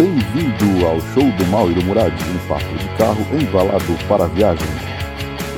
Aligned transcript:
Bem-vindo 0.00 0.86
ao 0.86 0.98
show 1.12 1.30
do 1.30 1.46
Mal 1.48 1.70
e 1.70 1.74
do 1.74 1.84
Murad, 1.84 2.10
um 2.10 2.38
papo 2.48 2.74
de 2.78 2.88
carro 2.96 3.20
embalado 3.38 3.98
para 4.08 4.24
a 4.24 4.28
viagem. 4.28 4.66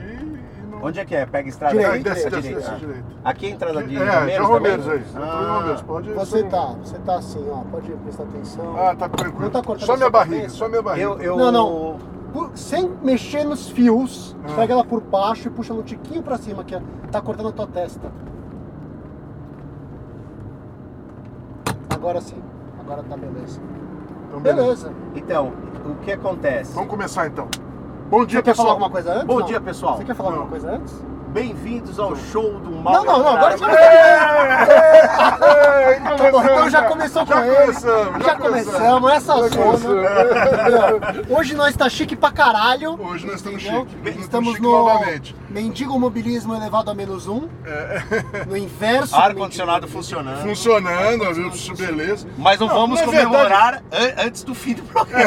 Onde 0.85 0.99
é 0.99 1.05
que 1.05 1.15
é? 1.15 1.25
Pega 1.25 1.47
a 1.47 1.49
estrada 1.49 1.71
Direito, 1.73 1.91
Ah, 1.91 1.93
aí? 1.95 2.03
desce, 2.03 2.29
desce, 2.29 2.41
direita. 2.41 2.59
desce 2.69 2.79
direito. 2.85 3.05
Aqui 3.23 3.45
é 3.45 3.49
a 3.49 3.51
entrada 3.53 3.83
de 3.83 3.95
É, 3.95 3.99
Romeiros 3.99 4.47
Romeiros 4.47 4.85
também? 4.85 5.03
tô 5.13 5.19
em 5.19 5.23
Ah. 5.23 5.57
Romeiros, 5.59 5.81
pode... 5.83 6.09
Você 6.13 6.43
tá, 6.43 6.75
você 6.83 6.97
tá 6.99 7.15
assim, 7.15 7.45
ó, 7.49 7.57
pode 7.71 7.89
prestar 7.93 8.23
atenção. 8.23 8.75
Ah, 8.77 8.93
tá 8.95 9.07
tranquilo. 9.07 9.43
Não 9.43 9.49
tá 9.49 9.61
cortando 9.63 9.85
só 9.87 9.95
minha 9.95 10.09
barriga, 10.09 10.35
cabeça? 10.37 10.55
só 10.55 10.67
minha 10.67 10.81
barriga. 10.81 11.05
Eu, 11.05 11.19
eu... 11.21 11.37
Não, 11.37 11.51
não. 11.51 11.97
Por- 12.33 12.51
sem 12.57 12.89
mexer 13.01 13.43
nos 13.45 13.69
fios, 13.69 14.35
Ah. 14.43 14.53
pega 14.55 14.73
ela 14.73 14.83
por 14.83 14.99
baixo 14.99 15.47
e 15.47 15.51
puxa 15.51 15.73
no 15.73 15.83
tiquinho 15.83 16.21
pra 16.21 16.37
cima, 16.37 16.63
que 16.65 16.77
tá 17.11 17.21
cortando 17.21 17.49
a 17.49 17.51
tua 17.53 17.67
testa. 17.67 18.11
Agora 21.89 22.19
sim, 22.19 22.41
agora 22.79 23.03
tá 23.03 23.15
beleza. 23.15 23.61
Então, 24.27 24.41
beleza. 24.41 24.89
Beleza. 24.89 24.93
Então, 25.15 25.53
o 25.85 25.95
que 26.03 26.11
acontece? 26.11 26.73
Vamos 26.73 26.89
começar 26.89 27.27
então. 27.27 27.47
Bom 28.13 28.25
dia, 28.27 28.37
Você 28.39 28.43
quer 28.43 28.53
falar 28.55 28.63
pessoal. 28.67 28.69
alguma 28.69 28.89
coisa 28.91 29.11
antes? 29.13 29.25
Bom 29.25 29.39
Não? 29.39 29.45
dia, 29.47 29.59
pessoal. 29.59 29.97
Você 29.97 30.05
quer 30.05 30.13
falar 30.15 30.29
Não. 30.29 30.37
alguma 30.41 30.51
coisa 30.51 30.71
antes? 30.75 30.93
Bem-vindos 31.29 31.97
ao 31.97 32.15
show 32.15 32.59
do 32.59 32.69
Mal. 32.69 32.93
Não, 32.93 33.03
não, 33.05 33.19
não, 33.23 33.29
agora 33.29 33.57
você 33.57 33.65
Tá 33.65 33.71
bom, 36.31 36.43
então 36.43 36.69
já 36.69 36.83
começou 36.83 37.25
com 37.25 37.33
já 37.33 37.47
ele. 37.47 37.55
Começamos, 37.65 38.23
já 38.23 38.35
começamos, 38.35 39.11
essa 39.13 39.49
Já 39.49 39.75
zona. 39.77 40.09
Hoje 41.27 41.55
nós 41.55 41.75
tá 41.75 41.89
chique 41.89 42.15
pra 42.15 42.29
caralho. 42.31 42.99
Hoje 43.03 43.25
nós 43.25 43.37
estamos 43.37 43.63
chique. 43.63 43.87
Nós 44.05 44.15
Estamos 44.17 44.49
chique 44.51 44.61
no 44.61 44.71
novamente. 44.73 45.35
mendigo 45.49 45.99
mobilismo 45.99 46.53
elevado 46.53 46.91
a 46.91 46.93
menos 46.93 47.27
um. 47.27 47.49
No 48.47 48.55
inverso. 48.55 49.15
do 49.15 49.19
Ar-condicionado 49.19 49.87
funcionando. 49.87 50.43
Funcionando, 50.43 51.33
viu? 51.33 51.47
Isso, 51.47 51.75
beleza. 51.75 52.27
Mas 52.37 52.59
não, 52.59 52.67
vamos 52.67 52.99
na 52.99 53.05
comemorar 53.07 53.81
an- 53.91 54.13
antes 54.27 54.43
do 54.43 54.53
fim 54.53 54.75
do 54.75 54.83
programa. 54.83 55.23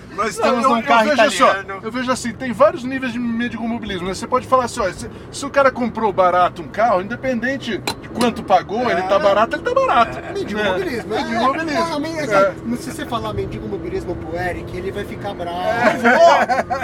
nós 0.20 0.30
estamos 0.30 0.64
eu, 0.64 0.70
num 0.70 0.82
carro 0.82 1.08
eu 1.10 1.16
vejo 1.16 1.34
italiano. 1.34 1.74
Só, 1.80 1.86
eu 1.86 1.92
vejo 1.92 2.12
assim, 2.12 2.32
tem 2.32 2.52
vários 2.52 2.84
níveis 2.84 3.12
de 3.12 3.18
medicomobilismo. 3.18 4.06
Né? 4.08 4.14
Você 4.14 4.26
pode 4.26 4.46
falar 4.46 4.64
assim, 4.64 4.80
ó, 4.80 4.90
se, 4.92 5.10
se 5.32 5.46
o 5.46 5.50
cara 5.50 5.70
comprou 5.70 6.12
barato 6.12 6.62
um 6.62 6.68
carro, 6.68 7.00
independente 7.00 7.78
de 7.78 8.08
quanto 8.10 8.42
pagou, 8.42 8.90
ele 8.90 9.02
tá 9.02 9.18
barato, 9.18 9.56
ele 9.56 9.62
tá 9.62 9.74
barato. 9.74 10.18
Mendigo 10.34 10.60
né? 10.60 10.70
mobilismo. 10.70 11.14
Mendigo 11.14 11.34
é, 11.34 11.40
mobilismo. 11.40 11.88
não, 11.88 12.00
men- 12.00 12.18
É. 12.18 12.54
não, 12.64 12.76
Se 12.76 12.92
você 12.92 13.06
falar 13.06 13.32
mendigo 13.32 13.66
mobilismo 13.68 14.14
pro 14.16 14.36
Eric, 14.36 14.76
ele 14.76 14.90
vai 14.90 15.04
ficar 15.04 15.34
bravo. 15.34 15.58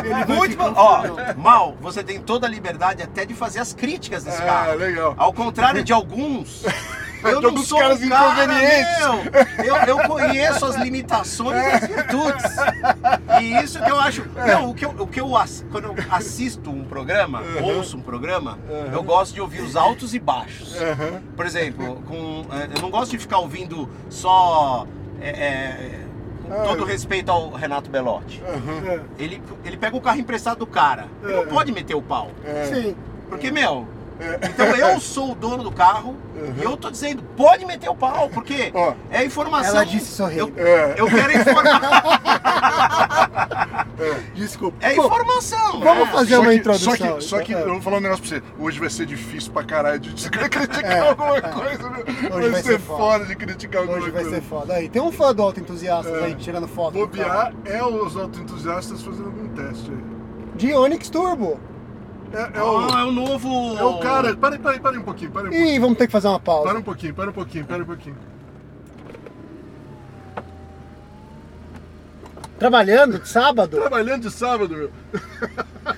Ele 0.04 0.08
vai 0.14 0.26
Muito 0.26 0.50
ficar 0.52 0.70
bom. 0.70 0.74
Ó. 0.76 1.34
Mal, 1.36 1.76
você 1.80 2.02
tem 2.02 2.20
toda 2.20 2.46
a 2.46 2.50
liberdade 2.50 3.02
até 3.02 3.24
de 3.24 3.34
fazer 3.34 3.60
as 3.60 3.72
críticas 3.72 4.24
desse 4.24 4.42
Ah, 4.42 4.46
carro. 4.46 4.76
legal. 4.78 5.14
Ao 5.16 5.32
contrário 5.32 5.82
de 5.84 5.92
alguns. 5.92 6.64
Eu 7.24 7.40
não 7.42 7.56
sou 7.58 7.78
caras 7.78 8.00
um 8.02 8.08
cara, 8.08 8.44
inconvenientes. 8.44 8.98
meu. 9.56 9.64
Eu, 9.64 9.76
eu 9.86 9.98
conheço 10.08 10.64
as 10.66 10.76
limitações 10.76 11.56
e 11.62 11.66
as 11.66 11.86
virtudes. 11.86 12.56
E 13.40 13.56
isso 13.64 13.82
que 13.82 13.90
eu 13.90 13.98
acho. 14.00 14.24
Não, 14.34 14.70
o 14.70 14.74
que 14.74 14.84
eu, 14.84 14.90
o 14.90 15.06
que 15.06 15.20
eu 15.20 15.36
ass- 15.36 15.64
quando 15.70 15.84
eu 15.86 15.94
assisto 16.10 16.70
um 16.70 16.84
programa, 16.84 17.42
ouço 17.62 17.96
um 17.96 18.00
programa, 18.00 18.58
eu 18.92 19.02
gosto 19.02 19.34
de 19.34 19.40
ouvir 19.40 19.62
os 19.62 19.76
altos 19.76 20.14
e 20.14 20.18
baixos. 20.18 20.76
Por 21.36 21.46
exemplo, 21.46 22.02
com, 22.06 22.44
eh, 22.52 22.68
eu 22.76 22.82
não 22.82 22.90
gosto 22.90 23.10
de 23.12 23.18
ficar 23.18 23.38
ouvindo 23.38 23.88
só. 24.08 24.86
é, 25.20 25.28
é, 25.30 26.00
com 26.46 26.52
Ah, 26.52 26.62
todo 26.64 26.84
respeito 26.84 27.30
ao 27.32 27.50
Renato 27.50 27.90
Belotti. 27.90 28.40
Ele, 29.18 29.42
ele 29.64 29.76
pega 29.76 29.96
o 29.96 30.00
carro 30.00 30.20
emprestado 30.20 30.58
do 30.58 30.66
cara. 30.66 31.06
Ele 31.22 31.32
não 31.34 31.46
pode 31.46 31.72
meter 31.72 31.94
o 31.96 32.02
pau. 32.02 32.30
É. 32.44 32.66
Sim. 32.72 32.96
Porque, 33.28 33.50
meu, 33.50 33.88
então 34.42 34.66
eu 34.66 34.98
sou 35.00 35.32
o 35.32 35.34
dono 35.34 35.62
do 35.62 35.70
carro 35.72 36.16
e 36.58 36.62
eu 36.62 36.76
tô 36.76 36.90
dizendo, 36.90 37.22
pode 37.36 37.64
meter 37.66 37.88
o 37.90 37.94
pau, 37.94 38.28
porque 38.28 38.70
Ó. 38.74 38.94
é 39.10 39.24
informação. 39.24 39.76
Ela 39.76 39.84
disse 39.84 40.12
sorrindo. 40.14 40.52
Eu, 40.56 40.66
É. 40.66 40.94
eu 40.98 41.06
quero 41.06 41.32
informar. 41.38 42.26
Desculpa. 44.34 44.76
É 44.80 44.94
Bom, 44.94 45.06
informação. 45.06 45.80
vamos 45.80 46.06
né? 46.06 46.12
fazer 46.12 46.34
Só 46.34 46.40
uma 46.42 46.50
que, 46.50 46.56
introdução. 46.56 46.94
Só 46.96 47.14
que, 47.16 47.24
só 47.24 47.40
que 47.40 47.54
É. 47.54 47.62
eu 47.62 47.68
vou 47.72 47.80
falar 47.82 47.96
um 47.96 48.00
negócio 48.00 48.22
pra 48.24 48.36
você. 48.38 48.42
Hoje 48.58 48.78
vai 48.78 48.90
ser 48.90 49.06
difícil 49.06 49.52
pra 49.52 49.64
caralho 49.64 49.98
de 49.98 50.10
você 50.10 50.28
criticar 50.30 51.08
alguma 51.08 51.40
coisa, 51.40 51.90
viu? 51.90 52.30
Vai, 52.30 52.50
vai 52.50 52.62
ser, 52.62 52.78
foda. 52.80 53.02
foda. 53.02 53.24
de 53.26 53.36
criticar 53.36 53.80
alguma 53.82 53.98
Hoje 53.98 54.10
vai 54.10 54.22
coisa. 54.22 54.36
ser 54.36 54.42
foda. 54.42 54.74
Aí, 54.74 54.88
tem 54.88 55.00
um 55.00 55.10
fã 55.10 55.34
do 55.34 55.42
Auto 55.42 55.60
Entusiastas 55.60 56.14
É. 56.22 56.24
aí 56.26 56.34
tirando 56.34 56.68
foto. 56.68 56.92
Bobear 56.92 57.52
é 57.64 57.82
os 57.82 58.16
autoentusiastas 58.16 59.02
fazendo 59.02 59.26
algum 59.26 59.48
teste 59.48 59.90
aí. 59.90 59.98
De 60.56 60.74
Onix 60.74 61.08
Turbo. 61.08 61.58
É, 62.32 62.40
é 62.40 62.50
Ah, 62.58 62.64
o, 62.64 62.98
é 62.98 63.04
o 63.04 63.12
novo. 63.12 63.76
é 63.78 63.84
o 63.84 63.98
cara. 63.98 64.36
Pare, 64.36 64.58
pare, 64.58 64.80
pare 64.80 64.98
um 64.98 65.02
pouquinho, 65.02 65.30
pare 65.30 65.46
um 65.48 65.50
pouquinho. 65.50 65.74
Ih, 65.74 65.78
vamos 65.78 65.96
ter 65.98 66.06
que 66.06 66.12
fazer 66.12 66.28
uma 66.28 66.40
pausa. 66.40 66.68
Para 66.68 66.78
um 66.78 66.82
pouquinho, 66.82 67.14
para 67.14 67.30
um 67.30 67.32
pouquinho, 67.32 67.64
para 67.64 67.82
um 67.82 67.86
pouquinho. 67.86 68.16
Trabalhando 72.58 73.18
de 73.18 73.28
sábado? 73.28 73.76
Trabalhando 73.76 74.22
de 74.22 74.30
sábado, 74.30 74.74
meu. 74.74 74.90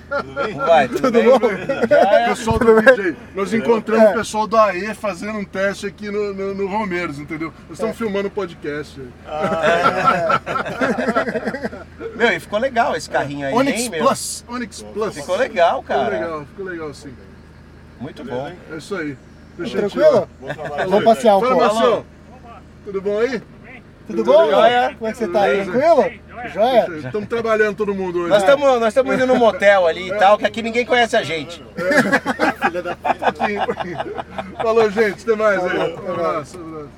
Como 0.09 0.57
vai? 0.65 0.89
Tudo, 0.89 1.01
Tudo 1.03 1.11
bem? 1.13 1.23
bom? 1.29 1.35
O 1.37 2.29
pessoal 2.29 2.59
do 2.59 2.81
DJ. 2.81 3.15
Nós 3.33 3.53
encontramos 3.53 4.05
É. 4.05 4.09
o 4.11 4.13
pessoal 4.15 4.45
do 4.45 4.57
AE 4.57 4.93
fazendo 4.93 5.39
um 5.39 5.45
teste 5.45 5.87
aqui 5.87 6.11
no, 6.11 6.33
no, 6.33 6.53
no 6.53 6.67
Romeiros, 6.67 7.17
entendeu? 7.17 7.53
Nós 7.69 7.77
estamos 7.77 7.95
filmando 7.97 8.27
um 8.27 8.31
podcast 8.31 8.99
aí. 8.99 9.07
Meu, 12.19 12.33
e 12.33 12.39
ficou 12.41 12.59
legal 12.59 12.95
esse 12.97 13.09
carrinho 13.09 13.47
aí, 13.47 13.53
Onix 13.53 13.79
hein, 13.79 13.89
meu? 13.89 14.05
Plus. 14.05 14.43
Onix 14.49 14.81
Plus. 14.93 15.15
Ficou 15.15 15.37
legal, 15.37 15.81
cara. 15.81 16.03
Ficou 16.03 16.19
legal, 16.19 16.45
ficou 16.45 16.65
legal 16.65 16.93
sim. 16.93 17.13
Muito 17.97 18.23
bom. 18.25 18.51
É 18.71 18.75
isso 18.75 18.95
aí. 18.95 19.17
Deixa 19.57 19.77
Tranquilo? 19.77 20.29
Vamos 20.89 21.03
passear 21.05 21.37
um 21.37 21.39
Fala, 21.39 21.55
pouco. 21.55 21.73
Marcelo. 21.73 22.05
Tudo 22.83 23.01
bom 23.01 23.19
aí? 23.19 23.41
Tudo 24.07 24.23
bom? 24.25 24.49
Joia. 24.49 24.95
Como 24.97 25.09
é 25.09 25.11
que 25.13 25.17
você 25.17 25.27
tá 25.29 25.41
aí? 25.43 25.63
Beleza. 25.63 25.71
Tranquilo? 25.71 26.19
Joia? 26.53 26.87
Estamos 27.05 27.29
trabalhando 27.29 27.75
todo 27.77 27.95
mundo 27.95 28.19
hoje. 28.19 28.29
Nós 28.29 28.41
estamos 28.41 28.79
nós 28.79 28.87
estamos 28.89 29.15
indo 29.15 29.25
num 29.25 29.37
motel 29.37 29.87
ali 29.87 30.09
e 30.09 30.15
tal, 30.15 30.37
que 30.37 30.45
aqui 30.45 30.61
ninguém 30.61 30.85
conhece 30.85 31.15
a 31.15 31.23
gente. 31.23 31.63
Pouquinho, 33.19 33.65
pouquinho. 33.65 33.97
Falou, 34.61 34.91
gente. 34.91 35.23
Até 35.23 35.35
mais 35.35 35.63
aí. 35.63 35.93
Um 35.93 36.11
abraço. 36.11 36.89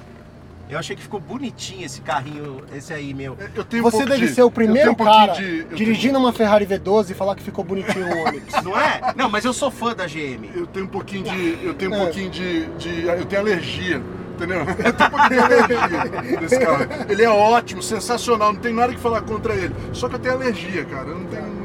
Um. 0.71 0.73
Eu 0.73 0.79
achei 0.79 0.95
que 0.95 1.01
ficou 1.01 1.19
bonitinho 1.19 1.85
esse 1.85 2.01
carrinho, 2.01 2.61
esse 2.75 2.93
aí, 2.93 3.13
meu. 3.13 3.37
Eu 3.55 3.63
tenho 3.63 3.83
um 3.83 3.89
Você 3.89 3.97
pouco 3.97 4.09
deve 4.09 4.27
de- 4.27 4.33
ser 4.33 4.41
o 4.41 4.45
eu 4.45 4.51
primeiro 4.51 4.95
tenho 4.95 5.07
um 5.09 5.11
cara 5.13 5.33
de- 5.33 5.65
eu 5.69 5.75
dirigindo 5.77 6.17
uma 6.17 6.31
Ferrari 6.33 6.65
V12 6.65 7.11
e 7.11 7.13
falar 7.13 7.35
que 7.35 7.43
ficou 7.43 7.63
bonitinho 7.63 8.05
o 8.07 8.27
Onix. 8.27 8.53
Não 8.63 8.79
é? 8.79 9.13
Não, 9.15 9.29
mas 9.29 9.45
eu 9.45 9.53
sou 9.53 9.69
fã 9.69 9.93
da 9.95 10.05
GM. 10.07 10.49
Eu 10.55 10.65
tenho 10.67 10.85
um 10.85 10.89
pouquinho 10.89 11.23
de. 11.23 11.59
Eu 11.65 11.73
tenho 11.73 11.91
um 11.91 11.95
É. 11.95 11.99
pouquinho 11.99 12.29
de, 12.29 12.65
de- 12.77 13.03
Eu 13.07 13.25
tenho 13.25 13.41
alergia. 13.41 14.01
Entendeu? 14.35 14.61
Eu 14.65 14.93
tenho 14.93 15.07
um 15.07 15.11
pouquinho 15.11 15.29
de 15.29 15.53
alergia 15.53 16.39
desse 16.39 16.57
carro. 16.59 16.87
Ele 17.09 17.23
é 17.23 17.29
ótimo, 17.29 17.83
sensacional, 17.83 18.51
não 18.53 18.59
tem 18.59 18.73
nada 18.73 18.91
que 18.91 18.99
falar 18.99 19.21
contra 19.21 19.53
ele. 19.53 19.75
Só 19.93 20.09
que 20.09 20.15
eu 20.15 20.19
tenho 20.19 20.33
alergia, 20.33 20.83
cara. 20.85 21.09
Eu 21.09 21.19
não 21.19 21.25
tenho. 21.25 21.61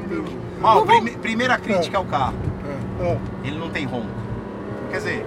Ó, 0.63 0.83
prime- 0.83 1.13
primeira 1.13 1.57
crítica 1.57 1.97
ao 1.97 2.05
carro. 2.05 2.35
Ah, 3.01 3.17
Ele 3.45 3.57
não 3.59 3.71
tem 3.71 3.87
ronco. 3.87 4.07
Quer 4.91 4.99
dizer, 4.99 5.25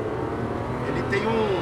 ele 0.89 1.01
tem 1.09 1.25
um. 1.25 1.59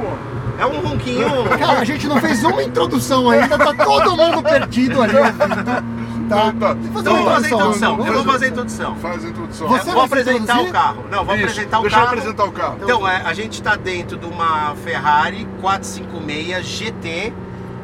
Pô, 0.00 0.31
É 0.62 0.66
um 0.66 0.80
ronquinho. 0.80 1.28
Cara, 1.58 1.80
a 1.80 1.84
gente 1.84 2.06
não 2.06 2.20
fez 2.20 2.42
uma 2.44 2.62
introdução 2.62 3.28
ainda, 3.28 3.58
tá 3.58 3.74
todo 3.74 4.16
mundo 4.16 4.42
perdido 4.42 5.02
ali 5.02 5.16
ouvindo. 5.16 5.92
Tá? 6.28 6.52
Tá. 6.58 6.76
Então 7.00 7.16
eu 7.16 7.22
vou 7.24 7.32
fazer 7.32 7.46
a 7.46 7.50
introdução. 7.56 7.90
vamos 7.96 8.06
Eu 8.06 8.14
vou 8.14 8.32
fazer- 8.32 8.44
a 8.46 8.48
introdução. 8.48 8.96
faz 8.96 9.24
a 9.24 9.28
introdução. 9.28 9.68
Você 9.68 9.90
vou 9.90 10.00
se 10.00 10.06
apresentar 10.06 10.38
introduzir? 10.42 10.68
o 10.70 10.72
carro. 10.72 11.04
Não, 11.10 11.24
vou 11.24 11.34
Isso, 11.34 11.44
apresentar 11.44 11.78
o 11.78 11.82
deixa 11.82 11.96
carro. 11.96 12.06
eu 12.06 12.10
apresentar 12.18 12.44
o 12.44 12.52
carro. 12.52 12.78
Então, 12.82 13.08
é, 13.08 13.16
a 13.22 13.32
gente 13.34 13.52
está 13.54 13.76
dentro 13.76 14.16
de 14.16 14.24
uma 14.26 14.74
Ferrari 14.84 15.46
456 15.60 16.64
GT 16.66 17.32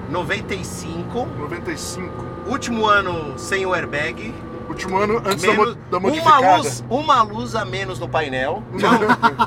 95. 0.08 1.28
95. 1.38 2.24
Último 2.46 2.86
ano 2.86 3.34
sem 3.38 3.66
o 3.66 3.74
airbag. 3.74 4.34
último 4.68 4.96
ano 4.98 5.18
antes 5.26 5.42
da, 5.44 5.52
mo- 5.52 5.58
Menos- 5.62 5.76
da 5.90 5.96
uma, 5.98 6.08
modificada. 6.08 6.56
luz, 6.58 6.84
uma 6.88 7.22
luz 7.22 7.54
a 7.54 7.64
menos 7.64 7.98
no 7.98 8.08
painel. 8.08 8.62
Não, 8.72 8.90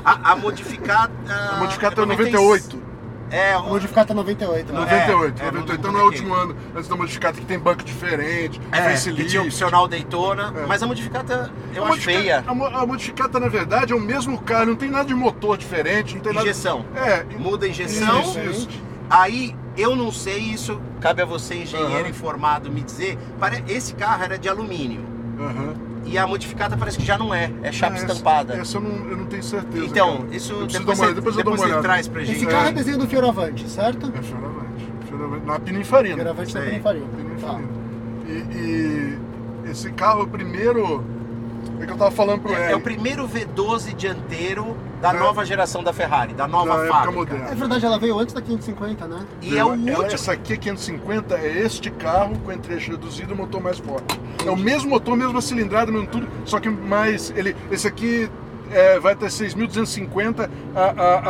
a, 0.04 0.32
a 0.32 0.36
modificada. 0.36 1.10
A 1.54 1.56
modificada 1.58 2.02
é 2.02 2.06
98. 2.06 2.91
É, 3.32 3.56
O 3.56 3.62
modificado 3.70 4.12
é 4.12 4.14
98. 4.14 4.72
né? 4.72 4.80
98, 4.80 5.42
é, 5.42 5.50
98. 5.50 5.54
não- 5.68 5.74
Então 5.74 5.92
não 5.92 6.00
é 6.00 6.02
o 6.02 6.06
último 6.06 6.34
ano 6.34 6.54
antes 6.76 6.86
da 6.88 6.94
modificada 6.96 7.40
que 7.40 7.46
tem 7.46 7.58
banco 7.58 7.82
diferente, 7.82 8.60
É, 8.70 8.76
que 8.76 8.82
facelift. 8.90 9.30
tinha 9.30 9.42
opcional 9.42 9.88
Daytona, 9.88 10.52
É. 10.54 10.66
mas 10.66 10.82
a 10.82 10.86
modificada 10.86 11.50
eu 11.74 11.84
A 11.84 11.88
acho 11.88 12.02
feia. 12.02 12.44
A, 12.46 12.54
mo- 12.54 12.66
a 12.66 12.86
modificada, 12.86 13.40
na 13.40 13.48
verdade, 13.48 13.92
é 13.92 13.96
o 13.96 14.00
mesmo 14.00 14.38
carro, 14.42 14.66
não 14.66 14.76
tem 14.76 14.90
nada 14.90 15.06
de 15.06 15.14
motor 15.14 15.56
diferente, 15.56 16.14
não 16.14 16.20
tem 16.22 16.32
nada. 16.34 16.44
Injeção. 16.46 16.84
É, 16.94 17.24
Muda 17.38 17.64
a 17.64 17.68
injeção. 17.70 18.20
Isso, 18.20 18.38
isso. 18.40 18.68
Aí 19.08 19.56
eu 19.78 19.96
não 19.96 20.12
sei 20.12 20.38
isso, 20.38 20.78
cabe 21.00 21.22
a 21.22 21.24
você, 21.24 21.54
engenheiro 21.54 22.00
Aham. 22.02 22.08
informado, 22.10 22.70
me 22.70 22.82
dizer. 22.82 23.18
Esse 23.66 23.94
carro 23.94 24.22
era 24.24 24.38
de 24.38 24.48
alumínio. 24.48 25.00
Aham. 25.40 25.74
E 26.12 26.18
a 26.18 26.26
modificada 26.26 26.76
parece 26.76 26.98
que 26.98 27.04
já 27.06 27.16
não 27.16 27.34
é, 27.34 27.50
é 27.62 27.72
chapa 27.72 27.96
Essa- 27.96 28.06
estampada. 28.06 28.54
Essa 28.54 28.76
eu 28.76 28.82
não, 28.82 29.08
eu 29.08 29.16
não 29.16 29.26
tenho 29.26 29.42
certeza. 29.42 29.84
Então, 29.86 30.18
cara. 30.18 30.36
isso 30.36 30.52
Eu 30.52 30.66
depois, 30.66 30.98
você, 30.98 31.14
depois 31.14 31.16
eu 31.16 31.22
dou 31.22 31.34
depois 31.36 31.46
uma 31.46 31.56
você 31.56 31.64
olhada. 31.64 31.82
traz 31.82 32.06
pra 32.08 32.22
gente. 32.22 32.36
Esse 32.36 32.46
carro 32.46 32.68
é 32.68 32.72
desenho 32.72 32.98
do 32.98 33.06
Fioravante, 33.08 33.68
certo? 33.68 34.12
É 34.14 34.22
Fioravante. 34.22 34.92
Fioravante. 35.08 35.46
Na 35.46 35.58
Pininfarina. 35.58 36.14
Fioravante 36.16 36.54
da 36.54 36.60
Sei. 36.60 36.70
Pininfarina. 36.70 37.06
Tá. 37.06 37.16
Pininfarina. 37.16 37.68
E, 38.28 38.56
e 39.66 39.70
esse 39.70 39.90
carro, 39.92 40.22
o 40.24 40.28
primeiro. 40.28 41.02
É 41.82 41.86
que 41.86 41.92
eu 41.92 41.96
tava 41.96 42.10
falando 42.12 42.40
pro 42.42 42.54
É, 42.54 42.70
é 42.72 42.76
o 42.76 42.80
primeiro 42.80 43.26
V12 43.28 43.92
dianteiro 43.94 44.76
da 45.00 45.10
É. 45.10 45.18
nova 45.18 45.44
geração 45.44 45.82
da 45.82 45.92
Ferrari, 45.92 46.32
da 46.32 46.46
nova 46.46 46.76
Da 46.78 46.86
fábrica. 46.88 47.12
moderna. 47.12 47.48
É 47.50 47.54
verdade, 47.56 47.84
ela 47.84 47.98
veio 47.98 48.16
antes 48.18 48.32
da 48.32 48.40
550, 48.40 49.06
né? 49.08 49.26
E 49.40 49.50
é 49.58 49.64
o 49.64 49.68
Ela- 49.68 49.70
último. 49.72 50.02
Essa 50.04 50.32
aqui, 50.32 50.52
a 50.52 50.56
550, 50.56 51.34
é 51.36 51.58
este 51.58 51.90
carro 51.90 52.38
com 52.44 52.52
entre-eixo 52.52 52.92
reduzido 52.92 53.34
e 53.34 53.36
motor 53.36 53.60
mais 53.60 53.78
forte. 53.78 54.20
É 54.46 54.50
o 54.50 54.56
mesmo 54.56 54.90
motor, 54.90 55.16
mesma 55.16 55.40
cilindrada, 55.40 55.90
mesmo 55.90 56.06
tudo, 56.06 56.28
só 56.44 56.60
que 56.60 56.68
mais. 56.68 57.32
Ele, 57.36 57.56
esse 57.70 57.88
aqui 57.88 58.30
é, 58.72 58.98
vai 58.98 59.12
até 59.12 59.26
6.250, 59.26 60.48
a, 60.74 60.80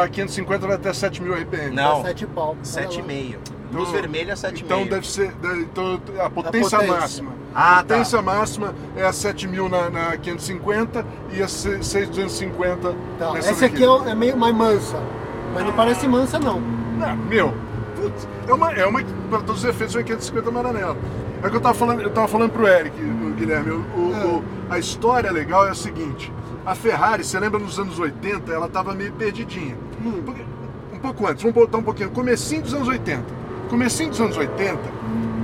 a, 0.00 0.04
a 0.04 0.08
550 0.08 0.66
vai 0.66 0.76
até 0.76 0.90
7.000 0.90 1.32
RPM. 1.42 1.74
Não, 1.74 2.02
7 2.02 2.26
pau. 2.26 2.48
Olha 2.50 2.84
lá. 2.86 2.90
7,5. 2.92 3.36
Luz 3.72 3.88
Então- 3.88 4.00
vermelha, 4.00 4.34
7,5. 4.34 4.62
Então 4.64 4.86
deve 4.86 5.06
ser. 5.08 5.32
deve- 5.34 5.60
então, 5.62 5.98
a 6.20 6.28
potência, 6.28 6.78
potência. 6.78 7.00
máxima. 7.00 7.32
Ah, 7.54 7.72
a 7.72 7.76
tá. 7.76 7.82
potência 7.94 8.22
máxima 8.22 8.74
é 8.96 9.04
a 9.04 9.12
7000 9.12 9.68
na, 9.68 9.88
na 9.90 10.16
550 10.18 11.04
e 11.32 11.42
a 11.42 11.48
6250 11.48 12.94
Tá, 13.18 13.32
nessa 13.32 13.50
essa 13.50 13.66
aqui 13.66 13.82
é, 13.82 14.10
é 14.10 14.14
meio 14.14 14.36
mais 14.36 14.54
mansa. 14.54 14.96
Mas 15.54 15.64
não 15.64 15.72
parece 15.72 16.06
mansa, 16.08 16.38
não. 16.38 16.60
Não, 16.60 17.16
meu, 17.16 17.52
putz, 17.96 18.28
é 18.46 18.52
uma, 18.52 18.72
é 18.72 18.86
uma, 18.86 19.02
para 19.30 19.40
todos 19.40 19.62
os 19.62 19.68
efeitos, 19.68 19.94
uma 19.94 20.02
550 20.02 20.50
Maranello. 20.50 20.96
É 21.42 21.46
o 21.46 21.50
que 21.50 21.56
eu 21.56 21.60
tava 21.60 21.74
falando, 21.74 22.00
eu 22.02 22.10
tava 22.10 22.28
falando 22.28 22.50
pro 22.50 22.66
Eric, 22.68 22.94
o 23.00 23.30
Guilherme, 23.34 23.70
o- 23.72 24.12
É. 24.14 24.24
o- 24.26 24.44
a 24.70 24.78
história 24.78 25.30
legal 25.32 25.66
é 25.66 25.70
a 25.70 25.74
seguinte, 25.74 26.32
a 26.64 26.74
Ferrari, 26.74 27.24
você 27.24 27.38
lembra 27.38 27.58
nos 27.58 27.78
anos 27.78 27.98
80, 27.98 28.52
ela 28.52 28.68
tava 28.68 28.94
meio 28.94 29.12
perdidinha. 29.12 29.76
Hum. 30.04 30.22
Um 30.92 30.98
pouco 30.98 31.26
antes, 31.26 31.42
vamos 31.42 31.54
voltar 31.54 31.78
um 31.78 31.82
pouquinho, 31.82 32.10
comecinho 32.10 32.62
dos 32.62 32.72
anos 32.74 32.88
80. 32.88 33.22
Comecinho 33.68 34.10
dos 34.10 34.20
anos 34.20 34.36
80, 34.36 34.78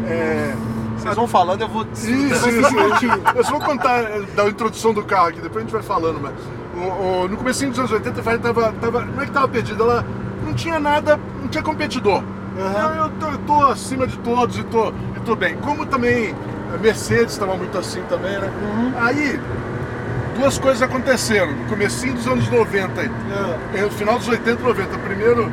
é... 0.07 0.55
Vocês 0.97 1.15
vão 1.15 1.29
falando, 1.29 1.61
eu 1.63 1.69
vou 1.69 1.87
Isso, 1.93 2.05
isso, 2.05 2.49
isso. 2.49 3.07
Eu 3.37 3.45
só 3.45 3.53
vou 3.53 3.61
contar 3.61 4.01
eh, 4.03 4.23
da 4.35 4.49
introdução 4.49 4.93
do 4.93 5.05
carro 5.05 5.29
aqui, 5.29 5.41
depois 5.41 5.59
a 5.59 5.61
gente 5.61 5.71
vai 5.73 5.83
falando, 5.83 6.21
mas 6.21 6.33
o- 6.77 7.23
o- 7.25 7.29
no 7.29 7.37
comecinho 7.37 7.71
dos 7.71 7.79
anos 7.79 7.93
80 7.93 8.19
a 8.19 8.23
Ferrari 8.25 8.43
tava, 8.43 8.73
tava, 8.81 9.05
não 9.05 9.23
é 9.23 9.27
que 9.27 9.31
tava 9.31 9.47
perdida, 9.47 9.81
ela 9.81 10.05
não 10.45 10.53
tinha 10.55 10.81
nada, 10.81 11.19
não 11.41 11.47
tinha 11.49 11.63
competidor. 11.63 12.21
Aham. 12.59 12.95
Eu, 12.97 13.05
eu 13.05 13.11
tô, 13.21 13.27
eu 13.29 13.39
tô 13.47 13.67
acima 13.67 14.09
de 14.09 14.19
todos 14.19 14.59
e 14.59 14.65
tô, 14.65 14.89
e 14.89 15.21
tô 15.25 15.37
bem. 15.37 15.55
Como 15.59 15.87
também 15.87 16.35
a 16.75 16.79
Mercedes 16.79 17.33
estava 17.35 17.57
muito 17.57 17.79
assim 17.79 18.03
também, 18.09 18.37
né? 18.37 18.51
Aí, 19.01 19.41
duas 20.39 20.59
coisas 20.59 20.81
aconteceram. 20.83 21.53
No 21.53 21.65
comecinho 21.67 22.15
dos 22.15 22.27
anos 22.27 22.49
90, 22.49 23.01
aí, 23.01 23.11
É. 23.75 23.79
eh, 23.79 23.83
no 23.83 23.91
final 23.91 24.19
dos 24.19 24.29
80 24.29 24.61
e 24.61 24.65
90. 24.65 24.99
Primeiro, 24.99 25.53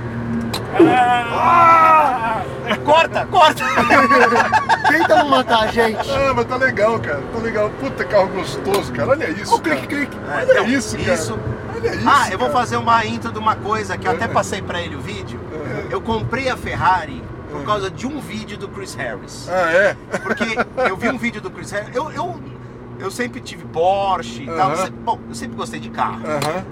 Corta, 2.84 3.26
corta! 3.28 3.64
Tenta 4.90 5.16
não 5.18 5.30
matar 5.30 5.62
a 5.64 5.68
gente. 5.68 6.10
ah, 6.12 6.34
mas 6.36 6.46
tá 6.46 6.56
legal, 6.58 7.00
cara, 7.00 7.22
tá 7.34 7.40
legal. 7.40 7.70
Puta 7.80 8.04
carro 8.06 8.28
gostoso, 8.28 8.92
cara, 8.94 9.12
olha 9.12 9.30
isso, 9.30 9.56
O 9.56 9.60
cara. 9.62 9.76
clique, 9.78 9.96
clique. 10.08 10.18
Olha 10.28 10.44
Então, 10.52 10.66
isso, 10.68 10.98
cara. 10.98 11.14
isso. 11.14 11.40
Olha 11.76 11.96
isso, 11.96 12.08
Ah, 12.10 12.28
eu 12.32 12.38
vou 12.38 12.48
cara. 12.50 12.60
fazer 12.60 12.78
uma 12.78 13.06
intro 13.06 13.32
de 13.32 13.40
uma 13.40 13.56
coisa 13.56 13.98
que 13.98 14.08
eu 14.08 14.12
até 14.12 14.26
É. 14.26 14.28
passei 14.28 14.62
pra 14.62 14.82
ele 14.82 14.96
o 14.96 15.02
vídeo. 15.02 15.40
Eu 15.90 16.02
comprei 16.02 16.50
a 16.50 16.58
Ferrari 16.58 17.24
por 17.52 17.64
causa 17.64 17.90
de 17.90 18.06
um 18.06 18.20
vídeo 18.20 18.58
do 18.58 18.68
Chris 18.68 18.94
Harris. 18.96 19.48
Ah, 19.50 19.72
é? 19.72 19.96
Porque 20.24 20.44
eu 20.90 20.98
vi 20.98 21.10
um 21.10 21.18
vídeo 21.18 21.42
do 21.42 21.50
Chris 21.50 21.72
Harris. 21.72 21.96
Eu, 21.96 22.12
eu, 22.12 22.40
eu 23.00 23.12
sempre 23.12 23.40
tive 23.42 23.66
Porsche 23.66 24.44
e 24.44 24.48
tal. 24.48 24.76
Sempre- 24.76 24.92
bom, 25.04 25.20
eu 25.30 25.36
sempre 25.36 25.56
gostei 25.56 25.80
de 25.80 25.90
carro. 25.90 26.22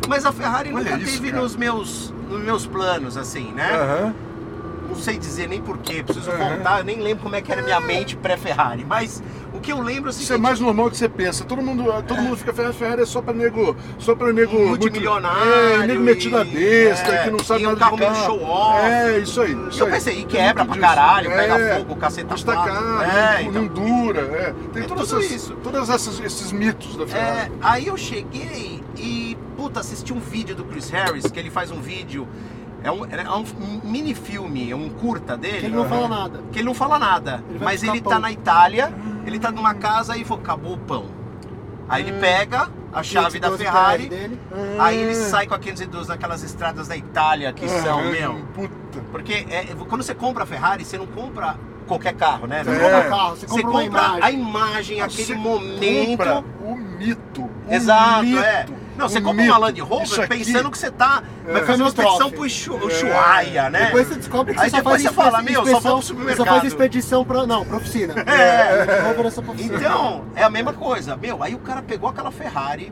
Mas 0.07 0.25
a 0.25 0.31
Ferrari 0.31 0.73
Olha 0.73 0.91
nunca 0.91 1.03
isso, 1.03 1.13
teve 1.17 1.31
cara. 1.31 1.41
nos 1.43 1.55
meus, 1.55 2.13
nos 2.29 2.41
meus 2.43 2.65
planos, 2.65 3.17
assim, 3.17 3.51
né? 3.51 4.13
Não 4.87 4.95
sei 4.95 5.17
dizer 5.17 5.47
nem 5.47 5.59
porquê, 5.61 6.03
preciso 6.03 6.29
voltar, 6.31 6.79
eu 6.79 6.83
nem 6.83 6.99
lembro 7.01 7.23
como 7.23 7.35
é 7.35 7.41
que 7.41 7.51
era 7.51 7.61
minha 7.63 7.79
mente 7.79 8.15
pré-Ferrari. 8.15 8.85
Mas 8.87 9.23
que 9.63 9.71
eu 9.71 9.79
lembro 9.81 10.09
é 10.09 10.13
o 10.13 10.15
Isso 10.15 10.33
é 10.33 10.37
mais 10.37 10.59
normal 10.59 10.91
que 10.91 10.97
você 10.97 11.07
pensa. 11.09 11.43
Todo 11.45 11.61
mundo, 11.61 11.85
todo 12.07 12.21
mundo 12.21 12.35
fica 12.37 12.53
Ferrari, 12.53 12.75
Ferrari 12.75 13.01
é 13.01 13.05
só 13.05 13.21
pra 13.21 13.33
nego, 13.33 13.75
só 13.97 14.13
pra 14.13 14.31
nego 14.33 14.59
Multimilionário 14.59 15.45
muito- 15.45 15.83
é, 15.83 15.87
nego 15.87 16.01
metido 16.01 16.37
a 16.37 16.41
e- 16.41 16.45
besta, 16.45 17.11
é, 17.11 17.23
que 17.23 17.31
não 17.31 17.39
sabe 17.39 17.63
e 17.63 17.67
um 17.67 17.69
nada 17.69 17.79
carro 17.79 17.95
de 17.95 18.01
meio 18.01 18.11
carro. 18.13 18.25
show-off. 18.25 18.79
É, 18.85 19.17
isso 19.19 19.41
aí. 19.41 19.53
E 19.53 19.69
Isso 19.69 19.79
eu 19.81 19.85
aí. 19.87 19.91
pensei, 19.93 20.19
e 20.19 20.23
quebra 20.25 20.65
pra 20.65 20.75
disso. 20.75 20.79
caralho, 20.87 21.29
pega 21.31 21.57
É, 21.59 21.77
fogo, 21.79 21.95
caceta 21.95 22.27
Custa 22.27 22.53
quatro. 22.53 22.73
caro, 22.73 23.01
É, 23.03 23.33
não, 23.43 23.49
então. 23.49 23.61
não 23.63 23.67
dura. 23.67 24.19
É. 24.21 24.53
Tem 24.73 24.83
É 24.83 24.85
todas, 24.85 25.07
tudo 25.09 25.19
essas, 25.21 25.31
isso. 25.31 25.53
todas 25.63 25.89
essas- 25.89 26.19
esses 26.19 26.51
mitos 26.51 26.95
da 26.97 27.07
Ferrari. 27.07 27.39
É, 27.39 27.51
aí 27.61 27.87
eu 27.87 27.95
cheguei 27.97 28.83
e, 28.97 29.37
puta, 29.55 29.79
assisti 29.79 30.11
um 30.13 30.19
vídeo 30.19 30.55
do 30.55 30.65
Chris 30.65 30.89
Harris, 30.89 31.25
que 31.31 31.39
ele 31.39 31.49
faz 31.49 31.71
um 31.71 31.79
vídeo, 31.79 32.27
é 32.83 32.91
um, 32.91 33.05
é 33.05 33.29
um 33.31 33.45
mini 33.89 34.13
filme, 34.13 34.69
é 34.69 34.75
um 34.75 34.89
curta 34.89 35.37
dele. 35.37 35.59
Que 35.59 35.65
ele 35.67 35.75
não 35.75 35.87
fala 35.87 36.07
nada. 36.09 36.39
que 36.51 36.59
ele 36.59 36.65
não 36.65 36.73
fala 36.73 36.99
nada, 36.99 37.43
Ele 37.49 37.63
mas 37.63 37.81
ele 37.81 38.01
pão. 38.01 38.11
tá 38.13 38.19
na 38.19 38.31
Itália, 38.31 38.93
ele 39.25 39.39
tá 39.39 39.51
numa 39.51 39.73
casa 39.73 40.17
e 40.17 40.23
falou, 40.23 40.43
acabou 40.43 40.73
o 40.73 40.77
pão. 40.77 41.05
Aí 41.89 42.07
ele 42.07 42.19
pega 42.19 42.69
a 42.93 43.03
chave 43.03 43.39
da 43.39 43.49
512 43.49 43.63
Ferrari, 43.63 44.39
aí 44.79 44.97
ele 44.97 45.15
sai 45.15 45.45
com 45.47 45.53
a 45.53 45.59
512 45.59 46.09
naquelas 46.09 46.43
estradas 46.43 46.87
da 46.87 46.95
Itália 46.95 47.51
que 47.51 47.67
são, 47.67 47.99
Aham, 47.99 48.11
meu. 48.11 48.33
Puta. 48.53 48.73
Porque 49.11 49.45
é, 49.49 49.65
quando 49.89 50.01
você 50.03 50.15
compra 50.15 50.43
a 50.43 50.45
Ferrari, 50.45 50.85
você 50.85 50.97
não 50.97 51.07
compra 51.07 51.55
qualquer 51.85 52.13
carro, 52.13 52.47
né? 52.47 52.63
Você 52.63 52.71
velho? 52.71 52.81
não 52.81 52.87
É. 52.89 53.01
compra 53.01 53.09
carro, 53.17 53.35
você 53.35 53.47
Você 53.47 53.61
compra 53.63 53.71
compra 53.71 53.83
imagem. 53.85 54.23
a 54.23 54.31
imagem, 54.31 55.01
aquele 55.01 55.23
Você 55.25 55.35
momento. 55.35 56.07
compra 56.09 56.43
o 56.61 56.75
mito. 56.75 57.41
o 57.43 57.73
Exato, 57.73 58.23
mito, 58.23 58.39
é. 58.39 58.65
Não, 58.97 59.09
você 59.09 59.19
o 59.19 59.23
compra 59.23 59.41
mito. 59.41 59.51
uma 59.53 59.57
Land 59.59 59.81
Rover 59.81 60.27
pensando 60.27 60.69
que 60.71 60.77
você 60.77 60.91
tá. 60.91 61.23
Vai 61.45 61.61
É. 61.61 61.65
fazer 61.65 61.81
uma 61.83 61.89
expedição 61.89 62.29
pro 62.31 62.41
Ushu- 62.43 62.79
É. 62.81 62.85
Ushuaia, 62.85 63.69
né? 63.69 63.85
Depois 63.85 64.07
você 64.07 64.15
descobre 64.15 64.53
que 64.53 64.59
Aí 64.61 64.69
você 64.69 64.77
só 64.77 64.83
faz 64.83 65.01
você 65.01 65.11
fala, 65.11 65.41
meu, 65.41 65.65
só 65.81 66.01
supermercado. 66.01 66.37
só 66.37 66.45
faz 66.45 66.63
expedição 66.63 67.25
pra. 67.25 67.45
Não, 67.47 67.65
pra 67.65 67.77
oficina. 67.77 68.13
É. 68.27 69.09
É 69.09 69.13
pra 69.13 69.27
oficina. 69.27 69.77
Então, 69.77 70.25
é 70.35 70.43
a 70.43 70.49
mesma 70.49 70.73
coisa. 70.73 71.15
Meu, 71.17 71.41
aí 71.43 71.55
o 71.55 71.59
cara 71.59 71.81
pegou 71.81 72.09
aquela 72.09 72.31
Ferrari, 72.31 72.91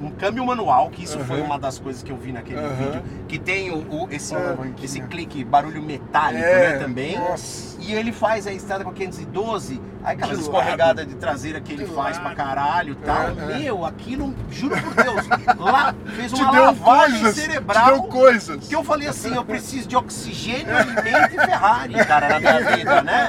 um 0.00 0.10
câmbio 0.10 0.44
manual, 0.44 0.90
que 0.90 1.04
isso 1.04 1.18
foi 1.20 1.38
Aham. 1.38 1.46
uma 1.46 1.58
das 1.58 1.78
coisas 1.78 2.02
que 2.02 2.10
eu 2.10 2.16
vi 2.16 2.32
naquele 2.32 2.58
Aham. 2.58 2.74
vídeo, 2.74 3.02
que 3.28 3.38
tem 3.38 3.70
o, 3.70 3.76
o- 3.78 4.08
esse, 4.10 4.34
Alavanquinha. 4.34 4.84
esse 4.84 5.00
clique, 5.02 5.44
barulho 5.44 5.80
metálico, 5.82 6.44
É, 6.44 6.70
né, 6.72 6.78
também. 6.78 7.18
nossa. 7.18 7.76
E 7.80 7.92
ele 7.94 8.10
faz 8.12 8.46
a 8.46 8.52
estrada 8.52 8.82
com 8.84 8.90
a 8.90 8.92
512, 8.92 9.80
aí 10.04 10.14
aquela 10.16 10.32
escorregada 10.34 11.04
de 11.06 11.14
traseira 11.14 11.60
que 11.60 11.72
ele 11.72 11.86
faz 11.86 12.18
pra 12.18 12.34
caralho 12.34 12.92
e 12.92 13.04
tal. 13.04 13.28
É, 13.28 13.30
é. 13.54 13.58
Meu, 13.58 13.84
aquilo, 13.84 14.34
juro 14.50 14.74
por 14.80 14.94
Deus, 14.94 15.26
lá 15.58 15.94
fez 16.16 16.32
uma 16.32 16.50
lavagem 16.50 17.20
coisas. 17.20 17.34
cerebral. 17.36 17.84
Te 17.84 17.90
deu 17.92 18.02
coisas. 18.04 18.66
Que 18.68 18.74
eu 18.74 18.84
falei 18.84 19.08
assim, 19.08 19.34
eu 19.34 19.44
preciso 19.44 19.88
de 19.88 19.96
oxigênio, 19.96 20.76
alimento 20.76 21.34
e 21.34 21.46
Ferrari, 21.46 21.94
cara, 22.06 22.28
na 22.28 22.40
minha 22.40 22.76
vida, 22.76 23.02
né? 23.02 23.28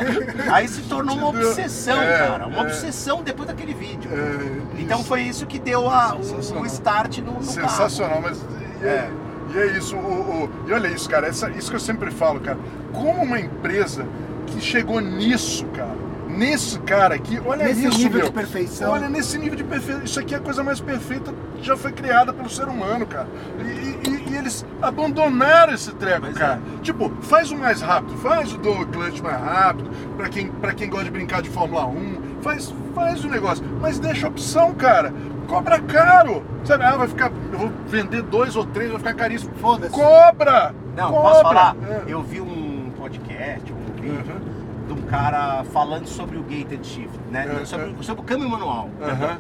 Aí 0.51 0.67
se 0.67 0.81
tornou 0.83 1.15
uma 1.17 1.27
obsessão, 1.29 2.01
é, 2.01 2.27
cara. 2.27 2.47
Uma 2.47 2.57
é. 2.57 2.61
obsessão 2.61 3.21
depois 3.23 3.47
daquele 3.47 3.73
vídeo. 3.73 4.09
É, 4.11 4.81
Então 4.81 5.03
foi 5.03 5.21
isso 5.21 5.45
que 5.45 5.59
deu 5.59 5.89
a- 5.89 6.15
o, 6.15 6.59
o 6.61 6.65
start 6.65 7.19
no, 7.19 7.33
no 7.33 7.43
Sensacional, 7.43 8.21
mas. 8.21 8.43
E 8.81 8.85
é, 8.85 9.09
e 9.53 9.57
é 9.57 9.65
isso, 9.77 9.95
o, 9.95 9.99
o- 10.45 10.49
e 10.67 10.73
olha 10.73 10.87
isso, 10.87 11.09
cara, 11.09 11.27
essa, 11.27 11.49
isso 11.51 11.69
que 11.69 11.75
eu 11.75 11.79
sempre 11.79 12.09
falo, 12.11 12.39
cara. 12.39 12.57
Como 12.91 13.23
uma 13.23 13.39
empresa 13.39 14.05
que 14.47 14.59
chegou 14.61 14.99
nisso, 14.99 15.65
cara, 15.67 15.95
nesse 16.37 16.79
cara 16.79 17.15
aqui, 17.15 17.41
olha 17.45 17.65
Nesse 17.65 17.85
isso, 17.87 17.97
nível 17.97 18.17
meu. 18.19 18.25
de 18.27 18.33
perfeição. 18.33 18.91
Olha, 18.91 19.07
nesse 19.09 19.37
nível 19.37 19.55
de 19.55 19.63
perfeição. 19.63 20.03
Isso 20.03 20.19
aqui 20.19 20.33
é 20.33 20.37
a 20.37 20.41
coisa 20.41 20.63
mais 20.63 20.79
perfeita 20.79 21.33
que 21.57 21.65
já 21.65 21.77
foi 21.77 21.91
criada 21.91 22.33
pelo 22.33 22.49
ser 22.49 22.67
humano, 22.67 23.05
cara. 23.05 23.27
E, 23.59 24.09
e- 24.09 24.23
e 24.33 24.35
eles 24.37 24.65
abandonaram 24.81 25.73
esse 25.73 25.91
treco, 25.93 26.27
é. 26.27 26.33
cara. 26.33 26.59
Tipo, 26.81 27.11
faz 27.21 27.51
o 27.51 27.57
mais 27.57 27.81
rápido, 27.81 28.17
faz 28.17 28.53
o 28.53 28.57
do 28.57 28.85
clutch 28.87 29.19
mais 29.21 29.39
rápido, 29.39 29.89
pra 30.17 30.27
quem, 30.29 30.47
pra 30.47 30.73
quem 30.73 30.89
gosta 30.89 31.05
de 31.05 31.11
brincar 31.11 31.41
de 31.41 31.49
Fórmula 31.49 31.85
1, 31.85 32.41
faz, 32.41 32.73
faz 32.95 33.23
o 33.23 33.29
negócio, 33.29 33.63
mas 33.79 33.99
deixa 33.99 34.25
a 34.25 34.29
opção, 34.29 34.73
cara. 34.73 35.13
Cobra 35.47 35.79
caro. 35.79 36.43
Sabe, 36.63 36.83
ah, 36.85 36.95
vai 36.95 37.07
ficar. 37.07 37.29
Eu 37.51 37.59
vou 37.59 37.71
vender 37.87 38.21
dois 38.23 38.55
ou 38.55 38.65
três, 38.65 38.89
vai 38.89 38.97
ficar 38.99 39.13
caríssimo. 39.13 39.51
Foda-se. 39.59 39.91
Cobra! 39.93 40.73
Não, 40.95 41.11
Cobra! 41.11 41.29
posso 41.29 41.41
falar? 41.41 41.75
É. 41.89 42.03
Eu 42.07 42.23
vi 42.23 42.39
um 42.39 42.89
podcast, 42.97 43.73
um 43.73 44.01
vídeo, 44.01 44.13
Uhum. 44.33 44.52
De 44.93 45.01
um 45.01 45.05
cara 45.05 45.63
falando 45.65 46.07
sobre 46.07 46.37
o 46.37 46.43
gated 46.43 46.85
shift, 46.85 47.17
né? 47.31 47.61
É, 47.61 47.65
sobre, 47.65 47.93
sobre 48.03 48.21
o 48.21 48.25
câmbio 48.25 48.49
manual. 48.49 48.89
Aham, 49.01 49.09
perdão. 49.09 49.27
aham. 49.29 49.39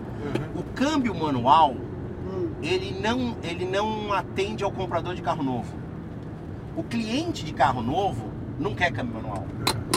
O 0.55 0.63
câmbio 0.75 1.15
manual, 1.15 1.75
Hum. 2.25 2.49
ele 2.61 2.95
não, 3.01 3.35
ele 3.43 3.65
não 3.65 4.13
atende 4.13 4.63
ao 4.63 4.71
comprador 4.71 5.13
de 5.13 5.21
carro 5.21 5.43
novo. 5.43 5.73
O 6.75 6.83
cliente 6.83 7.43
de 7.45 7.53
carro 7.53 7.81
novo 7.81 8.31
não 8.59 8.73
quer 8.73 8.91
câmbio 8.91 9.15
manual. 9.15 9.45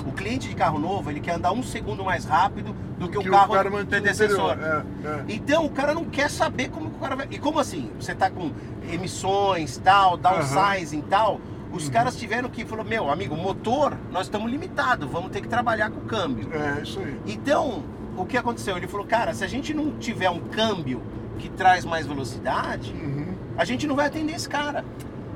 O 0.07 0.13
cliente 0.13 0.49
de 0.49 0.55
carro 0.55 0.79
novo, 0.79 1.11
ele 1.11 1.21
quer 1.21 1.33
andar 1.35 1.53
um 1.53 1.63
segundo 1.63 2.05
mais 2.05 2.25
rápido 2.25 2.75
do 2.99 3.09
que, 3.09 3.19
Que 3.19 3.29
o 3.29 3.33
carro 3.33 3.53
cara 3.55 3.71
mantinha 3.71 3.87
predecessor. 3.87 4.57
é, 4.61 4.83
é. 5.05 5.25
Então 5.29 5.65
o 5.67 5.71
cara 5.71 5.95
não 5.95 6.05
quer 6.05 6.31
saber 6.31 6.69
como 6.71 6.91
que 6.91 6.97
o 6.97 7.01
cara 7.01 7.17
vai. 7.17 7.29
E 7.31 7.39
como 7.39 7.59
assim? 7.59 7.91
Você 7.99 8.15
tá 8.15 8.31
com 8.31 8.51
emissões, 8.91 9.79
tal, 9.79 10.17
downsizing 10.17 10.99
e 10.99 11.03
tal. 11.03 11.41
Os 11.77 11.89
caras 11.89 12.17
tiveram 12.17 12.49
que 12.49 12.65
falar, 12.65 12.85
meu 12.85 13.11
amigo, 13.11 13.37
motor, 13.37 13.97
nós 14.11 14.27
estamos 14.27 14.51
limitados, 14.51 15.09
vamos 15.11 15.31
ter 15.31 15.41
que 15.41 15.49
trabalhar 15.49 15.91
com 15.91 15.99
o 16.01 16.05
câmbio. 16.05 16.49
É, 16.53 16.83
isso 16.83 16.99
aí. 17.01 17.17
Então, 17.27 17.83
o 18.17 18.25
que 18.25 18.37
aconteceu? 18.37 18.77
Ele 18.77 18.87
falou, 18.87 19.07
cara, 19.07 19.35
se 19.35 19.45
a 19.45 19.47
gente 19.47 19.75
não 19.75 19.93
tiver 19.99 20.31
um 20.31 20.41
câmbio 20.41 21.03
que 21.39 21.49
traz 21.51 21.85
mais 21.85 22.07
velocidade, 22.07 22.93
Uhum. 22.95 23.35
a 23.59 23.65
gente 23.65 23.87
não 23.87 23.95
vai 23.95 24.07
atender 24.07 24.35
esse 24.35 24.49
cara. 24.49 24.85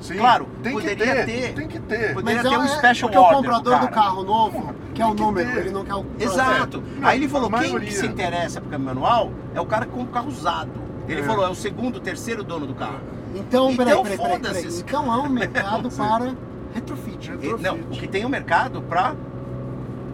Sim, 0.00 0.16
Claro, 0.16 0.47
tem 0.62 0.75
que 0.75 0.80
poderia 0.80 1.14
ter, 1.14 1.26
ter. 1.26 1.52
Tem 1.54 1.68
que 1.68 1.78
ter. 1.78 2.14
Poderia 2.14 2.42
Mas 2.42 2.50
ter 2.50 2.59
um 2.59 2.64
é, 2.64 2.68
special 2.68 3.11
porque 3.11 3.18
o 3.18 3.23
order 3.23 3.37
comprador 3.37 3.78
pro 3.78 3.87
do 3.88 3.92
cara. 3.92 4.02
carro 4.06 4.23
novo 4.25 4.75
quer 4.94 5.04
o 5.04 5.14
que 5.14 5.20
número, 5.23 5.50
ter. 5.52 5.59
ele 5.59 5.70
não 5.73 5.85
quer 5.85 5.94
o 5.94 6.06
Exato. 6.18 6.82
Não, 6.99 7.06
Aí 7.06 7.18
ele 7.18 7.28
falou, 7.28 7.50
quem 7.50 7.78
que 7.80 7.90
se 7.92 8.06
interessa 8.06 8.62
por 8.62 8.70
câmbio 8.70 8.87
manual 8.87 9.30
é 9.54 9.61
o 9.61 9.66
cara 9.66 9.85
que 9.85 9.92
compra 9.92 10.09
o 10.09 10.12
carro 10.14 10.28
usado. 10.28 10.70
Ele 11.06 11.20
É. 11.20 11.25
falou, 11.25 11.44
é 11.44 11.50
o 11.50 11.54
segundo, 11.54 12.00
terceiro 12.00 12.42
dono 12.42 12.66
do 12.66 12.75
carro. 12.75 13.00
Então, 13.35 13.71
Então, 13.71 13.77
peraí, 13.77 14.03
peraí, 14.03 14.41
peraí, 14.41 14.67
Então 14.79 15.11
há 15.11 15.23
um 15.23 15.29
mercado 15.29 15.91
para 15.91 16.33
retrofit. 16.75 17.31
Retrofit. 17.31 17.61
E- 17.61 17.63
Não, 17.63 17.77
o 17.77 17.91
que 17.91 18.07
tem 18.09 18.25
o 18.25 18.29
mercado 18.29 18.83
pra 18.83 19.15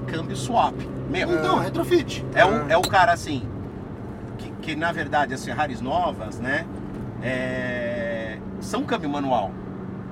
câmbio 0.07 0.37
swap. 0.37 0.75
Meu, 1.11 1.33
Então, 1.33 1.59
retrofit. 1.59 2.25
É 2.35 2.45
o, 2.45 2.69
é 2.71 2.77
o 2.77 2.83
cara 2.83 3.13
assim, 3.13 3.43
que, 4.39 4.51
que 4.63 4.77
na 4.77 4.93
verdade 4.93 5.33
as 5.35 5.45
Ferraris 5.45 5.81
novas, 5.81 6.39
né, 6.39 6.67
é, 7.23 8.39
são 8.61 8.83
câmbio 8.85 9.09
manual. 9.11 9.51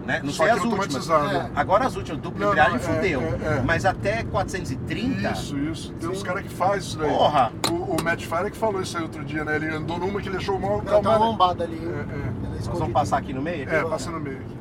Né? 0.07 0.21
Não 0.23 0.31
Só 0.35 0.45
sei 0.45 0.53
que 0.53 0.59
as 0.59 0.65
últimas. 0.67 1.09
É. 1.09 1.51
Agora 1.57 1.87
as 1.87 1.97
últimas, 1.97 2.21
dupla 2.21 2.47
embreagem 2.49 2.77
é, 2.77 2.79
fudeu. 2.79 3.23
é, 3.23 3.57
é. 3.57 3.63
Mas 3.65 3.87
até 3.87 4.23
430, 4.25 5.31
Isso, 5.31 5.57
isso. 5.59 5.93
Tem 5.95 6.11
uns 6.11 6.19
Sim. 6.19 6.25
caras 6.25 6.43
que 6.43 6.51
fazem 6.51 6.79
isso 6.81 6.99
daí. 6.99 7.09
porra, 7.09 7.51
O, 7.71 7.73
o 7.73 8.05
Matt 8.05 8.23
Fire 8.27 8.51
que 8.51 8.57
falou 8.59 8.83
isso 8.83 8.99
aí 8.99 9.03
outro 9.03 9.25
dia, 9.25 9.45
né? 9.47 9.57
Ele 9.57 9.69
andou 9.69 9.99
numa 9.99 10.21
que 10.21 10.29
ele 10.29 10.37
achou 10.37 10.59
mal 10.61 10.83
Ela 10.87 11.01
tá 11.01 11.01
calma. 11.01 11.17
lombada 11.25 11.65
ali. 11.65 11.81
É, 11.83 11.89
é. 11.89 12.44
Nós 12.71 12.79
vamos 12.79 12.93
passar 12.95 13.19
aqui 13.19 13.33
no 13.33 13.43
meio? 13.43 13.69
É, 13.69 13.83
passa 13.85 14.11
no 14.11 14.21
meio 14.21 14.39
aqui. 14.39 14.57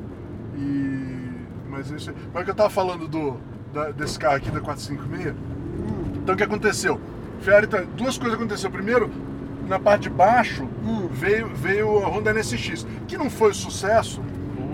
E. 0.57 1.31
Mas 1.69 1.89
isso 1.89 2.09
aí. 2.09 2.15
Mas 2.33 2.41
o 2.41 2.45
que 2.45 2.51
eu 2.51 2.55
tava 2.55 2.69
falando 2.69 3.07
do, 3.07 3.37
da- 3.73 3.91
desse 3.91 4.19
carro 4.19 4.35
aqui 4.35 4.51
da 4.51 4.59
456. 4.59 5.33
Hum, 5.33 6.11
Então 6.21 6.35
o 6.35 6.37
que 6.37 6.43
aconteceu? 6.43 6.99
Ferrari 7.39 7.67
tá- 7.67 7.83
duas 7.97 8.17
coisas 8.17 8.35
aconteceram. 8.37 8.71
Primeiro, 8.71 9.09
na 9.67 9.79
parte 9.79 10.03
de 10.03 10.09
baixo 10.09 10.67
Hum. 10.85 11.07
veio, 11.11 11.47
veio 11.55 12.03
a 12.03 12.07
Honda 12.07 12.31
NSX, 12.31 12.85
que 13.07 13.17
não 13.17 13.29
foi 13.29 13.53
sucesso, 13.53 14.21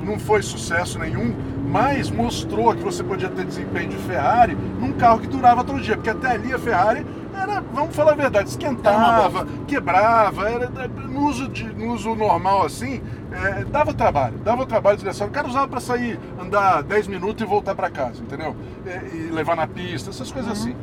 não 0.04 0.20
foi 0.20 0.42
sucesso 0.42 1.00
nenhum, 1.00 1.34
mas 1.70 2.10
mostrou 2.10 2.76
que 2.76 2.84
você 2.84 3.04
podia 3.04 3.30
ter 3.30 3.46
desempenho 3.46 3.90
de 3.90 3.98
Ferrari 3.98 4.56
num 4.80 4.92
carro 4.94 5.20
que 5.20 5.28
durava 5.28 5.64
todo 5.64 5.80
dia, 5.80 5.96
porque 5.96 6.10
até 6.10 6.32
ali 6.32 6.52
a 6.54 6.60
Ferrari 6.60 7.06
era, 7.42 7.62
vamos 7.62 7.96
falar 7.96 8.12
a 8.14 8.16
verdade, 8.16 8.50
esquentava, 8.50 9.46
quebrava, 9.68 10.50
era 10.50 10.70
no 10.88 11.26
uso, 11.28 11.48
de, 11.50 11.64
no 11.74 11.94
uso 11.94 12.14
normal 12.16 12.66
assim, 12.66 13.02
é, 13.32 13.64
dava 13.66 13.94
trabalho, 13.94 14.38
dava 14.40 14.66
trabalho 14.66 14.98
desgraçado. 14.98 15.30
O 15.30 15.34
cara 15.34 15.48
usava 15.48 15.68
para 15.68 15.80
sair, 15.80 16.20
andar 16.40 16.84
10 16.84 17.08
minutos 17.08 17.42
e 17.44 17.46
voltar 17.46 17.76
para 17.76 17.90
casa, 17.90 18.22
entendeu? 18.22 18.56
E, 18.86 19.16
e 19.18 19.32
levar 19.32 19.56
na 19.56 19.68
pista, 19.68 20.10
essas 20.10 20.32
coisas 20.32 20.52
assim. 20.52 20.76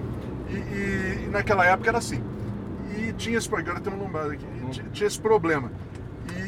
E, 0.48 0.54
e- 0.54 1.28
naquela 1.30 1.64
época 1.66 1.90
era 1.90 1.98
assim. 1.98 2.22
E 2.96 3.12
tinha 3.12 3.36
esse 3.36 3.48
agora 3.70 3.80
tem 3.80 3.92
aqui, 4.32 4.46
e 4.64 4.70
ti- 4.70 4.84
tinha 4.92 5.06
esse 5.06 5.18
problema. 5.20 5.70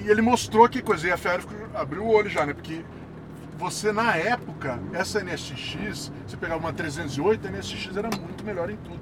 E 0.05 0.09
ele 0.11 0.23
mostrou 0.23 0.69
que 0.69 0.81
coisa, 0.83 1.07
e 1.07 1.13
a 1.13 1.17
ficou- 1.43 1.57
abriu 1.75 2.03
o 2.05 2.09
olho 2.15 2.29
já, 2.31 2.47
né? 2.47 2.53
Porque 2.55 2.81
você 3.59 3.93
na 3.93 4.15
época, 4.15 4.79
essa 4.93 5.21
NSX, 5.21 6.13
você 6.27 6.37
pegava 6.37 6.61
uma 6.61 6.73
308, 6.73 7.47
a 7.47 7.51
NSX 7.51 7.97
era 7.97 8.09
muito 8.21 8.45
melhor 8.45 8.71
em 8.71 8.77
tudo. 8.77 8.99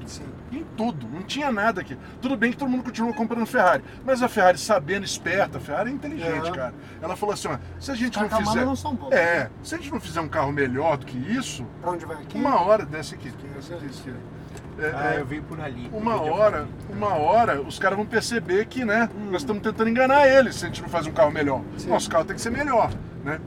Em 0.53 0.65
tudo, 0.77 1.07
não 1.09 1.23
tinha 1.23 1.51
nada 1.53 1.81
aqui. 1.83 1.97
Tudo 2.23 2.37
bem 2.37 2.51
que 2.53 2.57
todo 2.57 2.69
mundo 2.69 2.83
continuou 2.85 3.13
comprando 3.13 3.45
Ferrari, 3.47 3.83
mas 4.05 4.23
a 4.23 4.29
Ferrari 4.29 4.57
sabendo 4.57 5.05
esperta, 5.05 5.59
a 5.59 5.61
Ferrari 5.61 5.91
é 5.91 5.93
inteligente, 5.93 6.49
É. 6.49 6.53
cara. 6.53 6.75
Ela 7.03 7.17
falou 7.17 7.35
assim, 7.35 7.49
ó, 7.49 7.59
se 7.79 7.91
a 7.91 7.95
gente 7.95 8.19
não 8.19 8.29
fizer, 8.31 8.65
não 8.65 8.77
são 8.77 8.95
bons. 8.95 9.13
é, 9.13 9.51
se 9.63 9.75
a 9.75 9.79
gente 9.79 9.91
não 9.93 10.01
fizer 10.01 10.21
um 10.21 10.29
carro 10.29 10.53
melhor 10.53 10.97
do 10.97 11.05
que 11.07 11.17
isso, 11.19 11.67
Pra 11.83 11.91
onde 11.91 12.07
vai 12.07 12.17
aqui? 12.17 12.39
uma 12.39 12.61
hora 12.61 12.87
desce 12.87 13.15
aqui, 13.15 13.31
desce 13.55 13.75
aqui, 13.75 13.87
esquerda. 13.87 14.21
É, 14.79 14.93
Ah, 14.95 15.15
é, 15.15 15.21
eu 15.21 15.27
vim 15.27 15.41
por 15.43 15.59
ali. 15.61 15.89
uma 15.93 16.21
hora, 16.21 16.67
uma 16.91 17.15
hora, 17.15 17.61
os 17.61 17.79
caras 17.79 17.97
vão 17.97 18.07
perceber 18.07 18.67
que, 18.67 18.85
né, 18.85 19.09
nós 19.31 19.43
estamos 19.43 19.63
tentando 19.63 19.89
enganar 19.91 20.27
eles 20.29 20.55
se 20.57 20.65
a 20.65 20.69
gente 20.69 20.83
não 20.83 20.89
faz 20.89 21.07
um 21.07 21.13
carro 21.13 21.31
melhor. 21.31 21.63
Sim. 21.79 21.89
Nosso 21.89 22.09
carro 22.11 22.25
tem 22.25 22.37
que 22.37 22.43
ser 22.43 22.51
melhor, 22.51 22.91
né? 23.25 23.41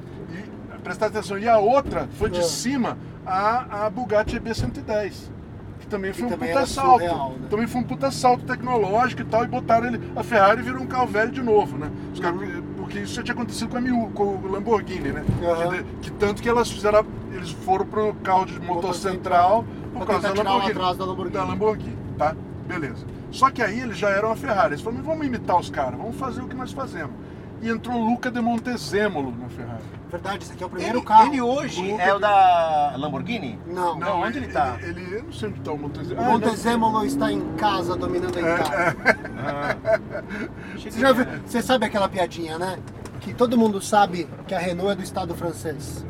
Prestar 0.83 1.07
atenção. 1.07 1.38
E 1.38 1.48
a 1.48 1.57
outra 1.57 2.07
foi 2.13 2.29
de 2.29 2.39
É. 2.39 2.43
cima 2.43 2.98
a, 3.25 3.86
a 3.86 3.89
Bugatti 3.89 4.39
EB110. 4.39 5.29
Que 5.79 5.88
também 5.88 6.12
foi 6.13 6.27
Que 6.27 6.33
um 6.33 6.38
também 6.38 6.53
puta 6.53 6.65
salto. 6.65 6.91
surreal, 7.00 7.29
né? 7.39 7.48
Também 7.50 7.67
foi 7.67 7.81
um 7.81 7.83
puta 7.83 8.12
salto 8.12 8.43
tecnológico 8.45 9.21
e 9.21 9.25
tal. 9.25 9.43
E 9.43 9.48
botaram 9.48 9.88
ele. 9.88 10.12
A 10.15 10.24
Ferrari 10.24 10.62
virou 10.62 10.81
um 10.81 10.88
carro 10.88 11.07
velho 11.07 11.31
de 11.31 11.41
novo, 11.41 11.77
né? 11.77 11.89
Os 12.13 12.19
caras- 12.19 12.39
porque 12.77 13.00
isso 13.00 13.13
já 13.15 13.24
tinha 13.24 13.33
acontecido 13.36 13.69
com 13.69 13.77
a 13.77 13.81
Miu, 13.81 14.12
com 14.15 14.24
o 14.24 14.51
Lamborghini, 14.51 15.12
né? 15.12 15.24
Aham. 15.43 15.69
Que, 15.71 15.83
que 16.01 16.12
tanto 16.12 16.41
que 16.41 16.50
elas 16.50 16.69
fizeram. 16.71 17.05
Eles 17.31 17.51
foram 17.51 17.86
pro 17.86 18.13
carro 18.15 18.45
de 18.45 18.59
motor, 18.59 18.93
central 18.95 19.63
por 19.93 20.05
causa 20.07 20.33
da 20.33 20.43
Lamborghini. 20.43 20.74
da 20.74 21.05
Lamborghini. 21.05 21.29
Da 21.29 21.43
Lamborghini, 21.43 21.98
tá? 22.17 22.36
Beleza. 22.67 23.05
Só 23.31 23.50
que 23.51 23.62
aí 23.62 23.79
eles 23.79 23.98
já 23.98 24.09
eram 24.09 24.31
a 24.31 24.36
Ferrari. 24.36 24.74
Eles 24.74 24.81
falaram, 24.81 25.03
vamos 25.03 25.25
imitar 25.25 25.57
os 25.59 25.69
caras, 25.69 25.98
vamos 26.00 26.15
fazer 26.15 26.41
o 26.41 26.48
que 26.48 26.55
nós 26.55 26.71
fazemos. 26.71 27.12
E 27.61 27.69
entrou 27.69 27.97
o 27.97 28.09
Luca 28.09 28.31
de 28.31 28.39
Montezemolo 28.41 29.33
na 29.37 29.49
Ferrari. 29.49 29.83
Verdade, 30.09 30.43
esse 30.43 30.53
aqui 30.53 30.63
é 30.63 30.65
o 30.65 30.69
primeiro 30.69 30.97
Ele, 30.99 31.05
carro. 31.05 31.27
ele 31.27 31.41
hoje 31.41 31.91
Luca- 31.91 32.03
é 32.03 32.13
o 32.13 32.19
da 32.19 32.93
Lamborghini? 32.97 33.59
Não, 33.67 33.95
Não, 33.99 34.21
onde 34.21 34.37
ele 34.39 34.47
tá? 34.47 34.77
Ele, 34.81 35.01
ele- 35.01 35.15
eu 35.17 35.23
não 35.23 35.31
sei 35.33 35.49
onde 35.49 35.59
tá 35.61 35.71
o 35.71 35.75
o 35.75 35.79
Montezemolo. 35.79 36.27
Montezemolo 36.31 37.05
está 37.05 37.31
em 37.31 37.41
casa, 37.57 37.95
dominando 37.95 38.37
a 38.37 38.41
Itália. 38.41 38.95
Achei 40.75 40.91
Você, 40.91 40.99
já 40.99 41.11
viu- 41.11 41.25
você 41.45 41.61
sabe 41.61 41.85
aquela 41.85 42.07
piadinha, 42.09 42.57
né? 42.57 42.79
Que 43.21 43.33
todo 43.33 43.57
mundo 43.57 43.81
sabe 43.81 44.27
que 44.47 44.55
a 44.55 44.59
Renault 44.59 44.93
é 44.93 44.95
do 44.95 45.03
estado 45.03 45.35
francês. 45.35 46.05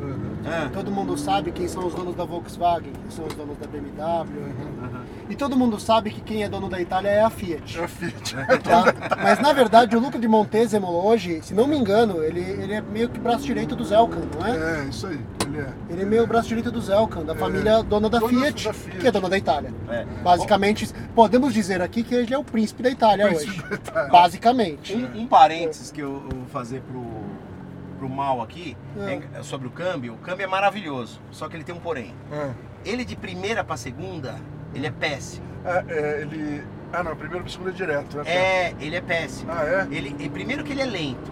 Ah, 0.46 0.70
Todo 0.72 0.90
mundo 0.90 1.18
sabe 1.18 1.50
quem 1.52 1.66
são 1.68 1.86
os 1.86 1.92
donos 1.94 2.14
da 2.14 2.24
Volkswagen, 2.24 2.92
quem 2.92 3.10
são 3.10 3.26
os 3.26 3.34
donos 3.34 3.58
da 3.58 3.66
BMW. 3.66 4.24
né? 4.40 4.99
E 5.30 5.36
todo 5.36 5.56
mundo 5.56 5.78
sabe 5.78 6.10
que 6.10 6.20
quem 6.20 6.42
é 6.42 6.48
dono 6.48 6.68
da 6.68 6.80
Itália 6.80 7.08
é 7.08 7.20
a 7.22 7.30
Fiat. 7.30 7.78
É 7.78 7.84
a 7.84 7.88
Fiat. 7.88 8.34
tá? 8.64 9.16
Mas 9.22 9.38
na 9.38 9.52
verdade 9.52 9.96
o 9.96 10.00
Luca 10.00 10.18
de 10.18 10.26
Montezemolo 10.26 11.06
hoje, 11.06 11.40
se 11.42 11.54
não 11.54 11.66
me 11.68 11.76
engano, 11.78 12.22
ele, 12.22 12.40
ele 12.40 12.72
é 12.74 12.80
meio 12.80 13.08
que 13.08 13.18
braço 13.20 13.44
direito 13.44 13.76
do 13.76 13.84
Zelcan, 13.84 14.22
não 14.36 14.44
é? 14.46 14.80
É, 14.80 14.84
isso 14.88 15.06
aí. 15.06 15.20
Ele 15.46 15.58
é. 15.60 15.68
Ele 15.88 16.02
é 16.02 16.04
meio 16.04 16.26
braço 16.26 16.48
direito 16.48 16.70
do 16.70 16.80
Zelcan, 16.80 17.24
da 17.24 17.34
família 17.36 17.82
dona 17.82 18.10
da, 18.10 18.18
Dona 18.18 18.28
Fiat, 18.28 18.64
da 18.64 18.72
Fiat. 18.72 18.98
que 18.98 19.06
é 19.06 19.10
dona 19.12 19.28
da 19.28 19.38
Itália. 19.38 19.72
é. 19.88 20.04
Basicamente, 20.22 20.88
podemos 21.14 21.54
dizer 21.54 21.80
aqui 21.80 22.02
que 22.02 22.14
ele 22.14 22.34
é 22.34 22.38
o 22.38 22.44
príncipe 22.44 22.82
da 22.82 22.90
Itália 22.90 23.26
Príncipe 23.28 23.50
hoje. 23.52 23.62
da 23.68 23.74
Itália. 23.76 24.10
Basicamente. 24.10 24.94
Um, 24.96 25.20
um 25.22 25.26
parênteses 25.26 25.90
que 25.92 26.00
eu, 26.00 26.20
vou 26.28 26.44
fazer 26.46 26.80
pro, 26.82 27.04
pro 27.98 28.08
mal 28.08 28.42
aqui 28.42 28.76
É. 28.98 29.38
é 29.38 29.42
sobre 29.42 29.68
o 29.68 29.70
câmbio. 29.70 30.14
O 30.14 30.18
câmbio 30.18 30.44
é 30.44 30.46
maravilhoso, 30.48 31.20
só 31.30 31.48
que 31.48 31.56
ele 31.56 31.64
tem 31.64 31.74
um 31.74 31.78
porém. 31.80 32.12
É. 32.32 32.50
Ele 32.84 33.04
de 33.04 33.14
primeira 33.14 33.62
pra 33.62 33.76
segunda, 33.76 34.34
ele 34.74 34.86
é 34.86 34.90
péssimo. 34.90 35.46
Ah, 35.64 35.84
é, 35.88 36.20
ele. 36.22 36.62
Ah 36.92 37.02
não, 37.04 37.14
primeiro 37.14 37.44
para 37.44 37.52
segundo 37.52 37.70
é 37.70 37.72
direto. 37.72 38.16
né? 38.16 38.22
É, 38.26 38.74
ele 38.80 38.96
é 38.96 39.00
péssimo. 39.00 39.50
Ah, 39.52 39.64
é? 39.64 39.86
Ele, 39.94 40.28
primeiro 40.28 40.64
que 40.64 40.72
ele 40.72 40.82
é 40.82 40.86
lento, 40.86 41.30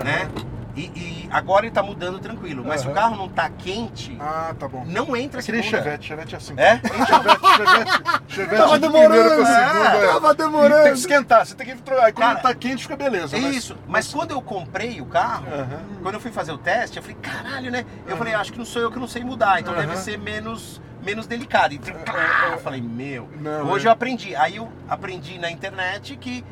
Aham. 0.00 0.04
né? 0.04 0.28
E, 0.76 0.82
e 0.94 1.28
agora 1.30 1.64
ele 1.64 1.72
tá 1.74 1.82
mudando 1.82 2.18
tranquilo, 2.18 2.62
mas 2.62 2.82
se 2.82 2.86
o 2.86 2.90
Aham. 2.90 2.94
carro 3.00 3.16
não 3.16 3.28
tá 3.30 3.48
quente, 3.48 4.14
Ah, 4.20 4.54
tá 4.58 4.68
bom. 4.68 4.84
não 4.86 5.16
entra 5.16 5.40
É 5.40 5.52
nem 5.52 5.62
segunda. 5.62 5.82
Chevette, 5.82 6.06
Chevette 6.06 6.34
é 6.34 6.38
assim. 6.38 6.54
É? 6.58 6.76
Chevette, 6.76 7.46
Chevette, 7.56 8.22
Chevette 8.28 8.56
Tava 8.62 8.78
de 8.78 8.88
primeiro 8.88 9.12
demorando, 9.14 9.42
pra 9.42 9.46
segunda. 9.46 9.88
é. 9.96 10.04
é. 10.04 10.06
Tava 10.12 10.32
E 10.32 10.36
Tem 10.36 10.46
demorando. 10.46 10.82
que 10.82 10.88
esquentar, 10.98 11.46
você 11.46 11.54
tem 11.54 11.66
que 11.66 11.76
trocar. 11.82 12.04
Aí 12.04 12.12
quando 12.12 12.26
Cara, 12.28 12.40
tá 12.40 12.54
quente 12.54 12.82
fica 12.82 12.94
beleza. 12.96 13.38
mas- 13.38 13.56
Isso, 13.56 13.76
mas 13.88 14.12
quando 14.12 14.32
eu 14.32 14.42
comprei 14.42 15.00
o 15.00 15.06
carro, 15.06 15.46
Aham. 15.50 15.80
quando 16.02 16.14
eu 16.16 16.20
fui 16.20 16.30
fazer 16.30 16.52
o 16.52 16.58
teste, 16.58 16.98
eu 16.98 17.02
falei, 17.02 17.16
caralho, 17.22 17.70
né? 17.70 17.86
Eu 18.06 18.16
falei, 18.18 18.34
acho 18.34 18.52
que 18.52 18.58
não 18.58 18.66
sou 18.66 18.82
eu 18.82 18.92
que 18.92 18.98
não 18.98 19.08
sei 19.08 19.24
mudar, 19.24 19.58
então 19.60 19.72
Aham. 19.72 19.80
deve 19.82 19.96
ser 19.96 20.18
menos, 20.18 20.78
menos 21.02 21.26
delicado. 21.26 21.72
E 21.72 21.80
ah, 22.06 22.50
eu 22.52 22.58
falei, 22.58 22.82
meu, 22.82 23.28
Não, 23.40 23.70
hoje 23.70 23.86
é. 23.86 23.88
eu 23.88 23.92
aprendi. 23.92 24.36
Aí 24.36 24.56
eu 24.56 24.70
aprendi 24.90 25.38
na 25.38 25.50
internet 25.50 26.16
que 26.18 26.44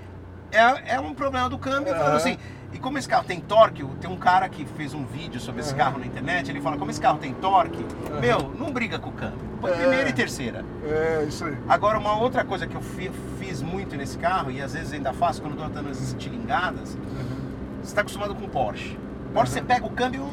é, 0.50 0.94
é 0.94 1.00
um 1.00 1.12
problema 1.12 1.50
do 1.50 1.58
câmbio. 1.58 1.92
Aham. 1.92 1.98
Falando 2.00 2.16
assim, 2.16 2.38
e 2.74 2.78
como 2.78 2.98
esse 2.98 3.08
carro 3.08 3.24
tem 3.24 3.40
torque, 3.40 3.82
tem 4.00 4.10
um 4.10 4.16
cara 4.16 4.48
que 4.48 4.64
fez 4.66 4.92
um 4.92 5.04
vídeo 5.06 5.40
sobre 5.40 5.60
esse 5.62 5.74
carro 5.74 5.98
na 5.98 6.04
internet, 6.06 6.50
ele 6.50 6.60
fala, 6.60 6.76
como 6.76 6.90
esse 6.90 7.00
carro 7.00 7.18
tem 7.18 7.32
torque, 7.32 7.84
meu, 8.20 8.52
não 8.58 8.70
briga 8.72 8.98
com 8.98 9.08
o 9.10 9.12
câmbio. 9.12 9.54
É. 9.64 9.70
primeira 9.78 10.10
e 10.10 10.12
terceira. 10.12 10.62
É, 10.84 11.24
isso 11.26 11.42
aí. 11.46 11.56
Agora, 11.66 11.98
uma 11.98 12.18
outra 12.18 12.44
coisa 12.44 12.66
que 12.66 12.74
eu 12.74 12.82
fi- 12.82 13.10
fiz 13.38 13.62
muito 13.62 13.96
nesse 13.96 14.18
carro, 14.18 14.50
e 14.50 14.60
às 14.60 14.74
vezes 14.74 14.92
ainda 14.92 15.12
faço 15.14 15.40
quando 15.40 15.56
tô 15.56 15.66
dando 15.68 15.88
as 15.88 16.00
estilingadas, 16.02 16.90
você 17.80 17.84
está 17.88 18.02
acostumado 18.02 18.34
com 18.34 18.46
Porsche. 18.48 18.98
Porsche 19.32 19.52
você 19.52 19.62
pega 19.62 19.86
o 19.86 19.90
câmbio, 19.90 20.28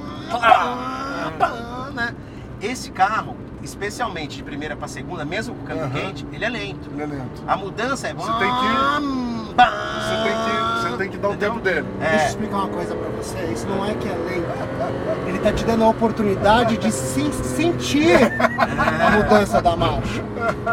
né? 1.93 2.15
Esse 2.61 2.91
carro, 2.91 3.35
especialmente 3.63 4.35
de 4.37 4.43
primeira 4.43 4.75
pra 4.75 4.87
segunda, 4.87 5.23
mesmo 5.25 5.55
com 5.55 5.63
o 5.63 5.65
câmbio 5.65 5.89
quente, 5.91 6.25
ele 6.31 6.45
é 6.45 6.49
lento. 6.49 6.89
Ele 6.91 7.03
é 7.03 7.05
lento. 7.05 7.43
A 7.47 7.55
mudança 7.55 8.07
é. 8.09 8.13
Você 8.13 8.31
tem 8.33 8.39
que- 8.51 9.11
Você 9.51 10.15
tem 10.23 10.33
que, 10.33 10.70
tem 11.01 11.09
que 11.09 11.17
dar 11.17 11.29
o 11.29 11.35
tempo 11.35 11.59
dele. 11.59 11.85
Deixa 11.99 12.15
eu 12.15 12.19
É. 12.19 12.27
explicar 12.27 12.57
uma 12.57 12.67
coisa 12.67 12.93
pra 12.95 13.09
você. 13.09 13.37
Isso 13.51 13.67
não 13.67 13.83
é 13.83 13.93
que 13.95 14.07
é 14.07 14.11
lento. 14.11 15.27
Ele 15.27 15.39
tá 15.39 15.51
te 15.51 15.63
dando 15.65 15.83
a 15.83 15.89
oportunidade 15.89 16.77
de 16.77 16.91
se- 16.91 17.31
sentir 17.55 18.17
a 18.99 19.09
mudança 19.11 19.61
da 19.61 19.75
marcha. 19.75 20.21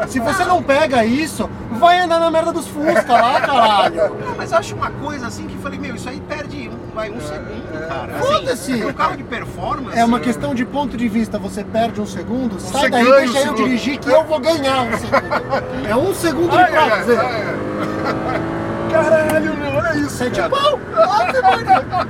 Se 0.08 0.18
você 0.20 0.44
não 0.44 0.62
pega 0.62 1.04
isso, 1.04 1.48
vai 1.72 2.00
andar 2.00 2.18
na 2.20 2.30
merda 2.30 2.52
dos 2.52 2.66
Fusca 2.66 3.12
lá, 3.12 3.40
caralho. 3.40 3.96
Não, 4.20 4.34
mas 4.36 4.52
eu 4.52 4.58
acho 4.58 4.74
uma 4.74 4.90
coisa 4.90 5.26
assim 5.26 5.46
que 5.46 5.54
eu 5.54 5.60
falei, 5.60 5.78
meu, 5.78 5.94
isso 5.94 6.08
aí 6.08 6.20
perde 6.28 6.68
um, 6.70 6.94
vai 6.94 7.10
um 7.10 7.20
segundo, 7.20 7.88
cara. 7.88 8.12
Foda-se. 8.18 8.72
Assim, 8.72 8.84
um 8.84 8.92
carro 8.92 9.16
de 9.16 9.24
performance. 9.24 9.98
É 9.98 10.04
uma 10.04 10.20
questão 10.20 10.54
de 10.54 10.64
ponto 10.64 10.96
de 10.96 11.08
vista. 11.08 11.38
Você 11.38 11.64
perde 11.64 12.00
um 12.00 12.06
segundo, 12.06 12.58
sai 12.60 12.90
daí, 12.90 13.06
um 13.06 13.10
deixa 13.16 13.46
eu 13.46 13.54
dirigir 13.54 13.98
que 13.98 14.10
eu 14.10 14.24
vou 14.24 14.38
ganhar 14.40 14.82
um 14.82 14.92
segundo. 14.98 15.88
É 15.88 15.96
um 15.96 16.14
segundo 16.14 16.50
de 16.50 16.56
Ai, 16.56 16.74
ai, 16.76 16.90
prazer. 16.90 17.18
ai, 17.18 17.42
ai. 17.46 18.57
Caralho, 19.04 19.56
meu, 19.56 19.70
olha 19.74 19.96
isso. 19.96 20.10
Sete 20.16 20.36
cara. 20.36 20.50
pau! 20.50 20.78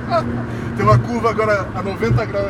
Mano. 0.09 0.45
Tem 0.75 0.85
uma 0.85 0.97
curva 0.99 1.29
agora 1.29 1.67
a 1.75 1.81
90 1.81 2.25
graus. 2.25 2.47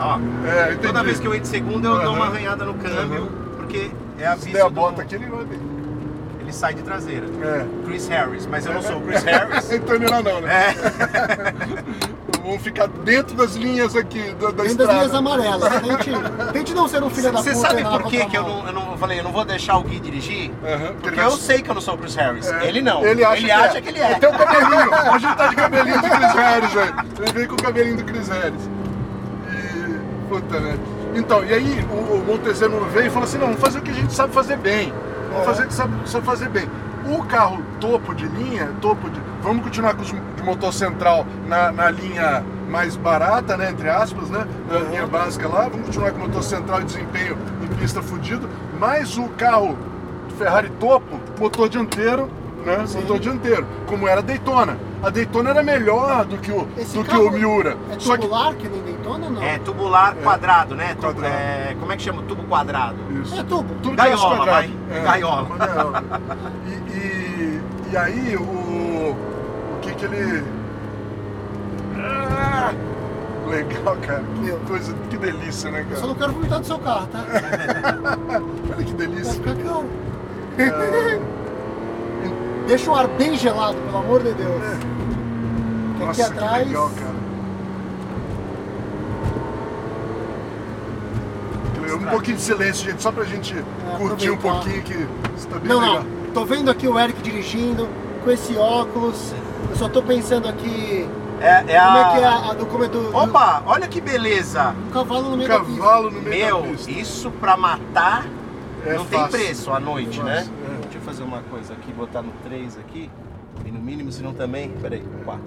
Ó, 0.00 0.18
É, 0.46 0.74
toda 0.76 1.02
vez 1.02 1.18
que 1.20 1.26
eu 1.26 1.32
entro 1.32 1.42
de 1.44 1.48
segunda, 1.48 1.88
eu 1.88 1.94
dou 1.94 2.02
Aham. 2.02 2.12
uma 2.12 2.26
arranhada 2.26 2.64
no 2.64 2.74
câmbio, 2.74 3.22
Aham. 3.22 3.28
porque 3.56 3.90
é 4.18 4.26
a 4.26 4.36
Se 4.36 4.44
vista 4.44 4.58
der 4.58 4.64
a 4.64 4.68
do- 4.68 4.74
bota 4.74 5.02
aqui, 5.02 5.14
ele 5.16 5.26
vai 5.26 5.44
ver. 5.44 5.58
Ele 6.40 6.52
sai 6.52 6.74
de 6.74 6.82
traseira. 6.82 7.26
É. 7.42 7.66
Chris 7.84 8.08
Harris, 8.08 8.46
mas 8.46 8.64
eu 8.66 8.72
não 8.74 8.82
sou 8.82 8.98
o 8.98 9.02
Chris 9.02 9.22
Harris. 9.24 9.72
então 9.72 9.94
ele 9.96 10.08
não, 10.10 10.22
não, 10.22 10.40
né? 10.40 10.50
É. 10.54 11.78
Vamos 12.48 12.62
ficar 12.62 12.88
dentro 12.88 13.36
das 13.36 13.54
linhas 13.56 13.94
aqui 13.94 14.32
da, 14.40 14.46
da 14.50 14.62
Dentro 14.62 14.62
das 14.62 14.66
estrada. 14.70 14.92
linhas 14.94 15.14
amarelas. 15.14 15.68
Tente, 15.82 16.10
tente 16.52 16.74
não 16.74 16.88
ser 16.88 17.02
um 17.02 17.10
filho 17.10 17.30
da 17.30 17.38
puta. 17.38 17.54
Você 17.54 17.60
sabe 17.60 17.84
por 17.84 18.04
que, 18.04 18.24
que 18.24 18.36
eu 18.38 18.42
não, 18.42 18.66
eu 18.66 18.72
não 18.72 18.92
eu 18.92 18.98
falei, 18.98 19.20
eu 19.20 19.24
não 19.24 19.32
vou 19.32 19.44
deixar 19.44 19.76
o 19.76 19.82
Gui 19.82 20.00
dirigir? 20.00 20.50
Aham, 20.64 20.94
Porque 20.94 21.20
ele 21.20 21.26
eu 21.26 21.30
sei 21.32 21.60
que 21.60 21.68
eu 21.70 21.74
não 21.74 21.82
sou 21.82 21.94
o 21.94 21.98
Chris 21.98 22.14
Harris. 22.14 22.50
É. 22.50 22.66
Ele 22.66 22.80
não. 22.80 23.04
Ele 23.04 23.22
acha, 23.22 23.42
que, 23.42 23.50
é. 23.50 23.80
que 23.82 23.88
ele 23.90 23.98
é. 23.98 24.14
Até 24.14 24.28
o 24.28 24.32
cabelinho. 24.32 24.90
Hoje 25.14 25.26
ele 25.26 25.34
tá 25.34 25.46
de 25.48 25.56
cabelinho 25.56 26.00
do 26.00 26.08
Chris 26.08 26.34
Harris, 26.34 26.72
velho. 26.72 26.94
Ele 27.20 27.32
veio 27.32 27.48
com 27.48 27.54
o 27.54 27.62
cabelinho 27.62 27.96
do 27.98 28.04
Chris 28.04 28.28
Harris. 28.28 28.70
E. 29.52 30.28
Puta, 30.28 30.60
né? 30.60 30.78
Então, 31.14 31.44
e 31.44 31.52
aí 31.52 31.86
o, 31.90 32.14
o 32.14 32.24
Montezano 32.26 32.80
veio 32.86 33.06
e 33.08 33.10
falou 33.10 33.24
assim: 33.24 33.36
não, 33.38 33.48
vamos 33.48 33.60
fazer 33.60 33.78
o 33.78 33.82
que 33.82 33.90
a 33.90 33.94
gente 33.94 34.14
sabe 34.14 34.32
fazer 34.32 34.56
bem. 34.56 34.90
Vamos 35.32 35.44
fazer 35.44 35.64
o 35.64 35.66
que 35.66 35.74
sabe, 35.74 35.92
sabe 36.08 36.24
fazer 36.24 36.48
bem. 36.48 36.66
O 37.10 37.22
carro 37.24 37.62
topo 37.78 38.14
de 38.14 38.26
linha, 38.26 38.70
topo 38.80 39.10
de. 39.10 39.20
Vamos 39.42 39.62
continuar 39.62 39.94
com 39.94 40.02
os 40.02 40.08
de 40.08 40.42
motor 40.42 40.72
central 40.72 41.26
na, 41.46 41.72
na 41.72 41.90
linha 41.90 42.44
mais 42.68 42.96
barata, 42.96 43.56
né? 43.56 43.70
Entre 43.70 43.88
aspas, 43.88 44.30
né? 44.30 44.46
Na 44.70 44.78
linha 44.80 45.06
básica 45.06 45.48
lá. 45.48 45.68
Vamos 45.68 45.86
continuar 45.86 46.12
com 46.12 46.18
o 46.18 46.20
motor 46.22 46.42
central 46.42 46.80
e 46.82 46.84
desempenho 46.84 47.36
em 47.62 47.76
pista 47.76 48.02
fudido. 48.02 48.48
Mas 48.78 49.16
o 49.16 49.28
carro 49.30 49.76
Ferrari 50.36 50.70
topo, 50.78 51.18
motor 51.38 51.68
dianteiro, 51.68 52.30
né? 52.64 52.84
Motor 52.94 53.18
dianteiro, 53.18 53.66
como 53.86 54.06
era 54.06 54.20
a 54.20 54.22
Daytona. 54.22 54.78
A 55.02 55.10
Daytona 55.10 55.50
era 55.50 55.62
melhor 55.62 56.24
do 56.24 56.38
que 56.38 56.50
o, 56.50 56.66
Esse 56.76 56.96
do 56.96 57.04
que 57.04 57.16
o 57.16 57.30
Miura. 57.30 57.76
É 57.90 57.98
Só 57.98 58.16
que 58.16 58.22
tubular 58.22 58.54
que 58.54 58.68
nem 58.68 58.82
Daytona 58.82 59.26
ou 59.26 59.32
não? 59.32 59.42
É 59.42 59.58
tubular 59.58 60.14
quadrado, 60.16 60.74
né? 60.74 60.96
Quadrado. 61.00 61.26
é, 61.26 61.76
como 61.78 61.92
é 61.92 61.96
que 61.96 62.02
chama? 62.02 62.22
Tubo 62.22 62.42
quadrado. 62.44 62.96
Isso. 63.22 63.38
É 63.38 63.42
tubo. 63.42 63.74
Tudo 63.82 63.96
Gaiola, 63.96 64.44
vai. 64.44 64.70
Gaiola. 65.04 65.42
uma 65.42 65.56
gaiola. 65.56 66.04
E, 66.66 66.94
e, 66.94 67.60
e 67.92 67.96
aí 67.96 68.36
o. 68.36 68.77
Que 69.98 70.04
ele. 70.04 70.44
Ah, 71.96 72.72
legal, 73.48 73.96
cara. 74.06 74.22
Que 74.40 74.52
coisa, 74.68 74.94
que 75.10 75.16
delícia, 75.16 75.70
né, 75.70 75.84
Eu 75.90 75.96
só 75.96 76.02
cara? 76.02 76.06
não 76.06 76.14
quero 76.14 76.32
vomitar 76.32 76.60
do 76.60 76.66
seu 76.66 76.78
carro, 76.78 77.08
tá? 77.08 77.24
Olha 78.76 78.84
que 78.84 78.92
Vai 78.94 79.06
delícia. 79.06 79.32
ficar 79.34 79.54
caro. 79.56 79.86
Deixa 82.68 82.90
o 82.90 82.94
ar 82.94 83.08
bem 83.08 83.36
gelado, 83.36 83.76
pelo 83.78 83.98
amor 83.98 84.22
de 84.22 84.32
Deus. 84.34 84.62
Que 85.98 86.04
Nossa, 86.04 86.22
aqui 86.26 86.32
que 86.32 86.38
atrás. 86.44 86.66
legal, 86.68 86.90
cara. 86.90 87.18
Que 91.74 91.80
legal. 91.80 91.96
Um 91.98 92.04
pouquinho 92.10 92.36
de 92.36 92.42
silêncio, 92.42 92.90
gente, 92.90 93.02
só 93.02 93.10
pra 93.10 93.24
gente 93.24 93.54
curtir 93.96 94.30
um 94.30 94.36
pouquinho 94.36 94.82
que 94.82 95.06
está 95.36 95.58
bem 95.58 95.68
Não, 95.68 95.80
legal. 95.80 96.02
não. 96.04 96.32
Tô 96.34 96.44
vendo 96.44 96.70
aqui 96.70 96.86
o 96.86 96.98
Eric 96.98 97.20
dirigindo, 97.22 97.88
com 98.22 98.30
esse 98.30 98.54
óculos. 98.56 99.32
Eu 99.70 99.76
só 99.76 99.88
tô 99.88 100.02
pensando 100.02 100.48
aqui. 100.48 101.08
É, 101.40 101.48
é 101.72 101.80
Como 101.80 101.96
a... 101.96 102.00
é 102.00 102.12
que 102.12 102.18
é 102.20 102.24
a, 102.26 102.50
a 102.50 102.54
do, 102.54 102.66
como 102.66 102.84
é 102.84 102.88
do, 102.88 103.16
Opa, 103.16 103.62
olha 103.66 103.86
que 103.86 104.00
beleza. 104.00 104.74
do 104.86 104.92
cavalo 104.92 105.30
no 105.30 105.36
meio 105.36 105.48
da 105.48 105.60
pista. 105.60 105.80
Cavalo 105.80 106.10
no 106.10 106.20
meio 106.20 106.44
Meu, 106.46 106.62
da 106.62 106.68
pista. 106.68 106.90
isso 106.90 107.30
pra 107.30 107.56
matar 107.56 108.26
É 108.84 108.94
não 108.94 109.04
tem 109.04 109.20
fácil. 109.20 109.38
preço 109.38 109.72
à 109.72 109.78
noite, 109.78 110.20
né? 110.20 110.36
Fácil, 110.38 110.52
é. 110.52 110.80
Deixa 110.82 110.98
eu 110.98 111.02
fazer 111.02 111.22
uma 111.22 111.38
coisa 111.42 111.72
aqui, 111.74 111.92
botar 111.92 112.22
no 112.22 112.32
3 112.44 112.76
aqui. 112.78 113.08
E 113.64 113.70
no 113.70 113.78
mínimo, 113.78 114.10
senão 114.10 114.32
também. 114.34 114.70
Peraí, 114.82 115.04
4. 115.24 115.42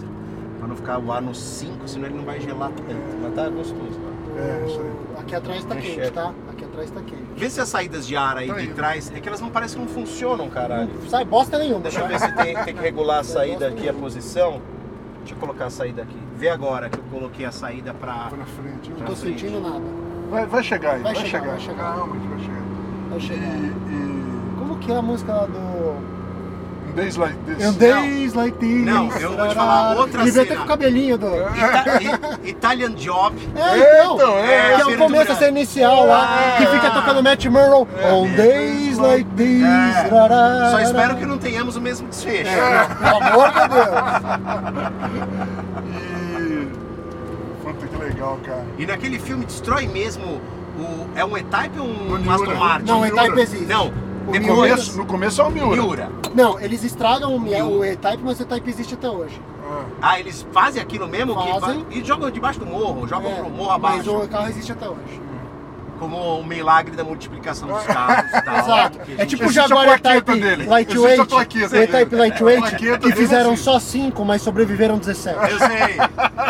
Pra 0.59 0.67
não 0.67 0.75
ficar 0.77 0.97
o 0.99 1.11
ar 1.11 1.21
no 1.21 1.35
5, 1.35 1.87
senão 1.87 2.05
ele 2.05 2.15
não 2.15 2.23
vai 2.23 2.39
gelar 2.39 2.69
tanto. 2.71 3.17
Mas 3.21 3.33
tá 3.33 3.49
gostoso. 3.49 3.99
É, 4.37 4.65
isso 4.67 4.79
aí. 4.79 4.91
Aqui 5.21 5.35
atrás 5.35 5.63
tá 5.65 5.75
É 5.75 5.81
quente, 5.81 6.11
tá? 6.11 6.33
Aqui 6.49 6.65
atrás 6.65 6.91
tá 6.91 7.01
quente. 7.01 7.23
Vê 7.35 7.49
se 7.49 7.61
as 7.61 7.69
saídas 7.69 8.07
de 8.07 8.15
ar 8.15 8.37
aí 8.37 8.47
Tá 8.47 8.53
de 8.55 8.65
indo. 8.65 8.75
trás, 8.75 9.11
é 9.15 9.19
que 9.19 9.27
elas 9.27 9.41
não 9.41 9.49
parecem 9.49 9.79
que 9.79 9.85
não 9.87 9.93
funcionam, 9.93 10.49
caralho. 10.49 10.89
Não 11.01 11.09
sai 11.09 11.25
bosta 11.25 11.57
nenhuma. 11.59 11.81
Deixa 11.81 11.99
eu 11.99 12.07
ver 12.07 12.19
se 12.19 12.31
tem, 12.35 12.55
tem 12.63 12.73
que 12.75 12.81
regular 12.81 13.19
a 13.19 13.23
saída 13.23 13.67
aqui, 13.67 13.87
a 13.89 13.93
posição. 13.93 14.61
Deixa 15.19 15.35
eu 15.35 15.37
colocar 15.39 15.65
a 15.65 15.69
saída 15.69 16.01
aqui. 16.01 16.17
Vê 16.35 16.49
agora 16.49 16.89
que 16.89 16.97
eu 16.97 17.03
coloquei 17.11 17.45
a 17.45 17.51
saída 17.51 17.93
pra. 17.93 18.29
Pra 18.29 18.45
frente. 18.45 18.89
Não 18.89 18.97
Pra 18.97 19.05
tô 19.07 19.15
frente. 19.15 19.41
sentindo 19.41 19.61
nada. 19.61 19.83
Vai, 20.29 20.45
vai 20.45 20.63
chegar 20.63 20.93
aí, 20.95 21.01
Vai 21.03 21.13
vai, 21.13 21.25
chegar, 21.25 21.39
chegar. 21.41 21.51
vai 21.51 21.59
chegar. 21.59 21.93
Vai 22.07 22.39
chegar. 22.39 22.61
Vai 23.09 23.17
E, 23.17 23.21
chegar. 23.21 23.55
e... 23.55 24.59
Como 24.59 24.77
que 24.79 24.91
é 24.91 24.95
a 24.95 25.01
música 25.01 25.33
lá 25.33 25.45
do. 25.45 26.20
Days 26.95 27.15
like 27.17 27.35
this. 27.45 27.63
And 27.65 27.73
days 27.77 28.33
like 28.33 28.57
this. 28.57 28.85
Não, 28.85 29.09
eu 29.17 29.31
vou 29.37 29.47
te 29.47 29.55
falar 29.55 29.95
outra 29.97 30.21
Ele 30.21 30.31
veio 30.31 30.45
cena. 30.45 30.45
até 30.45 30.55
com 30.57 30.63
o 30.63 30.67
cabelinho 30.67 31.17
do. 31.17 31.27
Ita- 31.27 32.01
I- 32.43 32.49
Italian 32.49 32.91
Job. 32.95 33.35
É, 33.55 33.77
então. 34.03 34.15
Então, 34.15 34.37
é, 34.39 34.41
que 34.41 34.51
é 34.51 34.69
o 34.71 34.73
abertura. 34.81 34.97
começo, 34.97 35.31
essa 35.31 35.47
inicial 35.47 36.05
lá, 36.05 36.55
que 36.57 36.65
fica 36.67 36.91
tocando 36.91 37.23
Matt 37.23 37.45
Murrow. 37.45 37.87
On 38.11 38.27
days 38.35 38.97
like 38.97 39.29
this. 39.37 39.63
É. 39.63 40.09
rará, 40.09 40.69
Só 40.71 40.79
espero 40.81 41.15
que 41.15 41.25
não 41.25 41.37
tenhamos 41.37 41.75
o 41.77 41.81
mesmo 41.81 42.07
desfecho. 42.09 42.49
É, 42.51 42.87
Pelo 43.01 43.17
amor 43.17 43.51
de 43.51 43.67
Deus. 43.69 44.91
E... 45.95 46.67
Puta, 47.63 47.87
que 47.87 47.97
legal, 48.03 48.39
cara. 48.45 48.65
E 48.77 48.85
naquele 48.85 49.19
filme 49.19 49.45
destrói 49.45 49.87
mesmo 49.87 50.41
o. 50.77 51.07
É 51.15 51.23
um 51.25 51.37
E-Type 51.37 51.79
ou 51.79 51.85
um 51.87 52.17
Miura. 52.17 52.35
Aston 52.35 52.55
Martin? 52.55 52.85
Não. 52.87 53.05
E-Type 53.05 53.39
existe. 53.39 53.65
Não, 53.65 53.93
O 54.27 54.31
No 54.39 54.47
começo, 54.55 54.97
no 54.97 55.05
começo 55.05 55.41
é 55.41 55.43
o 55.45 55.49
Miura. 55.51 55.75
Miura. 55.81 56.09
Não, 56.35 56.59
eles 56.59 56.83
estragam 56.83 57.35
o, 57.35 57.39
o 57.79 57.83
E-Type, 57.85 58.23
mas 58.23 58.39
o 58.39 58.43
E-Type 58.43 58.69
existe 58.69 58.93
até 58.93 59.09
hoje. 59.09 59.41
Ah, 59.63 59.83
Ah, 60.01 60.19
eles 60.19 60.45
fazem 60.51 60.81
aquilo 60.81 61.07
mesmo? 61.07 61.35
Que 61.35 61.59
Fazem. 61.59 61.79
va- 61.83 61.85
e 61.91 62.03
jogam 62.03 62.29
debaixo 62.29 62.59
do 62.59 62.65
morro, 62.65 63.07
jogam 63.07 63.31
É, 63.31 63.35
pro 63.35 63.49
morro 63.49 63.79
mas 63.79 63.95
abaixo. 64.01 64.15
o 64.17 64.27
carro 64.27 64.47
existe 64.49 64.71
até 64.71 64.87
hoje. 64.87 65.21
Como 66.01 66.17
o 66.39 66.43
milagre 66.43 66.95
da 66.95 67.03
multiplicação 67.03 67.67
dos 67.67 67.83
carros 67.83 68.33
e 68.33 68.41
tal. 68.41 68.57
Exato. 68.57 68.99
a 68.99 69.03
É 69.03 69.17
gente- 69.19 69.27
tipo 69.29 69.45
o 69.47 69.51
Jaguar 69.51 69.87
E-Type 69.99 70.39
dele. 70.39 70.65
Lightweight, 70.65 71.27
plaqueta 71.27 71.69
dele. 71.69 72.07
Lightweight, 72.15 72.57
A 72.65 72.69
plaqueta 72.69 72.97
que 73.11 73.15
fizeram 73.15 73.55
só 73.55 73.79
5, 73.79 74.25
mas 74.25 74.41
sobreviveram 74.41 74.97
17. 74.97 75.37
Eu 75.51 75.59
sei. 75.59 75.99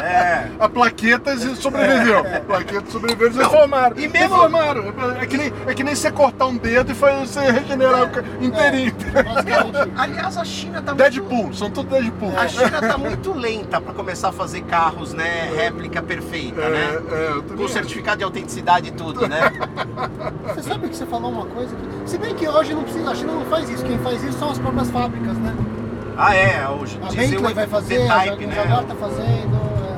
É. 0.01 0.47
A 0.57 0.69
plaqueta 0.69 1.35
sobreviveu. 1.57 2.19
A 2.19 2.39
plaqueta 2.39 2.89
sobreviveu, 2.89 3.27
eles 3.27 3.37
reformaram. 3.37 3.97
e 3.99 4.07
mesmo- 4.07 4.35
Reformaram. 4.35 4.93
É 5.19 5.25
que, 5.25 5.35
nem, 5.37 5.53
é 5.67 5.73
que 5.73 5.83
nem 5.83 5.95
você 5.95 6.09
cortar 6.09 6.45
um 6.45 6.55
dedo 6.55 6.93
e 6.93 6.95
fazer 6.95 7.27
você 7.27 7.51
regenerar 7.51 8.03
o 8.03 8.09
ca- 8.09 8.23
inteirinho. 8.39 8.95
Aliás, 9.97 10.37
a 10.37 10.45
China 10.45 10.81
tá 10.81 10.93
muito. 10.95 10.97
Deadpool, 11.11 11.53
são 11.53 11.69
todos 11.69 11.91
Deadpool. 11.91 12.33
A 12.39 12.47
China 12.47 12.79
tá 12.79 12.97
muito 12.97 13.33
lenta 13.33 13.81
pra 13.81 13.93
começar 13.93 14.29
a 14.29 14.31
fazer 14.31 14.61
carros, 14.61 15.13
né? 15.13 15.51
Réplica 15.55 16.01
perfeita, 16.01 16.69
né? 16.69 16.79
É, 17.11 17.15
é, 17.15 17.27
eu 17.31 17.41
também 17.41 17.57
Com 17.57 17.63
acho. 17.65 17.73
certificado 17.73 18.17
de 18.19 18.23
autenticidade 18.23 18.87
e 18.87 18.91
tudo, 18.91 19.27
né? 19.27 19.40
Você 20.55 20.63
sabe 20.63 20.89
que 20.89 20.95
você 20.95 21.05
falou 21.05 21.31
uma 21.31 21.45
coisa 21.45 21.75
que. 21.75 22.09
Se 22.09 22.17
bem 22.17 22.33
que 22.35 22.47
hoje 22.47 22.73
não 22.73 22.83
precisa, 22.83 23.11
a 23.11 23.15
China 23.15 23.33
não 23.33 23.45
faz 23.45 23.69
isso. 23.69 23.83
Quem 23.85 23.97
faz 23.99 24.23
isso 24.23 24.37
são 24.39 24.51
as 24.51 24.59
próprias 24.59 24.89
fábricas, 24.89 25.37
né? 25.37 25.55
Ah, 26.17 26.35
é. 26.35 26.67
Hoje 26.69 26.99
A 27.03 27.07
dizer 27.07 27.29
Bentley 27.29 27.51
o 27.51 27.55
vai 27.55 27.67
fazer, 27.67 28.01
a 28.11 28.25
Ja- 28.25 28.35
Jaguar 28.35 28.81
né? 28.81 28.85
tá 28.87 28.95
fazendo. 28.95 29.55
é. 29.55 29.97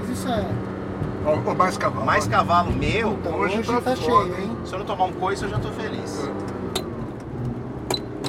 Mas 0.00 0.10
isso 0.10 0.28
é. 0.28 1.54
Mais 1.56 1.78
cavalo. 1.78 2.04
Mais 2.06 2.26
cavalo 2.28 2.72
meu. 2.72 3.12
Puta, 3.12 3.30
hoje 3.30 3.58
hoje, 3.60 3.68
tá 3.72 3.80
tá, 3.80 3.96
foda, 3.96 3.96
cheio, 3.96 4.44
hein? 4.44 4.50
Se 4.64 4.72
eu 4.74 4.78
não 4.80 4.86
tomar 4.86 5.04
um 5.06 5.12
coice, 5.12 5.42
eu 5.42 5.48
já 5.48 5.58
tô 5.58 5.68
feliz. 5.70 6.28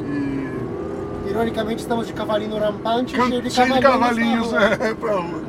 E... 0.01 1.29
Ironicamente, 1.29 1.81
estamos 1.81 2.07
de 2.07 2.13
cavalinho 2.13 2.57
rampante, 2.57 3.15
Can- 3.15 3.27
cheio 3.27 3.41
de 3.41 3.49
cheio 3.51 3.73
de 3.73 3.79
cavalinhos. 3.81 4.51
cavalinhos 4.51 4.81
é, 4.81 4.93
pra. 4.93 5.44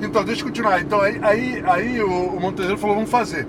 Então, 0.00 0.24
deixa 0.24 0.42
eu 0.42 0.46
continuar. 0.46 0.80
Então, 0.80 1.00
aí, 1.00 1.18
aí, 1.22 1.62
aí 1.66 2.02
o, 2.02 2.10
o 2.10 2.40
Monteiro 2.40 2.76
falou, 2.78 2.96
vamos 2.96 3.10
fazer. 3.10 3.46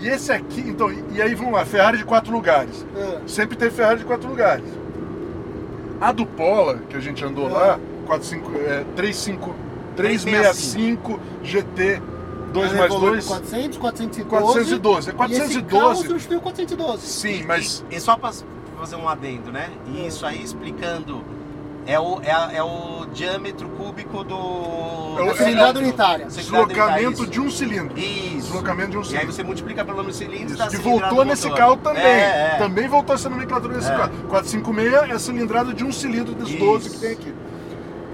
E 0.00 0.08
esse 0.08 0.32
aqui, 0.32 0.60
então, 0.60 0.90
e 1.12 1.22
aí 1.22 1.34
vamos 1.34 1.52
lá, 1.52 1.64
Ferrari 1.64 1.98
de 1.98 2.04
quatro 2.04 2.32
lugares. 2.32 2.84
É. 2.96 3.20
Sempre 3.26 3.56
teve 3.56 3.70
Ferrari 3.70 4.00
de 4.00 4.04
quatro 4.04 4.28
lugares. 4.28 4.64
A 6.00 6.10
do 6.12 6.26
Pola, 6.26 6.80
que 6.88 6.96
a 6.96 7.00
gente 7.00 7.24
andou 7.24 7.48
lá, 7.48 7.78
45, 8.06 8.52
é, 8.56 8.84
35, 8.96 9.54
365 9.96 11.20
GT 11.42 12.02
2 12.52 12.70
Ela 12.70 12.78
mais 12.78 12.92
evolui 12.92 13.10
2. 13.12 13.26
pro 13.26 13.34
400, 13.36 13.78
412. 13.78 14.28
412. 14.28 15.08
É 15.08 15.12
E 15.12 15.16
412. 15.16 15.58
esse 15.58 15.62
carro 15.62 15.96
substituiu 15.96 16.38
o 16.38 16.42
412. 16.42 17.06
Sim, 17.06 17.44
mas. 17.46 17.84
E, 17.90 17.96
e 17.96 18.00
só 18.00 18.16
pra 18.16 18.32
fazer 18.78 18.96
um 18.96 19.08
adendo, 19.08 19.50
né? 19.50 19.70
E 19.86 20.06
isso 20.06 20.24
aí 20.26 20.42
explicando. 20.42 21.24
É 21.86 22.00
o, 22.00 22.18
é, 22.22 22.56
é 22.56 22.62
o 22.62 23.04
diâmetro 23.12 23.68
cúbico 23.68 24.24
do. 24.24 24.34
É 25.18 25.22
o- 25.22 25.26
da 25.26 25.34
cilindrada 25.34 25.78
unitária. 25.80 26.26
Deslocamento 26.26 27.12
isso. 27.22 27.26
de 27.26 27.40
um 27.40 27.50
cilindro. 27.50 27.98
Isso. 27.98 28.36
Deslocamento 28.46 28.90
de 28.92 28.96
um 28.96 29.00
E 29.00 29.02
aí 29.02 29.08
cilindro. 29.10 29.32
você 29.32 29.42
multiplica 29.42 29.84
pelo 29.84 29.96
número 29.98 30.12
de 30.12 30.18
cilindros 30.18 30.50
Isso, 30.52 30.58
dá 30.58 30.68
que 30.68 30.76
voltou 30.78 31.24
nesse 31.26 31.50
carro 31.50 31.76
também. 31.76 32.02
É, 32.02 32.52
é. 32.54 32.56
Também 32.58 32.88
voltou 32.88 33.14
essa 33.14 33.28
nomenclatura 33.28 33.76
nesse 33.76 33.90
É. 33.90 33.96
carro. 33.96 34.10
456 34.30 35.10
é 35.10 35.12
a 35.12 35.18
cilindrada 35.18 35.74
de 35.74 35.84
um 35.84 35.92
cilindro 35.92 36.34
dos 36.34 36.50
12 36.54 36.88
que 36.88 36.94
Isso. 36.96 37.00
tem 37.04 37.12
aqui. 37.12 37.34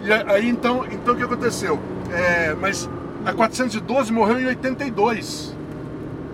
E 0.02 0.12
aí 0.12 0.48
então, 0.48 0.84
então 0.90 1.14
o 1.14 1.16
que 1.16 1.22
aconteceu? 1.22 1.78
É, 2.12 2.54
mas 2.60 2.88
a 3.24 3.32
412 3.32 4.12
morreu 4.12 4.40
em 4.40 4.46
82. 4.46 5.54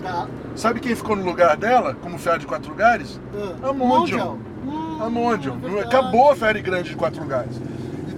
Tá. 0.02 0.26
Sabe 0.54 0.80
quem 0.80 0.94
ficou 0.94 1.14
no 1.16 1.24
lugar 1.24 1.54
dela, 1.56 1.94
como 2.00 2.16
ferro 2.16 2.38
de 2.38 2.46
quatro 2.46 2.70
lugares? 2.70 3.20
Ah, 3.62 3.68
A 3.68 3.72
Mondial. 3.74 3.98
Mondial. 3.98 4.38
Não- 4.98 5.58
verdade. 5.58 5.86
Acabou 5.94 6.30
a 6.30 6.36
ferry 6.36 6.60
grande 6.62 6.90
de 6.90 6.96
quatro 6.96 7.22
lugares. 7.22 7.60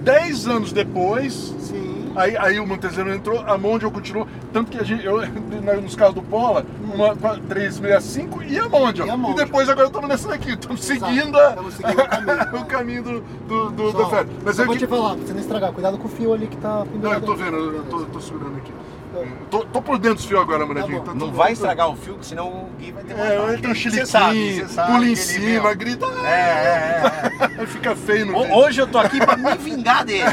Dez 0.02 0.46
anos 0.46 0.72
depois, 0.72 1.54
Sim. 1.60 1.96
Aí, 2.16 2.36
aí 2.36 2.58
o 2.58 2.66
Montezano 2.66 3.14
entrou, 3.14 3.38
a 3.46 3.56
Mondial 3.56 3.92
continuou. 3.92 4.26
Tanto 4.52 4.70
que 4.72 4.78
a 4.78 4.82
gente, 4.82 5.04
eu, 5.04 5.20
na- 5.62 5.74
nos 5.74 5.94
carros 5.94 6.14
do 6.16 6.22
Pola, 6.22 6.64
uma 6.82 7.14
qua- 7.14 7.38
365 7.48 8.42
e 8.42 8.58
a 8.58 8.68
Mondial. 8.68 9.06
E 9.06 9.10
a 9.10 9.30
E, 9.30 9.34
depois 9.34 9.68
agora 9.68 9.86
estamos 9.86 10.08
nessa 10.08 10.28
daqui, 10.28 10.52
estamos 10.52 10.82
seguindo, 10.82 11.38
a- 11.38 11.50
estamos 11.50 11.74
seguindo 11.74 12.00
o 12.58 12.64
caminho. 12.64 13.02
do, 13.04 13.20
do, 13.46 13.70
do- 13.70 13.92
Só, 13.92 13.98
da 13.98 14.06
Ferry. 14.08 14.28
Mas 14.44 14.58
é 14.58 14.64
vou 14.64 14.72
que. 14.74 14.80
te 14.80 14.86
falar, 14.88 15.14
pra 15.16 15.26
você 15.26 15.32
não 15.32 15.40
estragar. 15.40 15.72
Cuidado 15.72 15.98
com 15.98 16.06
o 16.06 16.10
fio 16.10 16.32
ali 16.32 16.46
que 16.48 16.56
tá 16.56 16.78
Não, 16.78 16.86
pendurado. 16.86 17.20
eu 17.22 17.26
tô 17.26 17.34
vendo, 17.36 17.56
eu 17.56 17.84
tô, 17.84 18.04
tô 18.06 18.20
segurando 18.20 18.56
aqui. 18.56 18.72
Tá. 19.12 19.20
Tô, 19.50 19.64
tô 19.64 19.82
por 19.82 19.98
dentro 19.98 20.16
dos 20.16 20.24
fios 20.26 20.40
agora, 20.40 20.66
Muradinho. 20.66 20.98
bom. 21.00 21.04
Tá 21.04 21.14
Não 21.14 21.32
vai 21.32 21.52
estragar 21.52 21.88
o 21.88 21.96
fio, 21.96 22.18
senão 22.20 22.48
o 22.48 22.70
Gui 22.78 22.92
vai 22.92 23.02
ter 23.04 23.14
É, 23.18 23.36
ele 23.48 23.58
tem 23.62 23.70
um 23.70 23.74
Você 23.74 23.80
chiliquinho, 23.80 24.06
sabe, 24.06 24.54
você 24.60 24.68
sabe 24.68 24.92
pula 24.92 25.06
em 25.06 25.16
cima, 25.16 25.62
meu, 25.62 25.76
grita. 25.76 26.06
É, 26.24 26.28
é, 26.28 27.02
é. 27.40 27.50
Aí 27.60 27.66
fica 27.66 27.96
feio 27.96 28.26
no 28.26 28.38
vídeo. 28.42 28.54
Hoje 28.56 28.80
eu 28.82 28.86
tô 28.86 28.98
aqui 28.98 29.18
pra 29.18 29.36
me 29.36 29.56
vingar 29.56 30.04
dele, 30.04 30.24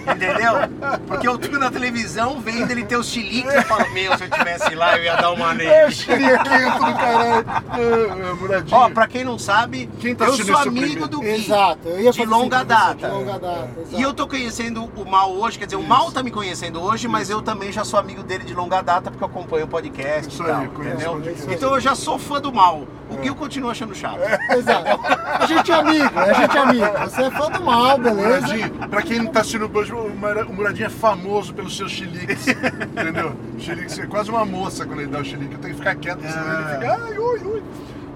entendeu? 0.00 0.98
Porque 1.06 1.28
eu 1.28 1.38
tô 1.38 1.58
na 1.58 1.70
televisão 1.70 2.40
vendo 2.40 2.70
ele 2.70 2.84
ter 2.84 2.96
os 2.96 3.06
chiliques 3.08 3.52
e 3.52 3.56
eu 3.56 3.62
falo, 3.62 3.90
meu, 3.92 4.16
se 4.18 4.24
eu 4.24 4.30
tivesse 4.30 4.74
lá 4.74 4.96
eu 4.98 5.04
ia 5.04 5.16
dar 5.16 5.30
uma 5.30 5.52
É, 5.52 5.54
nele. 5.54 5.94
do 5.94 6.94
caralho. 6.94 7.44
É, 7.76 8.30
é, 8.30 8.34
Muradinho. 8.34 8.76
Ó, 8.76 8.90
pra 8.90 9.06
quem 9.06 9.24
não 9.24 9.38
sabe, 9.38 9.88
Quem 10.00 10.14
tá 10.14 10.26
eu 10.26 10.32
sou 10.34 10.56
amigo 10.56 10.70
primeiro? 10.80 11.08
do 11.08 11.20
Gui. 11.20 11.28
Exato. 11.28 11.88
Eu 11.88 12.00
ia 12.00 12.10
De 12.10 12.24
longa 12.26 12.56
assim 12.58 12.66
data. 12.66 12.94
De 13.08 13.14
longa 13.14 13.32
data. 13.38 13.68
exato. 13.80 13.96
E 13.98 14.02
eu 14.02 14.12
tô 14.12 14.26
conhecendo 14.26 14.90
o 14.96 15.04
Mal 15.04 15.32
hoje, 15.32 15.58
quer 15.58 15.66
dizer, 15.66 15.76
o 15.76 15.82
Mal 15.82 16.10
tá 16.10 16.22
me 16.22 16.30
conhecendo 16.30 16.80
hoje, 16.82 17.06
mas 17.06 17.30
eu 17.30 17.40
também 17.40 17.70
já 17.70 17.84
sou 17.84 17.98
amigo 17.98 18.22
dele 18.24 18.44
de 18.44 18.54
longa 18.54 18.80
data 18.82 19.10
porque 19.10 19.22
eu 19.22 19.28
acompanho 19.28 19.64
o 19.66 19.68
podcast 19.68 20.28
Isso 20.32 20.42
e 20.42 20.46
tal, 20.46 20.60
aí, 20.62 20.68
conheço 20.68 20.96
entendeu? 21.16 21.34
Então 21.50 21.74
eu 21.74 21.80
já 21.80 21.94
sou 21.94 22.18
fã 22.18 22.40
do 22.40 22.52
Mal. 22.52 22.86
O 23.10 23.16
Gui 23.18 23.28
eu 23.28 23.34
continuo 23.34 23.70
achando 23.70 23.94
chato. 23.94 24.18
Exato. 24.56 25.00
A 25.38 25.46
gente 25.46 25.70
é 25.70 25.74
amigo, 25.74 26.18
a 26.18 26.32
gente 26.32 26.56
é 26.56 26.60
amigo. 26.60 26.98
Você 27.00 27.22
é 27.22 27.30
fã 27.30 27.50
do 27.50 27.62
mal, 27.62 27.98
beleza? 27.98 28.28
Muradinho, 28.46 28.70
pra 28.88 29.02
quem 29.02 29.18
não 29.18 29.26
tá 29.26 29.40
assistindo 29.40 29.70
hoje, 29.72 29.92
o 29.92 30.08
Mura- 30.10 30.46
o 30.46 30.52
Muradinho 30.54 30.86
é 30.86 30.90
famoso 30.90 31.52
pelos 31.52 31.76
seus 31.76 31.92
chiliques. 31.92 32.46
entendeu? 32.48 33.36
Chiliques 33.58 33.98
é 33.98 34.06
quase 34.06 34.30
uma 34.30 34.44
moça 34.46 34.86
quando 34.86 35.00
ele 35.02 35.10
dá 35.10 35.18
o 35.20 35.24
chilique. 35.24 35.52
Eu 35.54 35.58
tenho 35.60 35.74
que 35.74 35.78
ficar 35.80 35.94
quieto, 35.96 36.20
senão 36.22 36.60
ele 36.60 36.74
fica. 36.74 36.98
Ai, 37.04 37.18
ui, 37.18 37.40
ui. 37.44 37.62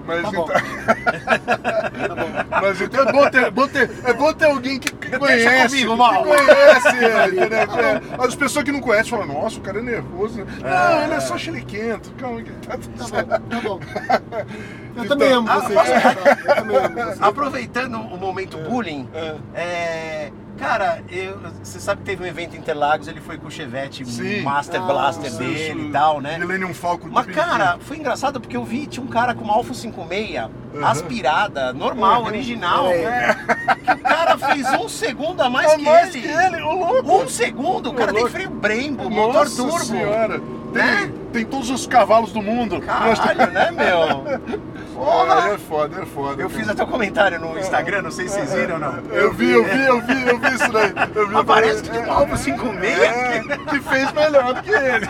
Mas 0.09 0.21
Tá 0.23 0.31
bom. 0.31 0.47
então. 0.49 0.61
Mas 2.61 2.81
então 2.81 3.07
é 3.07 3.11
bom 3.11 3.29
ter, 3.29 3.43
é 3.43 3.51
bom 3.51 3.67
ter, 3.67 3.91
é 4.03 4.13
bom 4.13 4.33
ter 4.33 4.45
alguém 4.45 4.79
que, 4.79 4.91
que 4.91 5.17
conhece. 5.17 5.85
comigo, 5.85 5.91
que 5.91 5.97
Mal. 5.97 6.23
conhece 6.23 6.87
ele, 6.97 7.39
entendeu? 7.39 7.59
É, 7.59 8.25
As 8.25 8.35
pessoas 8.35 8.65
que 8.65 8.71
não 8.71 8.81
conhecem 8.81 9.11
falam, 9.11 9.27
nossa, 9.27 9.57
o 9.57 9.61
cara 9.61 9.79
é 9.79 9.81
nervoso. 9.81 10.43
né?" 10.43 10.45
Não, 10.61 11.03
ele 11.03 11.13
é 11.13 11.19
só 11.19 11.37
chiliquento. 11.37 12.11
Calma 12.17 12.41
que 12.41 12.51
tá 12.51 12.77
tudo 12.77 12.97
Tá 12.97 13.05
certo. 13.05 13.27
bom, 13.27 13.39
tá 13.49 13.61
bom. 13.61 13.79
Eu 14.95 15.05
Então- 15.05 15.17
também 15.17 15.31
amo 15.31 15.47
Ah, 15.49 15.59
você. 15.59 15.73
posso- 15.73 15.91
Eu 15.91 16.55
também 16.55 16.77
amo 16.77 16.95
você. 17.05 17.23
Aproveitando 17.23 17.95
o 17.95 18.17
momento 18.17 18.57
bullying, 18.57 19.07
é, 19.53 20.31
cara, 20.59 21.01
eu- 21.09 21.39
você 21.63 21.79
sabe 21.79 22.01
que 22.01 22.05
teve 22.05 22.23
um 22.23 22.25
evento 22.27 22.55
em 22.55 22.59
Interlagos, 22.59 23.07
ele 23.07 23.21
foi 23.21 23.37
com 23.37 23.47
o 23.47 23.51
Chevette 23.51 24.05
Sim. 24.05 24.41
Master 24.41 24.81
Ah, 24.81 24.85
Blaster 24.85 25.31
dele 25.33 25.87
e 25.87 25.91
tal, 25.91 26.19
né? 26.21 26.37
Millennium 26.37 26.73
Falcon. 26.73 27.07
Mas, 27.11 27.25
cara, 27.27 27.77
foi 27.79 27.97
engraçado 27.97 28.39
porque 28.39 28.55
eu 28.57 28.63
vi, 28.63 28.85
tinha 28.85 29.03
um 29.03 29.07
cara 29.09 29.33
com 29.33 29.43
uma 29.43 29.53
Alfa 29.53 29.73
56, 29.73 30.49
Uhum. 30.73 30.85
aspirada, 30.85 31.73
normal, 31.73 32.21
Uhum. 32.21 32.27
original, 32.27 32.87
É. 32.89 33.35
que 33.85 33.91
o 33.91 33.97
cara 33.99 34.37
fez 34.37 34.67
um 34.73 34.87
segundo 34.89 35.41
a 35.41 35.49
mais, 35.49 35.71
É 35.71 35.75
que, 35.77 35.83
mais 35.83 36.15
ele. 36.15 36.27
que 36.27 36.33
ele, 36.33 36.61
o 36.61 36.71
louco. 36.75 37.23
Um 37.23 37.27
segundo, 37.27 37.89
o 37.89 37.93
cara 37.93 38.11
Ô, 38.11 38.15
tem 38.15 38.27
freio 38.27 38.49
Brembo, 38.49 39.09
motor 39.09 39.33
Nossa 39.45 39.55
turbo. 39.55 39.79
senhora. 39.79 40.39
Tem, 40.73 40.83
Né? 40.83 41.11
tem 41.33 41.45
todos 41.45 41.69
os 41.71 41.87
cavalos 41.87 42.31
do 42.31 42.41
mundo. 42.43 42.79
Caralho, 42.81 43.51
né, 43.51 43.71
meu? 43.71 44.59
Porra! 44.99 45.49
É, 45.49 45.53
é 45.53 45.57
foda, 45.57 46.01
é 46.01 46.05
foda. 46.05 46.41
Eu 46.41 46.49
cara. 46.49 46.59
fiz 46.59 46.69
até 46.69 46.83
um 46.83 46.87
comentário 46.87 47.39
no 47.39 47.57
Instagram, 47.57 48.01
não 48.01 48.11
sei 48.11 48.27
se 48.27 48.35
vocês 48.35 48.53
viram 48.53 48.73
ou 48.75 48.79
não. 48.81 48.93
Eu 49.11 49.33
vi, 49.33 49.49
eu 49.51 49.63
vi, 49.63 49.85
eu 49.85 50.01
vi, 50.01 50.27
eu 50.27 50.39
vi 50.39 50.53
isso 50.55 50.71
daí. 50.71 50.93
Eu 51.15 51.27
vi, 51.29 51.35
Aparece 51.37 51.83
que 51.83 51.89
é, 51.89 51.91
tinha 51.93 52.05
um 52.05 52.11
Alfa 52.17 52.35
56. 52.35 52.99
é, 53.01 53.39
que 53.69 53.79
fez 53.79 54.11
melhor 54.11 54.53
do 54.53 54.61
que 54.61 54.71
ele. 54.71 55.07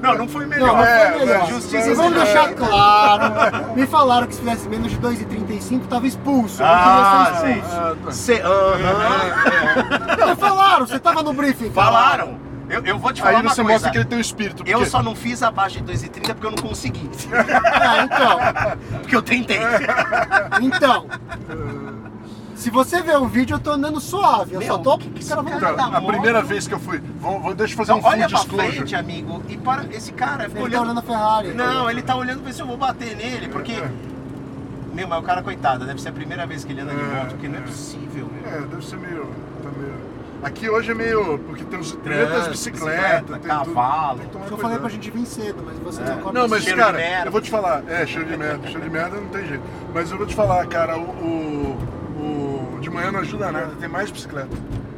Não, 0.00 0.14
não 0.18 0.28
foi 0.28 0.42
Não, 0.42 0.48
melhor. 0.50 0.86
É, 0.86 1.10
foi 1.12 1.18
melhor. 1.26 1.38
mas 1.40 1.48
justiça 1.48 1.82
seja- 1.94 2.10
deixar 2.10 2.54
claro. 2.54 3.74
Me 3.74 3.86
falaram 3.86 4.26
que 4.28 4.34
se 4.34 4.40
fizesse 4.40 4.68
menos 4.68 4.90
de 4.92 4.98
2,35 4.98 5.86
tava 5.88 6.06
expulso. 6.06 6.62
Não 6.62 6.68
Ah, 6.68 7.32
expulso. 7.34 7.76
Ah, 7.76 7.94
tá. 8.04 8.12
Cê- 8.12 8.42
aham. 8.42 10.16
Não, 10.18 10.36
falaram, 10.36 10.86
você 10.86 10.98
tava 10.98 11.22
no 11.22 11.32
briefing. 11.32 11.70
Falaram. 11.72 12.38
Eu, 12.72 12.84
eu 12.86 12.98
vou 12.98 13.12
te 13.12 13.20
falar 13.20 13.38
Aí 13.38 13.42
uma 13.42 13.54
você 13.54 13.62
mostra 13.62 13.90
que 13.90 13.98
ele 13.98 14.04
tem 14.06 14.18
um 14.18 14.20
espírito. 14.20 14.62
Eu 14.66 14.84
só 14.86 15.02
não 15.02 15.14
fiz 15.14 15.42
abaixo 15.42 15.80
de 15.80 15.92
2,30 15.92 16.34
porque 16.34 16.46
eu 16.46 16.50
não 16.52 16.58
consegui. 16.58 17.08
Ah, 17.84 18.04
então. 18.04 18.98
Porque 19.00 19.14
eu 19.16 19.22
tentei. 19.22 19.58
Então. 20.60 21.06
Se 22.54 22.70
você 22.70 23.02
ver 23.02 23.16
o 23.18 23.26
vídeo, 23.26 23.54
eu 23.56 23.58
tô 23.58 23.72
andando 23.72 24.00
suave. 24.00 24.54
Eu 24.54 24.60
Meu, 24.60 24.68
só 24.68 24.78
tô 24.78 24.96
que 24.96 25.08
que 25.10 25.24
cara 25.28 25.42
Então, 25.42 25.74
da 25.76 25.84
a 25.84 26.00
moto. 26.00 26.12
primeira 26.12 26.42
vez 26.42 26.68
que 26.68 26.74
eu 26.74 26.78
fui, 26.78 27.02
vou, 27.20 27.40
vou- 27.40 27.54
deixa 27.54 27.72
eu 27.72 27.76
fazer 27.76 27.92
Então, 27.92 27.98
um 27.98 28.02
full 28.02 28.10
olha 28.12 28.28
pra 28.28 28.38
disclosure. 28.38 28.72
frente, 28.76 28.94
amigo, 28.94 29.42
e 29.48 29.56
para. 29.56 29.84
Esse 29.94 30.12
cara 30.12 30.44
ficou 30.48 30.66
Ele 30.66 30.74
tá 30.76 30.80
olhando. 30.82 30.82
olhando 30.84 30.98
a 30.98 31.02
Ferrari. 31.02 31.54
Não, 31.54 31.90
ele 31.90 32.02
tá 32.02 32.14
olhando 32.14 32.38
pra 32.38 32.46
ver 32.46 32.54
se 32.54 32.62
eu 32.62 32.66
vou 32.66 32.76
bater 32.76 33.16
nele, 33.16 33.48
porque. 33.48 33.72
É. 33.72 33.90
Meu, 34.94 35.08
mas 35.08 35.18
o 35.18 35.22
cara, 35.22 35.42
coitado, 35.42 35.86
deve 35.86 36.00
ser 36.00 36.10
a 36.10 36.12
primeira 36.12 36.46
vez 36.46 36.64
que 36.64 36.72
ele 36.72 36.82
anda 36.82 36.94
de 36.94 37.00
É, 37.00 37.04
moto, 37.04 37.28
porque 37.30 37.48
não 37.48 37.56
é 37.56 37.58
é. 37.58 37.62
possível, 37.62 38.30
meu. 38.32 38.52
É, 38.52 38.60
deve 38.60 38.86
ser 38.86 38.98
meio. 38.98 39.26
Tá 39.62 39.70
meio... 39.76 39.94
Aqui 40.42 40.68
hoje 40.68 40.90
é 40.90 40.94
meio. 40.94 41.38
Porque 41.40 41.64
tem 41.64 41.78
os 41.78 41.92
tem 41.92 42.00
Trânsito, 42.00 42.32
as 42.38 42.48
bicicletas, 42.48 42.94
bicicleta, 42.94 43.32
tem 43.38 43.42
cavalo. 43.48 44.18
Tudo, 44.30 44.42
tem 44.42 44.50
Eu 44.50 44.58
falei 44.58 44.78
pra 44.78 44.88
gente 44.88 45.10
vir 45.10 45.24
cedo, 45.26 45.62
mas 45.64 45.78
você 45.78 46.02
É. 46.02 46.04
não 46.06 46.12
acorda 46.14 46.40
Não, 46.40 46.48
mas 46.48 46.62
Cheiro 46.64 46.78
de 46.78 46.84
cara, 46.84 46.96
merda. 46.98 47.26
eu 47.28 47.32
vou 47.32 47.40
te 47.40 47.50
falar, 47.50 47.82
é, 47.88 48.06
cheiro 48.06 48.28
de 48.28 48.36
merda, 48.36 48.66
cheiro 48.66 48.80
de 48.82 48.90
merda 48.90 49.16
não 49.20 49.28
tem 49.28 49.46
jeito. 49.46 49.62
Mas 49.94 50.10
eu 50.10 50.18
vou 50.18 50.26
te 50.26 50.34
falar, 50.34 50.66
cara, 50.66 50.98
o, 50.98 51.02
o, 51.02 52.74
o- 52.76 52.80
de 52.80 52.90
manhã 52.90 53.12
não 53.12 53.20
ajuda 53.20 53.52
nada, 53.52 53.70
tem 53.78 53.88
mais 53.88 54.10
bicicleta. 54.10 54.48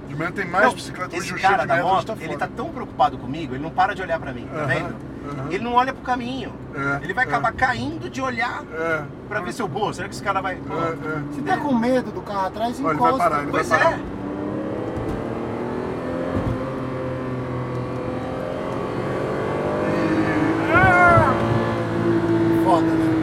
De 0.08 0.16
manhã 0.16 0.30
tem 0.32 0.46
mais 0.46 0.66
Não, 0.66 0.74
bicicleta, 0.74 1.08
esse 1.16 1.24
hoje 1.26 1.34
o 1.34 1.38
cheiro 1.38 1.42
cara 1.52 1.62
de 1.62 1.68
da 1.68 1.74
merda 1.74 1.90
moto, 1.90 2.06
tá 2.06 2.16
ele 2.20 2.36
tá 2.36 2.48
tão 2.48 2.70
preocupado 2.70 3.18
comigo, 3.18 3.54
ele 3.54 3.62
não 3.62 3.70
para 3.70 3.94
de 3.94 4.00
olhar 4.00 4.18
pra 4.18 4.32
mim, 4.32 4.46
tá 4.50 4.60
Aham, 4.60 4.66
vendo? 4.66 4.94
aham. 5.38 5.46
Ele 5.50 5.64
não 5.64 5.72
olha 5.74 5.92
pro 5.92 6.02
caminho. 6.02 6.52
É, 6.74 7.04
ele 7.04 7.12
vai 7.12 7.24
é. 7.24 7.28
acabar 7.28 7.52
caindo 7.52 8.08
de 8.08 8.20
olhar 8.22 8.62
É, 8.72 9.02
pra 9.28 9.40
ver 9.40 9.52
se 9.52 9.60
eu 9.60 9.68
vou. 9.68 9.92
Será 9.92 10.08
que 10.08 10.14
esse 10.14 10.22
cara 10.22 10.40
vai. 10.40 10.54
É, 10.54 10.56
é. 10.56 11.22
Você 11.32 11.42
tá 11.42 11.56
com 11.58 11.74
medo 11.74 12.10
do 12.12 12.22
carro 12.22 12.46
atrás, 12.46 12.78
Olha, 12.80 12.86
ele 12.88 12.94
encosta. 12.94 13.16
vai 13.18 13.28
parar, 13.28 13.42
ele 13.42 13.50
vai 13.52 13.64
Pois 13.64 13.68
parar. 13.68 13.92
é. 13.92 14.00
Foda, 22.64 22.86
né? 22.86 23.14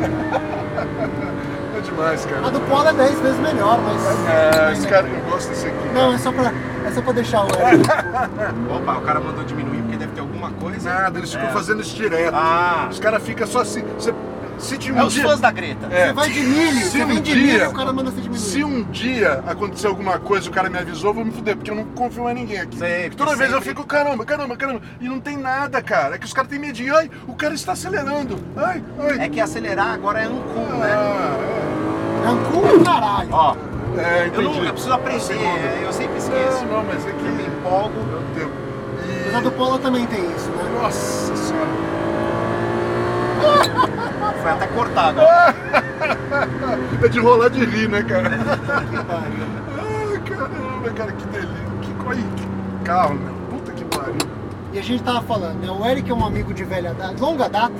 Demais, 1.91 2.25
A 2.25 2.29
cara. 2.29 2.51
do 2.51 2.59
Polo 2.61 2.87
é 2.87 2.93
10 2.93 3.19
vezes 3.19 3.39
melhor, 3.39 3.79
mas. 3.81 4.01
É, 4.29 4.73
esse 4.73 4.87
cara, 4.87 5.07
eu 5.07 5.29
gosto 5.29 5.49
desse 5.49 5.67
aqui. 5.67 5.89
Não, 5.93 6.13
é 6.13 6.17
só 6.17 6.31
pra, 6.31 6.51
é 6.85 6.91
só 6.91 7.01
pra 7.01 7.11
deixar 7.13 7.41
o. 7.43 7.47
Opa, 8.75 8.97
o 8.97 9.01
cara 9.01 9.19
mandou 9.19 9.43
diminuir 9.43 9.81
porque 9.81 9.97
deve 9.97 10.13
ter 10.13 10.21
alguma 10.21 10.51
coisa. 10.51 10.89
Nada, 10.89 11.19
eles 11.19 11.31
ficam 11.33 11.47
É. 11.47 11.51
fazendo 11.51 11.81
isso 11.81 11.95
direto. 11.95 12.33
Ah. 12.35 12.87
Os 12.89 12.99
caras 12.99 13.21
ficam 13.23 13.45
só 13.45 13.59
assim. 13.61 13.83
Você, 13.97 14.13
se 14.57 14.77
de 14.77 14.91
um 14.91 14.99
É 14.99 15.03
os 15.03 15.13
dia, 15.13 15.23
fãs 15.23 15.39
da 15.39 15.51
Greta. 15.51 15.87
É. 15.89 16.07
Você 16.07 16.13
vai 16.13 16.29
de 16.29 16.39
milho, 16.41 16.71
Se 16.85 16.91
você 16.91 17.03
um 17.03 17.07
vem 17.07 17.21
de 17.21 17.33
dia- 17.33 17.57
milho, 17.57 17.69
o 17.69 17.73
cara 17.73 17.91
manda 17.91 18.11
você 18.11 18.21
diminuir. 18.21 18.39
Se 18.39 18.63
um 18.63 18.83
dia 18.83 19.43
acontecer 19.47 19.87
alguma 19.87 20.19
coisa 20.19 20.45
e 20.45 20.49
o 20.49 20.53
cara 20.53 20.69
me 20.69 20.77
avisou, 20.77 21.09
eu 21.09 21.13
vou 21.15 21.25
me 21.25 21.31
fuder, 21.31 21.55
porque 21.57 21.71
eu 21.71 21.75
não 21.75 21.83
confio 21.85 22.29
em 22.29 22.33
ninguém 22.35 22.59
aqui. 22.59 22.77
Sei, 22.77 23.09
Toda 23.09 23.31
porque 23.31 23.37
vez 23.39 23.51
eu 23.51 23.57
sempre- 23.57 23.69
fico, 23.69 23.83
caramba, 23.85 24.23
caramba, 24.23 24.55
caramba. 24.55 24.81
E 24.99 25.09
não 25.09 25.19
tem 25.19 25.35
nada, 25.35 25.81
cara. 25.81 26.15
É 26.15 26.17
que 26.19 26.25
os 26.25 26.33
caras 26.33 26.49
têm 26.49 26.59
medinho. 26.59 26.95
Ai, 26.95 27.09
o 27.27 27.33
cara 27.33 27.53
está 27.55 27.71
acelerando. 27.71 28.37
Ai, 28.55 28.83
ai. 28.99 29.25
É 29.25 29.29
que 29.29 29.41
acelerar 29.41 29.93
agora 29.95 30.19
é 30.21 30.25
Ancul, 30.25 30.77
né? 30.77 30.93
Ah, 30.93 31.57
É 31.57 31.60
do 32.21 32.83
caralho. 32.83 33.29
Ó, 33.31 33.55
é, 33.97 34.01
é, 34.01 34.31
eu, 34.33 34.41
não, 34.41 34.63
eu 34.63 34.73
preciso 34.73 34.93
aprender, 34.93 35.33
é, 35.33 35.81
eu 35.85 35.91
sempre 35.91 36.17
esqueço. 36.17 36.65
Não, 36.65 36.77
não, 36.77 36.83
mas 36.85 37.05
é 37.05 37.11
que 37.11 37.25
Eu 37.25 37.31
me 37.33 37.43
empolgo. 37.43 37.95
É 37.99 38.39
tempo. 38.39 38.51
Mas 39.25 39.35
a 39.35 39.39
do 39.41 39.51
Polo 39.51 39.79
também 39.79 40.05
tem 40.07 40.19
isso, 40.31 40.49
né? 40.51 40.63
E... 40.65 40.81
Nossa 40.81 41.35
senhora. 41.35 41.69
Foi 44.41 44.51
até 44.51 44.67
cortar 44.67 45.09
agora. 45.09 45.55
É 47.03 47.07
de 47.07 47.19
rolar 47.19 47.49
de 47.49 47.65
rir, 47.65 47.89
né, 47.89 48.03
cara? 48.03 48.29
Ai, 49.79 50.19
caramba, 50.19 50.89
cara, 50.95 51.11
que 51.11 51.25
delícia. 51.25 51.51
Que, 51.81 51.91
que 51.91 52.83
carro, 52.85 53.15
meu. 53.15 53.33
Puta 53.49 53.71
que 53.71 53.83
pariu. 53.85 54.15
E 54.71 54.79
a 54.79 54.81
gente 54.83 55.03
tava 55.03 55.21
falando, 55.23 55.59
né? 55.59 55.71
O 55.71 55.85
Eric 55.85 56.09
é 56.09 56.13
um 56.13 56.25
amigo 56.25 56.53
de 56.53 56.63
velha 56.63 56.93
data, 56.93 57.15
longa 57.19 57.49
data, 57.49 57.73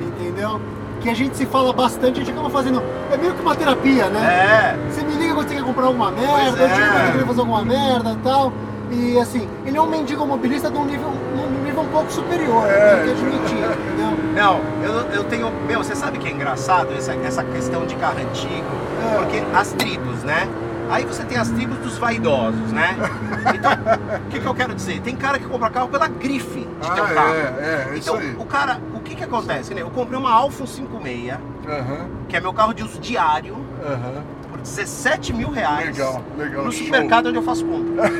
entendeu? 0.00 0.60
Que 1.00 1.08
a 1.08 1.14
gente 1.14 1.36
se 1.36 1.46
fala 1.46 1.72
bastante, 1.72 2.20
a 2.20 2.24
gente 2.24 2.30
acaba 2.32 2.50
fazendo. 2.50 2.82
É 3.10 3.16
meio 3.16 3.32
que 3.34 3.40
uma 3.40 3.54
terapia, 3.56 4.06
né? 4.10 4.76
É. 4.76 4.90
Você 4.90 5.02
me 5.02 5.14
liga 5.14 5.34
quando 5.34 5.48
você 5.48 5.54
quer 5.54 5.62
comprar 5.64 5.86
alguma 5.86 6.10
merda, 6.10 6.32
Pois 6.34 6.60
eu 6.60 6.68
te 6.68 6.74
ligo 6.74 6.84
é. 6.84 6.90
quando 6.90 7.12
você 7.12 7.18
quer 7.18 7.26
fazer 7.26 7.40
alguma 7.40 7.64
merda 7.64 8.12
e 8.12 8.16
tal. 8.16 8.52
E 8.90 9.18
assim, 9.18 9.48
ele 9.64 9.76
é 9.78 9.80
um 9.80 9.86
mendigo 9.86 10.26
mobilista 10.26 10.68
de 10.70 10.76
um 10.76 10.84
nível, 10.84 11.12
num 11.36 11.62
nível 11.64 11.82
um 11.82 11.88
pouco 11.88 12.12
superior, 12.12 12.66
É. 12.68 12.96
tem 12.96 13.04
que 13.04 13.10
admitir, 13.12 13.56
entendeu? 13.56 14.10
Não, 14.34 14.60
eu, 14.82 14.92
eu 15.12 15.24
tenho. 15.24 15.50
Meu, 15.66 15.78
você 15.82 15.94
sabe 15.94 16.18
que 16.18 16.28
é 16.28 16.32
engraçado 16.32 16.92
essa, 16.92 17.14
essa 17.14 17.42
questão 17.44 17.86
de 17.86 17.94
carro 17.96 18.18
antigo? 18.18 18.66
É. 19.12 19.16
Porque 19.18 19.42
as 19.54 19.72
tribos, 19.72 20.22
né? 20.24 20.48
Aí 20.90 21.04
você 21.04 21.22
tem 21.22 21.38
as 21.38 21.48
tribos 21.50 21.78
dos 21.78 21.96
vaidosos, 21.98 22.72
né? 22.72 22.96
Então, 23.54 23.72
o 23.72 24.28
que, 24.30 24.38
que 24.38 24.46
eu 24.46 24.54
quero 24.54 24.74
dizer? 24.74 25.00
Tem 25.00 25.16
cara 25.16 25.38
que 25.38 25.46
compra 25.46 25.70
carro 25.70 25.88
pela 25.88 26.06
grife 26.08 26.60
de 26.60 26.88
Ah, 26.90 26.94
carro. 26.94 27.34
é, 27.34 27.86
é, 27.88 27.88
é 27.92 27.96
isso 27.96 28.14
então, 28.14 28.42
o 28.42 28.44
cara, 28.44 28.78
que 29.10 29.16
que 29.16 29.24
acontece? 29.24 29.74
né? 29.74 29.82
Eu 29.82 29.90
comprei 29.90 30.18
uma 30.18 30.32
Alfa 30.32 30.66
56, 30.66 31.32
Aham, 31.68 32.08
que 32.28 32.36
é 32.36 32.40
meu 32.40 32.52
carro 32.52 32.72
de 32.72 32.82
uso 32.84 32.98
diário, 33.00 33.56
aham. 33.84 34.22
por 34.48 34.58
17 34.60 35.32
mil 35.32 35.50
reais. 35.50 35.86
Legal, 35.96 36.22
legal. 36.38 36.64
No 36.64 36.72
show. 36.72 36.84
supermercado 36.84 37.26
onde 37.26 37.36
eu 37.38 37.42
faço 37.42 37.64
compra. 37.64 38.10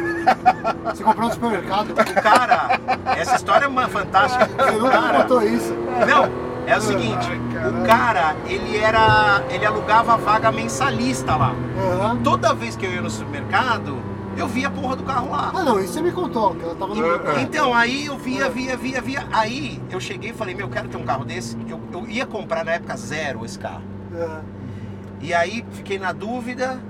Você 0.94 1.04
comprou 1.04 1.28
no 1.28 1.32
supermercado, 1.34 1.90
O 1.90 2.22
cara, 2.22 2.78
essa 3.16 3.36
história 3.36 3.64
é 3.64 3.68
uma 3.68 3.88
fantástica. 3.88 4.46
você 4.46 4.76
o 4.76 4.80
nunca 4.80 4.90
cara, 5.00 5.22
contou 5.22 5.42
isso. 5.42 5.72
Não, 6.08 6.28
é 6.66 6.76
o 6.76 6.80
seguinte, 6.80 7.28
o 7.30 7.86
cara, 7.86 8.34
ele 8.46 8.76
era. 8.76 9.42
ele 9.48 9.64
alugava 9.64 10.14
a 10.14 10.16
vaga 10.16 10.50
mensalista 10.52 11.36
lá. 11.36 11.54
Aham. 11.78 12.18
Toda 12.22 12.52
vez 12.54 12.76
que 12.76 12.84
eu 12.84 12.90
ia 12.92 13.00
no 13.02 13.10
supermercado, 13.10 13.96
eu 14.36 14.46
via 14.48 14.68
a 14.68 14.70
porra 14.70 14.96
do 14.96 15.02
carro 15.04 15.30
lá. 15.30 15.52
Ah 15.54 15.62
não, 15.64 15.78
isso 15.80 15.94
você 15.94 16.02
me 16.02 16.12
contou, 16.12 16.54
que 16.54 16.62
ela 16.62 16.74
tava 16.74 16.94
no 16.94 17.00
meu 17.00 17.28
É. 17.30 17.40
Então, 17.42 17.74
aí 17.74 18.06
eu 18.06 18.16
via, 18.18 18.48
via, 18.48 18.76
via, 18.76 19.00
via. 19.00 19.26
Aí 19.32 19.80
eu 19.90 20.00
cheguei 20.00 20.30
e 20.30 20.32
falei, 20.34 20.54
meu, 20.54 20.66
eu 20.66 20.70
quero 20.70 20.88
ter 20.88 20.96
um 20.96 21.04
carro 21.04 21.24
desse. 21.24 21.56
Eu, 21.68 21.80
eu 21.92 22.06
ia 22.08 22.24
comprar 22.26 22.64
na 22.64 22.72
época 22.72 22.96
zero 22.96 23.44
esse 23.44 23.58
carro. 23.58 23.82
É. 24.14 24.40
E 25.20 25.34
aí 25.34 25.64
fiquei 25.72 25.98
na 25.98 26.12
dúvida, 26.12 26.80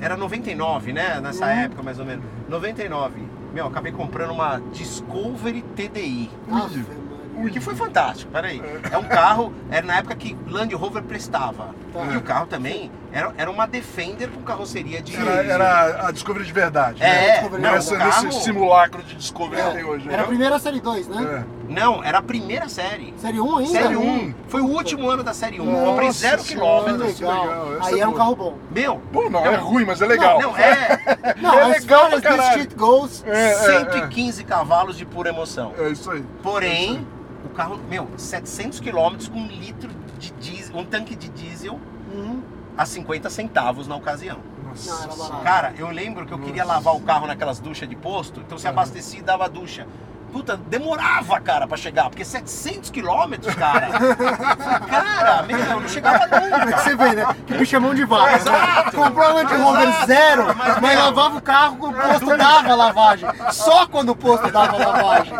era 0.00 0.16
99, 0.16 0.92
né? 0.92 1.20
Nessa 1.20 1.44
Uhum. 1.44 1.50
época, 1.50 1.82
mais 1.82 1.98
ou 1.98 2.06
menos. 2.06 2.24
99. 2.48 3.22
Meu, 3.52 3.66
acabei 3.66 3.92
comprando 3.92 4.30
uma 4.30 4.60
Discovery 4.72 5.62
TDI. 5.76 6.30
Ave 6.50 6.78
Maria. 6.78 7.04
Que 7.50 7.60
foi 7.60 7.74
fantástico, 7.74 8.30
peraí. 8.32 8.62
É 8.90 8.96
um 8.96 9.04
carro, 9.04 9.52
era 9.70 9.84
na 9.86 9.96
época 9.98 10.14
que 10.14 10.36
Land 10.48 10.74
Rover 10.74 11.02
prestava. 11.02 11.74
Tá. 11.92 12.04
E 12.12 12.16
o 12.16 12.22
carro 12.22 12.46
também 12.46 12.90
era, 13.14 13.32
era 13.38 13.50
uma 13.50 13.66
Defender 13.66 14.28
com 14.28 14.42
carroceria 14.42 15.00
de. 15.00 15.14
Era, 15.16 15.30
era 15.44 16.08
a 16.08 16.10
Discovery 16.10 16.44
de 16.44 16.52
verdade. 16.52 17.00
É, 17.02 17.06
né? 17.06 17.32
Discovery 17.34 17.62
não, 17.62 17.78
o 17.78 17.98
carro- 17.98 18.24
Nesse 18.26 18.40
simulacro 18.42 19.02
de 19.04 19.14
Discovery 19.14 19.62
que 19.62 19.70
tem 19.76 19.84
hoje. 19.84 20.06
Era 20.08 20.16
a 20.16 20.20
né? 20.22 20.26
primeira 20.26 20.58
série 20.58 20.80
2, 20.80 21.06
né? 21.08 21.46
É. 21.48 21.72
Não, 21.72 22.02
era 22.04 22.18
a 22.18 22.22
primeira 22.22 22.68
série. 22.68 23.14
Série 23.16 23.40
1 23.40 23.56
ainda? 23.58 23.70
Série 23.72 23.96
1. 23.96 24.02
um. 24.02 24.34
Foi 24.48 24.60
o 24.60 24.66
último 24.66 25.08
ano 25.08 25.22
da 25.22 25.32
série 25.32 25.60
1. 25.60 25.64
Nossa 25.64 25.84
Comprei 25.86 26.10
zero 26.12 26.42
quilômetros. 26.42 27.20
legal, 27.20 27.42
legal. 27.46 27.76
essa 27.78 27.88
Aí 27.88 27.94
é 27.94 28.00
era 28.00 28.10
um 28.10 28.14
carro 28.14 28.34
bom. 28.36 28.58
Meu, 28.70 29.00
Pô, 29.12 29.30
não, 29.30 29.46
é 29.46 29.54
ruim, 29.56 29.84
mas 29.84 30.02
é 30.02 30.06
legal. 30.06 30.40
Não, 30.40 30.56
é 30.56 31.34
Não, 31.40 31.54
É 31.58 31.62
as 31.76 31.82
legal 31.82 32.00
far 32.10 32.14
as 32.14 32.20
pra 32.20 32.36
caralho. 32.36 32.68
goes. 32.76 33.24
É, 33.26 33.52
é, 33.52 33.54
115 33.84 34.44
cavalos 34.44 34.96
de 34.98 35.06
pura 35.06 35.28
emoção. 35.30 35.72
É 35.78 35.88
isso 35.88 36.10
aí. 36.10 36.22
Porém, 36.42 37.06
o 37.44 37.48
carro, 37.50 37.78
meu, 37.88 38.08
700 38.16 38.80
quilômetros 38.80 39.28
com 39.28 39.38
um 39.38 39.46
litro 39.46 39.90
de 40.18 40.32
diesel, 40.32 40.76
um 40.76 40.84
tanque 40.84 41.14
de 41.14 41.28
diesel 41.28 41.78
Uhum. 42.14 42.42
A 42.76 42.84
50 42.84 43.30
centavos 43.30 43.86
na 43.86 43.96
ocasião. 43.96 44.38
Nossa. 44.64 45.40
Cara, 45.42 45.72
eu 45.78 45.88
lembro 45.90 46.26
que 46.26 46.32
eu 46.32 46.38
queria 46.38 46.64
lavar 46.64 46.96
o 46.96 47.00
carro 47.00 47.26
naquelas 47.26 47.60
duchas 47.60 47.88
de 47.88 47.94
posto, 47.94 48.40
então 48.40 48.58
se 48.58 48.66
abastecia 48.66 49.20
e 49.20 49.22
dava 49.22 49.48
ducha. 49.48 49.86
Puta, 50.34 50.56
demorava, 50.56 51.40
cara, 51.40 51.64
pra 51.64 51.76
chegar, 51.76 52.10
porque 52.10 52.24
700 52.24 52.90
quilômetros, 52.90 53.54
cara. 53.54 53.86
cara, 54.90 55.42
meu, 55.44 55.56
eu 55.56 55.80
não 55.80 55.88
chegava 55.88 56.26
Como 56.26 56.42
é 56.42 56.50
nunca. 56.58 56.78
você 56.78 56.96
vê, 56.96 57.12
né? 57.12 57.36
Que 57.46 57.56
bicho 57.56 57.76
é 57.76 57.78
mão 57.78 57.94
de 57.94 58.04
vaca. 58.04 58.34
Exato. 58.34 58.96
Comprou 58.96 59.24
a 59.24 59.32
Land 59.32 59.54
Rover 59.54 59.88
Exato. 59.88 60.06
zero, 60.08 60.56
Mas, 60.56 60.80
mas, 60.80 60.98
lavava 60.98 61.38
o 61.38 61.40
carro 61.40 61.76
quando 61.76 61.94
o 61.94 62.02
posto 62.02 62.36
dava 62.36 62.74
lavagem. 62.74 63.28
Só 63.52 63.86
quando 63.86 64.08
o 64.08 64.16
posto 64.16 64.50
dava 64.50 64.76
lavagem. 64.76 65.34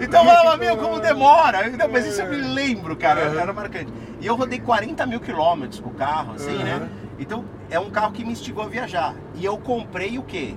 Então 0.00 0.24
eu 0.24 0.34
falava, 0.34 0.56
meu, 0.56 0.78
como 0.78 0.98
demora. 0.98 1.68
Então, 1.68 1.86
Mas 1.86 2.06
isso 2.06 2.22
eu 2.22 2.30
me 2.30 2.36
lembro, 2.36 2.96
cara, 2.96 3.20
era 3.20 3.52
marcante. 3.52 3.92
E 4.18 4.26
eu 4.26 4.34
rodei 4.34 4.60
40 4.60 5.04
mil 5.04 5.20
quilômetros 5.20 5.78
com 5.78 5.90
o 5.90 5.94
carro, 5.94 6.32
assim, 6.36 6.56
né? 6.56 6.88
Então 7.18 7.44
é 7.68 7.78
um 7.78 7.90
carro 7.90 8.12
que 8.12 8.24
me 8.24 8.32
instigou 8.32 8.64
a 8.64 8.68
viajar. 8.68 9.14
E 9.34 9.44
eu 9.44 9.58
comprei 9.58 10.18
o 10.18 10.22
quê? 10.22 10.54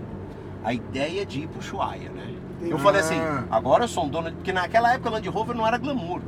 A 0.63 0.73
ideia 0.73 1.25
de 1.25 1.41
ir 1.41 1.47
pro 1.47 1.59
Ushuaia, 1.59 2.09
né? 2.09 2.30
Eu 2.69 2.79
falei 2.79 3.01
assim, 3.01 3.19
Ah. 3.19 3.43
agora 3.51 3.83
eu 3.83 3.87
sou 3.87 4.05
um 4.05 4.09
dono. 4.09 4.29
de- 4.29 4.35
Porque 4.37 4.51
naquela 4.53 4.93
época 4.93 5.09
Land 5.09 5.27
Rover 5.29 5.55
não 5.55 5.65
era 5.67 5.77
glamour, 5.77 6.21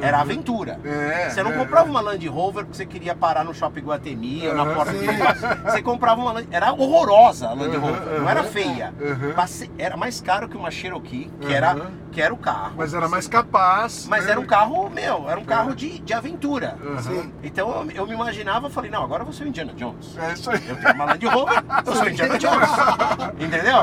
era 0.00 0.20
aventura. 0.20 0.78
É, 0.84 1.30
Você 1.30 1.42
não 1.42 1.52
é, 1.52 1.56
comprava 1.56 1.86
é. 1.86 1.90
uma 1.90 2.00
Land 2.00 2.26
Rover 2.28 2.64
porque 2.64 2.76
você 2.76 2.86
queria 2.86 3.14
parar 3.14 3.44
no 3.44 3.52
shopping 3.54 3.80
Guatemi 3.80 4.46
ou 4.48 4.54
na 4.54 4.66
porta 4.66 4.92
sim. 4.92 5.06
Você 5.64 5.82
comprava 5.82 6.20
uma 6.20 6.32
Land... 6.32 6.48
Era 6.50 6.72
horrorosa 6.72 7.48
a 7.48 7.54
Land 7.54 7.76
Rover, 7.76 8.20
não 8.20 8.28
era 8.28 8.42
feia. 8.44 8.92
Era 9.78 9.96
mais 9.96 10.20
caro 10.20 10.48
que 10.48 10.56
uma 10.56 10.70
Cherokee, 10.70 11.30
que 11.40 11.52
era, 11.52 11.76
que 12.12 12.20
era 12.22 12.32
o 12.32 12.36
carro. 12.36 12.74
Mas 12.76 12.94
era 12.94 13.08
mais 13.08 13.26
capaz. 13.28 14.06
Mas 14.08 14.24
né? 14.24 14.32
era 14.32 14.40
um 14.40 14.46
carro, 14.46 14.88
meu, 14.90 15.28
era 15.28 15.38
um 15.38 15.44
carro 15.44 15.74
de, 15.74 15.98
de 15.98 16.12
aventura. 16.14 16.76
Então 17.42 17.86
eu, 17.94 18.06
me 18.06 18.14
imaginava, 18.14 18.68
falei, 18.70 18.90
não, 18.90 19.02
agora 19.02 19.22
eu 19.22 19.24
vou 19.26 19.34
ser 19.34 19.44
o 19.44 19.48
Indiana 19.48 19.72
Jones. 19.74 20.16
É 20.18 20.32
isso 20.32 20.50
aí. 20.50 20.60
Eu 20.68 20.76
tenho 20.76 20.94
uma 20.94 21.04
Land 21.04 21.26
Rover, 21.26 21.64
eu 21.86 21.94
sou 21.94 22.04
o 22.04 22.08
Indiana 22.08 22.38
Jones. 22.38 22.70
Entendeu? 23.38 23.76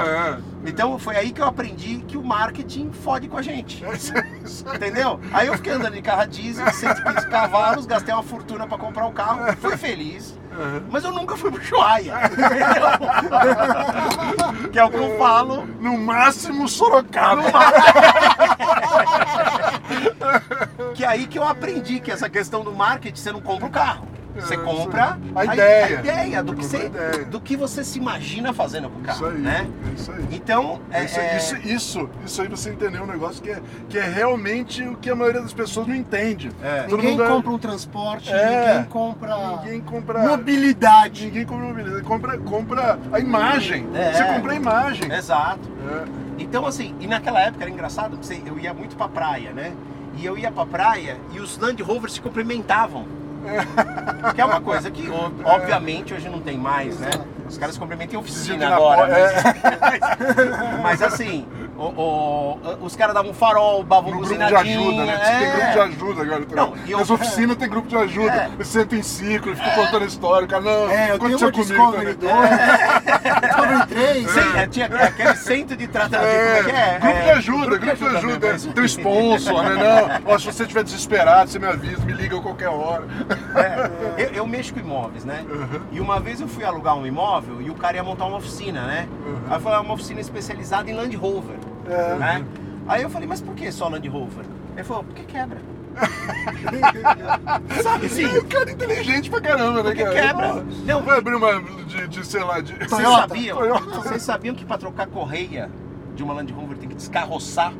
Então 0.65 0.97
foi 0.97 1.15
aí 1.17 1.31
que 1.31 1.41
eu 1.41 1.45
aprendi 1.45 1.72
que 1.73 2.17
o 2.17 2.23
marketing 2.23 2.91
fode 2.91 3.27
com 3.27 3.37
a 3.37 3.41
gente. 3.41 3.83
É 3.83 3.89
aí. 3.89 4.75
Entendeu? 4.75 5.19
Aí 5.31 5.47
eu 5.47 5.55
fiquei 5.55 5.73
andando 5.73 5.93
de 5.93 6.01
carro 6.01 6.21
a 6.21 6.25
diesel, 6.25 6.71
115 6.71 7.27
cavalos, 7.27 7.85
gastei 7.85 8.13
uma 8.13 8.23
fortuna 8.23 8.67
pra 8.67 8.77
comprar 8.77 9.05
o 9.05 9.11
carro, 9.11 9.53
fui 9.57 9.77
feliz. 9.77 10.37
Mas 10.89 11.03
eu 11.03 11.11
nunca 11.11 11.35
fui 11.35 11.51
pro 11.51 11.61
Ushuaia. 11.61 12.13
entendeu? 12.25 12.85
que 14.71 14.79
é 14.79 14.83
o 14.83 14.89
que 14.89 14.97
eu 14.97 15.17
falo. 15.17 15.65
No 15.79 15.97
máximo 15.97 16.67
Sorocaba. 16.67 17.43
Que 20.93 21.03
é 21.03 21.07
aí 21.07 21.25
que 21.27 21.39
eu 21.39 21.43
aprendi 21.43 21.99
que 21.99 22.11
essa 22.11 22.29
questão 22.29 22.63
do 22.63 22.71
marketing, 22.71 23.19
você 23.19 23.31
não 23.31 23.41
compra 23.41 23.65
o 23.65 23.71
carro. 23.71 24.07
Você 24.35 24.57
compra 24.57 25.17
isso. 25.23 25.37
A 25.37 25.45
ideia. 25.45 25.85
a 25.85 25.99
ideia 26.01 26.43
do 26.43 26.55
que, 26.55 26.65
Você 26.65 26.85
ideia. 26.87 27.25
do 27.25 27.39
que 27.39 27.55
você 27.55 27.83
se 27.83 27.99
imagina 27.99 28.51
fazendo 28.53 28.89
com 28.89 28.97
o 28.97 29.01
Isso 29.01 29.19
carro, 29.21 29.27
aí. 29.35 29.37
né? 29.41 29.67
É 29.89 29.93
isso 29.93 30.11
aí. 30.11 30.25
Então, 30.31 30.79
é, 30.91 31.03
Isso, 31.05 31.19
é- 31.19 31.37
isso, 31.37 31.55
isso, 31.57 32.09
isso 32.25 32.41
aí 32.41 32.47
você 32.47 32.71
entendeu 32.71 33.03
um 33.03 33.07
negócio 33.07 33.41
que 33.41 33.51
é, 33.51 33.61
que 33.89 33.97
é 33.97 34.03
realmente 34.03 34.83
o 34.83 34.95
que 34.97 35.09
a 35.09 35.15
maioria 35.15 35.41
das 35.41 35.53
pessoas 35.53 35.87
não 35.87 35.95
entende. 35.95 36.49
É. 36.63 36.83
Todo 36.83 36.97
Ninguém 36.97 37.11
mundo 37.11 37.23
é- 37.23 37.27
compra 37.27 37.51
um 37.51 37.57
transporte, 37.59 38.31
É. 38.33 38.73
ninguém 38.73 38.89
compra 38.89 39.37
Ninguém 39.57 39.81
compra. 39.81 40.19
mobilidade. 40.19 41.25
Ninguém 41.25 41.45
compra 41.45 41.65
mobilidade. 41.67 42.03
Compra, 42.03 42.37
compra 42.39 42.99
a 43.11 43.19
imagem. 43.19 43.87
É. 43.93 44.13
Você 44.13 44.23
compra 44.25 44.51
a 44.51 44.55
imagem. 44.55 45.11
Exato. 45.11 45.69
É. 45.89 46.23
Então, 46.39 46.65
assim, 46.65 46.95
e 46.99 47.05
naquela 47.07 47.39
época 47.39 47.63
era 47.63 47.71
engraçado, 47.71 48.17
porque 48.17 48.41
eu 48.49 48.57
ia 48.59 48.73
muito 48.73 48.95
pra 48.95 49.07
praia, 49.07 49.51
né? 49.51 49.73
E 50.17 50.25
eu 50.25 50.37
ia 50.37 50.51
pra 50.51 50.65
praia 50.65 51.17
e 51.33 51.39
os 51.39 51.57
Land 51.57 51.81
Rovers 51.83 52.13
se 52.13 52.21
cumprimentavam. 52.21 53.05
Que 54.33 54.41
é 54.41 54.45
uma 54.45 54.61
coisa 54.61 54.89
que, 54.89 55.09
obviamente, 55.43 56.13
hoje 56.13 56.29
não 56.29 56.39
tem 56.39 56.57
mais, 56.57 56.99
né? 56.99 57.09
Os 57.47 57.57
caras 57.57 57.77
Dizem 57.77 58.17
oficina 58.17 58.69
na 58.69 58.75
agora. 58.75 58.97
porta, 58.97 59.17
é. 59.19 59.79
Mas, 59.79 60.79
mas, 60.81 61.01
assim, 61.01 61.45
o- 61.89 62.59
o- 62.81 62.85
os 62.85 62.95
caras 62.95 63.13
davam 63.13 63.33
farol, 63.33 63.83
davam 63.83 64.11
No 64.11 64.17
grupo 64.19 64.35
de 64.35 64.43
ajuda, 64.55 65.05
né? 65.05 65.17
Você 65.17 65.31
tem 65.31 65.47
é. 65.47 65.51
grupo 65.51 65.71
de 65.71 65.79
ajuda 65.79 66.21
agora 66.21 66.45
também. 66.45 66.55
Não, 66.55 66.73
eu- 66.87 66.97
Nas 66.99 67.09
oficinas 67.09 67.57
tem 67.57 67.69
grupo 67.69 67.87
de 67.87 67.95
ajuda. 67.97 68.31
É. 68.33 68.49
Você 68.57 68.79
senta 68.79 68.95
em 68.95 69.03
ciclo, 69.03 69.55
fica 69.55 69.71
contando 69.71 70.05
história. 70.05 70.45
O 70.45 70.49
cara, 70.49 70.61
não, 70.63 70.89
É, 70.89 71.11
eu 71.11 71.19
tenho 71.19 71.35
aconteceu 71.37 71.77
uma 71.77 71.91
comigo 71.91 71.91
também. 71.91 72.15
2, 72.15 72.49
Discovery 73.41 73.87
3. 73.87 74.29
Sim, 74.31 74.57
é, 74.57 74.67
tinha 74.67 74.85
aquele 74.87 75.35
centro 75.35 75.75
de 75.77 75.87
tratamento. 75.87 76.29
como 76.29 76.57
é 76.57 76.63
que 76.63 76.71
é? 76.71 76.99
grupo 76.99 77.17
É, 77.17 77.23
de 77.23 77.29
ajuda, 77.31 77.77
grupo 77.77 77.95
de 78.09 78.17
ajuda. 78.17 78.47
mesmo. 78.47 78.73
Tem 78.73 78.85
sponsor, 78.85 79.63
né? 79.63 79.75
Não, 79.75 80.33
ó, 80.33 80.37
se 80.39 80.45
você 80.45 80.63
estiver 80.63 80.83
desesperado, 80.83 81.49
você 81.49 81.59
me 81.59 81.67
avisa, 81.67 82.03
me 82.05 82.13
liga 82.13 82.37
a 82.37 82.41
qualquer 82.41 82.69
hora. 82.69 83.03
É, 84.17 84.23
eu, 84.23 84.29
eu 84.33 84.47
mexo 84.47 84.73
com 84.73 84.79
imóveis, 84.79 85.23
né? 85.25 85.45
E 85.91 85.99
uma 85.99 86.19
vez 86.19 86.41
eu 86.41 86.47
fui 86.47 86.63
alugar 86.63 86.95
um 86.95 87.05
imóvel 87.05 87.61
e 87.61 87.69
o 87.69 87.75
cara 87.75 87.97
ia 87.97 88.03
montar 88.03 88.25
uma 88.25 88.37
oficina, 88.37 88.81
né? 88.85 89.07
Aí 89.49 89.55
eu 89.57 89.61
falei, 89.61 89.79
é 89.79 89.81
uma 89.81 89.93
oficina 89.93 90.19
especializada 90.19 90.89
em 90.89 90.93
Land 90.93 91.15
Rover, 91.15 91.55
né? 92.19 92.45
Aí 92.87 93.01
eu 93.01 93.09
falei, 93.09 93.27
mas 93.27 93.41
por 93.41 93.55
que 93.55 93.71
só 93.71 93.87
Land 93.87 94.07
Rover? 94.07 94.45
Ele 94.73 94.83
falou, 94.83 95.03
porque 95.03 95.23
quebra. 95.23 95.59
Sabe 97.83 98.05
assim? 98.07 98.23
E 98.23 98.37
o 98.39 98.45
cara 98.45 98.69
é 98.69 98.73
inteligente 98.73 99.29
pra 99.29 99.39
caramba, 99.39 99.83
né, 99.83 99.89
Porque 99.91 100.03
cara? 100.03 100.27
quebra. 100.27 100.65
Não. 100.85 101.01
Vai 101.03 101.17
abrir 101.19 101.35
uma 101.35 101.61
de, 101.61 102.07
de, 102.07 102.25
sei 102.25 102.43
lá, 102.43 102.59
de. 102.61 102.73
Vocês 102.73 103.07
sabiam, 103.07 103.57
vocês 103.93 104.23
sabiam 104.23 104.55
que 104.55 104.65
para 104.65 104.79
trocar 104.79 105.05
correia 105.07 105.69
de 106.15 106.23
uma 106.23 106.33
Land 106.33 106.53
Rover 106.53 106.77
tem 106.77 106.87
que 106.87 106.95
descarroçar. 106.95 107.73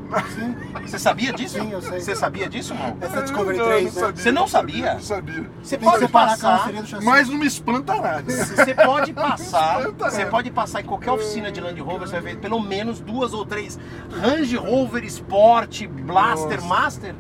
Você 0.82 0.98
sabia 0.98 1.32
disso? 1.32 1.60
Sim, 1.60 1.72
eu 1.72 1.82
sei. 1.82 2.00
Você 2.00 2.16
sabia 2.16 2.50
disso, 2.50 2.74
mal? 2.74 2.98
Essa 3.00 3.22
Discovery 3.22 3.58
Não, 3.58 3.66
3, 3.66 3.84
não 3.84 3.94
né? 3.94 4.00
sabia, 4.08 4.24
Você 4.24 4.32
não 4.32 4.42
não 4.42 4.48
sabia? 4.48 4.94
Não 4.96 5.00
sabia. 5.02 5.50
Você 5.62 5.78
Tem 5.78 5.88
que 5.88 5.94
pode 6.00 6.12
passar. 6.12 6.42
carroceria 6.58 6.82
do 6.82 6.88
chassi. 6.88 7.06
Mas 7.06 7.30
não 7.30 7.38
me 7.38 7.46
espanta 7.46 7.96
nada. 7.96 8.24
Você 8.24 8.74
pode 8.74 9.14
passar, 9.14 9.92
você 9.92 10.26
pode 10.26 10.52
passar 10.52 10.82
em 10.82 10.86
qualquer 10.86 11.12
oficina 11.12 11.52
de 11.52 11.62
Land 11.62 11.80
Rover, 11.80 12.08
você 12.08 12.20
vai 12.20 12.34
ver 12.34 12.40
pelo 12.40 12.60
menos 12.60 13.00
duas 13.00 13.34
ou 13.34 13.46
três 13.46 13.80
Range 14.22 14.56
Rover 14.58 15.04
Sport, 15.06 15.88
Blaster, 15.88 16.58
Nossa. 16.62 16.68
Master 16.68 17.16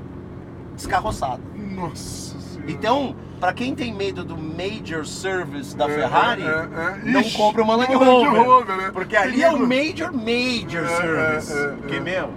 descarroçado. 0.75 1.41
Nossa 1.55 2.39
senhora. 2.39 2.71
Então, 2.71 3.15
pra 3.43 3.51
quem 3.51 3.75
tem 3.75 3.93
medo 3.93 4.23
do 4.23 4.37
Major 4.37 5.05
Service 5.05 5.75
da 5.75 5.89
É, 5.89 5.93
Ferrari, 5.93 6.43
é, 6.43 6.45
é. 6.47 7.11
não 7.11 7.19
Ixi, 7.19 7.35
compra 7.37 7.61
uma 7.61 7.75
Land 7.75 7.93
Rover, 7.93 8.77
né? 8.77 8.89
porque 8.93 9.17
ali 9.17 9.43
é 9.43 9.51
o. 9.51 9.59
Major 9.59 10.13
Major 10.13 10.85
É, 10.85 10.87
Service. 10.87 11.51
é, 11.53 11.63
é, 11.63 11.67
Porque, 11.73 11.95
é. 11.95 11.99
meu, 11.99 12.29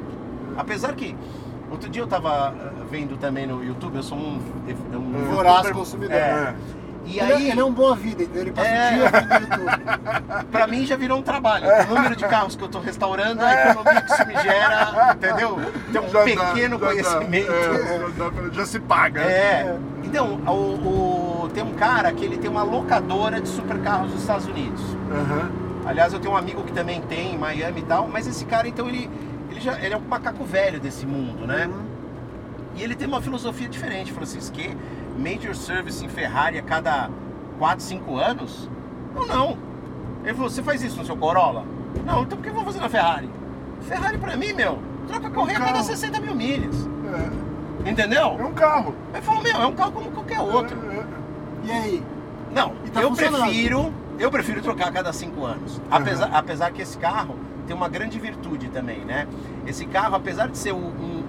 apesar 0.57 0.93
que 0.97 1.15
outro 1.71 1.89
dia 1.89 2.03
eu 2.03 2.09
tava 2.09 2.53
eh, 2.59 2.71
vendo 2.91 3.17
também 3.19 3.47
no 3.47 3.63
YouTube, 3.63 3.95
eu 3.97 4.03
sou 4.03 4.19
um, 4.19 4.41
um 4.95 5.25
Voraz 5.33 5.71
consumidor. 5.71 6.17
É. 6.17 6.55
E 7.07 7.21
Ele, 7.21 7.33
aí, 7.33 7.51
ele 7.51 7.61
é 7.61 7.65
um 7.65 7.73
boa 7.73 7.95
vida, 7.95 8.25
entendeu? 8.25 8.43
Ele 8.43 8.53
passa 8.53 8.69
É. 8.69 8.91
o 8.91 8.99
dia 8.99 9.11
vendo 9.11 9.41
YouTube. 9.41 10.47
Pra 10.51 10.67
mim 10.67 10.85
já 10.85 10.97
virou 10.97 11.19
um 11.19 11.23
trabalho. 11.23 11.67
O 11.89 11.95
número 11.95 12.17
de 12.17 12.25
carros 12.27 12.57
que 12.57 12.65
eu 12.65 12.69
tô 12.69 12.81
restaurando, 12.81 13.45
a 13.45 13.53
economia 13.71 14.03
que 14.03 14.13
isso 14.13 14.27
me 14.27 14.35
gera, 14.43 15.15
entendeu? 15.15 15.59
Tem 15.93 16.01
um 16.01 16.09
Já 16.09 16.23
pequeno 16.25 16.79
dá. 16.79 16.87
conhecimento. 16.89 17.53
É, 17.53 17.99
já, 17.99 18.09
dá 18.25 18.31
pra- 18.31 18.49
já 18.51 18.67
se 18.67 18.81
paga. 18.81 19.21
É. 19.21 19.77
Então, 20.03 20.35
o, 20.47 21.45
o- 21.45 21.49
tem 21.55 21.63
um 21.63 21.75
cara 21.75 22.13
que 22.13 22.25
ele 22.25 22.37
tem 22.39 22.51
uma 22.51 22.65
locadora 22.65 23.41
de 23.41 23.49
supercarros 23.49 24.11
nos 24.11 24.21
Estados 24.23 24.47
Unidos. 24.47 24.83
Aham. 25.11 25.51
Aliás, 25.87 26.13
eu 26.13 26.19
tenho 26.19 26.35
um 26.35 26.37
amigo 26.37 26.65
que 26.65 26.73
também 26.73 27.01
tem 27.03 27.35
em 27.35 27.39
Miami 27.39 27.81
e 27.81 27.85
tal, 27.85 28.09
mas 28.09 28.27
esse 28.27 28.45
cara, 28.45 28.67
então, 28.67 28.89
ele, 28.89 29.09
ele, 29.49 29.61
já, 29.61 29.79
ele 29.81 29.95
é 29.95 29.97
um 29.97 30.01
macaco 30.01 30.43
velho 30.45 30.81
desse 30.81 31.07
mundo, 31.07 31.47
né? 31.47 31.71
E 32.75 32.83
ele 32.83 32.97
tem 32.97 33.07
uma 33.07 33.23
filosofia 33.23 33.69
diferente, 33.69 34.13
Francisco, 34.13 34.55
que 34.57 34.77
Major 35.19 35.55
Service 35.55 36.05
em 36.05 36.09
Ferrari 36.09 36.59
a 36.59 36.63
cada 36.63 37.11
4, 37.59 37.85
5 37.85 38.17
anos? 38.19 38.69
Não, 39.15 39.27
não. 39.27 39.59
Ele 40.25 40.35
falou, 40.35 40.51
você 40.51 40.63
faz 40.63 40.83
isso 40.83 40.97
no 40.99 41.05
seu 41.05 41.17
Corolla? 41.17 41.65
Não, 42.05 42.23
então 42.23 42.37
por 42.37 42.43
que 42.45 42.49
eu 42.51 42.55
vou 42.55 42.65
fazer 42.65 42.81
na 42.81 42.89
Ferrari? 42.89 43.31
Ferrari 43.83 44.19
pra 44.19 44.37
mim, 44.37 44.53
meu, 44.53 44.79
troca 45.07 45.31
correia 45.31 45.59
a 45.59 45.61
cada 45.61 45.73
carro. 45.75 45.85
60 45.85 46.21
mil 46.21 46.35
milhas. 46.35 46.89
É. 47.85 47.91
Entendeu? 47.91 48.37
É 48.39 48.45
um 48.45 48.53
carro. 48.53 48.95
Ele 49.15 49.23
falou, 49.23 49.43
meu, 49.43 49.57
é 49.57 49.67
um 49.67 49.73
carro 49.75 49.93
como 49.93 50.11
qualquer 50.11 50.41
outro. 50.41 50.77
É, 50.91 50.97
é. 50.97 51.05
E 51.65 51.71
aí? 51.71 52.03
Não, 52.53 52.73
E 52.85 52.91
tá 52.91 53.03
eu 53.03 53.13
prefiro, 53.13 53.93
eu 54.19 54.31
prefiro 54.31 54.61
trocar 54.63 54.89
a 54.89 54.93
cada 54.93 55.13
cinco 55.13 55.45
anos. 55.45 55.81
Apesar, 55.91 56.31
apesar 56.33 56.71
que 56.73 56.83
esse 56.83 56.97
carro 56.99 57.37
tem 57.67 57.75
uma 57.77 57.89
grande 57.89 58.19
virtude 58.19 58.69
também, 58.69 59.05
né? 59.05 59.27
Esse 59.67 59.85
carro, 59.87 60.15
apesar 60.17 60.49
de 60.49 60.57
ser 60.59 60.73
um- 60.73 60.79
o 60.79 61.25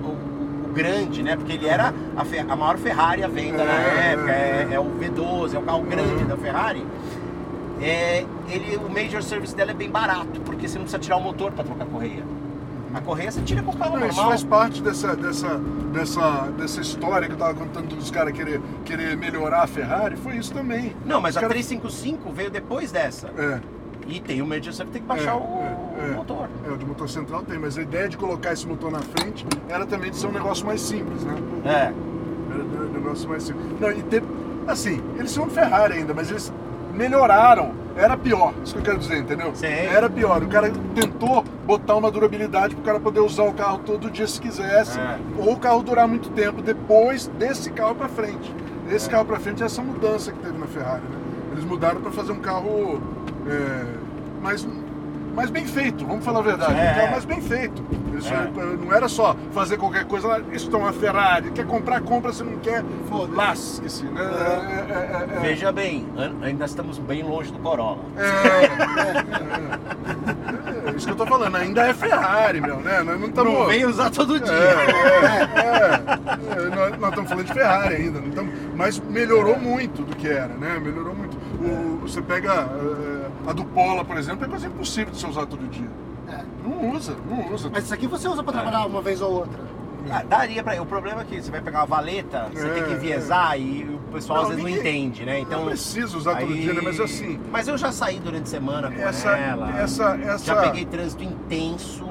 grande, 0.78 1.24
né? 1.24 1.36
Porque 1.36 1.54
ele 1.54 1.68
era 1.68 1.94
a, 2.16 2.24
Fe- 2.26 2.40
a 2.48 2.56
maior 2.56 2.78
Ferrari 2.78 3.24
à 3.24 3.28
venda 3.28 3.64
na 3.64 3.74
É, 3.74 4.12
época, 4.14 4.32
é, 4.32 4.68
é 4.72 4.80
o 4.80 4.86
V12, 4.86 5.54
é 5.56 5.60
o 5.60 5.62
carro 5.64 5.82
grande 5.84 6.24
Uhum. 6.24 6.28
da 6.28 6.38
Ferrari. 6.38 6.86
É, 7.82 8.26
ele, 8.50 8.78
o 8.78 8.90
major 8.90 9.22
service 9.22 9.56
dela 9.56 9.72
é 9.72 9.74
bem 9.74 9.90
barato, 9.90 10.40
porque 10.44 10.68
você 10.68 10.78
não 10.78 10.84
precisa 10.86 11.00
tirar 11.00 11.18
o 11.18 11.22
motor 11.22 11.52
para 11.52 11.64
trocar 11.64 11.84
a 11.84 11.88
correia. 11.88 12.24
A 12.94 13.02
correia 13.02 13.30
você 13.30 13.42
tira 13.42 13.62
com 13.62 13.72
o 13.72 13.78
carro 13.78 13.92
Não, 14.00 14.08
isso 14.08 14.16
normal. 14.16 14.30
faz 14.30 14.44
parte 14.44 14.82
dessa, 14.82 15.16
dessa, 15.16 15.60
dessa, 15.94 16.48
dessa 16.58 16.82
história 16.82 17.28
que 17.28 17.34
eu 17.34 17.38
tava 17.38 17.54
contando 17.54 17.96
dos 17.96 18.10
caras 18.10 18.34
querer, 18.34 18.60
querer 18.86 19.16
melhorar 19.16 19.62
a 19.64 19.68
Ferrari. 19.68 20.16
Foi 20.16 20.36
isso 20.38 20.52
também. 20.54 20.96
Não, 21.06 21.22
mas 21.22 21.34
Os 21.36 21.38
a 21.38 21.42
cara- 21.42 21.54
355 21.54 22.32
veio 22.32 22.50
depois 22.50 22.92
dessa. 22.92 23.28
É, 23.38 23.60
E 24.08 24.20
tem 24.22 24.42
o 24.42 24.48
major 24.48 24.72
service, 24.74 24.92
tem 24.94 25.02
que 25.02 25.08
baixar 25.08 25.32
É, 25.32 25.34
o, 25.36 25.40
é, 25.40 26.10
é. 26.10 26.12
o 26.14 26.16
motor. 26.16 26.48
é, 26.68 26.72
o 26.72 26.78
de 26.78 26.86
motor 26.86 27.10
central 27.10 27.44
tem, 27.44 27.60
mas 27.60 27.78
a 27.78 27.82
ideia 27.82 28.08
de 28.08 28.16
colocar 28.18 28.54
esse 28.54 28.66
motor 28.68 28.92
na 28.92 29.00
frente 29.00 29.46
era 29.68 29.86
também 29.86 30.10
de 30.12 30.18
ser 30.18 30.28
um 30.28 30.32
negócio 30.32 30.66
mais 30.66 30.80
simples, 30.82 31.24
né? 31.24 31.36
É. 31.66 31.94
Era 32.54 32.64
um 32.64 32.94
negócio 32.94 33.28
mais 33.30 33.44
simples. 33.44 33.66
Não, 33.80 33.92
e 33.92 34.02
ter, 34.04 34.24
assim, 34.66 35.02
eles 35.18 35.32
são 35.32 35.48
Ferrari 35.50 35.94
ainda, 35.96 36.14
mas 36.14 36.30
eles 36.30 36.52
melhoraram. 36.94 37.72
Era 37.96 38.16
pior, 38.16 38.54
isso 38.64 38.74
que 38.76 38.80
eu 38.80 38.84
quero 38.84 39.00
dizer, 39.00 39.18
entendeu? 39.18 39.52
Sim. 39.56 39.66
Era 39.66 40.08
pior. 40.08 40.44
O 40.44 40.48
cara 40.48 40.72
tentou 40.94 41.44
botar 41.66 41.96
uma 41.96 42.12
durabilidade 42.12 42.76
para 42.76 42.82
o 42.82 42.86
cara 42.86 43.00
poder 43.00 43.20
usar 43.22 43.44
o 43.44 43.54
carro 43.54 43.80
todo 43.80 44.10
dia 44.12 44.28
se 44.28 44.40
quisesse, 44.40 45.00
É. 45.00 45.18
ou 45.40 45.54
o 45.54 45.58
carro 45.60 45.82
durar 45.82 46.08
muito 46.08 46.30
tempo 46.30 46.62
depois 46.62 47.26
desse 47.40 47.72
carro 47.72 47.96
para 47.96 48.08
frente. 48.08 48.54
É. 48.86 48.92
Desse 48.92 49.10
carro 49.10 49.26
para 49.26 49.40
frente, 49.40 49.64
essa 49.64 49.82
mudança 49.82 50.32
que 50.32 50.38
teve 50.40 50.58
na 50.60 50.68
Ferrari, 50.68 51.02
né? 51.02 51.18
Eles 51.54 51.66
mudaram 51.66 52.00
para 52.00 52.12
fazer 52.12 52.32
um 52.32 52.40
carro 52.40 53.02
é, 53.50 53.86
mais, 54.42 54.68
mais 55.36 55.50
bem 55.50 55.66
feito, 55.66 56.06
vamos 56.06 56.24
falar 56.26 56.40
a 56.40 56.44
verdade. 56.44 56.74
É. 56.74 56.92
Um 56.92 56.96
carro 56.96 57.12
mais 57.12 57.26
bem 57.26 57.42
feito. 57.42 57.84
Isso 58.18 58.34
É. 58.34 58.50
não 58.84 58.92
era 58.94 59.08
só 59.08 59.36
fazer 59.52 59.78
qualquer 59.78 60.06
coisa, 60.06 60.28
lá, 60.28 60.40
isso 60.52 60.70
é 60.74 60.78
uma 60.78 60.92
Ferrari, 60.92 61.52
quer 61.52 61.66
comprar, 61.68 62.02
compra, 62.02 62.34
se 62.34 62.44
não 62.44 62.58
quer, 62.58 62.84
lasque-se, 63.32 64.04
né? 64.06 64.22
É, 64.22 64.24
é, 64.24 65.34
é, 65.34 65.38
é. 65.38 65.40
Veja 65.40 65.72
bem, 65.72 66.08
ainda 66.42 66.66
estamos 66.66 66.98
bem 66.98 67.22
longe 67.22 67.52
do 67.52 67.60
Corolla. 67.60 68.00
É, 68.18 68.22
é 70.90 70.92
isso 70.96 71.06
que 71.06 71.12
eu 71.12 71.16
tô 71.18 71.26
falando, 71.28 71.56
ainda 71.56 71.88
é 71.88 71.94
Ferrari, 71.94 72.60
meu, 72.62 72.78
né? 72.78 73.04
Nós 73.04 73.20
não 73.20 73.28
estamos. 73.28 73.54
Não 73.54 73.66
vem 73.68 73.86
usar 73.86 74.10
todo 74.10 74.40
dia. 74.40 74.52
É, 74.54 75.60
é, 75.60 76.76
nós, 76.76 76.94
estamos 77.10 77.30
falando 77.30 77.46
de 77.46 77.54
Ferrari 77.54 77.96
ainda, 77.96 78.20
não 78.20 78.30
estamos, 78.30 78.54
mas 78.76 79.00
melhorou 79.00 79.60
muito 79.60 80.02
do 80.04 80.16
que 80.16 80.28
era, 80.28 80.48
né? 80.56 80.80
Melhorou 80.84 81.14
muito. 81.14 81.38
O- 81.62 82.00
você 82.02 82.20
pega 82.22 82.52
é, 82.52 83.17
a 83.48 83.54
do 83.54 83.64
Pola, 83.66 84.04
por 84.06 84.18
exemplo, 84.18 84.46
é 84.46 84.48
quase 84.48 84.68
impossível 84.68 85.12
de 85.14 85.20
você 85.20 85.28
usar 85.28 85.46
todo 85.46 85.68
dia. 85.70 85.88
É. 86.30 86.42
Não 86.64 86.92
usa, 86.92 87.16
não 87.30 87.54
usa. 87.54 87.70
Mas 87.72 87.86
isso 87.86 87.94
aqui 87.94 88.06
você 88.08 88.28
usa 88.28 88.44
pra 88.44 88.52
trabalhar 88.54 88.86
uma 88.86 89.02
vez 89.02 89.22
ou 89.22 89.32
outra. 89.32 89.60
Ah, 90.10 90.24
daria 90.24 90.64
pra. 90.64 90.82
O 90.82 90.86
problema 90.86 91.22
é 91.22 91.26
que 91.26 91.42
você 91.42 91.52
vai 91.52 91.60
pegar 91.62 91.80
uma 91.80 91.86
valeta, 91.86 92.48
você 92.54 92.66
É, 92.66 92.70
tem 92.76 92.84
que 92.86 92.94
enviesar 92.94 93.60
e 93.60 93.84
o 93.84 94.12
pessoal 94.14 94.42
às 94.44 94.48
vezes 94.50 94.64
não 94.64 94.70
ninguém- 94.70 95.06
entende, 95.06 95.26
né? 95.26 95.40
Então. 95.40 95.60
não 95.62 95.68
precisa 95.68 96.16
usar 96.18 96.36
todo 96.38 96.54
dia, 96.54 96.74
né? 96.74 96.82
Mas 96.82 97.00
assim, 97.00 97.40
Mas 97.52 97.68
eu 97.68 97.78
já 97.78 97.92
saí 97.92 98.20
durante 98.20 98.44
a 98.44 98.46
semana 98.46 98.90
com 98.90 99.02
essa, 99.02 99.32
ela. 99.32 99.70
essa, 99.82 100.16
essa, 100.24 100.46
Já 100.46 100.56
peguei 100.62 100.86
trânsito 100.86 101.24
intenso, 101.26 102.08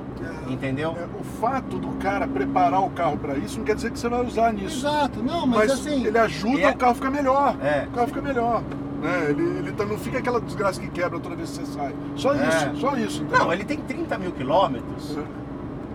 entendeu? 0.49 0.95
é, 0.99 1.07
o 1.19 1.25
fato 1.41 1.79
do 1.79 1.89
cara 1.99 2.27
preparar 2.27 2.83
o 2.83 2.91
carro 2.91 3.17
para 3.17 3.35
isso 3.39 3.59
não 3.59 3.65
quer 3.65 3.75
dizer 3.77 3.91
que 3.91 3.99
você 3.99 4.09
vai 4.11 4.25
usar 4.27 4.53
nisso. 4.53 4.87
Exato, 4.87 5.23
não, 5.23 5.47
mas, 5.47 5.69
Mas 5.69 5.71
assim. 5.73 6.05
ele 6.07 6.19
ajuda 6.19 6.61
é- 6.61 6.71
o 6.71 6.77
carro 6.77 6.93
a 6.93 6.95
ficar 6.97 7.11
melhor. 7.11 7.57
É. 7.63 7.87
O 7.89 7.91
carro 7.93 8.07
fica 8.09 8.21
melhor. 8.23 8.63
Né? 9.07 9.27
Ele, 9.31 9.43
ele 9.59 9.73
tá- 9.73 9.85
não 9.87 9.97
fica 9.99 10.19
aquela 10.19 10.41
desgraça 10.41 10.81
que 10.81 10.89
quebra 10.89 11.19
toda 11.21 11.37
vez 11.37 11.51
que 11.51 11.65
você 11.65 11.73
sai. 11.73 11.95
Só 12.17 12.35
É. 12.35 12.49
isso, 12.49 12.77
só 12.81 12.97
isso. 12.97 13.23
entendeu? 13.23 13.45
Não, 13.45 13.53
ele 13.53 13.65
tem 13.65 13.79
30 13.79 14.19
mil 14.19 14.33
quilômetros, 14.33 15.17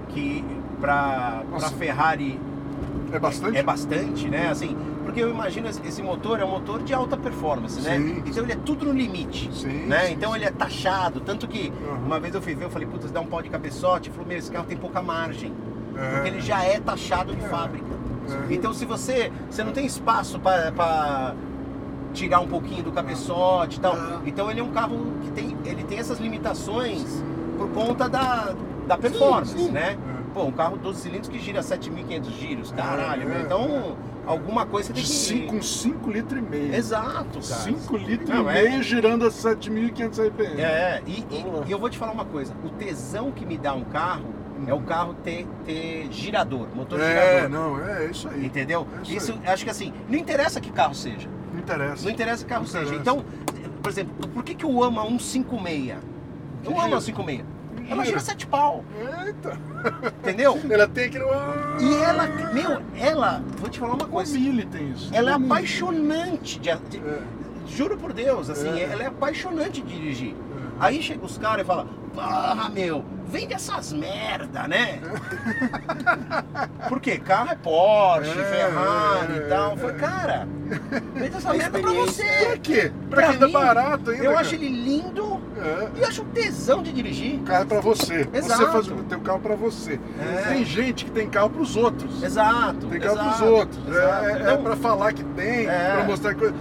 que 0.10 0.44
pra, 0.80 1.44
pra. 1.50 1.70
Ferrari 1.70 2.40
É 3.12 3.20
bastante? 3.20 3.58
é 3.58 3.64
bastante, 3.64 4.30
né? 4.30 4.48
Assim, 4.50 4.76
porque 5.04 5.22
eu 5.22 5.30
imagino 5.30 5.68
esse- 5.68 6.02
motor 6.02 6.40
é 6.40 6.46
um 6.46 6.50
motor 6.52 6.82
de 6.82 6.94
alta 6.94 7.18
performance, 7.18 7.82
né? 7.82 7.98
Sim. 7.98 8.24
Então 8.26 8.44
ele 8.44 8.54
é 8.54 8.58
tudo 8.58 8.86
no 8.86 8.94
limite, 8.94 9.50
Sim, 9.54 9.86
né? 9.88 10.08
sim, 10.08 10.14
então 10.14 10.36
ele 10.36 10.46
é 10.46 10.52
taxado, 10.52 11.20
tanto 11.20 11.48
que 11.48 11.72
Uhum. 11.86 12.06
uma 12.06 12.20
vez 12.20 12.34
eu 12.34 12.42
fui 12.42 12.56
ver, 12.56 12.66
eu 12.66 12.70
falei, 12.70 12.88
putz, 12.88 13.12
dá 13.12 13.20
um 13.20 13.26
pau 13.26 13.42
de 13.42 13.50
cabeçote, 13.50 14.10
falou, 14.10 14.26
meu, 14.28 14.38
esse 14.38 14.50
carro 14.52 14.66
tem 14.66 14.78
pouca 14.78 15.02
margem, 15.02 15.54
É. 15.96 16.12
porque 16.14 16.30
ele 16.30 16.42
já 16.42 16.64
é 16.64 16.80
taxado 16.80 17.36
de 17.36 17.42
fábrica. 17.48 17.86
É. 18.50 18.54
Então 18.54 18.74
se 18.74 18.86
você, 18.86 19.32
você 19.50 19.64
não 19.64 19.72
tem 19.74 19.86
espaço 19.86 20.40
para 20.40 21.34
tirar 22.14 22.40
um 22.40 22.48
pouquinho 22.48 22.84
do 22.84 22.92
cabeçote 22.92 23.78
e 23.78 23.82
tal, 23.82 23.96
É. 23.96 24.20
então 24.26 24.50
ele 24.52 24.60
é 24.60 24.64
um 24.64 24.72
carro 24.72 24.98
que 25.24 25.32
tem, 25.32 25.58
ele 25.66 25.84
tem 25.84 26.00
essas 26.00 26.20
limitações 26.20 27.24
por 27.58 27.70
conta 27.70 28.10
da, 28.10 28.54
da 28.88 28.98
performance, 28.98 29.58
sim. 29.58 29.70
né? 29.72 29.98
É. 30.18 30.22
Pô, 30.34 30.44
um 30.44 30.52
carro 30.52 30.78
12 30.78 31.02
cilindros 31.02 31.28
que 31.30 31.38
gira 31.40 31.62
7.500 31.62 32.24
giros, 32.40 32.72
caralho, 32.72 33.30
É, 33.32 33.38
é, 33.38 33.42
Então, 33.42 33.98
alguma 34.26 34.66
coisa 34.66 34.88
você 34.88 34.94
tem 34.94 35.04
De 35.04 35.10
que... 35.10 35.16
cinco- 35.16 35.54
com 35.56 35.62
5 35.62 36.10
litros 36.10 36.40
e 36.40 36.42
meio. 36.42 36.74
Exato, 36.74 37.40
cara. 37.40 37.62
5 37.62 37.98
litros 37.98 38.30
Não, 38.30 38.50
e 38.52 38.58
é- 38.58 38.70
meio 38.70 38.84
girando 38.84 39.26
a 39.26 39.30
7.500 39.32 40.20
RPM. 40.20 40.62
É, 40.62 41.02
e, 41.06 41.26
e- 41.30 41.44
lá. 41.44 41.64
e 41.68 41.72
eu 41.72 41.78
vou 41.78 41.90
te 41.90 41.98
falar 41.98 42.14
uma 42.14 42.24
coisa. 42.26 42.54
O 42.64 42.70
tesão 42.70 43.30
que 43.32 43.46
me 43.46 43.58
dá 43.58 43.74
um 43.74 43.84
carro 43.84 44.34
é 44.68 44.74
o 44.74 44.80
carro 44.82 45.16
ter, 45.24 45.46
ter 45.66 46.08
girador, 46.12 46.68
motor 46.74 47.00
É, 47.02 47.42
girador. 47.42 47.50
não, 47.50 47.84
é 47.86 48.06
isso 48.06 48.30
aí. 48.30 48.46
Entendeu? 48.46 48.88
É 49.00 49.02
isso 49.02 49.32
Isso, 49.34 49.40
acho 49.46 49.64
que 49.66 49.70
assim, 49.72 49.92
não 50.08 50.18
interessa 50.18 50.62
que 50.62 50.72
carro 50.72 50.96
seja. 50.96 51.28
Não 51.62 51.76
interessa. 51.76 52.04
Não 52.06 52.12
interessa 52.12 52.44
que 52.44 52.50
carro 52.50 52.62
Não 52.62 52.68
seja. 52.68 52.96
interessa. 52.96 53.02
Então, 53.02 53.26
por 53.82 53.90
exemplo, 53.90 54.28
por 54.30 54.44
que, 54.44 54.56
que 54.56 54.66
eu 54.66 54.84
amo 54.84 55.00
a 55.00 55.04
156? 55.06 55.98
Eu 56.64 56.72
Que 56.72 56.78
amo 56.78 56.80
a 56.82 57.00
gira. 57.00 57.02
156. 57.02 57.46
Ela 57.90 58.06
Gira. 58.06 58.20
7 58.20 58.48
pau, 58.48 58.86
Eita! 59.26 59.58
entendeu? 60.20 60.58
Ela 60.70 60.88
tem 60.88 61.06
aquele. 61.06 61.24
E 61.82 61.94
ela, 61.96 62.28
meu, 62.54 62.82
ela, 62.96 63.44
vou 63.58 63.70
te 63.70 63.80
falar 63.80 63.96
uma 63.96 64.06
coisa. 64.08 64.38
Mille 64.38 64.66
tem 64.66 64.92
isso. 64.92 65.10
Ela 65.14 65.32
é 65.32 65.34
apaixonante 65.34 66.60
de, 66.60 66.74
de- 66.90 66.98
É. 67.00 67.20
Juro 67.68 67.98
por 67.98 68.14
Deus, 68.14 68.50
assim, 68.50 68.80
É. 68.80 68.84
ela 68.84 69.04
é 69.04 69.08
apaixonante 69.08 69.82
de 69.82 69.94
dirigir. 69.96 70.36
Aí 70.80 71.02
chega 71.02 71.24
os 71.26 71.38
caras 71.38 71.64
e 71.64 71.68
falam, 71.68 71.88
porra, 72.14 72.70
meu, 72.70 73.06
vende 73.28 73.54
essas 73.54 73.94
merda, 73.94 74.68
né? 74.68 75.00
Porque 76.90 77.18
carro 77.20 77.52
é 77.52 77.56
Porsche, 77.56 78.32
É, 78.40 78.44
Ferrari 78.44 79.34
é, 79.34 79.38
e 79.38 79.50
tal. 79.50 79.74
é. 79.74 79.78
Foi, 79.78 79.94
cara, 79.94 80.48
vende 81.14 81.38
essa 81.38 81.54
merda 81.54 81.80
pra 81.80 81.92
você. 81.92 82.24
Pra 82.24 82.58
quê? 82.58 82.92
Pra, 83.10 83.20
Pra 83.22 83.30
quem 83.30 83.40
tá 83.40 83.46
mim, 83.48 83.54
barato 83.54 84.10
ainda. 84.12 84.24
Eu 84.24 84.32
cara. 84.32 84.42
acho 84.42 84.56
ele 84.56 84.70
lindo, 84.70 85.40
É. 85.58 86.00
E 86.00 86.04
acho 86.04 86.24
um 86.24 86.26
tesão 86.26 86.82
de 86.82 86.92
dirigir. 86.92 87.36
O 87.40 87.44
carro 87.44 87.64
é 87.64 87.66
pra 87.66 87.80
você. 87.82 88.28
Exato. 88.34 88.62
Você 88.66 88.72
faz 88.72 88.88
o 88.88 88.96
teu 89.04 89.20
carro 89.20 89.40
pra 89.40 89.56
você. 89.56 90.00
É. 90.20 90.42
Tem 90.50 90.66
gente 90.66 91.06
que 91.06 91.12
tem 91.12 91.30
carro 91.30 91.50
pros 91.52 91.76
outros. 91.76 92.24
Exato. 92.24 92.88
Tem 92.88 93.00
carro 93.00 93.14
exato, 93.16 93.38
pros 93.38 93.50
outros. 93.50 93.88
exato. 93.88 94.26
É, 94.26 94.32
é 94.32 94.42
Então, 94.42 94.64
pra 94.64 94.76
falar 94.76 95.14
que 95.14 95.24
tem, 95.24 95.68
É. 95.68 95.92
pra 95.96 96.04
mostrar 96.06 96.34
que 96.34 96.52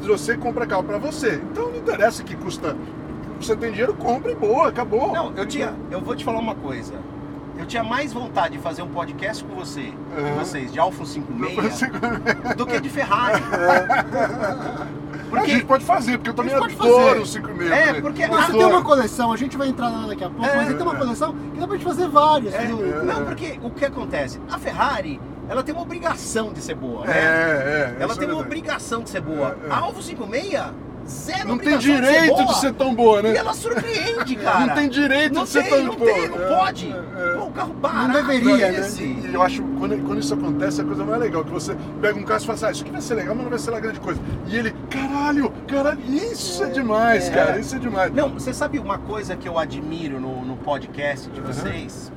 você 0.00 0.36
compra 0.36 0.66
carro 0.66 0.82
pra 0.84 0.98
você. 0.98 1.34
Então 1.52 1.68
não 1.70 1.76
interessa 1.76 2.22
que 2.24 2.34
custa. 2.36 2.76
Você 3.40 3.56
tem 3.56 3.70
dinheiro, 3.70 3.94
compra 3.94 4.32
e 4.32 4.34
boa, 4.34 4.68
acabou. 4.68 5.12
Não, 5.12 5.32
eu 5.36 5.46
tinha. 5.46 5.74
Eu 5.90 6.00
vou 6.00 6.14
te 6.16 6.24
falar 6.24 6.38
uma 6.40 6.54
coisa. 6.54 6.94
Eu 7.58 7.66
tinha 7.66 7.82
mais 7.82 8.12
vontade 8.12 8.56
de 8.56 8.62
fazer 8.62 8.82
um 8.82 8.88
podcast 8.88 9.42
com 9.44 9.54
você, 9.56 9.92
com 10.14 10.38
vocês, 10.38 10.72
de 10.72 10.78
Alfa 10.78 11.04
56, 11.04 11.72
Você- 11.72 12.54
do 12.56 12.64
que 12.66 12.80
de 12.80 12.88
Ferrari. 12.88 13.42
A 13.42 14.86
Porque 15.30 15.50
gente 15.50 15.64
pode 15.66 15.84
fazer, 15.84 16.18
porque 16.18 16.30
eu 16.30 16.34
também 16.34 16.54
A 16.54 16.58
adoro 16.58 16.72
fazer. 16.72 17.20
o 17.20 17.26
5,5. 17.26 17.72
É, 17.72 18.00
porque- 18.00 18.26
Você 18.26 18.34
Adoro. 18.42 18.58
tem 18.58 18.66
uma 18.66 18.82
coleção, 18.82 19.32
a 19.32 19.36
gente 19.36 19.56
vai 19.56 19.68
entrar 19.68 19.90
nela 19.90 20.06
daqui 20.06 20.24
a 20.24 20.30
pouco, 20.30 20.46
É. 20.46 20.56
mas 20.56 20.66
ele 20.68 20.76
tem 20.76 20.86
uma 20.86 20.96
coleção 20.96 21.34
que 21.52 21.60
dá 21.60 21.66
pra 21.66 21.76
gente 21.76 21.84
fazer 21.86 22.08
vários. 22.08 22.54
É, 22.54 22.58
viu? 22.66 23.04
não, 23.04 23.24
porque 23.24 23.58
o 23.62 23.70
que 23.70 23.84
acontece? 23.84 24.40
A 24.50 24.58
Ferrari, 24.58 25.20
ela 25.48 25.62
tem 25.62 25.74
uma 25.74 25.82
obrigação 25.82 26.52
de 26.52 26.60
ser 26.62 26.74
boa, 26.76 27.04
É, 27.04 27.08
né? 27.08 27.14
é. 27.18 27.82
ela 27.82 27.96
tem 27.96 27.98
é 27.98 28.04
uma 28.04 28.16
verdade. 28.16 28.40
obrigação 28.40 29.02
de 29.02 29.10
ser 29.10 29.20
boa. 29.20 29.56
É, 29.64 29.66
é. 29.68 29.70
A 29.72 29.78
Alfa 29.80 30.00
56, 30.00 30.62
zero 31.08 31.48
Não 31.48 31.58
tem 31.58 31.74
obrigação 31.74 31.78
de 31.78 31.86
ser 32.06 32.12
direito 32.12 32.34
boa. 32.36 32.46
de 32.46 32.60
ser 32.60 32.72
tão 32.74 32.94
boa, 32.94 33.22
né? 33.22 33.32
E 33.32 33.36
ela 33.36 33.54
surpreende, 33.54 34.36
cara. 34.36 34.66
Não 34.66 34.74
tem 34.74 34.88
direito 34.88 35.34
não 35.34 35.44
de 35.44 35.48
ser 35.50 35.62
tem, 35.62 35.70
tão 35.70 35.84
não 35.84 35.96
boa. 35.96 36.12
tem, 36.12 36.28
não 36.28 36.42
É, 36.42 36.56
pode. 36.56 36.86
é, 36.92 36.96
é. 36.96 37.34
Pô, 37.38 37.44
o 37.46 37.50
carro 37.52 37.72
barato 37.74 38.12
deveria, 38.12 38.72
né? 38.72 38.78
esse. 38.80 39.02
E 39.02 39.30
eu 39.32 39.42
acho 39.42 39.62
quando, 39.78 39.98
quando 40.06 40.18
isso 40.20 40.34
acontece 40.34 40.80
é 40.80 40.84
a 40.84 40.86
coisa 40.86 41.04
mais 41.04 41.20
legal, 41.20 41.44
que 41.44 41.50
você 41.50 41.76
pega 42.00 42.18
um 42.18 42.22
carro 42.22 42.40
e 42.42 42.46
fala 42.46 42.54
assim, 42.56 42.66
ah, 42.66 42.70
isso 42.70 42.82
aqui 42.82 42.92
vai 42.92 43.00
ser 43.00 43.14
legal, 43.14 43.34
mas 43.34 43.44
não 43.44 43.50
vai 43.50 43.58
ser 43.58 43.70
lá 43.70 43.80
grande 43.80 44.00
coisa. 44.00 44.20
E 44.46 44.56
ele, 44.56 44.74
caralho, 44.90 45.52
caralho, 45.66 46.00
isso 46.08 46.62
é, 46.64 46.66
demais, 46.70 47.28
É. 47.28 47.30
cara, 47.32 47.58
isso 47.58 47.74
é 47.74 47.78
demais. 47.78 48.12
Não, 48.12 48.28
você 48.30 48.52
sabe 48.52 48.78
uma 48.78 48.98
coisa 48.98 49.36
que 49.36 49.48
eu 49.48 49.58
admiro 49.58 50.20
no, 50.20 50.44
no 50.44 50.56
podcast 50.56 51.28
de 51.30 51.40
vocês? 51.40 52.12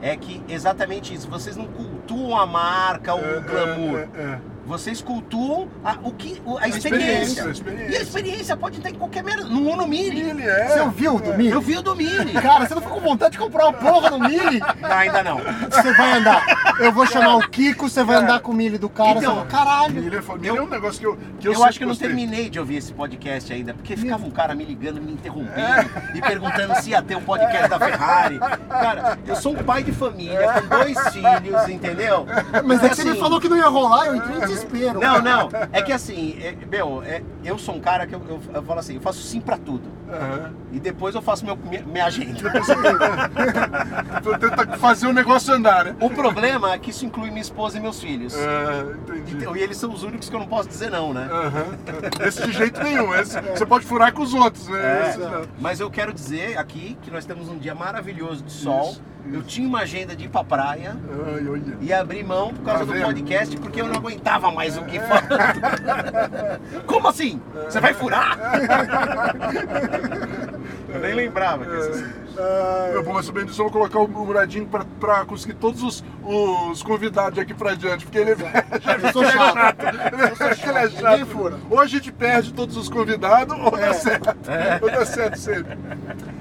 É 0.00 0.14
que 0.16 0.40
exatamente 0.48 1.12
isso. 1.12 1.28
Vocês 1.28 1.56
não 1.56 1.66
cultuam 1.66 2.38
a 2.38 2.46
marca, 2.46 3.14
o 3.14 3.18
É, 3.18 3.40
glamour. 3.40 3.98
é, 4.16 4.20
é. 4.20 4.38
Vocês 4.68 5.00
cultuam 5.00 5.66
a, 5.82 5.96
o 6.02 6.12
que, 6.12 6.40
o- 6.44 6.58
a, 6.58 6.68
experiência, 6.68 7.22
experiência. 7.22 7.44
a 7.44 7.50
experiência. 7.50 7.90
E 7.90 7.96
a 7.96 8.02
experiência 8.02 8.56
pode 8.56 8.80
ter 8.80 8.90
em 8.90 8.94
qualquer 8.94 9.24
merda. 9.24 9.44
No 9.44 9.66
Uno 9.70 9.88
Mini. 9.88 10.20
Ele 10.20 10.42
é. 10.42 10.68
Você 10.68 10.80
ouviu 10.80 11.16
o 11.16 11.20
do 11.20 11.32
Mini? 11.34 11.50
Eu 11.50 11.60
vi 11.60 11.78
o 11.78 11.82
do 11.82 11.96
Mini. 11.96 12.32
Cara, 12.34 12.66
você 12.66 12.74
não 12.74 12.82
ficou 12.82 13.00
com 13.00 13.08
vontade 13.08 13.32
de 13.32 13.38
comprar 13.38 13.64
uma 13.64 13.72
porra 13.72 14.10
no 14.10 14.20
Mini? 14.20 14.60
Não, 14.80 14.90
ainda 14.92 15.22
não. 15.24 15.38
Você 15.38 15.92
vai 15.94 16.12
andar. 16.18 16.44
Eu 16.80 16.92
vou 16.92 17.06
chamar 17.06 17.36
o 17.36 17.48
Kiko, 17.48 17.88
você 17.88 18.04
vai 18.04 18.16
andar 18.16 18.40
com 18.40 18.52
o 18.52 18.54
Mini 18.54 18.76
do 18.76 18.90
cara. 18.90 19.18
Então, 19.18 19.36
vai, 19.36 19.46
caralho. 19.46 19.98
Ele 19.98 20.16
é, 20.16 20.48
é 20.48 20.62
um 20.62 20.68
negócio 20.68 21.00
que 21.00 21.06
eu, 21.06 21.18
que 21.40 21.48
Eu, 21.48 21.54
eu, 21.54 21.64
acho 21.64 21.78
que 21.78 21.84
eu 21.84 21.88
não 21.88 21.96
terminei 21.96 22.50
de 22.50 22.60
ouvir 22.60 22.76
esse 22.76 22.92
podcast 22.92 23.50
ainda, 23.52 23.72
porque 23.72 23.96
ficava 23.96 24.26
um 24.26 24.30
cara 24.30 24.54
me 24.54 24.64
ligando, 24.64 25.00
me 25.00 25.12
interrompendo 25.12 25.90
e 26.14 26.20
perguntando 26.20 26.74
se 26.82 26.90
ia 26.90 27.00
ter 27.02 27.16
um 27.16 27.22
podcast 27.22 27.68
da 27.68 27.78
Ferrari. 27.78 28.38
Cara, 28.68 29.18
eu 29.26 29.36
sou 29.36 29.52
um 29.52 29.62
pai 29.62 29.82
de 29.82 29.92
família 29.92 30.52
com 30.52 30.66
dois 30.68 30.98
filhos, 31.08 31.68
entendeu? 31.68 32.26
Mas 32.64 32.84
é 32.84 32.88
que 32.90 32.96
você 32.96 33.04
me 33.04 33.10
Assim, 33.10 33.20
falou 33.20 33.40
que 33.40 33.48
não 33.48 33.56
ia 33.56 33.68
rolar, 33.68 34.06
eu 34.06 34.16
entrei 34.16 34.36
desespero. 34.66 35.00
Não, 35.00 35.20
não. 35.22 35.48
É 35.72 35.82
que 35.82 35.92
assim, 35.92 36.36
é, 36.42 36.54
meu, 36.70 37.02
é- 37.02 37.22
eu 37.44 37.58
sou 37.58 37.74
um 37.74 37.80
cara 37.80 38.06
que 38.06 38.14
eu, 38.14 38.22
eu- 38.28 38.40
eu 38.54 38.62
falo 38.62 38.80
assim, 38.80 38.94
eu 38.94 39.00
faço 39.00 39.20
sim 39.22 39.40
pra 39.40 39.56
tudo. 39.56 39.88
Aham. 40.10 40.52
E 40.72 40.80
depois 40.80 41.14
eu 41.14 41.22
faço 41.22 41.44
meu, 41.44 41.56
minha, 41.56 41.82
minha 41.82 42.04
agenda. 42.06 42.50
Tô 44.22 44.36
tentando 44.38 44.76
fazer 44.78 45.06
o 45.06 45.12
negócio 45.12 45.52
andar, 45.54 45.84
né? 45.84 45.96
O 46.00 46.10
problema 46.10 46.72
é 46.72 46.78
que 46.78 46.90
isso 46.90 47.04
inclui 47.06 47.28
minha 47.30 47.40
esposa 47.42 47.78
e 47.78 47.80
meus 47.80 48.00
filhos. 48.00 48.34
É, 48.34 48.80
entendi. 48.92 49.36
Então, 49.36 49.56
e 49.56 49.60
eles 49.62 49.76
são 49.76 49.92
os 49.92 50.02
únicos 50.02 50.28
que 50.28 50.36
eu 50.36 50.40
não 50.40 50.46
posso 50.46 50.68
dizer 50.68 50.90
não, 50.90 51.12
né? 51.12 51.28
Aham. 51.30 52.26
Esse 52.26 52.46
de 52.46 52.52
jeito 52.52 52.82
nenhum. 52.82 53.14
Esse, 53.14 53.40
você 53.40 53.66
pode 53.66 53.84
furar 53.86 54.12
com 54.12 54.22
os 54.22 54.34
outros, 54.34 54.68
né? 54.68 54.78
É, 54.78 55.10
Esse 55.10 55.48
mas 55.60 55.80
eu 55.80 55.90
quero 55.90 56.12
dizer 56.12 56.58
aqui 56.58 56.96
que 57.02 57.10
nós 57.10 57.24
temos 57.24 57.48
um 57.48 57.58
dia 57.58 57.74
maravilhoso 57.74 58.42
de 58.42 58.52
sol. 58.52 58.90
Isso, 58.90 59.02
Eu 59.30 59.42
tinha 59.42 59.68
uma 59.68 59.80
agenda 59.80 60.16
de 60.16 60.24
ir 60.24 60.28
pra 60.28 60.42
praia 60.42 60.96
Ai, 61.34 61.76
e 61.82 61.92
abri 61.92 62.22
mão 62.24 62.54
por 62.54 62.64
causa 62.64 62.86
Tá 62.86 62.92
do 62.92 63.00
podcast 63.02 63.56
porque 63.58 63.80
eu 63.80 63.86
não 63.86 63.96
aguentava 63.96 64.50
mais 64.50 64.78
o 64.78 64.82
que 64.84 64.98
falar. 65.00 65.54
Como 66.86 67.08
assim? 67.08 67.40
Você 67.64 67.78
vai 67.80 67.92
furar? 67.92 68.38
eu 70.88 71.00
nem 71.00 71.14
lembrava 71.14 71.64
que 71.64 71.76
isso 71.76 72.04
Meu 72.92 73.02
bom, 73.02 73.12
mas 73.14 73.26
também 73.26 73.48
só 73.48 73.64
vou 73.64 73.72
colocar 73.72 73.98
o 73.98 74.08
Muradinho 74.08 74.66
pra, 74.66 74.84
pra 75.00 75.24
conseguir 75.24 75.54
todos 75.54 75.82
os, 75.82 76.04
os 76.22 76.82
convidados 76.82 77.38
aqui 77.38 77.52
pra 77.54 77.74
diante, 77.74 78.04
porque 78.04 78.18
ele, 78.18 78.30
Eu 79.02 79.12
sou 79.12 79.24
chato. 79.24 79.76
ele, 79.82 80.36
sou 80.36 80.46
ele 80.46 80.78
é 80.78 80.88
chato, 80.90 81.00
chato. 81.00 81.26
fura. 81.26 81.56
Ou 81.70 81.80
a 81.80 81.86
gente 81.86 82.12
perde 82.12 82.52
todos 82.52 82.76
os 82.76 82.88
convidados, 82.88 83.56
ou 83.58 83.70
dá 83.70 83.92
certo. 83.92 84.36
Ou 84.82 84.90
dá 84.90 85.04
certo 85.04 85.38
sempre. 85.38 85.76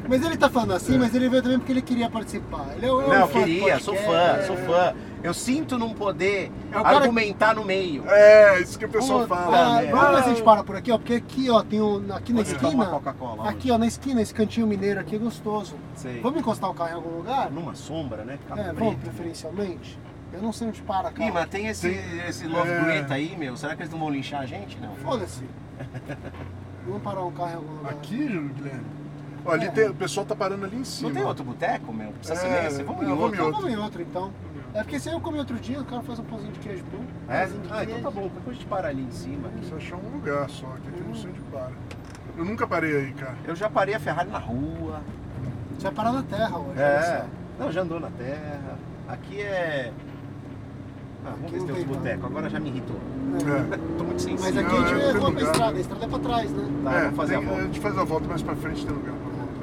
Mas 0.08 0.24
ele 0.24 0.38
tá 0.38 0.50
falando 0.50 0.74
assim, 0.74 0.98
mas 0.98 1.14
ele 1.14 1.28
veio 1.30 1.42
também 1.42 1.58
porque 1.60 1.72
ele 1.74 1.82
queria 1.82 2.10
participar. 2.10 2.66
Ele 2.78 2.86
é, 2.86 2.92
um- 2.94 3.02
é 3.02 3.08
Não, 3.08 3.22
eu 3.22 3.28
queria, 3.28 3.80
sou 3.80 3.96
fã, 3.96 4.42
sou 4.46 4.56
fã. 4.58 4.94
Eu 5.24 5.34
sinto 5.34 5.78
não 5.78 5.94
poder 5.94 6.52
É 6.72 6.78
argumentar 6.78 7.56
no 7.56 7.64
meio. 7.66 8.04
É, 8.08 8.62
isso 8.62 8.78
que 8.78 8.86
o 8.86 8.90
pessoal 8.90 9.28
fala. 9.28 9.80
Ah, 9.80 9.82
vamos 9.92 10.10
ver 10.16 10.24
se 10.24 10.30
a 10.30 10.34
gente 10.34 10.44
para 10.44 10.64
por 10.64 10.76
aqui, 10.76 10.92
ó. 10.92 10.98
Porque 10.98 11.16
aqui, 11.16 11.50
ó, 11.50 11.64
tem 11.64 11.82
um. 11.82 12.14
Aqui 12.14 12.34
na 12.34 12.44
toma 12.44 12.84
esquina. 12.84 13.02
Aqui, 13.50 13.72
ó, 13.72 13.78
na 13.78 13.88
esquina, 13.88 14.22
esse 14.22 14.34
cantinho 14.34 14.68
mineiro 14.68 15.00
aqui 15.00 15.16
é 15.16 15.20
gostoso. 15.20 15.76
Sei. 15.96 16.22
Vamos 16.22 16.40
encostar 16.40 16.70
o 16.70 16.74
carro 16.74 16.92
em 16.92 16.94
algum 16.94 17.18
lugar? 17.18 17.52
Numa 17.52 17.74
sombra, 17.76 18.24
né? 18.24 18.38
Ficar 18.38 18.58
É, 18.60 18.72
vamos 18.74 18.96
preferencialmente. 18.96 20.00
Eu 20.34 20.42
não 20.42 20.52
sei 20.52 20.68
onde 20.68 20.82
para, 20.82 21.10
cara. 21.10 21.30
Ih, 21.30 21.32
mas 21.32 21.50
tem 21.50 21.68
esse, 21.68 21.88
esse 22.28 22.46
Love 22.48 22.70
É. 22.70 22.82
Greta 22.84 23.14
aí, 23.14 23.36
meu. 23.38 23.56
Será 23.58 23.76
que 23.76 23.82
eles 23.82 23.92
não 23.92 24.00
vão 24.00 24.10
linchar 24.10 24.42
a 24.42 24.46
gente? 24.46 24.78
Não. 24.80 24.96
Foda-se. 24.98 25.44
Vamos 26.86 27.02
parar 27.02 27.24
um 27.24 27.32
carro 27.32 27.50
em 27.52 27.56
algum 27.56 27.74
lugar. 27.78 27.92
Aqui, 27.92 28.18
Guilherme. 28.18 28.86
Ó, 29.46 29.52
ali 29.52 29.70
tem, 29.72 29.90
o 29.90 29.94
pessoal 29.94 30.26
tá 30.26 30.36
parando 30.36 30.66
ali 30.66 30.78
em 30.78 30.84
cima. 30.84 31.10
Não 31.10 31.16
tem 31.16 31.26
outro 31.26 31.44
boteco, 31.44 31.94
meu? 31.94 32.12
Precisa 32.12 32.36
ser 32.40 32.48
É, 32.48 32.64
nesse? 32.64 32.84
Vamos 32.84 33.02
não, 33.04 33.14
em 33.14 33.16
vamos 33.18 33.24
outro. 33.24 33.36
em 33.36 33.48
Então 33.48 33.62
vamos 33.62 33.72
em 33.72 33.78
outro, 33.82 34.02
então. 34.02 34.32
É 34.74 34.84
porque 34.84 35.00
se 35.00 35.10
eu 35.10 35.20
comer 35.20 35.40
outro 35.40 35.56
dia, 35.56 35.80
o 35.82 35.86
cara 35.86 36.02
faz 36.04 36.20
um 36.20 36.24
pãozinho 36.24 36.52
de 36.52 36.60
queijo 36.60 36.84
pão. 36.86 37.00
É? 37.34 37.48
Ah, 37.72 37.84
então 37.84 38.02
tá 38.02 38.12
bom. 38.12 38.24
Depois 38.34 38.50
a 38.50 38.52
gente 38.54 38.66
para 38.68 38.88
ali 38.90 39.02
em 39.04 39.12
cima. 39.12 39.50
Você 39.62 39.74
achar 39.76 39.96
um 39.96 40.10
lugar 40.14 40.50
só, 40.50 40.68
que 40.84 40.90
aqui 40.90 41.00
eu 41.00 41.08
não 41.08 41.16
sei 41.16 41.30
onde 41.32 41.40
para. 41.52 41.72
Eu 42.38 42.46
nunca 42.46 42.68
parei 42.68 42.96
aí, 42.96 43.14
cara. 43.14 43.36
Eu 43.46 43.56
já 43.56 43.70
parei 43.70 43.96
a 43.96 44.00
Ferrari 44.00 44.30
na 44.30 44.38
rua. 44.38 45.02
Você 45.76 45.84
vai 45.84 45.92
parar 45.94 46.12
na 46.12 46.24
terra 46.24 46.58
hoje. 46.58 46.80
É. 46.80 47.26
Não, 47.60 47.72
já 47.72 47.82
andou 47.82 48.00
na 48.00 48.10
terra. 48.12 48.78
Aqui 49.08 49.42
é. 49.42 49.92
Ah, 51.26 51.32
vamos 51.32 51.46
Aqui 51.46 51.54
ver 51.54 51.60
se 51.60 51.66
tem 51.66 51.76
outro 51.76 51.94
boteco. 51.96 52.26
Agora 52.28 52.50
já 52.50 52.60
me 52.60 52.70
irritou. 52.70 52.98
É. 53.38 53.78
Tô 53.98 54.04
muito 54.04 54.14
Mas 54.14 54.22
sensível. 54.22 54.62
aqui 54.66 54.76
a 54.76 54.88
gente 54.88 55.02
é, 55.02 55.14
tem 55.14 55.34
pra 55.34 55.42
estrada, 55.42 55.78
a 55.78 55.80
estrada 55.82 56.06
é 56.06 56.08
pra 56.08 56.20
trás, 56.20 56.52
né? 56.52 56.70
Tá, 56.84 56.92
é, 56.94 57.02
vamos 57.04 57.16
fazer 57.16 57.38
tem- 57.38 57.44
a 57.46 57.50
volta. 57.50 57.64
gente 57.64 57.80
faz 57.80 57.98
a 57.98 58.04
volta, 58.04 58.28
mais 58.28 58.42
pra 58.44 58.56
frente 58.56 58.86
tem 58.86 58.96
lugar 58.96 59.14
pra 59.16 59.30
volta. 59.32 59.54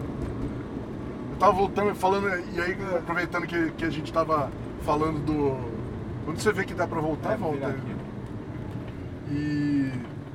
Eu 1.32 1.38
tava 1.38 1.52
voltando 1.52 1.90
e 1.90 1.94
falando, 1.94 2.28
e 2.28 2.60
aí 2.60 2.76
aproveitando 2.98 3.46
que, 3.46 3.70
que 3.72 3.84
a 3.84 3.90
gente 3.90 4.12
tava 4.12 4.50
falando 4.84 5.24
do. 5.24 5.56
Quando 6.24 6.38
você 6.40 6.52
vê 6.52 6.64
que 6.64 6.74
dá 6.74 6.86
pra 6.86 7.00
voltar, 7.00 7.32
É, 7.32 7.36
volta. 7.36 7.66
aqui. 7.68 7.94
E 9.30 9.90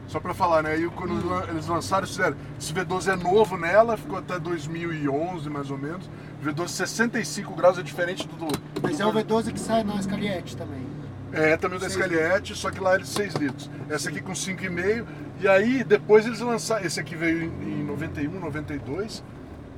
só 0.08 0.20
pra 0.20 0.34
falar, 0.34 0.64
né? 0.64 0.72
Aí 0.72 0.90
quando 0.90 1.14
lan- 1.28 1.46
eles 1.50 1.68
lançaram, 1.68 2.04
eles 2.04 2.16
fizeram. 2.16 2.36
Esse 2.60 2.74
V12 2.74 3.12
é 3.12 3.16
novo 3.16 3.58
nela, 3.58 3.96
ficou 3.98 4.18
até 4.18 4.40
2011 4.40 5.50
mais 5.50 5.70
ou 5.72 5.78
menos. 5.78 6.10
V12 6.44 6.68
65 6.70 7.54
graus 7.56 7.78
é 7.78 7.84
diferente 7.84 8.28
do. 8.28 8.36
do 8.48 8.60
Mas 8.82 9.00
é 9.00 9.06
o 9.06 9.12
V12 9.14 9.52
que 9.54 9.60
sai 9.60 9.84
na 9.84 9.96
Escaliette 9.96 10.56
também. 10.58 10.88
É, 11.32 11.56
também 11.58 11.78
o 11.78 11.82
da 11.82 11.88
Seis 11.88 11.94
Scaliette, 12.04 12.56
só 12.56 12.72
que 12.72 12.80
lá 12.80 12.96
ele 12.96 13.06
6 13.06 13.36
litros. 13.36 13.70
Essa 13.88 14.10
aqui 14.10 14.20
com 14.20 14.32
5,5. 14.34 15.06
E 15.40 15.48
aí 15.48 15.84
depois 15.84 16.26
eles 16.26 16.40
lançaram. 16.40 16.84
Esse 16.84 17.00
aqui 17.00 17.16
veio 17.16 17.44
em, 17.44 17.82
em 17.82 17.84
91, 17.86 18.40
92. 18.40 19.24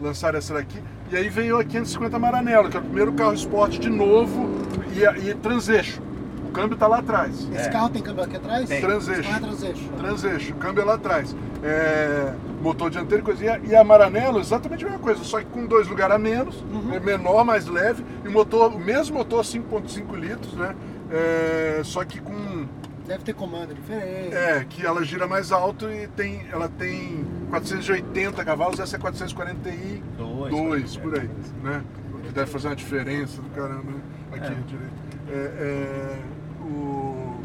Lançaram 0.01 0.37
essa 0.39 0.53
daqui. 0.53 0.79
E 1.11 1.15
aí 1.15 1.29
veio 1.29 1.59
a 1.59 1.63
550 1.63 2.17
Maranello, 2.17 2.69
que 2.69 2.77
é 2.77 2.79
o 2.79 2.83
primeiro 2.83 3.13
carro 3.13 3.33
esporte 3.33 3.79
de 3.79 3.89
novo 3.89 4.49
e, 4.93 5.29
e 5.29 5.33
transeixo. 5.35 6.01
O 6.47 6.51
câmbio 6.51 6.75
tá 6.75 6.85
lá 6.87 6.97
atrás. 6.99 7.47
Esse 7.53 7.67
É. 7.67 7.71
carro 7.71 7.89
tem 7.89 8.01
câmbio 8.01 8.23
aqui 8.23 8.35
atrás? 8.35 8.67
Tem. 8.67 8.81
Transeixo. 8.81 9.19
Esse 9.21 9.29
carro 9.29 9.37
é 9.45 9.47
transeixo. 9.47 9.89
Transeixo, 9.97 10.53
o 10.53 10.55
câmbio 10.57 10.81
é 10.81 10.85
lá 10.85 10.93
atrás. 10.95 11.35
É, 11.63 12.33
motor 12.61 12.89
dianteiro 12.89 13.23
e 13.23 13.25
coisa. 13.25 13.45
E 13.45 13.49
a, 13.49 13.59
e 13.59 13.75
a 13.75 13.83
Maranello, 13.83 14.39
exatamente 14.39 14.83
a 14.83 14.89
mesma 14.89 15.01
coisa, 15.01 15.23
só 15.23 15.39
que 15.39 15.45
com 15.45 15.65
dois 15.65 15.87
lugares 15.87 16.15
a 16.15 16.19
menos, 16.19 16.55
Uhum. 16.73 16.93
é 16.93 16.99
menor, 16.99 17.45
mais 17.45 17.67
leve, 17.67 18.03
e 18.25 18.27
o 18.27 18.31
motor, 18.31 18.73
o 18.73 18.79
mesmo 18.79 19.17
motor 19.17 19.43
5.5 19.45 20.15
litros, 20.15 20.53
né? 20.55 20.75
É, 21.11 21.81
só 21.83 22.03
que 22.03 22.19
com. 22.19 22.65
Deve 23.11 23.25
ter 23.25 23.33
comando 23.33 23.73
diferente. 23.73 24.33
É, 24.33 24.63
que 24.69 24.85
ela 24.85 25.03
gira 25.03 25.27
mais 25.27 25.51
alto 25.51 25.89
e 25.91 26.07
tem, 26.07 26.47
ela 26.49 26.69
tem 26.69 27.25
480 27.49 28.45
cavalos, 28.45 28.79
essa 28.79 28.95
é 28.95 28.99
442 28.99 30.01
Dois, 30.49 30.95
por 30.95 31.19
aí, 31.19 31.29
né? 31.61 31.83
O 32.13 32.19
que 32.19 32.29
deve 32.31 32.49
fazer 32.49 32.69
uma 32.69 32.75
diferença 32.77 33.41
do 33.41 33.49
caramba, 33.49 33.91
né? 33.91 34.01
Aqui, 34.31 34.45
É. 34.45 34.55
direito. 34.65 34.93
É, 35.29 35.33
é, 35.35 36.19
o, 36.63 37.35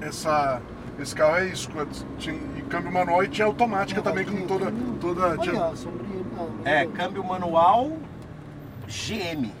essa, 0.00 0.60
esse 0.98 1.14
carro 1.14 1.36
é 1.36 1.46
isso, 1.46 1.70
tinha, 2.18 2.34
e 2.56 2.62
câmbio 2.62 2.90
manual 2.90 3.22
e 3.22 3.28
tinha 3.28 3.46
automática 3.46 4.00
Não, 4.00 4.10
também, 4.10 4.24
com 4.24 4.44
toda. 4.44 4.72
toda 5.00 5.20
Olha, 5.28 5.38
tinha, 5.38 5.60
ó, 5.60 5.74
sombrinha. 5.76 6.24
Não, 6.36 6.50
É, 6.64 6.84
não. 6.84 6.90
câmbio 6.90 7.22
manual 7.22 7.92
GM. 8.88 9.52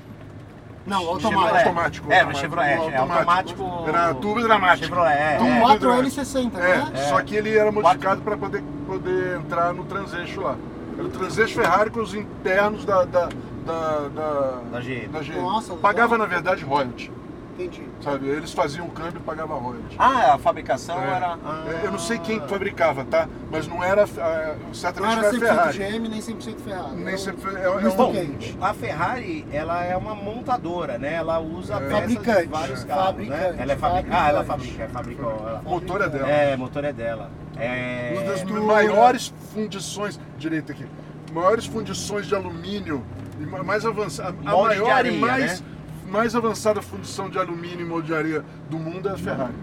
Não, 0.88 1.00
Chevrolet. 1.20 1.24
automático. 1.26 1.58
automático. 1.68 2.12
É, 2.12 2.24
no 2.24 2.34
Chevrolet, 2.34 2.72
é 2.72 2.96
automático. 2.96 3.84
Era 3.86 4.14
turbo 4.14 4.40
dramático. 4.42 4.86
Chevrolet, 4.88 5.12
é. 5.14 5.38
É. 5.40 5.60
4L60, 5.60 6.56
É, 6.58 6.76
né? 6.90 7.06
só 7.08 7.20
que 7.22 7.36
ele 7.36 7.56
era 7.56 7.70
modificado 7.70 8.20
para 8.22 8.36
poder, 8.36 8.62
poder 8.86 9.36
entrar 9.38 9.72
no 9.74 9.84
transeixo 9.84 10.40
lá. 10.40 10.56
Era 10.96 11.06
o 11.06 11.10
transeixo 11.10 11.54
Ferrari 11.54 11.90
com 11.90 12.00
os 12.00 12.14
internos 12.14 12.84
da, 12.84 13.04
da, 13.04 13.28
da, 13.64 14.08
da, 14.08 14.58
Da 14.72 14.80
GM. 14.80 15.08
da 15.12 15.20
GM. 15.20 15.40
Nossa. 15.40 15.74
Pagava, 15.74 16.18
na 16.18 16.26
verdade, 16.26 16.64
royalty. 16.64 17.12
Entendi. 17.58 17.82
Sabe? 18.00 18.28
Eles 18.28 18.52
faziam 18.52 18.86
o 18.86 18.90
câmbio 18.90 19.18
e 19.18 19.22
pagavam 19.22 19.58
royalty. 19.58 19.96
Ah, 19.98 20.34
a 20.34 20.38
fabricação 20.38 20.96
É. 21.02 21.10
era. 21.16 21.34
ah. 21.44 21.64
É, 21.82 21.86
Eu 21.86 21.90
não 21.90 21.98
sei 21.98 22.18
quem 22.18 22.40
fabricava, 22.46 23.04
tá? 23.04 23.28
Mas 23.50 23.66
não 23.66 23.82
era. 23.82 24.04
ah, 24.04 24.54
Não 24.64 24.72
Certamente 24.72 25.12
era 25.12 25.22
não 25.22 25.28
era 25.28 25.36
100% 25.36 25.40
Ferrari. 25.40 25.78
GM, 25.98 26.08
nem 26.08 26.20
100% 26.20 26.60
Ferrari. 26.60 26.96
Nem 26.96 27.08
Era 27.08 27.18
sempre 27.18 27.48
um- 27.48 27.50
foi- 27.52 27.60
é- 27.60 27.64
é 27.64 27.70
um- 27.70 27.96
Bom, 27.96 28.12
a 28.60 28.74
Ferrari, 28.74 29.44
ela 29.52 29.82
é 29.84 29.96
uma 29.96 30.14
montadora, 30.14 30.98
né? 30.98 31.14
Ela 31.14 31.40
usa 31.40 31.74
É. 31.74 31.78
peças 31.80 32.08
de 32.08 32.14
Fabricante. 32.14 32.48
vários 32.48 32.84
É. 32.84 32.86
carros, 32.86 33.04
Fabricante. 33.06 33.40
né? 33.40 33.56
Ela 33.58 33.72
é 33.72 33.76
fabricante. 33.76 34.16
Ah, 34.16 34.28
ela 34.28 34.44
fabrica, 34.44 34.82
é, 34.84 34.88
fabricou. 34.88 35.30
ela- 35.30 35.62
O 35.64 35.70
motor 35.70 36.00
é 36.02 36.08
dela. 36.08 36.28
É, 36.30 36.56
motor 36.56 36.84
é 36.84 36.92
dela. 36.92 37.30
É... 37.56 38.12
Uma 38.14 38.22
das 38.22 38.36
Estrutura. 38.38 38.62
maiores 38.66 39.34
fundições, 39.52 40.20
direito 40.38 40.70
aqui, 40.70 40.86
maiores 41.32 41.66
fundições 41.66 42.26
de 42.26 42.34
alumínio 42.36 43.02
e 43.40 43.44
ma- 43.44 43.64
mais 43.64 43.84
avançada, 43.84 44.28
a 44.28 44.32
de 44.32 44.44
maior 44.44 44.90
areia, 44.90 45.12
e 45.12 45.18
mais, 45.18 45.60
né? 45.60 45.66
Mais 46.10 46.34
avançada 46.34 46.80
fundição 46.82 47.28
de 47.28 47.38
alumínio 47.38 47.80
e 47.80 47.84
molde 47.84 48.08
de 48.08 48.14
areia 48.14 48.44
do 48.70 48.78
mundo 48.78 49.08
é 49.08 49.12
a 49.12 49.16
Ferrari. 49.18 49.54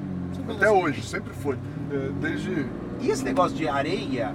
Até 0.49 0.69
hoje, 0.69 1.01
sempre 1.03 1.33
foi. 1.33 1.57
É, 1.91 2.09
Desde. 2.21 2.65
E 3.01 3.09
esse 3.09 3.23
negócio 3.23 3.55
de 3.57 3.67
areia, 3.67 4.33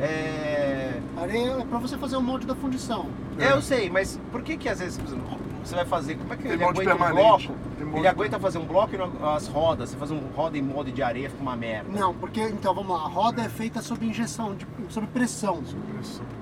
é... 0.00 1.00
Areia 1.16 1.50
é 1.60 1.64
pra 1.64 1.78
você 1.78 1.96
fazer 1.98 2.16
o 2.16 2.22
molde 2.22 2.46
da 2.46 2.54
fundição. 2.54 3.06
É, 3.38 3.52
eu 3.52 3.60
sei, 3.62 3.90
mas 3.90 4.18
por 4.30 4.42
que 4.42 4.56
que 4.56 4.68
às 4.68 4.78
vezes 4.78 4.96
por 4.98 5.06
exemplo, 5.06 5.38
você 5.64 5.74
vai 5.74 5.84
fazer, 5.84 6.16
como 6.16 6.32
é 6.32 6.36
que 6.36 6.42
Tem 6.44 6.52
ele 6.52 6.62
molde 6.64 6.80
aguenta 6.80 6.94
um 6.94 6.98
permanente, 7.06 7.46
bloco? 7.48 7.60
tem 7.76 7.84
molde- 7.86 8.00
Ele 8.00 8.08
aguenta 8.08 8.38
fazer 8.38 8.58
um 8.58 8.64
bloco 8.66 8.94
e 8.94 8.98
não- 8.98 9.30
as 9.34 9.48
rodas, 9.48 9.90
você 9.90 9.96
faz 9.96 10.10
um 10.12 10.18
roda 10.34 10.56
em 10.56 10.62
molde 10.62 10.92
de 10.92 11.02
areia, 11.02 11.28
fica 11.28 11.42
uma 11.42 11.56
merda. 11.56 11.88
Não, 11.98 12.14
porque, 12.14 12.40
então 12.40 12.72
vamos 12.74 12.96
lá, 12.96 13.04
a 13.04 13.08
roda 13.08 13.42
é 13.42 13.48
feita 13.48 13.82
sob 13.82 14.04
injeção, 14.06 14.54
de- 14.54 14.66
sob 14.88 15.06
pressão. 15.08 15.60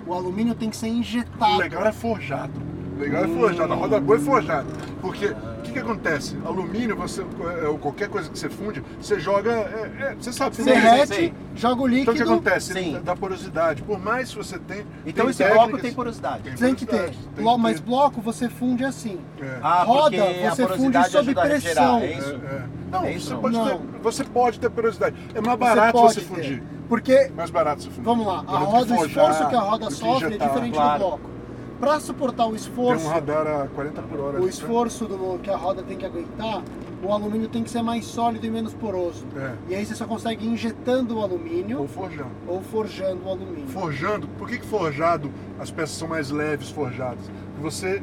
O 0.07 0.13
alumínio 0.13 0.55
tem 0.55 0.69
que 0.69 0.77
ser 0.77 0.87
O 0.87 0.95
injetado. 0.95 1.57
legal 1.59 1.87
é 1.87 1.93
forjado. 1.93 2.53
O 2.97 3.01
legal 3.01 3.25
é 3.25 3.29
forjado. 3.29 3.73
A 3.73 3.77
roda 3.77 4.01
boa 4.01 4.17
é 4.17 4.21
forjada. 4.21 4.67
Porque 5.01 5.27
o 5.27 5.63
que, 5.63 5.73
que 5.73 5.79
acontece? 5.79 6.37
Alumínio, 6.47 6.97
você, 6.97 7.23
é, 7.63 7.69
ou 7.69 7.77
qualquer 7.79 8.09
coisa 8.09 8.31
que 8.31 8.39
você 8.39 8.49
funde, 8.49 8.83
você 9.01 9.21
joga. 9.21 9.51
é, 9.53 9.91
é, 10.13 10.17
você 10.19 10.33
sabe, 10.33 10.57
Você 10.57 10.65
tem- 10.65 10.73
derrete, 10.75 11.35
joga 11.55 11.83
o 11.83 11.89
Então 11.89 11.89
líquido. 11.89 12.13
o 12.13 12.15
que 12.15 12.23
acontece? 12.23 12.73
Sim. 12.73 13.01
Dá 13.05 13.15
porosidade. 13.15 13.83
Por 13.83 13.99
mais 13.99 14.31
que 14.31 14.37
você 14.37 14.59
tenha. 14.59 14.87
Então 15.05 15.27
tem 15.27 15.31
esse 15.31 15.45
bloco 15.45 15.79
tem 15.79 15.93
porosidade. 15.93 16.57
Tem 16.57 16.75
que 16.75 16.87
ter. 16.87 16.97
Tem 17.11 17.11
que 17.13 17.43
Blo- 17.43 17.59
Mas 17.59 17.79
ter. 17.81 17.87
bloco 17.87 18.21
você 18.23 18.49
funde 18.49 18.85
assim. 18.85 19.19
É. 19.41 19.59
Ah, 19.63 19.83
Roda, 19.85 20.17
você 20.51 20.67
funde 20.69 21.11
sob 21.11 21.35
pressão. 21.35 21.99
é 21.99 22.07
É, 22.07 22.19
isso? 22.19 22.31
é. 22.35 22.63
Não, 22.91 23.05
É 23.05 23.13
isso, 23.13 23.27
você, 23.27 23.35
não? 23.35 23.41
pode 23.43 23.57
Não. 23.57 23.67
Ter, 23.67 23.79
você 24.03 24.25
pode 24.25 24.61
ter 24.61 24.71
porosidade. 24.71 25.17
É 25.35 25.41
mais 25.41 25.59
Você 25.59 25.65
barato 25.65 25.99
você 26.01 26.21
ter. 26.21 26.27
fundir. 26.27 26.63
Porque, 26.89 27.31
Mais 27.37 27.51
barato 27.51 27.83
você 27.83 27.89
fundir. 27.91 28.05
vamos 28.05 28.27
lá, 28.27 28.45
a 28.47 28.59
roda, 28.59 28.95
o 28.95 29.05
esforço 29.05 29.49
que 29.49 29.55
a 29.57 29.61
roda 29.61 29.91
sofre 29.91 30.25
é 30.25 30.29
injetar. 30.29 30.49
diferente 30.49 30.73
do 30.79 30.99
bloco. 30.99 31.31
Para 31.79 32.01
suportar 32.01 32.45
o 32.47 32.49
Tem 32.49 32.57
esforço, 32.57 33.07
um 33.07 33.11
radar 33.11 33.47
a 33.47 33.67
40 33.69 34.03
por 34.03 34.19
hora. 34.19 34.39
o 34.39 34.43
ali, 34.43 34.49
esforço 34.49 35.05
do, 35.07 35.39
que 35.43 35.51
a 35.51 35.57
roda 35.57 35.83
tem 35.83 35.97
que 35.97 36.07
aguentar, 36.07 36.63
o 37.03 37.13
alumínio 37.13 37.49
tem 37.49 37.63
que 37.63 37.71
ser 37.71 37.83
mais 37.83 38.07
sólido 38.07 38.47
e 38.47 38.51
menos 38.51 38.73
poroso. 38.73 39.27
É. 39.37 39.53
E 39.69 39.75
aí 39.75 39.85
você 39.85 39.95
só 39.95 40.07
consegue 40.07 40.47
injetando 40.47 41.19
o 41.19 41.23
alumínio 41.23 41.81
Ou 41.81 41.89
forjando. 41.89 42.31
ou 42.49 42.63
forjando 42.63 43.21
o 43.27 43.29
alumínio. 43.29 43.69
Forjando, 43.69 44.27
por 44.39 44.49
que, 44.49 44.59
que 44.59 44.67
forjado 44.67 45.31
as 45.59 45.71
peças 45.71 45.97
são 45.97 46.09
mais 46.09 46.31
leves 46.31 46.71
forjadas? 46.71 47.31
Você 47.61 48.03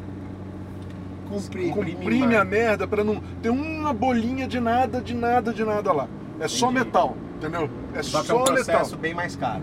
comprime 1.74 2.26
mais. 2.28 2.39
a 2.39 2.45
merda 2.45 2.88
pra 2.88 3.03
não 3.03 3.21
ter 3.41 3.49
uma 3.49 3.91
bolinha 3.93 4.47
de 4.47 4.59
nada, 4.59 5.01
de 5.01 5.15
nada, 5.15 5.51
de 5.51 5.63
nada 5.63 5.91
lá. 5.91 6.07
É 6.39 6.47
só 6.47 6.69
Entendi. 6.69 6.86
metal, 6.86 7.17
entendeu? 7.43 7.69
É 7.93 8.01
Só 8.01 8.19
que 8.19 8.25
é 8.25 8.27
só 8.27 8.41
um 8.41 8.43
processo 8.45 8.97
bem 8.97 9.13
mais 9.13 9.35
caro. 9.35 9.61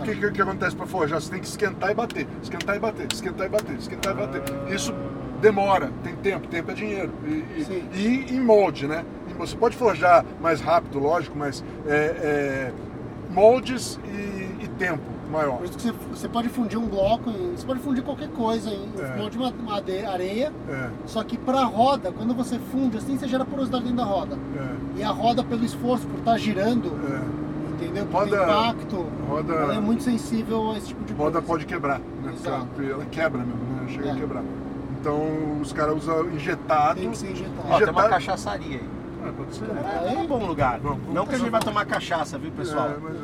que, 0.04 0.16
que, 0.16 0.30
que 0.32 0.42
acontece 0.42 0.74
para 0.74 0.86
forjar? 0.86 1.20
Você 1.20 1.30
tem 1.30 1.40
que 1.40 1.46
esquentar 1.46 1.90
e 1.90 1.94
bater, 1.94 2.26
esquentar 2.42 2.76
e 2.76 2.78
bater, 2.78 3.06
esquentar 3.12 3.46
e 3.46 3.50
bater, 3.50 3.76
esquentar 3.76 4.12
e 4.12 4.16
bater. 4.16 4.42
Isso 4.74 4.94
demora, 5.40 5.90
tem 6.02 6.14
tempo, 6.16 6.46
tempo 6.48 6.70
é 6.70 6.74
dinheiro. 6.74 7.12
E, 7.26 7.30
e- 7.30 8.26
e 8.30 8.34
em 8.34 8.40
molde, 8.40 8.86
né? 8.86 9.04
Você 9.38 9.56
pode 9.56 9.76
forjar 9.76 10.24
mais 10.40 10.60
rápido, 10.60 10.98
lógico, 10.98 11.36
mas 11.36 11.64
é, 11.86 11.92
é, 11.96 12.72
moldes 13.30 13.98
e, 14.04 14.64
e 14.64 14.70
tempo 14.78 15.02
maior. 15.32 15.56
Por 15.56 15.64
isso 15.64 15.76
que 15.78 15.82
você, 15.82 15.92
você 16.10 16.28
pode 16.28 16.48
fundir 16.48 16.78
um 16.78 16.86
bloco, 16.86 17.30
em- 17.30 17.56
você 17.56 17.66
pode 17.66 17.80
fundir 17.80 18.02
ququalquer 18.02 18.28
coisa 18.28 18.70
em 18.70 18.88
É. 18.98 19.16
molde 19.16 19.38
de 19.38 19.62
made- 19.64 20.04
areia, 20.04 20.52
É, 20.68 20.88
só 21.06 21.24
que 21.24 21.36
para 21.38 21.60
a 21.60 21.64
roda, 21.64 22.12
quando 22.12 22.34
você 22.34 22.58
funde 22.58 22.98
assim, 22.98 23.16
você 23.18 23.26
gera 23.26 23.44
porosidade 23.44 23.84
dentro 23.84 23.96
da 23.98 24.04
roda. 24.04 24.36
é, 24.56 25.00
E 25.00 25.02
a 25.02 25.10
roda, 25.10 25.42
pelo 25.42 25.64
esforço, 25.64 26.06
por 26.06 26.18
estar 26.18 26.36
girando, 26.38 26.88
é. 27.10 27.72
entendeu? 27.82 28.04
Por 28.06 28.20
Roda- 28.24 28.36
ter 28.36 28.42
impacto, 28.44 29.06
roda- 29.28 29.54
ela 29.54 29.74
é 29.74 29.80
muito 29.80 30.02
sensível 30.02 30.70
a 30.72 30.76
esse 30.78 30.88
tipo 30.88 31.02
de 31.04 31.12
Roda 31.14 31.32
coisa. 31.32 31.46
pode 31.46 31.66
quebrar, 31.66 31.98
né? 32.22 32.32
Exato. 32.34 32.66
Ela 32.82 33.04
quebra 33.06 33.38
mesmo, 33.38 33.54
né? 33.80 33.88
Chega 33.88 34.08
É. 34.08 34.12
a 34.12 34.14
quebrar. 34.14 34.42
Então 35.00 35.18
os 35.60 35.72
caras 35.72 35.96
usam 35.96 36.28
injetado. 36.30 37.00
Tem 37.00 37.10
que 37.10 37.18
ser 37.18 37.32
injetado. 37.32 37.68
Ó, 37.70 37.78
tem 37.78 37.88
uma 37.90 38.08
cachaçaria 38.08 38.76
aí. 38.78 38.88
Ser. 39.50 39.64
É 40.14 40.18
um 40.18 40.26
bom 40.26 40.44
lugar. 40.46 40.78
Vamos 40.80 41.12
Não 41.14 41.26
que 41.26 41.34
a 41.34 41.38
gente 41.38 41.50
vai 41.50 41.60
tomar 41.60 41.84
cachaça, 41.86 42.38
viu, 42.38 42.50
pessoal? 42.52 42.88
É, 42.90 42.96
mas- 42.98 43.16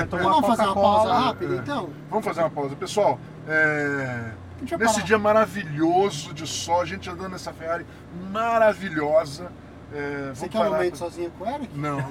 é. 0.00 0.02
Então 0.02 0.18
vamos 0.18 0.46
fazer 0.46 0.62
uma 0.64 0.74
pausa 0.74 1.12
rápida, 1.14 1.54
É. 1.54 1.58
então? 1.58 1.90
Vamos 2.10 2.24
fazer 2.24 2.40
uma 2.40 2.50
pausa. 2.50 2.74
Pessoal, 2.76 3.18
é, 3.46 4.30
nesse 4.60 4.76
parar. 4.78 5.04
dia 5.06 5.18
maravilhoso 5.18 6.32
de 6.34 6.46
sol, 6.46 6.80
a 6.80 6.84
gente 6.84 7.08
andando 7.10 7.30
nessa 7.32 7.52
Ferrari 7.52 7.86
maravilhosa. 8.32 9.50
É, 9.94 10.30
Você 10.34 10.46
vamos 10.48 10.52
quer 10.52 10.60
um 10.60 10.72
momento 10.72 10.90
com- 10.90 10.96
sozinho 10.96 11.30
com 11.38 11.44
o 11.44 11.48
Eric? 11.48 11.78
Não. 11.78 11.98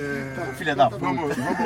É, 0.00 0.50
é, 0.50 0.52
Filha 0.54 0.76
da 0.76 0.84
puta. 0.88 0.98
vamos, 1.04 1.34
vamos, 1.36 1.58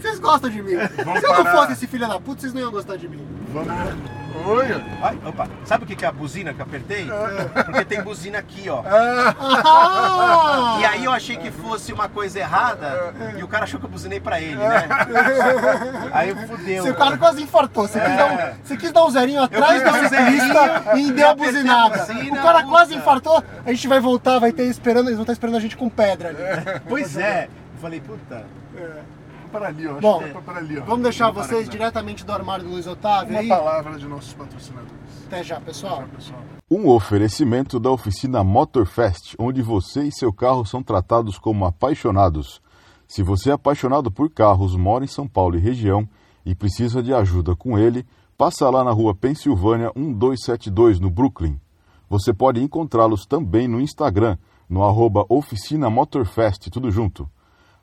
Vocês 0.00 0.18
gostam 0.18 0.50
de 0.50 0.62
mim. 0.62 0.76
Vamos 1.04 1.20
Se 1.20 1.26
eu 1.26 1.32
não 1.34 1.44
parar. 1.44 1.56
fosse 1.58 1.72
esse 1.72 1.86
filho 1.86 2.06
da 2.08 2.18
puta, 2.20 2.40
vocês 2.40 2.52
não 2.52 2.60
iam 2.60 2.70
gostar 2.70 2.96
de 2.96 3.08
mim. 3.08 3.26
vamos. 3.52 4.18
Olha! 4.46 4.80
Ai, 5.02 5.18
opa, 5.26 5.48
sabe 5.64 5.82
o 5.84 5.86
que 5.86 5.96
que 5.96 6.04
é 6.04 6.08
a 6.08 6.12
buzina 6.12 6.54
que 6.54 6.60
eu 6.60 6.64
apertei? 6.64 7.08
Porque 7.64 7.84
tem 7.84 8.00
buzina 8.02 8.38
aqui, 8.38 8.68
ó. 8.70 8.82
Ah! 8.86 10.78
E 10.80 10.84
aí 10.84 11.04
eu 11.04 11.10
achei 11.12 11.36
que 11.36 11.50
fosse 11.50 11.92
uma 11.92 12.08
coisa 12.08 12.38
errada 12.38 13.12
e 13.36 13.42
o 13.42 13.48
cara 13.48 13.64
achou 13.64 13.80
que 13.80 13.86
eu 13.86 13.90
buzinei 13.90 14.20
pra 14.20 14.40
ele, 14.40 14.56
né? 14.56 14.86
Aí 16.12 16.34
fudeu. 16.46 16.82
Seu 16.84 16.94
cara 16.94 17.16
quase 17.18 17.42
infartou. 17.42 17.88
Você, 17.88 17.98
quis 18.00 18.16
dar 18.16 18.26
um, 18.26 18.36
você 18.64 18.76
quis 18.76 18.92
dar 18.92 19.04
um 19.06 19.10
zerinho 19.10 19.42
atrás 19.42 19.72
quis 19.72 19.82
da 19.82 19.90
dar 19.90 19.98
um 19.98 20.08
ciclista 20.08 20.82
zerinho, 20.84 21.08
e 21.08 21.12
deu 21.12 21.26
a 21.26 21.30
apertei 21.30 21.48
a 21.48 21.52
buzinada. 21.52 21.98
buzina, 21.98 22.38
o 22.38 22.42
cara 22.42 22.62
quase 22.64 22.90
puta. 22.90 23.00
infartou. 23.00 23.44
A 23.66 23.72
gente 23.72 23.88
vai 23.88 24.00
voltar, 24.00 24.38
vai 24.38 24.52
ter 24.52 24.64
esperando, 24.64 25.06
eles 25.08 25.16
vão 25.16 25.22
estar 25.24 25.32
esperando 25.32 25.56
a 25.56 25.60
gente 25.60 25.76
com 25.76 25.88
pedra 25.88 26.28
ali. 26.28 26.38
Pois 26.88 27.16
é. 27.16 27.44
Eu 27.74 27.80
falei, 27.80 28.00
puta. 28.00 28.44
Vamos 28.74 29.17
para 29.48 29.68
ali. 29.68 29.88
Acho 29.88 30.00
Bom, 30.00 30.18
que 30.18 30.24
é 30.24 30.40
para 30.40 30.58
ali, 30.58 30.78
ó. 30.78 30.84
Vamos 30.84 31.02
deixar 31.02 31.30
vocês 31.30 31.66
parar, 31.66 31.70
diretamente 31.70 32.24
do 32.24 32.32
armário 32.32 32.64
do 32.64 32.70
Luiz 32.70 32.86
Otávio 32.86 33.32
Uma 33.32 33.40
aí. 33.40 33.48
palavra 33.48 33.98
de 33.98 34.06
nossos 34.06 34.32
patrocinadores. 34.34 34.92
Até 35.26 35.42
já, 35.42 35.60
pessoal. 35.60 35.98
Tchau, 35.98 36.08
pessoal. 36.14 36.40
Um 36.70 36.88
oferecimento 36.88 37.80
da 37.80 37.90
oficina 37.90 38.44
Motorfest, 38.44 39.34
onde 39.38 39.62
você 39.62 40.04
e 40.04 40.12
seu 40.12 40.32
carro 40.32 40.64
são 40.64 40.82
tratados 40.82 41.38
como 41.38 41.64
apaixonados. 41.64 42.60
Se 43.06 43.22
você 43.22 43.50
é 43.50 43.54
apaixonado 43.54 44.10
por 44.10 44.30
carros, 44.30 44.76
mora 44.76 45.04
em 45.04 45.08
São 45.08 45.26
Paulo 45.26 45.56
e 45.56 45.60
região 45.60 46.06
e 46.44 46.54
precisa 46.54 47.02
de 47.02 47.12
ajuda 47.12 47.56
com 47.56 47.78
ele, 47.78 48.06
passa 48.36 48.68
lá 48.70 48.84
na 48.84 48.90
rua 48.90 49.14
Pensilvânia 49.14 49.90
1272, 49.96 51.00
no 51.00 51.10
Brooklyn. 51.10 51.58
Você 52.08 52.32
pode 52.32 52.62
encontrá-los 52.62 53.26
também 53.26 53.66
no 53.66 53.80
Instagram, 53.80 54.36
no 54.68 54.84
arroba 54.84 55.24
Oficina 55.28 55.88
Motorfest, 55.90 56.70
tudo 56.70 56.90
junto. 56.90 57.28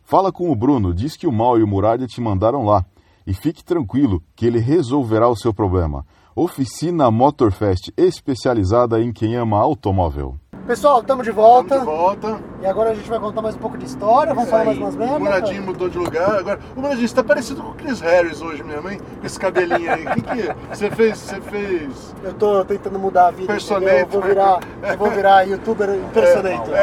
Fala 0.07 0.31
com 0.31 0.51
o 0.51 0.55
Bruno, 0.55 0.93
diz 0.93 1.17
que 1.17 1.25
o 1.25 1.31
Mal 1.31 1.57
e 1.57 1.63
o 1.63 1.67
Muralha 1.67 2.05
te 2.05 2.21
mandaram 2.21 2.63
lá. 2.63 2.85
E 3.25 3.33
fique 3.33 3.63
tranquilo 3.63 4.21
que 4.35 4.45
ele 4.45 4.59
resolverá 4.59 5.27
o 5.27 5.35
seu 5.35 5.51
problema. 5.51 6.05
Oficina 6.35 7.09
Motorfest, 7.09 7.91
especializada 7.97 9.01
em 9.01 9.11
quem 9.11 9.35
ama 9.35 9.57
automóvel. 9.57 10.37
Pessoal, 10.67 10.99
estamos 11.01 11.23
de 11.23 11.31
volta. 11.31 11.75
Estamos 11.75 11.93
de 11.93 11.99
volta. 12.01 12.39
E 12.59 12.65
agora 12.65 12.89
a 12.89 12.95
gente 12.95 13.07
vai 13.07 13.19
contar 13.19 13.39
mais 13.39 13.53
um 13.53 13.59
pouco 13.59 13.77
de 13.77 13.85
história. 13.85 14.33
Vamos 14.33 14.49
falar 14.49 14.65
mais 14.65 14.77
umas 14.79 14.95
O 14.95 14.97
merdas. 14.97 15.19
Muradinho 15.19 15.61
mudou 15.61 15.87
de 15.87 15.97
lugar. 15.99 16.39
Agora, 16.39 16.59
o 16.75 16.81
Muradinho, 16.81 17.07
você 17.07 17.13
tá 17.13 17.23
parecido 17.23 17.61
com 17.61 17.69
o 17.69 17.73
Chris 17.75 17.99
Harris 17.99 18.41
hoje 18.41 18.63
mesmo, 18.63 18.89
hein? 18.89 18.99
Com 19.19 19.27
esse 19.27 19.39
cabelinho 19.39 19.93
aí. 19.93 20.07
O 20.07 20.11
que 20.15 20.21
que 20.21 20.41
é? 20.41 20.55
Você 20.71 20.89
fez, 20.89 21.19
você 21.19 21.39
fez... 21.41 22.15
Eu 22.23 22.33
tô 22.33 22.65
tentando 22.65 22.97
mudar 22.97 23.27
a 23.27 23.31
vida. 23.31 23.53
Personator. 23.53 23.99
Eu 23.99 24.07
vou 24.07 24.21
virar, 24.23 24.59
eu 24.89 24.97
vou 24.97 25.11
virar 25.11 25.43
youtuber 25.43 25.89
impersonator. 25.91 26.73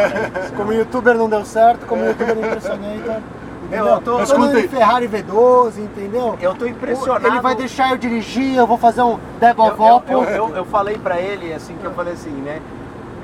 Como 0.56 0.72
youtuber 0.72 1.14
não 1.16 1.28
deu 1.28 1.44
certo, 1.44 1.84
como 1.86 2.04
youtuber 2.04 2.38
impersonator. 2.38 3.20
Entendeu? 3.66 3.86
Eu 3.86 4.00
tô- 4.00 4.18
no 4.38 4.44
aí. 4.44 4.68
Ferrari 4.68 5.08
V12, 5.08 5.78
entendeu? 5.78 6.38
Eu 6.40 6.54
tô 6.54 6.66
impressionado. 6.66 7.26
Ele 7.26 7.40
vai 7.40 7.56
deixar 7.56 7.90
eu 7.90 7.96
dirigir, 7.96 8.54
eu 8.54 8.66
vou 8.66 8.76
fazer 8.78 9.02
um 9.02 9.18
Debo 9.40 9.66
Eu, 9.66 9.76
eu, 9.76 10.02
eu, 10.08 10.24
eu, 10.28 10.56
eu 10.58 10.64
falei 10.66 10.98
pra 10.98 11.18
ele, 11.18 11.52
assim, 11.52 11.74
que 11.76 11.84
eu 11.84 11.92
falei 11.92 12.12
assim, 12.12 12.30
né? 12.30 12.60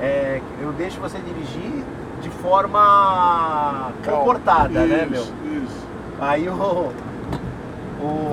É, 0.01 0.41
eu 0.61 0.71
deixo 0.73 0.99
você 0.99 1.17
dirigir 1.19 1.83
de 2.21 2.29
forma 2.29 3.91
comportada, 4.05 4.69
né, 4.85 5.07
meu? 5.09 5.21
Isso, 5.21 5.33
Isso. 5.63 5.87
Aí 6.19 6.47
o. 6.49 6.53
o 6.53 6.91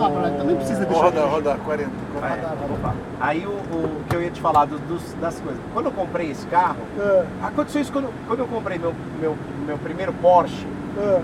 Ah, 0.00 0.30
também 0.38 0.56
precisa 0.56 0.84
deixar 0.84 1.04
Roda, 1.04 1.24
roda 1.26 1.56
40. 1.64 1.90
Ah, 2.22 2.36
é, 2.36 2.72
opa. 2.72 2.94
Aí 3.20 3.46
o, 3.46 3.50
o 3.50 4.02
que 4.08 4.16
eu 4.16 4.22
ia 4.22 4.30
te 4.30 4.40
falar 4.40 4.64
do- 4.64 4.78
dos- 4.80 5.14
das 5.20 5.38
coisas. 5.40 5.60
Quando 5.72 5.86
eu 5.86 5.92
comprei 5.92 6.30
esse 6.30 6.46
carro, 6.46 6.78
É, 6.98 7.24
aconteceu 7.42 7.80
isso 7.82 7.92
quando, 7.92 8.08
quando 8.26 8.40
eu 8.40 8.46
comprei 8.46 8.78
meu, 8.78 8.94
meu, 9.20 9.36
meu 9.66 9.78
primeiro 9.78 10.12
Porsche. 10.14 10.66
é. 10.98 11.20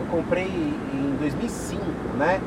Eu 0.00 0.06
comprei 0.16 0.46
em 0.46 1.16
2005, 1.18 1.82
né? 2.16 2.40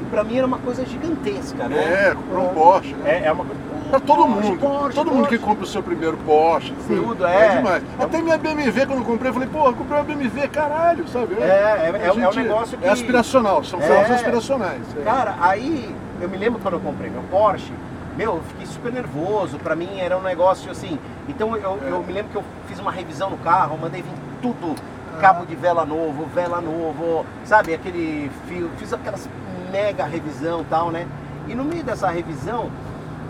E 0.00 0.04
pra 0.04 0.22
mim 0.22 0.36
era 0.36 0.46
uma 0.46 0.58
coisa 0.58 0.84
gigantesca, 0.84 1.66
né? 1.66 1.76
É, 2.10 2.14
comprou 2.14 2.44
um 2.50 2.54
Porsche. 2.54 2.94
né? 2.96 3.22
É, 3.24 3.26
é 3.26 3.32
uma 3.32 3.44
coisa. 3.44 3.60
Pra 3.90 4.00
todo 4.00 4.26
mundo. 4.26 4.58
Porsche, 4.58 4.94
todo 4.94 5.10
mundo 5.10 5.28
que 5.28 5.38
Porsche. 5.38 5.44
compra 5.44 5.64
o 5.64 5.66
seu 5.66 5.82
primeiro 5.82 6.16
Porsche. 6.18 6.72
Tudo, 6.86 7.26
é. 7.26 7.56
demais. 7.56 7.82
É 7.98 8.04
Até 8.04 8.20
minha 8.22 8.38
BMW, 8.38 8.86
quando 8.86 8.98
eu 9.00 9.04
comprei, 9.04 9.30
eu 9.30 9.34
falei, 9.34 9.48
pô, 9.48 9.66
eu 9.66 9.74
comprei 9.74 9.98
uma 9.98 10.04
BMW, 10.04 10.48
caralho, 10.48 11.06
sabe? 11.08 11.34
É, 11.40 11.44
é, 11.44 11.92
é, 11.94 12.00
A 12.02 12.06
é 12.08 12.12
um 12.12 12.14
gente- 12.32 12.36
negócio 12.38 12.78
que. 12.78 12.84
É 12.86 12.90
aspiracional, 12.90 13.62
são 13.64 13.80
É. 13.80 13.86
carros 13.88 14.10
aspiracionais. 14.10 14.82
é. 14.98 15.02
Cara, 15.02 15.36
aí 15.40 15.94
eu 16.20 16.28
me 16.28 16.36
lembro 16.36 16.60
quando 16.60 16.74
eu 16.74 16.80
comprei 16.80 17.10
meu 17.10 17.22
Porsche, 17.30 17.72
meu, 18.16 18.36
eu 18.36 18.42
fiquei 18.48 18.66
super 18.66 18.92
nervoso. 18.92 19.58
Pra 19.58 19.74
mim 19.76 19.98
era 19.98 20.16
um 20.16 20.22
negócio 20.22 20.70
assim. 20.70 20.98
Então 21.28 21.56
eu, 21.56 21.78
eu 21.86 22.02
me 22.02 22.12
lembro 22.12 22.30
que 22.32 22.36
eu 22.38 22.44
fiz 22.66 22.78
uma 22.78 22.90
revisão 22.92 23.30
no 23.30 23.36
carro, 23.38 23.78
mandei 23.80 24.02
vir 24.02 24.12
tudo. 24.42 24.74
Cabo 25.20 25.46
de 25.46 25.54
vela 25.54 25.84
novo, 25.86 26.26
vela 26.34 26.60
novo, 26.60 27.24
sabe? 27.44 27.72
Aquele 27.72 28.30
fio. 28.48 28.68
Fiz 28.78 28.92
aquelas 28.92 29.28
mega 29.70 30.04
revisão 30.04 30.62
e 30.62 30.64
tal, 30.64 30.90
né? 30.90 31.06
E 31.46 31.54
no 31.54 31.62
meio 31.64 31.84
dessa 31.84 32.08
revisão, 32.08 32.68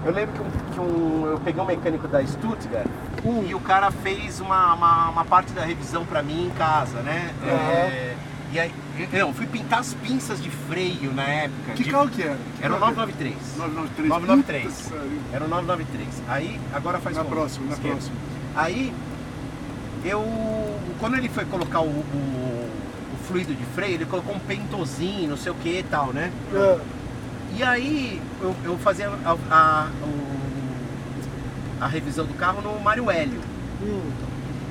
eu 0.05 0.13
lembro 0.13 0.33
que, 0.35 0.41
um- 0.41 0.73
que 0.73 0.81
um- 0.81 1.27
eu 1.27 1.41
peguei 1.41 1.63
um 1.63 1.67
mecânico 1.67 2.07
da 2.09 2.25
Stuttgart 2.27 2.87
e 3.49 3.55
o 3.55 3.61
cara 3.61 3.91
fez 3.91 4.41
uma, 4.41 4.75
uma, 4.75 5.09
uma 5.11 5.25
parte 5.25 5.53
da 5.53 5.63
revisão 5.65 6.05
pra 6.05 6.23
mim 6.23 6.47
em 6.47 6.51
casa, 6.51 7.01
né? 7.01 7.31
É, 7.47 8.15
e 8.53 8.61
aí, 8.61 8.73
eu 9.13 9.33
fui 9.33 9.47
pintar 9.47 9.81
as 9.81 9.95
pinças 9.95 10.41
de 10.43 10.51
freio 10.51 11.13
na 11.13 11.23
época. 11.25 11.73
Que 11.75 11.85
de- 11.85 11.91
carro 11.91 12.09
que 12.09 12.23
era? 12.23 12.37
Que 12.59 12.65
Era 12.65 12.75
o 12.75 12.79
carro 12.79 12.93
993. 12.95 13.35
que 13.35 13.61
era? 13.61 13.69
993. 13.69 14.13
993. 14.13 14.65
Puta 14.75 14.83
que 14.85 14.91
pariu. 14.95 15.21
Era 15.33 15.45
o 15.45 15.49
993. 15.49 16.23
Aí, 16.29 16.61
agora 16.75 16.99
faz 17.01 17.17
Na 17.17 17.23
como? 17.25 17.35
próxima, 17.35 17.67
na 17.67 17.73
Esquerda. 17.73 17.97
próxima. 17.97 18.17
Aí, 18.55 18.93
eu. 20.05 20.23
Quando 21.01 21.17
ele 21.17 21.29
foi 21.29 21.45
colocar 21.47 21.81
o, 21.81 21.87
o- 21.89 22.71
o 23.15 23.17
fluido 23.27 23.55
de 23.55 23.65
freio, 23.75 23.95
ele 23.95 24.07
colocou 24.07 24.35
um 24.35 24.39
pentozinho, 24.39 25.31
não 25.31 25.37
sei 25.37 25.51
o 25.51 25.55
que 25.57 25.79
e 25.79 25.83
tal, 25.83 26.13
né? 26.13 26.31
É. 26.55 26.79
E 27.57 27.63
aí, 27.63 28.21
eu, 28.41 28.55
eu 28.65 28.79
fazia 28.79 29.09
a, 29.09 29.37
a, 29.51 29.89
a 31.81 31.87
revisão 31.87 32.27
do 32.27 32.35
carro 32.35 32.61
no 32.61 32.81
Mário 32.81 33.09
Hélio. 33.11 33.41
Hum. 33.81 34.11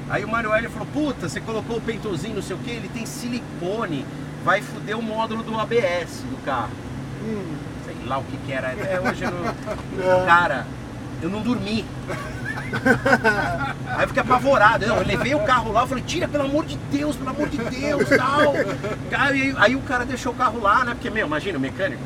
Aí 0.09 0.25
o 0.25 0.27
Mário 0.27 0.53
Hélio 0.53 0.69
falou: 0.69 0.87
Puta, 0.87 1.29
você 1.29 1.39
colocou 1.39 1.77
o 1.77 1.81
pentozinho, 1.81 2.35
não 2.35 2.41
sei 2.41 2.55
o 2.55 2.59
que, 2.59 2.71
ele 2.71 2.89
tem 2.89 3.05
silicone, 3.05 4.05
vai 4.43 4.61
foder 4.61 4.97
o 4.97 5.01
módulo 5.01 5.43
do 5.43 5.57
ABS 5.57 6.23
do 6.29 6.43
carro. 6.43 6.71
Hum. 7.23 7.55
Sei 7.85 7.95
lá 8.05 8.17
o 8.17 8.23
que 8.23 8.37
que 8.37 8.51
era. 8.51 8.71
Até 8.71 8.99
hoje 8.99 9.23
eu 9.23 9.31
não. 9.31 9.53
É. 10.23 10.25
Cara, 10.25 10.67
eu 11.21 11.29
não 11.29 11.41
dormi. 11.41 11.85
Aí 13.87 14.03
eu 14.03 14.07
fiquei 14.07 14.23
apavorado. 14.23 14.83
Eu 14.83 15.05
levei 15.05 15.33
o 15.35 15.39
carro 15.45 15.71
lá, 15.71 15.83
eu 15.83 15.87
falei, 15.87 16.03
tira, 16.03 16.27
pelo 16.27 16.43
amor 16.43 16.65
de 16.65 16.75
Deus, 16.91 17.15
pelo 17.15 17.29
amor 17.29 17.47
de 17.47 17.57
Deus, 17.57 18.09
tal. 18.09 18.53
Aí, 19.17 19.55
aí 19.57 19.75
o 19.75 19.81
cara 19.81 20.05
deixou 20.05 20.33
o 20.33 20.35
carro 20.35 20.59
lá, 20.59 20.83
né? 20.83 20.93
Porque, 20.93 21.09
meu, 21.09 21.25
imagina, 21.25 21.57
o 21.57 21.61
mecânico. 21.61 22.01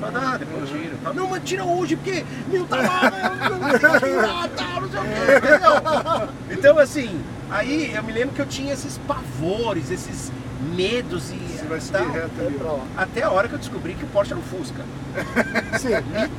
Fala, 0.00 0.32
ah, 0.34 0.36
depois 0.36 0.70
eu 0.70 0.78
tiro. 0.78 0.96
Fala, 1.02 1.14
Não, 1.14 1.28
mas 1.28 1.42
tira 1.44 1.64
hoje, 1.64 1.96
porque, 1.96 2.24
meu, 2.48 2.66
tá 2.66 2.76
lá, 2.76 3.00
eu 3.50 3.56
não 3.56 3.78
tirar, 3.78 4.80
não 4.80 4.90
sei 4.90 5.00
o 5.00 5.02
quê, 5.02 5.36
entendeu? 5.36 6.28
Então, 6.50 6.78
assim, 6.78 7.20
aí 7.50 7.94
eu 7.94 8.02
me 8.02 8.12
lembro 8.12 8.34
que 8.34 8.42
eu 8.42 8.46
tinha 8.46 8.72
esses 8.72 8.98
pavores, 8.98 9.90
esses 9.90 10.30
medos 10.74 11.30
e 11.30 11.36
Você 11.36 11.64
vai 11.66 11.80
seguir 11.80 11.98
tal. 11.98 12.10
reto 12.12 12.30
É 12.40 12.46
ali. 12.46 12.54
pra 12.58 12.72
lá. 12.72 12.80
Até 12.96 13.22
a 13.22 13.30
hora 13.30 13.46
que 13.48 13.54
eu 13.54 13.58
descobri 13.58 13.94
que 13.94 14.04
o 14.04 14.08
Porsche 14.08 14.32
era 14.32 14.40
um 14.40 14.42
Fusca. 14.44 14.82
Sim. 15.78 15.88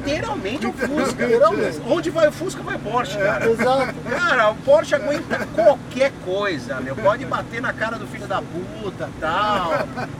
Literalmente 0.05 0.65
é 0.65 0.69
um 0.69 0.73
Fusca. 0.73 1.25
Literalmente. 1.25 1.81
Onde 1.87 2.09
vai 2.09 2.27
o 2.27 2.31
Fusca, 2.31 2.61
vai 2.61 2.75
o 2.75 2.79
Porsche, 2.79 3.17
cara. 3.17 3.49
Exato. 3.49 3.93
Cara, 4.09 4.49
o 4.51 4.55
Porsche 4.57 4.95
aguenta 4.95 5.47
qualquer 5.55 6.11
coisa, 6.25 6.79
meu. 6.81 6.95
Pode 6.95 7.25
bater 7.25 7.61
na 7.61 7.73
cara 7.73 7.97
do 7.97 8.05
filho 8.07 8.27
da 8.27 8.41
puta, 8.41 9.09
tal. 9.19 9.71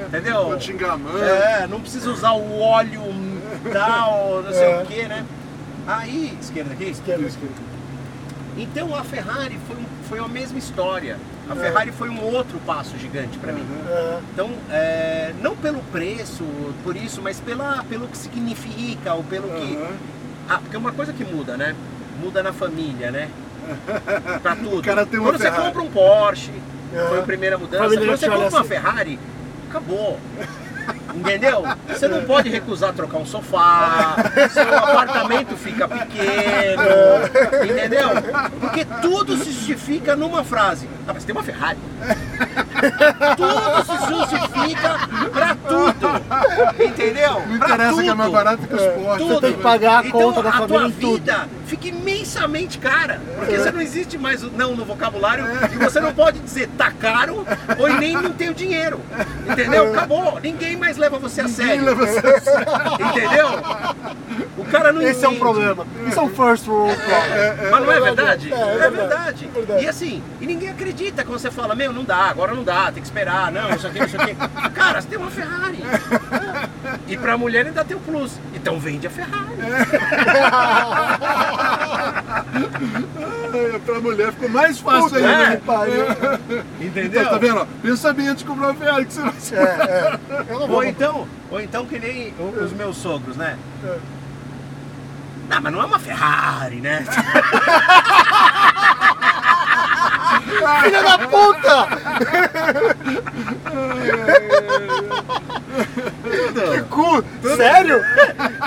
Entendeu? 0.07 0.59
Xingar 0.59 0.91
a 0.93 0.97
mãe. 0.97 1.21
É, 1.23 1.67
não 1.67 1.79
precisa 1.81 2.09
usar 2.09 2.31
o 2.31 2.59
óleo 2.59 3.01
tal, 3.71 4.41
não 4.43 4.51
sei 4.51 4.71
É. 4.71 4.81
o 4.81 4.85
que, 4.85 5.03
né? 5.03 5.25
Aí, 5.87 6.37
esquerda 6.41 6.73
aqui? 6.73 6.85
Esquerda. 6.85 7.27
Então 8.57 8.95
a 8.95 9.03
Ferrari 9.03 9.57
foi, 9.67 9.77
foi 10.09 10.19
a 10.19 10.27
mesma 10.27 10.57
história. 10.57 11.17
A 11.49 11.55
Ferrari 11.55 11.91
foi 11.91 12.09
um 12.09 12.21
outro 12.21 12.59
passo 12.65 12.97
gigante 12.97 13.37
pra 13.37 13.53
mim. 13.53 13.65
É. 13.87 14.19
Então, 14.33 14.49
é, 14.69 15.33
não 15.41 15.55
pelo 15.55 15.79
preço, 15.91 16.43
por 16.83 16.95
isso, 16.95 17.21
mas 17.21 17.39
pela, 17.39 17.83
pelo 17.89 18.07
que 18.07 18.17
significa, 18.17 19.13
ou 19.13 19.23
pelo 19.23 19.47
que. 19.49 19.75
Aham. 19.77 19.87
Ah, 20.49 20.59
porque 20.59 20.75
uma 20.77 20.91
coisa 20.91 21.13
que 21.13 21.23
muda, 21.23 21.55
né? 21.57 21.75
Muda 22.21 22.41
na 22.41 22.51
família, 22.51 23.11
né? 23.11 23.29
Pra 24.41 24.55
tudo. 24.55 24.81
Quando 24.83 25.37
você 25.37 25.51
compra 25.51 25.81
um 25.81 25.89
Porsche, 25.89 26.51
É. 26.93 27.05
foi 27.07 27.19
a 27.19 27.23
primeira 27.23 27.57
mudança. 27.57 27.83
Quando 27.85 28.05
você 28.07 28.27
compra 28.29 28.49
uma 28.49 28.59
assim. 28.59 28.67
Ferrari, 28.69 29.19
acabou. 29.69 30.19
Entendeu? 31.15 31.63
Você 31.87 32.07
não 32.07 32.23
pode 32.23 32.49
recusar 32.49 32.93
trocar 32.93 33.17
um 33.17 33.25
sofá, 33.25 34.15
seu 34.51 34.77
apartamento 34.77 35.57
fica 35.57 35.87
pequeno, 35.87 36.83
entendeu? 37.63 38.09
Porque 38.59 38.85
tudo 39.01 39.35
se 39.37 39.51
justifica 39.51 40.15
numa 40.15 40.43
frase. 40.43 40.87
Ah, 41.07 41.13
mas 41.13 41.25
tem 41.25 41.33
uma 41.33 41.43
Ferrari. 41.43 41.79
Tudo 43.37 43.85
se 43.85 44.13
justifica 44.13 44.99
pra 45.33 45.55
tudo. 45.67 46.83
Entendeu? 46.83 47.41
Não 47.47 47.57
Pra 47.57 47.67
interessa 47.69 48.03
que 48.03 48.09
é 48.09 48.13
mais 48.13 48.31
barato 48.31 48.67
que 48.67 48.75
os 48.75 48.81
Porsche. 48.81 49.17
Tudo. 49.23 49.41
tem 49.41 49.53
que 49.53 49.61
pagar 49.61 50.03
a 50.03 50.07
então, 50.07 50.21
conta 50.21 50.43
da 50.43 50.49
a 50.49 50.53
família 50.53 50.79
tua 50.79 50.91
tudo. 50.91 51.13
vida 51.15 51.47
fica 51.65 51.87
imensamente 51.87 52.77
cara. 52.77 53.19
Porque 53.37 53.57
você 53.57 53.71
não 53.71 53.81
existe 53.81 54.17
mais 54.17 54.43
o 54.43 54.49
não 54.51 54.75
no 54.75 54.85
vocabulário 54.85 55.45
e 55.73 55.75
você 55.83 55.99
não 55.99 56.13
pode 56.13 56.39
dizer 56.39 56.69
tá 56.77 56.91
caro 56.91 57.45
ou 57.77 57.89
nem 57.93 58.13
não 58.13 58.31
tenho 58.31 58.53
dinheiro. 58.53 58.99
Entendeu? 59.49 59.91
Acabou. 59.91 60.39
Ninguém 60.41 60.75
mais 60.77 60.97
leva 60.97 61.17
você 61.17 61.41
a 61.41 61.45
Ninguém 61.45 61.65
sério. 61.67 61.83
leva 61.85 62.05
você 62.05 62.19
a 62.19 62.39
sério. 62.41 62.67
Entendeu? 63.09 63.47
O 64.57 64.65
cara 64.65 64.91
não 64.91 65.01
Esse 65.01 65.23
é 65.25 65.27
um 65.27 65.31
entende. 65.31 65.39
problema. 65.39 65.85
Isso 66.07 66.19
é 66.19 66.23
um 66.23 66.29
first 66.29 66.67
world 66.67 66.95
problem. 66.99 67.71
Mas 67.71 67.81
não 67.85 67.91
é 67.91 67.99
verdade? 68.01 68.53
É, 68.53 68.55
é 68.55 68.59
É 68.59 68.77
verdade. 68.89 68.95
verdade. 68.97 69.49
Verdade. 69.53 69.83
E 69.83 69.87
assim, 69.87 70.23
e 70.41 70.45
ninguém 70.45 70.69
acredita 70.69 71.23
quando 71.23 71.39
você 71.39 71.49
fala, 71.51 71.73
meu, 71.75 71.91
não 71.93 72.03
dá, 72.03 72.26
agora 72.29 72.53
não 72.53 72.63
dá, 72.63 72.85
tem 72.85 73.01
que 73.01 73.07
esperar, 73.07 73.51
não, 73.51 73.69
isso 73.71 73.87
aqui, 73.87 74.03
isso 74.03 74.21
aqui. 74.21 74.35
Cara, 74.73 75.01
você 75.01 75.07
tem 75.07 75.17
uma 75.17 75.31
Ferrari. 75.31 75.83
E 77.07 77.17
pra 77.17 77.37
mulher 77.37 77.65
ainda 77.65 77.83
tem 77.83 77.95
o 77.95 77.99
plus. 77.99 78.39
Então 78.53 78.79
vende 78.79 79.07
a 79.07 79.09
Ferrari. 79.09 79.47
É, 83.53 83.79
pra 83.79 83.99
mulher 83.99 84.31
ficou 84.33 84.49
mais 84.49 84.79
fácil 84.79 85.09
Puta 85.09 85.17
ainda. 85.17 85.53
é. 85.53 85.57
pariu. 85.57 86.05
Entendeu? 86.79 87.21
Então, 87.21 87.31
tá 87.31 87.37
vendo? 87.37 87.67
Pensa 87.81 88.13
bem 88.13 88.27
antes 88.27 88.43
de 88.43 88.49
comprar 88.49 88.67
uma 88.67 88.75
Ferrari 88.75 89.05
que 89.05 89.13
você 89.13 89.21
vai 89.21 89.33
ser. 89.39 89.57
É, 89.57 89.61
é. 89.61 90.19
Eu 90.49 90.59
não 90.59 90.67
vou. 90.67 90.77
Ou 90.77 90.83
então, 90.83 91.27
ou 91.49 91.61
então 91.61 91.85
que 91.85 91.97
nem 91.99 92.33
os 92.61 92.73
meus 92.73 92.97
sogros, 92.97 93.35
né? 93.37 93.57
É. 93.85 93.97
Não, 95.49 95.61
mas 95.61 95.73
não 95.73 95.81
é 95.81 95.85
uma 95.85 95.99
Ferrari, 95.99 96.75
né? 96.81 97.05
Filha 100.47 101.03
da 101.03 101.17
puta! 101.19 101.87
Que 106.53 106.81
cu! 106.83 107.23
Sério? 107.55 108.01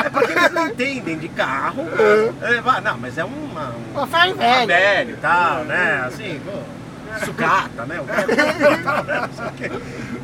É 0.05 0.09
porque 0.11 0.33
eles 0.33 0.51
não 0.53 0.67
entendem 0.69 1.19
de 1.19 1.29
carro. 1.29 1.87
É, 2.43 2.61
vai, 2.61 2.81
não, 2.81 2.97
mas 2.99 3.19
é 3.19 3.25
uma, 3.25 3.71
um 3.95 3.99
Uma 3.99 4.07
Ferrari 4.07 4.33
velha. 4.35 4.67
velho 4.67 5.11
e 5.11 5.17
tal, 5.17 5.65
né? 5.65 6.05
Assim, 6.07 6.41
pô, 6.45 6.59
sucata, 7.25 7.85
né? 7.87 8.01
O 8.01 8.05
cara 8.05 8.27
tal, 8.85 9.05
né? 9.05 9.29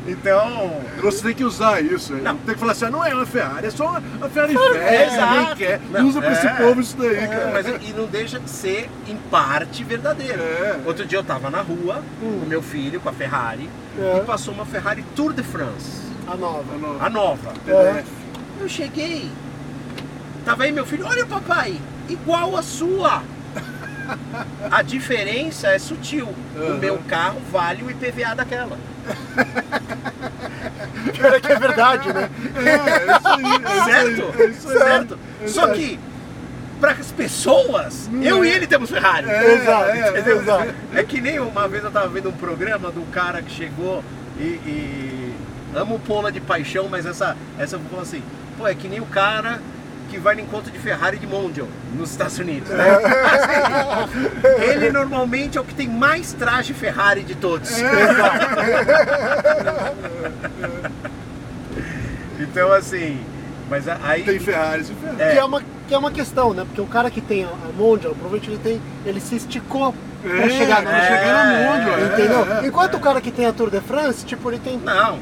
Não. 0.07 0.13
Então, 0.13 0.71
Você 1.01 1.21
tem 1.23 1.33
que 1.35 1.43
usar 1.43 1.81
isso. 1.83 2.13
Não. 2.15 2.37
Tem 2.37 2.53
que 2.53 2.59
falar 2.59 2.71
assim, 2.71 2.85
ah, 2.85 2.89
não 2.91 3.03
é 3.05 3.13
uma 3.13 3.25
Ferrari, 3.25 3.67
é 3.67 3.69
só 3.69 3.87
uma, 3.89 4.29
Ferrari 4.29 4.53
velha, 4.55 5.05
exato. 5.05 5.33
ninguém 5.39 5.55
quer. 5.55 5.81
Não, 5.91 6.07
Usa 6.07 6.21
pra 6.21 6.31
esse 6.31 6.47
é. 6.47 6.49
povo 6.53 6.81
isso 6.81 6.97
daí, 6.97 7.27
cara. 7.27 7.51
mas 7.51 7.67
e 7.89 7.93
não 7.93 8.05
deixa 8.07 8.39
de 8.39 8.49
ser, 8.49 8.89
em 9.07 9.17
parte, 9.29 9.83
verdadeiro. 9.83 10.41
É. 10.41 10.79
Outro 10.85 11.05
dia 11.05 11.19
eu 11.19 11.23
tava 11.23 11.49
na 11.49 11.61
rua 11.61 12.01
com 12.19 12.25
o 12.25 12.45
meu 12.47 12.61
filho, 12.61 12.99
com 12.99 13.09
a 13.09 13.13
Ferrari, 13.13 13.69
É. 13.99 14.17
e 14.17 14.25
passou 14.25 14.53
uma 14.53 14.65
Ferrari 14.65 15.03
Tour 15.15 15.33
de 15.33 15.43
France, 15.43 16.01
A 16.27 16.35
nova. 16.35 16.63
Ah, 16.73 16.77
não. 16.77 17.05
a 17.05 17.09
nova. 17.09 17.53
É. 17.67 18.03
Eu 18.61 18.67
cheguei, 18.69 19.29
tava 20.45 20.63
aí 20.63 20.71
meu 20.71 20.85
filho, 20.85 21.05
olha 21.05 21.25
papai, 21.25 21.77
igual 22.09 22.55
a 22.57 22.61
sua. 22.63 23.21
A 24.71 24.81
diferença 24.81 25.67
é 25.69 25.79
sutil. 25.79 26.27
O 26.55 26.61
Aham. 26.61 26.77
meu 26.77 26.97
carro 27.07 27.41
vale 27.51 27.83
o 27.83 27.91
IPVA 27.91 28.35
daquela. 28.35 28.77
Pior 31.13 31.33
é 31.33 31.39
que 31.39 31.51
é 31.51 31.59
verdade, 31.59 32.13
né? 32.13 32.29
É, 32.55 32.69
é 32.69 33.17
isso 33.17 33.27
aí, 33.27 33.45
é 33.45 33.57
isso 33.57 33.69
aí, 33.69 33.85
certo? 33.85 34.41
é 34.41 34.45
isso 34.45 34.67
certo? 34.67 35.19
Só 35.47 35.67
que, 35.69 35.99
para 36.79 36.91
as 36.91 37.11
pessoas, 37.11 38.09
eu 38.21 38.43
e 38.43 38.49
ele 38.49 38.67
temos 38.67 38.89
Ferrari. 38.89 39.29
É, 39.29 39.53
Exato, 39.55 39.89
é? 39.89 40.31
Exato. 40.31 40.75
É 40.93 41.03
que 41.03 41.21
nem 41.21 41.39
uma 41.39 41.67
vez 41.67 41.83
eu 41.83 41.91
tava 41.91 42.07
vendo 42.07 42.29
um 42.29 42.33
programa 42.33 42.91
do 42.91 43.01
cara 43.11 43.41
que 43.41 43.51
chegou 43.51 44.03
e. 44.39 44.43
e 44.43 45.33
amo 45.75 45.99
Pola 45.99 46.31
de 46.31 46.39
paixão, 46.39 46.87
mas 46.89 47.05
essa, 47.05 47.35
essa 47.59 47.77
falou 47.77 48.01
assim, 48.01 48.23
pô, 48.57 48.67
é 48.67 48.73
que 48.73 48.87
nem 48.87 48.99
o 48.99 49.05
cara 49.05 49.59
que 50.09 50.17
vai 50.17 50.35
no 50.35 50.41
encontro 50.41 50.71
de 50.71 50.79
Ferrari 50.79 51.17
de 51.17 51.27
Mondial, 51.27 51.67
nos 51.95 52.11
Estados 52.11 52.37
Unidos. 52.39 52.69
Né? 52.69 52.85
Assim, 52.89 54.63
ele 54.71 54.89
normalmente 54.91 55.57
é 55.57 55.61
o 55.61 55.63
que 55.63 55.73
tem 55.75 55.87
mais 55.87 56.33
traje 56.33 56.73
Ferrari 56.73 57.23
de 57.23 57.35
todos. 57.35 57.69
então 62.39 62.71
assim, 62.71 63.19
mas 63.69 63.87
aí. 63.87 64.23
Tem 64.23 64.39
Ferraris 64.39 64.89
e 64.89 64.93
Ferrari. 64.93 65.21
É. 65.21 65.31
Que, 65.31 65.37
é 65.37 65.43
uma, 65.43 65.61
que 65.87 65.93
é 65.93 65.97
uma 65.97 66.11
questão, 66.11 66.53
né? 66.53 66.63
Porque 66.65 66.81
o 66.81 66.85
cara 66.87 67.09
que 67.11 67.21
tem 67.21 67.43
a 67.43 67.49
Mondial, 67.77 68.13
provavelmente 68.13 68.49
ele 68.49 68.59
tem. 68.59 68.81
Ele 69.05 69.19
se 69.19 69.35
esticou 69.35 69.93
pra 70.21 70.31
É, 70.31 70.39
pra 70.39 70.49
chegar 70.49 70.81
na 70.83 71.71
Mondial, 71.71 71.99
é, 71.99 72.05
Entendeu? 72.05 72.47
é, 72.53 72.63
é. 72.63 72.67
Enquanto 72.67 72.95
o 72.95 72.99
cara 72.99 73.19
que 73.21 73.31
tem 73.31 73.45
a 73.45 73.53
Tour 73.53 73.69
de 73.69 73.81
France, 73.81 74.25
tipo, 74.25 74.49
ele 74.49 74.59
tem 74.59 74.77
Não, 74.77 75.19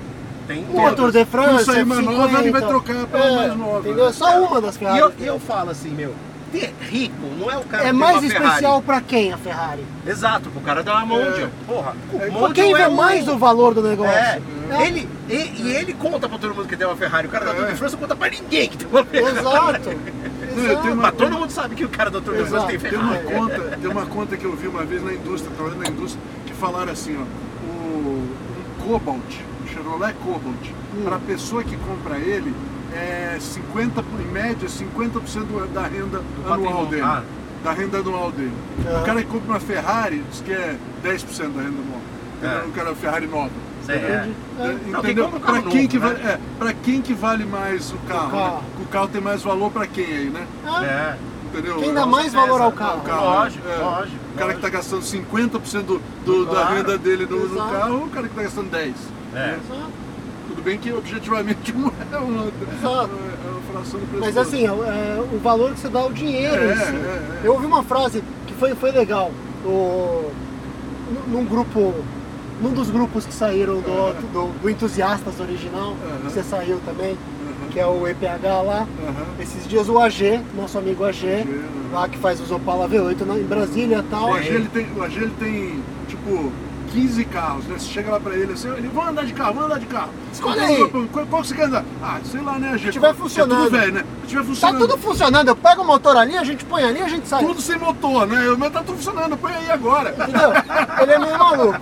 tem 0.47 0.65
uma 0.69 0.91
todas. 0.91 0.95
Tour 0.95 1.11
de 1.11 1.25
France. 1.25 1.49
Quando 1.49 1.65
sair 1.65 1.83
uma 1.83 1.95
50, 1.95 2.17
nova, 2.17 2.39
ele 2.39 2.51
vai 2.51 2.61
trocar 2.61 3.07
pela 3.07 3.25
é, 3.25 3.35
mais 3.35 3.57
nova. 3.57 3.79
Entendeu? 3.79 4.07
É 4.07 4.13
só 4.13 4.41
uma 4.43 4.61
das 4.61 4.75
E 4.75 4.79
Ferrari. 4.79 4.99
eu, 4.99 5.13
e 5.19 5.25
eu 5.25 5.39
falo 5.39 5.69
assim, 5.71 5.89
meu, 5.89 6.13
ter 6.51 6.73
rico 6.81 7.25
não 7.39 7.51
é 7.51 7.57
o 7.57 7.63
cara 7.63 7.83
É 7.83 7.87
que 7.87 7.93
mais 7.93 8.11
tem 8.19 8.21
uma 8.21 8.29
Ferrari. 8.31 8.47
especial 8.49 8.81
pra 8.81 9.01
quem 9.01 9.33
a 9.33 9.37
Ferrari? 9.37 9.83
Exato, 10.07 10.49
pro 10.49 10.61
cara 10.61 10.83
dar 10.83 10.97
uma 11.03 11.05
Mondial. 11.05 11.49
Porra, 11.67 11.93
o 12.13 12.15
É, 12.17 12.25
Mondial 12.29 12.43
Pra 12.45 12.53
quem 12.53 12.73
vê 12.73 12.81
é 12.81 12.87
um- 12.87 12.95
mais 12.95 13.27
o 13.27 13.37
valor 13.37 13.73
do 13.73 13.81
negócio? 13.81 14.13
É, 14.13 14.39
É. 14.71 14.87
ele, 14.87 15.09
e, 15.29 15.33
e 15.33 15.75
ele 15.75 15.93
conta 15.93 16.29
pra 16.29 16.37
todo 16.37 16.53
mundo 16.55 16.67
que 16.67 16.77
tem 16.77 16.87
uma 16.87 16.95
Ferrari. 16.95 17.27
O 17.27 17.31
cara 17.31 17.45
da 17.45 17.53
Tour 17.53 17.65
de 17.67 17.75
France 17.75 17.95
não 17.95 18.01
conta 18.01 18.15
pra 18.15 18.29
ninguém 18.29 18.69
que 18.69 18.77
tem 18.77 18.87
uma 18.87 19.03
Ferrari. 19.03 19.37
Exato. 19.39 19.89
Não, 20.55 20.63
eu 20.63 20.79
uma- 20.93 20.95
Mas 20.95 21.15
todo 21.15 21.31
mundo 21.37 21.49
sabe 21.49 21.75
que 21.75 21.83
o 21.83 21.89
cara 21.89 22.09
da 22.09 22.21
Tour 22.21 22.33
de 22.35 22.45
France 22.45 22.55
Exato. 22.55 22.67
tem 22.67 22.79
Tem 22.91 22.99
uma 22.99 23.13
Ferrari. 23.15 23.35
conta, 23.35 23.77
tem 23.81 23.91
uma 23.91 24.05
conta 24.05 24.37
que 24.37 24.45
eu 24.45 24.55
vi 24.55 24.67
uma 24.67 24.83
vez 24.85 25.03
na 25.03 25.13
indústria, 25.13 25.51
trabalhando 25.55 25.83
na 25.83 25.89
indústria, 25.89 26.21
que 26.45 26.53
falaram 26.53 26.91
assim, 26.93 27.17
ó, 27.19 27.23
o, 27.67 28.29
um 28.79 28.83
Cobalt, 28.87 29.35
Chevrolet 29.95 30.13
Cobalt, 30.23 30.69
Hum. 30.97 31.03
para 31.05 31.15
a 31.15 31.19
pessoa 31.19 31.63
que 31.63 31.75
compra 31.77 32.17
ele, 32.17 32.53
é 32.93 33.37
50, 33.39 34.03
por- 34.03 34.19
em 34.21 34.25
média, 34.31 34.67
50% 34.67 35.45
do- 35.45 35.67
da 35.73 35.83
renda 35.83 36.21
anual 36.45 36.59
patrimônio. 36.59 36.85
dele. 36.89 37.01
Ah. 37.03 37.23
Da 37.63 37.71
renda 37.71 37.97
anual 37.99 38.31
dele. 38.31 38.53
Ah. 38.87 38.99
O 39.01 39.05
cara 39.05 39.21
que 39.21 39.27
compra 39.27 39.53
uma 39.53 39.59
Ferrari 39.59 40.23
diz 40.29 40.41
que 40.41 40.51
é 40.51 40.75
10% 41.01 41.51
da 41.55 41.61
renda 41.61 41.77
anual. 41.81 42.01
Entendeu? 42.37 42.59
É. 42.59 42.65
O 42.65 42.71
cara 42.71 42.95
Ferrari 42.95 43.27
nova. 43.27 43.49
É. 43.87 43.93
É. 43.93 44.29
Não, 44.87 44.99
Entendeu? 44.99 45.29
carro 45.29 45.61
Pra 45.61 45.71
quem, 45.71 45.87
que 45.87 45.99
né? 45.99 46.07
vale, 46.07 46.21
é, 46.27 46.39
pra 46.59 46.73
quem 46.73 47.01
que 47.01 47.13
vale 47.13 47.45
mais 47.45 47.91
o 47.91 47.97
carro? 48.07 48.31
carro. 48.31 48.55
né? 48.57 48.61
O 48.81 48.85
carro 48.87 49.07
tem 49.07 49.21
mais 49.21 49.43
valor 49.43 49.71
pra 49.71 49.87
quem 49.87 50.05
aí, 50.05 50.29
né? 50.29 50.45
É. 50.83 51.15
Entendeu? 51.53 51.77
Quem 51.77 51.93
dá 51.93 52.01
É, 52.01 52.05
mais 52.05 52.33
valor 52.33 52.59
ao 52.61 52.71
carro? 52.71 52.97
o 52.99 53.01
carro, 53.01 53.25
Lógico, 53.25 53.67
é. 53.67 53.77
lógico, 53.77 54.17
O 54.33 54.37
cara 54.37 54.51
que 54.51 54.57
está 54.57 54.69
gastando 54.69 55.01
50% 55.03 55.83
do, 55.85 56.01
do- 56.25 56.45
da 56.47 56.51
Claro. 56.51 56.75
renda 56.75 56.97
dele 56.97 57.25
no, 57.25 57.47
no 57.47 57.55
carro, 57.71 58.03
o 58.03 58.09
cara 58.09 58.23
que 58.27 58.33
está 58.33 58.43
gastando 58.43 58.69
10%. 58.69 58.93
É. 59.35 59.57
Tudo 60.47 60.61
bem 60.63 60.77
que 60.77 60.91
objetivamente 60.93 61.71
uma 61.73 61.91
é 62.11 62.17
uma, 62.17 62.43
Exato. 62.45 63.09
é 63.11 63.49
uma 63.51 63.61
fração 63.71 63.99
do 63.99 64.05
preço. 64.07 64.19
Mas 64.25 64.37
assim, 64.37 64.65
é, 64.65 64.71
o 65.33 65.39
valor 65.39 65.73
que 65.73 65.79
você 65.79 65.89
dá 65.89 65.99
ao 65.99 66.11
dinheiro 66.13 66.55
É, 66.55 66.73
em 66.73 66.75
si. 66.77 66.81
é, 66.83 67.39
é. 67.43 67.47
Eu 67.47 67.53
ouvi 67.53 67.65
uma 67.65 67.83
frase 67.83 68.23
que 68.47 68.53
foi, 68.53 68.73
foi 68.75 68.91
legal. 68.91 69.31
O, 69.65 70.31
num 71.27 71.45
grupo. 71.45 71.93
Num 72.61 72.71
dos 72.71 72.89
grupos 72.89 73.25
que 73.25 73.33
saíram 73.33 73.81
do, 73.81 74.13
do, 74.31 74.61
do 74.61 74.69
Entusiastas 74.69 75.37
original, 75.41 75.93
que 76.21 76.31
você 76.31 76.41
saiu 76.41 76.79
também, 76.85 77.17
que 77.69 77.77
é 77.77 77.85
o 77.85 78.07
EPH 78.07 78.63
lá. 78.65 78.87
Esses 79.41 79.67
dias 79.67 79.89
o 79.89 79.99
AG, 79.99 80.39
nosso 80.55 80.77
amigo 80.77 81.03
AG, 81.03 81.27
aham. 81.27 81.45
lá 81.91 82.07
que 82.07 82.17
faz 82.17 82.39
os 82.39 82.49
Opala 82.51 82.87
V8 82.87 83.25
na- 83.25 83.35
em 83.37 83.43
Brasília 83.43 83.97
e 83.97 84.03
tal. 84.03 84.29
O 84.29 84.33
AG, 84.35 84.47
ele 84.47 84.69
tem, 84.69 84.87
o 84.95 85.03
AG 85.03 85.17
ele 85.17 85.33
tem, 85.37 85.83
tipo, 86.07 86.49
15 86.95 87.25
carros, 87.25 87.65
né? 87.65 87.75
Você 87.77 87.87
chega 87.91 88.09
lá 88.11 88.19
pra 88.21 88.33
ele 88.35 88.53
assim, 88.53 88.69
ele, 88.69 88.87
vamos 88.87 89.09
andar 89.09 89.25
de 89.25 89.33
carro, 89.33 89.53
vamos 89.53 89.69
andar 89.69 89.79
de 89.79 89.85
carro. 89.85 90.09
Escolhe 90.31 90.55
Qual- 90.55 90.67
aí. 90.69 90.89
Qual, 91.09 91.25
qual 91.27 91.41
que 91.41 91.47
você 91.49 91.55
quer 91.55 91.65
andar? 91.65 91.83
Ah, 92.01 92.19
sei 92.23 92.41
lá, 92.41 92.57
né, 92.57 92.69
AG? 92.71 92.85
Se 92.85 92.91
tiver 92.91 93.09
É 93.09 93.13
funcionando. 93.13 93.63
tudo 93.65 93.71
velho, 93.77 93.93
né? 93.93 94.05
Se 94.21 94.27
tiver 94.29 94.41
Tá 94.41 94.47
funcionando. 94.47 94.79
tudo 94.87 94.97
funcionando, 94.97 95.47
eu 95.49 95.55
pego 95.57 95.81
o 95.81 95.85
motor 95.85 96.15
ali, 96.15 96.37
a 96.37 96.43
gente 96.45 96.63
põe 96.63 96.83
ali, 96.83 97.01
a 97.01 97.07
gente 97.09 97.27
sai. 97.27 97.43
Tudo 97.45 97.61
sem 97.61 97.77
motor, 97.77 98.25
né? 98.25 98.39
Meu 98.55 98.71
tá 98.71 98.79
tudo 98.81 98.95
funcionando, 98.95 99.35
põe 99.37 99.53
aí 99.53 99.69
agora. 99.71 100.11
Entendeu? 100.17 100.51
Ele 101.01 101.11
é 101.11 101.19
meio 101.19 101.37
maluco. 101.37 101.79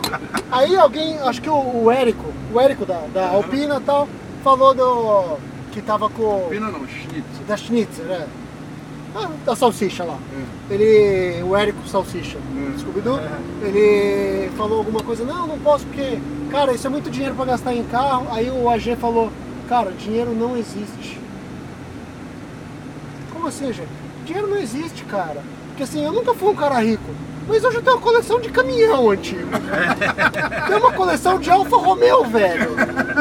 Aí 0.52 0.76
alguém, 0.76 1.20
acho 1.20 1.42
que 1.42 1.50
o, 1.50 1.84
o 1.84 1.92
Érico, 1.92 2.26
o 2.52 2.60
Érico 2.60 2.84
da, 2.86 3.00
da 3.14 3.30
Alpina 3.30 3.76
e 3.78 3.82
tal, 3.82 4.10
falou 4.44 4.74
do. 4.74 5.38
que 5.72 5.80
tava 5.82 6.10
com. 6.10 6.48
Pena 6.50 6.70
não, 6.72 6.88
Schnitz. 6.88 7.24
Da 7.48 7.56
Schnitzer, 7.56 8.06
é. 8.10 8.26
Ah, 9.16 9.30
da 9.46 9.56
salsicha 9.56 10.04
lá. 10.04 10.18
É. 10.70 10.74
Ele. 10.74 11.44
O 11.44 11.56
Érico 11.56 11.88
Salsicha, 11.88 12.38
É. 12.38 12.80
Scooby-Doo, 12.80 13.20
ele 13.62 14.50
falou 14.58 14.80
alguma 14.80 15.02
coisa, 15.04 15.24
não, 15.24 15.46
não 15.48 15.60
posso 15.60 15.86
porque, 15.86 16.18
cara, 16.50 16.74
isso 16.74 16.88
é 16.88 16.90
muito 16.90 17.10
dinheiro 17.12 17.36
pra 17.36 17.46
gastar 17.46 17.74
em 17.76 17.84
carro. 17.84 18.28
Aí 18.32 18.50
o 18.50 18.70
AG 18.70 18.96
falou, 18.96 19.32
cara, 19.70 19.92
dinheiro 19.92 20.34
não 20.34 20.58
existe. 20.58 21.20
Como 23.32 23.48
assim, 23.48 23.70
AG? 23.70 23.84
Dinheiro 24.26 24.48
não 24.48 24.58
existe, 24.58 25.04
cara. 25.06 25.42
Porque 25.70 25.84
assim, 25.84 26.04
eu 26.04 26.12
nunca 26.14 26.34
fui 26.34 26.50
um 26.50 26.56
cara 26.56 26.80
rico. 26.80 27.04
Mas 27.48 27.64
hoje 27.64 27.78
eu 27.78 27.82
tenho 27.82 27.96
uma 27.98 28.02
coleção 28.02 28.40
de 28.40 28.50
caminhão 28.50 29.10
antigo. 29.10 29.50
Tem 30.68 30.78
uma 30.78 30.92
coleção 30.94 31.38
de 31.40 31.50
Alfa 31.52 31.76
Romeo, 31.78 32.24
velho. 32.26 32.72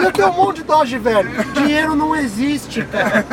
E 0.01 0.05
eu 0.05 0.13
tenho 0.13 0.29
um 0.29 0.33
monte 0.33 0.57
de 0.57 0.63
Dodge, 0.65 0.99
velho. 0.99 1.29
Dinheiro 1.53 1.95
não 1.97 2.15
existe, 2.15 2.83
cara. 2.85 3.25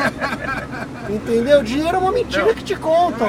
Entendeu? 1.08 1.62
Dinheiro 1.62 1.96
é 1.96 1.98
uma 1.98 2.12
mentira 2.12 2.46
Não. 2.46 2.54
que 2.54 2.64
te 2.64 2.76
contam. 2.76 3.28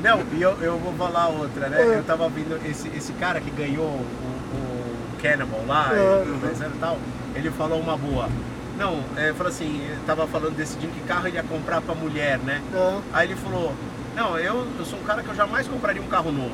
Não, 0.00 0.20
e 0.32 0.42
eu, 0.42 0.56
eu 0.60 0.78
vou 0.78 0.92
falar 0.94 1.28
outra, 1.28 1.68
né? 1.68 1.80
É. 1.80 1.98
Eu 1.98 2.04
tava 2.04 2.28
vendo 2.28 2.58
esse, 2.68 2.88
esse 2.96 3.12
cara 3.14 3.40
que 3.40 3.50
ganhou 3.50 3.84
o, 3.86 4.06
o 4.54 5.22
Cannibal 5.22 5.60
lá, 5.66 5.90
É. 5.92 6.24
e, 6.24 6.66
e 6.66 6.78
tal, 6.80 6.98
ele 7.34 7.50
falou 7.50 7.80
uma 7.80 7.96
boa. 7.96 8.28
Não, 8.78 9.00
é, 9.16 9.32
falou 9.32 9.48
assim, 9.52 9.80
tava 10.06 10.26
falando, 10.26 10.56
decidindo 10.56 10.92
que 10.92 11.00
carro 11.06 11.28
ele 11.28 11.36
ia 11.36 11.44
comprar 11.44 11.80
pra 11.80 11.94
mulher, 11.94 12.38
né? 12.38 12.60
É. 12.74 12.96
Aí 13.12 13.28
ele 13.28 13.36
falou, 13.36 13.72
não, 14.16 14.38
eu, 14.38 14.66
eu 14.78 14.84
sou 14.84 14.98
um 14.98 15.02
cara 15.02 15.22
que 15.22 15.28
eu 15.28 15.34
jamais 15.34 15.66
compraria 15.68 16.00
um 16.02 16.06
carro 16.06 16.30
novo. 16.32 16.52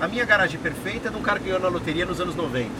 A 0.00 0.08
minha 0.08 0.24
garagem 0.24 0.58
perfeita 0.58 1.06
é 1.08 1.10
de 1.12 1.16
um 1.16 1.22
cara 1.22 1.38
que 1.38 1.44
ganhou 1.44 1.60
na 1.60 1.68
loteria 1.68 2.04
nos 2.04 2.20
anos 2.20 2.34
90. 2.34 2.68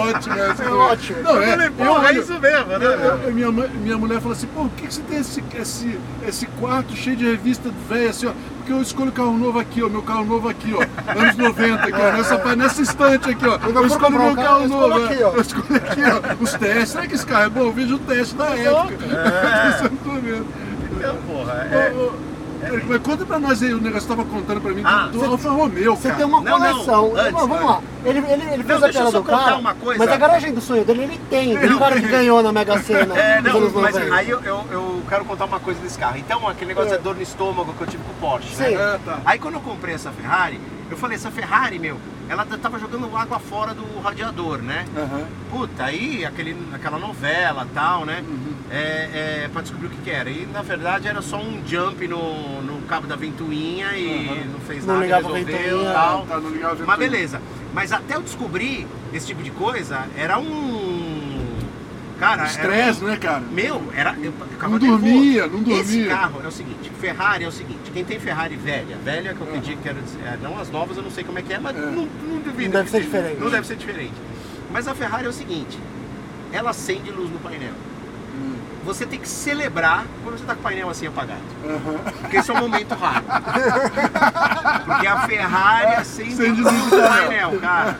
ótimo, 0.00 0.34
É 0.34 0.68
ótimo. 0.70 1.22
Não, 1.22 1.40
é, 1.40 1.44
eu 1.46 1.50
falei, 1.50 1.70
porra, 1.70 2.08
é 2.08 2.12
isso 2.14 2.40
mesmo, 2.40 2.66
né? 2.66 2.84
eu- 2.84 2.90
eu- 2.90 3.32
minha, 3.32 3.52
mãe- 3.52 3.68
minha 3.68 3.96
mulher 3.96 4.18
falou 4.20 4.32
assim, 4.32 4.48
pô, 4.48 4.62
por 4.64 4.70
que, 4.72 4.86
que 4.88 4.94
você 4.94 5.02
tem 5.02 5.18
esse, 5.18 5.44
esse, 5.56 6.00
esse 6.26 6.46
quarto 6.46 6.96
cheio 6.96 7.16
de 7.16 7.24
revista 7.24 7.70
velha 7.88 8.10
assim, 8.10 8.26
ó? 8.26 8.32
Porque 8.56 8.72
eu 8.72 8.82
escolho 8.82 9.12
carro 9.12 9.36
novo 9.38 9.58
aqui, 9.58 9.82
ó, 9.82 9.88
meu 9.88 10.02
carro 10.02 10.24
novo 10.24 10.48
aqui, 10.48 10.74
ó, 10.74 10.80
anos 11.20 11.36
90, 11.36 11.82
aqui, 11.84 11.92
ó, 11.92 12.12
nessa, 12.12 12.56
nessa 12.56 12.82
estante 12.82 13.30
aqui, 13.30 13.46
ó. 13.46 13.58
Eu 13.68 13.86
escolho 13.86 14.18
meu 14.18 14.34
carro, 14.34 14.66
novo, 14.66 15.04
aqui, 15.04 15.22
é. 15.22 15.26
ó. 15.26 15.32
eu 15.32 15.40
escolho 15.40 15.76
aqui, 15.76 16.00
ó, 16.02 16.42
os 16.42 16.54
testes. 16.54 16.88
Será 16.88 17.06
que 17.06 17.14
esse 17.14 17.26
carro 17.26 17.44
é 17.44 17.48
bom? 17.50 17.60
Eu 17.60 17.72
vejo 17.72 17.94
o 17.96 17.98
teste 18.00 18.34
da 18.34 18.46
época. 18.56 19.04
Eu 19.84 20.63
Então, 21.04 21.16
porra, 21.26 21.68
é... 21.70 21.94
Eric, 22.66 22.86
Mas 22.88 23.02
conta 23.02 23.26
pra 23.26 23.38
nós 23.38 23.62
aí 23.62 23.74
o 23.74 23.80
negócio 23.80 24.08
tava 24.08 24.24
contando 24.24 24.58
pra 24.58 24.72
mim 24.72 24.80
Ah, 24.86 25.08
do 25.12 25.18
você- 25.18 25.26
Alfa 25.26 25.50
Romeo, 25.50 25.94
Você 25.96 26.02
cara. 26.08 26.14
tem 26.14 26.24
uma 26.26 26.40
Não, 26.40 26.58
não, 26.58 26.72
coleção. 26.72 27.12
antes, 27.14 27.32
vamos 27.32 27.60
lá. 27.62 27.80
Ele, 28.06 28.18
ele, 28.20 28.42
ele 28.54 28.64
fez 28.64 28.80
Não, 28.80 28.88
a 28.88 28.90
piada 28.90 29.10
do 29.10 29.22
carro. 29.22 29.62
Mas 29.98 30.08
a 30.10 30.16
garagem 30.16 30.54
do 30.54 30.60
sonho 30.62 30.82
dele, 30.82 31.02
ele 31.02 31.20
tem. 31.28 31.58
Tem 31.58 31.72
um 31.74 31.78
cara 31.78 32.00
que 32.00 32.08
ganhou 32.08 32.42
na 32.42 32.52
Mega 32.52 32.78
Sena 32.78 33.14
É, 33.20 33.42
não, 33.42 33.60
mas 33.60 33.94
90. 33.94 34.14
aí 34.14 34.30
eu, 34.30 34.40
eu, 34.42 34.64
eu 34.70 35.02
quero 35.06 35.26
contar 35.26 35.44
uma 35.44 35.60
coisa 35.60 35.78
desse 35.80 35.98
carro. 35.98 36.16
Então, 36.16 36.48
aquele 36.48 36.68
negócio 36.68 36.92
É. 36.92 36.94
é 36.94 36.98
dor 36.98 37.14
no 37.16 37.22
estômago 37.22 37.70
que 37.74 37.82
eu 37.82 37.86
tive 37.86 38.02
com 38.02 38.12
o 38.12 38.30
Porsche, 38.30 38.54
Sim. 38.56 38.62
né? 38.62 38.94
É, 38.94 38.98
tá. 39.04 39.18
Aí 39.26 39.38
quando 39.38 39.54
eu 39.54 39.60
comprei 39.60 39.94
essa 39.94 40.10
Ferrari, 40.10 40.58
eu 40.90 40.96
falei, 40.96 41.16
essa 41.16 41.30
Ferrari, 41.30 41.78
meu, 41.78 41.98
ela 42.28 42.44
tava 42.44 42.78
jogando 42.78 43.14
água 43.16 43.38
fora 43.38 43.74
do 43.74 44.00
radiador, 44.00 44.58
né? 44.58 44.84
Aham. 44.96 45.26
Puta, 45.50 45.84
aí 45.84 46.24
aquele, 46.24 46.56
aquela 46.72 46.98
novela 46.98 47.66
tal, 47.74 48.04
né? 48.04 48.22
Uhum. 48.26 48.54
É, 48.70 49.44
é, 49.44 49.50
pra 49.52 49.62
descobrir 49.62 49.88
o 49.88 49.90
que, 49.90 49.98
que 49.98 50.10
era. 50.10 50.30
E 50.30 50.46
na 50.46 50.62
verdade 50.62 51.06
era 51.06 51.20
só 51.20 51.36
um 51.36 51.62
jump 51.66 52.06
no, 52.08 52.62
no 52.62 52.82
cabo 52.82 53.06
da 53.06 53.14
ventoinha 53.14 53.96
e 53.96 54.48
não 54.50 54.60
fez 54.60 54.84
Não 54.84 54.94
nada, 54.94 55.04
ligava 55.04 55.28
a 55.28 55.32
resolveu 55.38 55.84
tal. 55.92 56.26
Tá, 56.26 56.40
não 56.40 56.50
ligava 56.50 56.86
Mas 56.86 56.98
beleza. 56.98 57.40
Mas 57.72 57.92
até 57.92 58.16
eu 58.16 58.22
descobrir 58.22 58.86
esse 59.12 59.26
tipo 59.26 59.42
de 59.42 59.50
coisa, 59.50 60.06
era 60.16 60.38
um. 60.38 60.44
Cara, 62.24 62.44
Estresse, 62.46 63.02
era 63.02 63.10
né, 63.12 63.16
cara? 63.18 63.40
Meu, 63.52 63.82
era. 63.94 64.10
Eu, 64.22 64.32
Não 64.62 64.70
nervoso. 64.70 64.78
dormia, 64.86 65.46
não 65.46 65.60
Esse 65.78 65.92
dormia. 65.98 66.08
carro 66.08 66.40
é 66.42 66.48
o 66.48 66.50
seguinte: 66.50 66.90
Ferrari 67.00 67.44
é 67.44 67.48
o 67.48 67.52
seguinte. 67.52 67.90
Quem 67.92 68.04
tem 68.04 68.18
Ferrari 68.18 68.56
velha, 68.56 68.96
velha 69.04 69.34
que 69.34 69.40
eu 69.42 69.48
entendi, 69.48 69.76
quero 69.82 70.00
dizer, 70.00 70.20
é, 70.24 70.38
não 70.42 70.58
as 70.58 70.70
novas, 70.70 70.96
eu 70.96 71.02
não 71.02 71.10
sei 71.10 71.22
como 71.22 71.38
é 71.38 71.42
que 71.42 71.52
é, 71.52 71.58
mas 71.58 71.76
É. 71.76 71.80
não, 71.80 71.90
não 72.26 72.38
duvido. 72.40 72.62
Não 72.72 72.80
deve 72.80 72.90
ser 72.90 73.00
diferente. 73.02 73.40
Não 73.40 73.50
deve 73.50 73.66
ser 73.66 73.76
diferente. 73.76 74.14
Mas 74.72 74.88
a 74.88 74.94
Ferrari 74.94 75.26
é 75.26 75.28
o 75.28 75.32
seguinte: 75.32 75.78
ela 76.52 76.70
acende 76.70 77.10
luz 77.10 77.30
no 77.30 77.38
painel. 77.40 77.72
Você 78.84 79.06
tem 79.06 79.18
que 79.18 79.28
celebrar 79.28 80.04
quando 80.22 80.38
você 80.38 80.44
tá 80.44 80.54
com 80.54 80.60
o 80.60 80.62
painel 80.62 80.90
assim 80.90 81.06
apagado. 81.06 81.40
Aham. 81.64 81.98
Porque 82.20 82.36
esse 82.36 82.50
é 82.50 82.54
um 82.54 82.58
momento 82.60 82.94
raro. 82.94 83.24
Porque 84.84 85.06
a 85.06 85.26
Ferrari 85.26 85.94
acende 85.96 86.34
luz 86.34 86.58
luz 86.58 86.90
no 86.92 86.96
no 87.00 87.08
painel, 87.08 87.60
cara. 87.60 87.96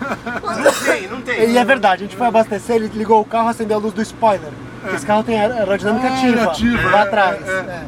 Não 0.63 0.73
tem, 0.85 1.09
não 1.09 1.21
tem. 1.23 1.51
E 1.51 1.59
é 1.59 1.65
verdade, 1.65 2.05
a 2.05 2.07
gente 2.07 2.17
foi 2.17 2.27
abastecer, 2.27 2.77
ele 2.77 2.89
ligou 2.89 3.21
o 3.21 3.25
carro, 3.25 3.49
acendeu 3.49 3.77
a 3.79 3.81
luz 3.81 3.95
do 3.95 4.03
spoiler. 4.03 4.51
Porque 4.83 4.97
Esse 4.97 5.07
carro 5.07 5.23
tem 5.25 5.41
aer- 5.41 5.53
aerodinâmica 5.53 6.09
Ah, 6.09 6.15
ativa, 6.15 6.45
ativa, 6.45 6.91
lá 6.91 6.99
é, 6.99 7.03
atrás. 7.03 7.49
é, 7.49 7.51
é. 7.53 7.85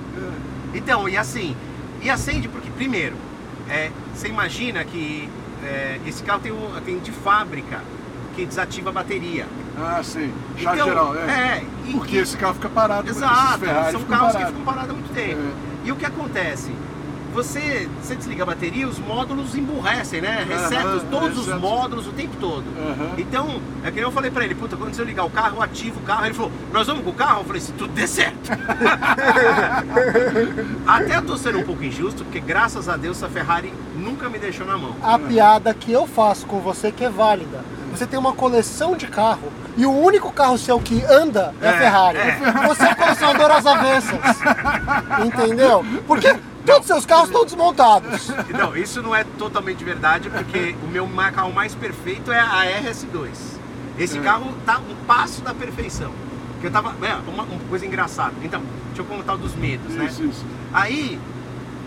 Então, 0.75 1.09
e 1.09 1.17
assim, 1.17 1.55
e 2.01 2.09
acende 2.09 2.49
porque, 2.49 2.71
primeiro, 2.71 3.15
é, 3.69 3.91
você 4.15 4.29
imagina 4.29 4.83
que 4.85 5.29
é, 5.63 5.99
esse 6.07 6.23
carro 6.23 6.41
tem, 6.41 6.53
um, 6.53 6.71
tem 6.85 6.99
de 6.99 7.13
fábrica 7.13 7.81
porque 8.37 8.45
desativa 8.45 8.91
a 8.91 8.93
bateria. 8.93 9.47
Ah, 9.79 10.01
sim. 10.05 10.31
Já 10.59 10.75
Então, 10.75 10.87
geral, 10.89 11.15
é. 11.17 11.21
é, 11.21 11.65
e- 11.87 11.93
Porque 11.93 12.17
esse 12.19 12.37
carro 12.37 12.53
fica 12.55 12.69
parado. 12.69 13.09
Exato, 13.09 13.65
são 13.93 14.01
carros 14.03 14.05
que 14.05 14.05
parados. 14.07 14.47
ficam 14.49 14.63
parados 14.65 14.91
há 14.91 14.93
muito 14.93 15.15
tempo. 15.15 15.41
É. 15.41 15.89
E 15.89 15.93
o 15.93 15.97
que 15.97 16.05
acontece? 16.05 16.71
Você, 17.33 17.87
você 18.03 18.15
desliga 18.17 18.43
a 18.45 18.47
bateria, 18.47 18.89
os 18.89 18.99
módulos 18.99 19.55
emburrecem, 19.55 20.23
né? 20.23 20.45
Reseta 20.49 20.89
Aham, 20.89 21.01
todos 21.11 21.39
os 21.47 21.55
módulos 21.61 22.07
o 22.07 22.13
tempo 22.13 22.35
todo. 22.41 22.65
Aham. 22.79 23.11
Então, 23.19 23.61
é 23.85 23.89
que 23.91 23.97
nem 23.97 24.05
eu 24.05 24.11
falei 24.11 24.31
pra 24.31 24.43
ele, 24.45 24.55
puta, 24.55 24.75
quando 24.77 24.99
eu 24.99 25.05
ligar 25.05 25.25
o 25.25 25.31
carro, 25.31 25.57
eu 25.57 25.63
ativo 25.63 25.99
o 26.01 26.03
carro. 26.03 26.25
Ele 26.27 26.35
falou, 26.35 26.51
nós 26.73 26.87
vamos 26.87 27.05
com 27.05 27.11
o 27.11 27.15
carro? 27.15 27.41
Eu 27.41 27.45
falei, 27.45 27.61
se 27.61 27.73
tudo 27.73 27.93
der 27.93 28.07
certo. 28.09 28.51
Até 30.87 31.17
eu 31.17 31.23
tô 31.27 31.37
sendo 31.37 31.59
um 31.59 31.63
pouco 31.65 31.83
injusto, 31.85 32.25
porque 32.25 32.41
graças 32.41 32.89
a 32.89 32.97
Deus 32.97 33.23
a 33.23 33.29
Ferrari 33.29 33.73
nunca 33.97 34.29
me 34.31 34.39
deixou 34.39 34.67
na 34.67 34.79
mão. 34.79 34.95
A 35.03 35.19
piada 35.19 35.75
que 35.75 35.93
eu 35.93 36.07
faço 36.07 36.47
com 36.47 36.61
você 36.61 36.91
que 36.93 37.05
é 37.05 37.11
válida. 37.11 37.63
Você 37.97 38.07
tem 38.07 38.19
uma 38.19 38.35
coleção 38.35 38.95
de 38.95 39.07
carro 39.07 39.51
e 39.77 39.87
o 39.87 39.91
único 39.91 40.31
carro 40.31 40.59
seu 40.59 40.79
que 40.79 41.03
anda 41.05 41.55
é, 41.63 41.69
a 41.69 41.73
É, 41.73 41.79
Ferrari. 41.79 42.19
é. 42.19 42.39
Você 42.69 42.85
é 42.85 42.95
colecionador 42.95 43.51
às 43.51 43.65
avessas. 43.65 44.21
Entendeu? 45.25 45.85
Porque 46.07 46.37
todos 46.65 46.81
os 46.83 46.87
seus 46.87 47.07
carros 47.07 47.27
estão 47.29 47.45
desmontados. 47.45 48.29
Não, 48.51 48.77
isso 48.77 49.01
não 49.03 49.15
é 49.15 49.25
totalmente 49.39 49.83
verdade, 49.83 50.29
porque 50.29 50.75
o 50.83 50.89
meu 50.89 51.09
carro 51.35 51.53
mais 51.53 51.75
perfeito 51.75 52.31
é 52.31 52.39
a 52.39 52.65
RS2. 52.83 53.29
Esse 53.99 54.19
É. 54.19 54.21
carro 54.21 54.53
tá 54.67 54.79
um 54.79 54.95
passo 55.07 55.41
da 55.41 55.55
perfeição. 55.55 56.11
Que 56.61 56.67
eu 56.67 56.71
tava. 56.71 56.95
É, 57.07 57.15
uma, 57.31 57.45
uma 57.45 57.59
coisa 57.69 57.87
engraçada. 57.87 58.33
Então, 58.43 58.61
deixa 58.89 59.01
eu 59.03 59.05
contar 59.07 59.37
dos 59.37 59.55
medos, 59.55 59.95
né? 59.95 60.05
Isso, 60.07 60.23
isso. 60.25 60.45
Aí, 60.73 61.19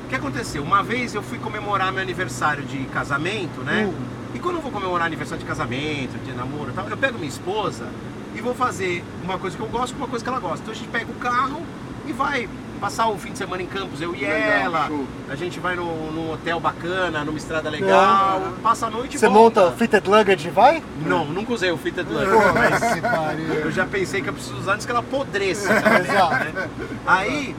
o 0.05 0.10
que 0.10 0.16
aconteceu? 0.16 0.64
Uma 0.64 0.82
vez 0.82 1.14
eu 1.14 1.22
fui 1.22 1.38
comemorar 1.38 1.91
meu 1.91 2.01
aniversário 2.01 2.64
de 2.64 2.78
casamento, 2.86 3.62
né? 3.62 3.88
Hum. 3.88 4.18
E 4.34 4.39
quando 4.39 4.55
eu 4.57 4.61
vou 4.61 4.71
comemorar 4.71 5.05
aniversário 5.07 5.39
de 5.43 5.47
casamento, 5.47 6.17
de 6.23 6.32
namoro 6.34 6.69
e 6.69 6.73
tal, 6.73 6.88
eu 6.88 6.97
pego 6.97 7.17
minha 7.17 7.30
esposa 7.30 7.88
e 8.36 8.41
vou 8.41 8.53
fazer 8.53 9.03
uma 9.23 9.38
coisa 9.39 9.57
que 9.57 9.63
eu 9.63 9.67
gosto 9.67 9.93
com 9.93 9.99
uma 9.99 10.07
coisa 10.07 10.23
que 10.23 10.30
ela 10.30 10.39
gosta. 10.39 10.59
Então 10.61 10.71
a 10.73 10.75
gente 10.75 10.89
pega 10.89 11.11
o 11.11 11.15
carro 11.15 11.61
e 12.07 12.13
vai 12.13 12.47
passar 12.80 13.09
o 13.09 13.17
fim 13.17 13.32
de 13.34 13.38
semana 13.38 13.61
em 13.61 13.65
Campos, 13.65 13.99
eu 14.01 14.15
e 14.15 14.19
Legal, 14.21 14.39
ela. 14.39 14.88
show. 14.88 15.05
A 15.30 15.36
gente 15.36 15.59
vai 15.59 15.75
no- 15.75 16.11
num 16.13 16.32
hotel 16.32 16.59
bacana, 16.61 17.25
numa 17.25 17.38
estrada 17.38 17.69
legal, 17.69 18.41
passa 18.63 18.88
a 18.88 18.89
noite 18.89 19.15
e 19.15 19.19
Você 19.19 19.27
volta. 19.27 19.65
monta 19.65 19.75
fitted 19.77 20.07
luggage 20.09 20.47
e 20.47 20.51
vai? 20.51 20.82
Não, 21.05 21.25
nunca 21.25 21.51
usei 21.53 21.71
o 21.71 21.77
fitted 21.77 22.07
luggage, 22.09 22.32
mas 22.53 23.61
eu 23.65 23.71
já 23.71 23.86
pensei 23.86 24.21
que 24.21 24.30
eu 24.30 24.34
preciso 24.34 24.55
usar 24.57 24.75
antes 24.75 24.86
que 24.86 24.91
ela 24.91 25.01
apodreça. 25.01 25.73
Exato. 25.73 26.36
né? 26.45 26.69
Aí, 27.05 27.53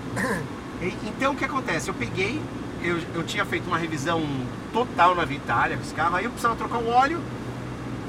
então 1.06 1.32
o 1.32 1.36
que 1.36 1.44
acontece? 1.44 1.88
Eu 1.88 1.94
peguei, 1.94 2.40
eu, 2.82 2.98
eu 3.14 3.22
tinha 3.22 3.44
feito 3.44 3.66
uma 3.66 3.78
revisão 3.78 4.22
total 4.72 5.14
na 5.14 5.24
Vitalia 5.24 5.76
com 5.76 5.82
esse 5.82 5.94
carro, 5.94 6.16
aí 6.16 6.24
eu 6.24 6.30
precisava 6.30 6.56
trocar 6.56 6.78
o 6.78 6.88
óleo. 6.88 7.20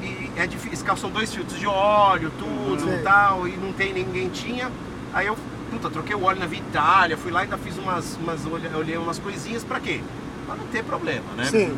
E 0.01 0.31
é 0.35 0.47
difícil, 0.47 0.73
esse 0.73 0.83
carro 0.83 0.97
são 0.97 1.09
dois 1.09 1.33
filtros 1.33 1.59
de 1.59 1.67
óleo, 1.67 2.31
tudo 2.39 2.91
e 2.91 3.03
tal, 3.03 3.47
e 3.47 3.55
não 3.57 3.71
tem, 3.73 3.93
ninguém 3.93 4.29
tinha. 4.29 4.71
Aí 5.13 5.27
eu, 5.27 5.37
puta, 5.69 5.89
troquei 5.89 6.15
o 6.15 6.23
óleo 6.23 6.39
na 6.39 6.47
Vitalia, 6.47 7.17
fui 7.17 7.31
lá 7.31 7.41
e 7.41 7.43
ainda 7.43 7.57
fiz 7.57 7.77
umas, 7.77 8.17
umas 8.17 8.41
olhei, 8.75 8.97
umas 8.97 9.19
coisinhas 9.19 9.63
pra 9.63 9.79
quê? 9.79 10.01
Pra 10.45 10.55
não 10.55 10.65
ter 10.67 10.83
problema, 10.83 11.25
né? 11.35 11.45
Sim. 11.45 11.77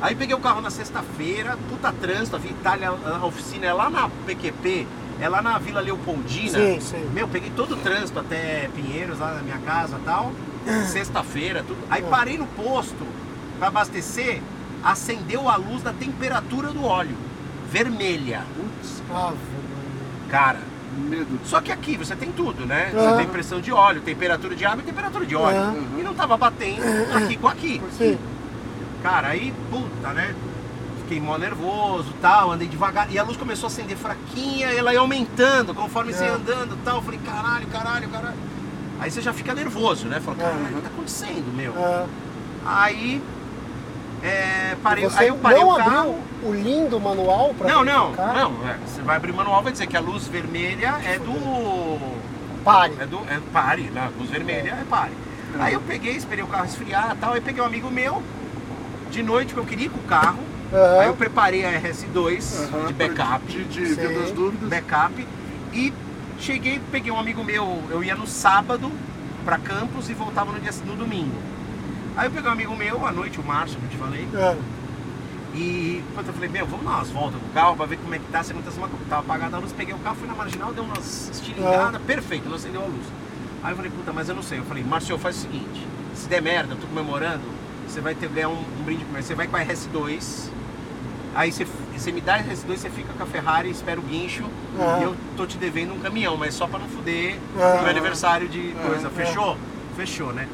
Aí 0.00 0.14
peguei 0.14 0.34
o 0.34 0.40
carro 0.40 0.60
na 0.60 0.70
sexta-feira, 0.70 1.58
puta 1.70 1.92
trânsito, 1.92 2.36
a 2.36 2.38
Itália, 2.38 2.90
a 2.90 3.24
oficina 3.24 3.66
é 3.66 3.72
lá 3.72 3.88
na 3.88 4.08
PQP, 4.26 4.86
é 5.20 5.28
lá 5.28 5.40
na 5.40 5.58
Vila 5.58 5.80
Leopoldina. 5.80 6.58
Sim, 6.58 6.80
sim. 6.80 7.10
Meu, 7.14 7.26
peguei 7.26 7.50
todo 7.56 7.74
o 7.74 7.76
trânsito 7.78 8.18
até 8.18 8.68
Pinheiros, 8.74 9.18
lá 9.18 9.34
na 9.34 9.42
minha 9.42 9.58
casa 9.58 9.96
e 9.96 10.04
tal. 10.04 10.32
Sexta-feira, 10.86 11.62
tudo. 11.66 11.78
Aí 11.90 12.02
É. 12.02 12.06
parei 12.06 12.36
no 12.38 12.46
posto 12.46 13.06
pra 13.58 13.68
abastecer, 13.68 14.40
acendeu 14.82 15.48
a 15.48 15.56
luz 15.56 15.82
da 15.82 15.92
temperatura 15.92 16.68
do 16.68 16.84
óleo. 16.84 17.16
Vermelha. 17.70 18.42
Putz. 18.56 19.02
Cara. 20.30 20.58
Medo. 20.96 21.38
Só 21.44 21.60
que 21.60 21.70
aqui 21.70 21.96
você 21.96 22.16
tem 22.16 22.32
tudo, 22.32 22.64
né? 22.64 22.90
Ah. 22.96 23.10
Você 23.10 23.16
tem 23.18 23.26
pressão 23.26 23.60
de 23.60 23.70
óleo, 23.70 24.00
temperatura 24.00 24.54
de 24.54 24.64
água 24.64 24.82
e 24.82 24.86
temperatura 24.86 25.26
de 25.26 25.36
óleo. 25.36 25.58
Ah. 25.58 25.74
E 25.98 26.02
não 26.02 26.14
tava 26.14 26.36
batendo 26.38 26.80
aqui 27.14 27.36
com 27.36 27.48
aqui. 27.48 27.82
Sim. 27.98 28.18
Cara, 29.02 29.28
aí, 29.28 29.52
puta, 29.70 30.08
né? 30.14 30.34
Fiquei 31.02 31.20
mó 31.20 31.36
nervoso 31.36 32.12
tal, 32.22 32.50
andei 32.52 32.66
devagar. 32.66 33.12
E 33.12 33.18
a 33.18 33.22
luz 33.22 33.36
começou 33.36 33.66
a 33.66 33.70
acender 33.70 33.96
fraquinha, 33.96 34.68
ela 34.68 34.92
ia 34.92 35.00
aumentando 35.00 35.74
conforme 35.74 36.12
você 36.14 36.24
ia 36.24 36.30
É. 36.30 36.34
andando 36.34 36.78
tal. 36.82 36.96
Eu 36.96 37.02
falei, 37.02 37.20
caralho, 37.24 37.66
caralho, 37.66 38.08
caralho. 38.08 38.36
Aí 38.98 39.10
você 39.10 39.20
já 39.20 39.32
fica 39.32 39.54
nervoso, 39.54 40.06
né? 40.08 40.20
Fala, 40.20 40.36
caralho, 40.36 40.58
o 40.58 40.64
É. 40.64 40.72
que 40.72 40.80
tá 40.82 40.88
acontecendo, 40.88 41.54
meu? 41.56 41.72
É. 41.76 42.06
Aí. 42.64 43.22
É, 44.22 44.74
parei, 44.82 45.04
Você 45.04 45.18
aí 45.20 45.28
eu 45.28 45.36
parei 45.36 45.60
não 45.60 45.72
o 45.72 45.76
carro. 45.76 45.90
abriu 46.00 46.50
o 46.50 46.52
lindo 46.54 46.98
manual 46.98 47.54
pra 47.56 47.68
Não, 47.68 47.84
não, 47.84 48.12
não. 48.12 48.68
é, 48.68 48.76
Você 48.86 49.02
vai 49.02 49.16
abrir 49.16 49.30
o 49.30 49.34
manual, 49.34 49.62
vai 49.62 49.70
dizer 49.70 49.86
que 49.86 49.96
a 49.96 50.00
luz 50.00 50.26
vermelha 50.26 50.94
é 51.04 51.18
do. 51.18 51.98
Pare. 52.64 52.94
É 52.98 53.06
do. 53.06 53.18
É 53.28 53.38
pare, 53.52 53.82
né? 53.82 54.10
Luz 54.18 54.30
vermelha 54.30 54.70
é 54.80 54.84
pare. 54.88 55.12
Aí 55.60 55.74
eu 55.74 55.80
peguei, 55.80 56.16
esperei 56.16 56.42
o 56.42 56.46
carro 56.48 56.64
esfriar 56.64 57.12
e 57.14 57.18
tal. 57.18 57.34
Aí 57.34 57.40
peguei 57.40 57.62
um 57.62 57.66
amigo 57.66 57.90
meu, 57.90 58.22
de 59.10 59.22
noite, 59.22 59.54
que 59.54 59.60
eu 59.60 59.64
queria 59.64 59.86
ir 59.86 59.90
com 59.90 59.98
o 60.00 60.04
carro. 60.04 60.38
Aham. 60.72 61.00
Aí 61.00 61.06
eu 61.06 61.14
preparei 61.14 61.64
a 61.64 61.80
RS2 61.80 62.64
Aham, 62.74 62.86
de 62.86 62.92
backup. 62.94 63.46
De, 63.46 63.64
de 63.64 63.84
ver 63.94 64.18
das 64.18 64.32
dúvidas. 64.32 64.68
Backup. 64.68 65.26
E 65.72 65.92
cheguei, 66.38 66.80
peguei 66.90 67.10
um 67.10 67.18
amigo 67.18 67.42
meu, 67.44 67.82
eu 67.90 68.02
ia 68.02 68.14
no 68.14 68.26
sábado 68.26 68.90
pra 69.44 69.58
Campos 69.58 70.10
e 70.10 70.14
voltava 70.14 70.52
no, 70.52 70.60
dia, 70.60 70.72
no 70.84 70.96
domingo. 70.96 71.36
Aí 72.16 72.26
eu 72.26 72.30
peguei 72.30 72.48
um 72.48 72.52
amigo 72.52 72.76
meu, 72.76 73.06
à 73.06 73.12
noite, 73.12 73.38
o 73.38 73.44
Márcio, 73.44 73.78
que 73.78 73.84
eu 73.84 73.90
te 73.90 73.96
falei. 73.96 74.28
É. 74.34 74.56
E 75.54 76.02
puta, 76.14 76.28
eu 76.28 76.34
falei, 76.34 76.48
meu, 76.48 76.66
vamos 76.66 76.84
dar 76.84 76.96
umas 76.96 77.10
voltas 77.10 77.40
com 77.40 77.46
o 77.46 77.50
carro 77.50 77.76
pra 77.76 77.86
ver 77.86 77.96
como 77.96 78.14
é 78.14 78.18
que 78.18 78.26
tá, 78.26 78.42
se 78.42 78.52
acontece 78.52 78.76
uma 78.76 78.88
coisa. 78.88 79.04
Tava 79.08 79.22
apagada 79.22 79.56
a 79.56 79.60
luz, 79.60 79.72
peguei 79.72 79.94
o 79.94 79.98
carro, 79.98 80.16
fui 80.16 80.28
na 80.28 80.34
marginal, 80.34 80.72
deu 80.72 80.84
umas 80.84 81.30
estilingadas, 81.30 82.00
perfeito, 82.02 82.48
não 82.48 82.56
acendeu 82.56 82.82
a 82.82 82.86
luz. 82.86 83.06
Aí 83.62 83.72
eu 83.72 83.76
falei, 83.76 83.90
puta, 83.90 84.12
mas 84.12 84.28
eu 84.28 84.34
não 84.34 84.42
sei. 84.42 84.58
Eu 84.58 84.64
falei, 84.64 84.84
Márcio, 84.84 85.18
faz 85.18 85.36
o 85.36 85.40
seguinte, 85.40 85.86
se 86.14 86.28
der 86.28 86.42
merda, 86.42 86.74
eu 86.74 86.78
tô 86.78 86.86
comemorando, 86.86 87.44
você 87.86 88.00
vai 88.00 88.14
ter 88.14 88.28
ganhar 88.28 88.48
um, 88.48 88.58
um 88.58 88.84
brinde 88.84 89.04
comigo. 89.04 89.22
Você 89.22 89.34
vai 89.34 89.46
com 89.46 89.56
a 89.56 89.64
RS2, 89.64 90.50
aí 91.34 91.50
você, 91.50 91.66
você 91.98 92.12
me 92.12 92.20
dá 92.20 92.36
a 92.36 92.42
RS2, 92.42 92.76
você 92.76 92.90
fica 92.90 93.12
com 93.12 93.22
a 93.22 93.26
Ferrari, 93.26 93.70
espera 93.70 93.98
o 93.98 94.02
guincho, 94.02 94.44
Ah. 94.78 94.98
e 95.00 95.04
eu 95.04 95.16
tô 95.36 95.46
te 95.46 95.56
devendo 95.56 95.94
um 95.94 96.00
caminhão, 96.00 96.36
mas 96.36 96.54
só 96.54 96.66
pra 96.66 96.78
não 96.78 96.88
fuder 96.88 97.36
o 97.54 97.58
meu 97.82 97.90
aniversário 97.90 98.48
de 98.48 98.74
coisa. 98.86 99.08
Ah. 99.08 99.10
Fechou? 99.10 99.56
Fechou, 99.96 100.32
né? 100.32 100.46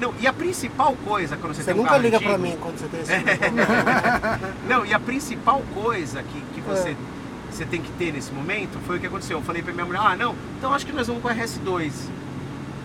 Não, 0.00 0.14
e 0.18 0.26
a 0.26 0.32
principal 0.32 0.96
coisa 1.04 1.36
quando 1.36 1.54
você, 1.54 1.62
Você 1.62 1.72
tem 1.72 1.80
um 1.80 1.84
nunca 1.84 1.98
liga 1.98 2.18
pra 2.18 2.38
mim 2.38 2.56
quando 2.58 2.78
você 2.78 2.88
tem 2.88 3.00
esse 3.00 3.12
não, 4.66 4.84
e 4.86 4.94
a 4.94 4.98
principal 4.98 5.62
coisa 5.74 6.22
que, 6.22 6.40
que 6.54 6.60
você, 6.62 6.90
É. 6.90 6.96
você 7.50 7.64
tem 7.66 7.82
que 7.82 7.90
ter 7.92 8.10
nesse 8.12 8.32
momento 8.32 8.78
foi 8.86 8.96
o 8.96 9.00
que 9.00 9.06
aconteceu. 9.06 9.38
Eu 9.38 9.42
falei 9.44 9.62
pra 9.62 9.72
minha 9.74 9.84
mulher, 9.84 10.00
ah 10.02 10.16
não, 10.16 10.34
então 10.58 10.72
acho 10.72 10.86
que 10.86 10.92
nós 10.92 11.06
vamos 11.06 11.20
com 11.22 11.28
a 11.28 11.34
RS2. 11.34 11.92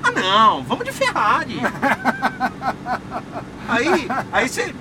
Ah 0.03 0.11
não, 0.11 0.63
vamos 0.63 0.83
de 0.85 0.91
Ferrari. 0.91 1.59
aí, 3.67 4.07
aí 4.31 4.49
você. 4.49 4.73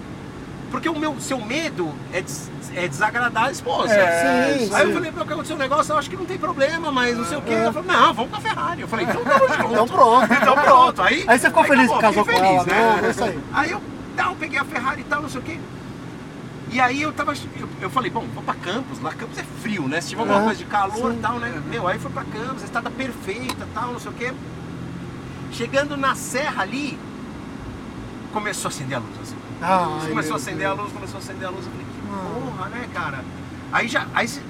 Porque 0.74 0.88
o 0.88 0.98
meu 0.98 1.14
seu 1.20 1.38
medo 1.40 1.94
é, 2.12 2.20
des- 2.20 2.50
é 2.74 2.88
desagradar 2.88 3.44
a 3.44 3.50
esposa. 3.52 3.94
É, 3.94 4.10
Sim, 4.10 4.74
Aí 4.74 4.82
eu 4.82 4.88
sim. 4.88 4.92
falei, 4.92 5.12
meu, 5.12 5.24
que 5.24 5.32
aconteceu 5.32 5.54
um 5.54 5.58
negócio, 5.60 5.92
eu 5.92 5.98
acho 5.98 6.10
que 6.10 6.16
não 6.16 6.24
tem 6.24 6.36
problema, 6.36 6.90
mas 6.90 7.16
não 7.16 7.24
sei 7.24 7.38
o 7.38 7.42
quê. 7.42 7.52
Ela 7.52 7.72
falou, 7.72 7.86
não, 7.86 8.12
vamos 8.12 8.32
com 8.32 8.36
a 8.38 8.40
Ferrari. 8.40 8.80
Eu 8.80 8.88
falei, 8.88 9.06
então 9.06 9.22
tamo 9.22 9.48
junto. 9.54 9.72
Então 9.72 9.86
pronto. 9.86 10.32
Então 10.34 10.54
pronto. 10.56 11.00
Aí, 11.00 11.24
Aí 11.28 11.38
você 11.38 11.46
ficou 11.46 11.62
feliz 11.62 11.92
que 11.92 11.98
casou 12.00 12.24
com 12.24 12.32
ela, 12.32 12.64
né? 12.64 12.72
não, 13.00 13.06
é 13.06 13.10
isso 13.12 13.22
aí. 13.24 13.40
Aí 13.52 13.70
eu 13.70 13.80
tal, 14.16 14.34
peguei 14.34 14.58
a 14.58 14.64
Ferrari 14.64 15.02
e 15.02 15.04
tal, 15.04 15.22
não 15.22 15.28
sei 15.28 15.40
o 15.40 15.44
quê. 15.44 15.60
E 16.72 16.80
aí 16.80 17.02
eu 17.02 17.12
tava. 17.12 17.32
Eu, 17.56 17.68
eu 17.82 17.88
falei, 17.90 18.10
bom, 18.10 18.26
vou 18.34 18.42
pra 18.42 18.54
Campos, 18.54 18.98
lá 19.00 19.12
Campos 19.14 19.38
é 19.38 19.44
frio, 19.62 19.86
né? 19.86 20.00
Se 20.00 20.08
tiver 20.08 20.22
alguma 20.22 20.38
Aham, 20.38 20.46
coisa 20.46 20.58
de 20.58 20.66
calor 20.66 21.12
e 21.12 21.14
sim. 21.14 21.20
tal, 21.22 21.38
né? 21.38 21.62
Meu, 21.70 21.86
aí 21.86 22.00
foi 22.00 22.10
pra 22.10 22.24
Campos, 22.24 22.62
a 22.62 22.64
estrada 22.64 22.90
perfeita 22.90 23.64
tal, 23.72 23.92
não 23.92 24.00
sei 24.00 24.10
o 24.10 24.14
quê. 24.14 24.32
Chegando 25.52 25.96
na 25.96 26.16
serra 26.16 26.62
ali, 26.62 26.98
começou 28.32 28.68
a 28.68 28.72
acender 28.72 28.96
a 28.96 29.00
luz 29.00 29.12
assim. 29.22 29.36
Ai, 29.66 30.08
começou 30.08 30.34
a 30.34 30.36
acender 30.36 30.66
a 30.66 30.72
luz, 30.72 30.92
começou 30.92 31.16
a 31.16 31.18
acender 31.20 31.46
a 31.46 31.50
luz. 31.50 31.64
Eu 31.66 31.72
falei, 31.72 31.86
que 31.86 32.10
Ah. 32.10 32.40
porra, 32.56 32.68
né, 32.68 32.88
cara? 32.92 33.24
Aí 33.72 33.88
já. 33.88 34.06
Aí 34.14 34.28
se- 34.28 34.42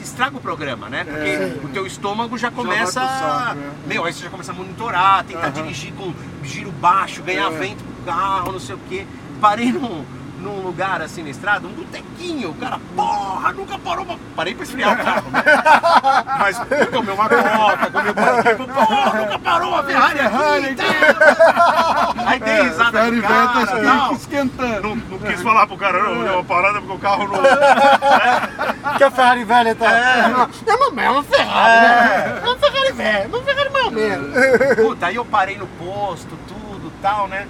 estraga 0.00 0.36
o 0.36 0.40
programa, 0.40 0.88
né? 0.88 1.04
Porque 1.04 1.28
É. 1.28 1.60
o 1.62 1.68
teu 1.68 1.86
estômago 1.86 2.36
já 2.38 2.50
começa. 2.50 3.00
pro 3.00 3.08
saco, 3.08 3.58
é. 3.60 3.70
Meu, 3.86 4.04
aí 4.04 4.12
você 4.12 4.24
já 4.24 4.30
começa 4.30 4.50
a 4.50 4.54
monitorar, 4.54 5.24
tentar 5.24 5.42
Aham. 5.48 5.50
dirigir 5.52 5.92
com 5.92 6.12
giro 6.42 6.72
baixo, 6.72 7.22
ganhar 7.22 7.52
É. 7.52 7.56
vento 7.58 7.84
pro 7.84 8.04
carro, 8.12 8.52
não 8.52 8.58
sei 8.60 8.74
o 8.74 8.80
quê. 8.88 9.06
Parei 9.40 9.70
num, 9.72 10.04
num 10.42 10.60
lugar 10.60 11.00
assim 11.00 11.22
na 11.22 11.30
estrada, 11.30 11.66
um 11.66 11.70
botequinho, 11.72 12.50
o 12.50 12.54
cara, 12.54 12.78
porra, 12.96 13.52
nunca 13.52 13.78
parou 13.78 14.04
pra... 14.04 14.16
Parei 14.34 14.54
pra 14.54 14.64
esfriar 14.64 14.92
o 14.94 15.04
carro. 15.04 15.30
né? 15.30 15.42
Mas 16.40 16.58
comeu 16.90 17.14
uma 17.14 17.28
coca, 17.28 17.90
comeu 17.90 18.12
um 18.12 18.66
porra, 18.74 19.20
nunca 19.20 19.38
parou 19.38 19.68
uma 19.70 19.82
Ferrari 19.84 20.20
aqui. 20.20 20.74
tá? 20.74 22.14
Aí 22.26 22.40
dei 22.40 22.62
risada 22.62 22.90
Ferrari 22.92 23.16
do 23.16 23.22
velho 23.22 23.34
tá 23.34 23.52
cara, 23.52 23.62
esquentando, 23.62 23.98
tal. 23.98 24.12
esquentando. 24.14 24.82
Não, 24.82 24.96
não 24.96 25.18
quis 25.18 25.42
falar 25.42 25.66
pro 25.66 25.76
cara, 25.76 26.02
não, 26.02 26.24
deu 26.24 26.34
uma 26.34 26.44
parada 26.44 26.80
porque 26.80 26.92
o 26.94 26.98
carro 26.98 27.28
não. 27.28 27.42
Que 28.98 29.04
a 29.04 29.10
Ferrari 29.10 29.44
velha 29.44 29.74
tá. 29.74 29.90
É. 29.92 30.20
É 30.66 30.74
uma, 30.74 31.02
é 31.02 31.10
uma 31.10 31.22
Ferrari, 31.22 31.80
né? 31.86 32.40
É 32.42 32.46
uma 32.46 32.56
Ferrari 32.56 32.92
velha, 32.92 33.28
uma 33.28 33.42
Ferrari 33.42 33.70
mais 33.70 33.84
ou 33.86 33.90
menos. 33.90 34.36
Puta, 34.76 35.06
aí 35.06 35.14
eu 35.16 35.24
parei 35.24 35.56
no 35.56 35.66
posto, 35.66 36.36
tudo 36.48 36.92
tal, 37.00 37.28
né? 37.28 37.46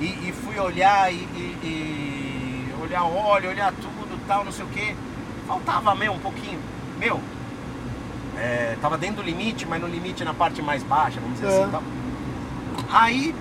E, 0.00 0.04
e 0.06 0.34
fui 0.44 0.58
olhar 0.58 1.12
e, 1.12 1.16
e- 1.16 1.58
e 1.62 1.91
olhar 2.92 3.04
óleo, 3.04 3.50
olhar 3.50 3.72
tudo 3.72 4.18
tal, 4.26 4.44
não 4.44 4.52
sei 4.52 4.64
o 4.64 4.68
quê. 4.68 4.94
faltava 5.48 5.94
meio 5.94 6.12
um 6.12 6.18
pouquinho. 6.18 6.58
Meu, 6.98 7.18
é, 8.36 8.76
tava 8.80 8.96
dentro 8.98 9.16
do 9.16 9.22
limite, 9.22 9.66
mas 9.66 9.80
no 9.80 9.88
limite 9.88 10.24
na 10.24 10.32
parte 10.34 10.60
mais 10.62 10.82
baixa, 10.82 11.18
vamos 11.20 11.40
dizer 11.40 11.52
É. 11.52 11.62
assim. 11.62 11.70
Tal. 11.70 11.82
Aí 12.92 13.34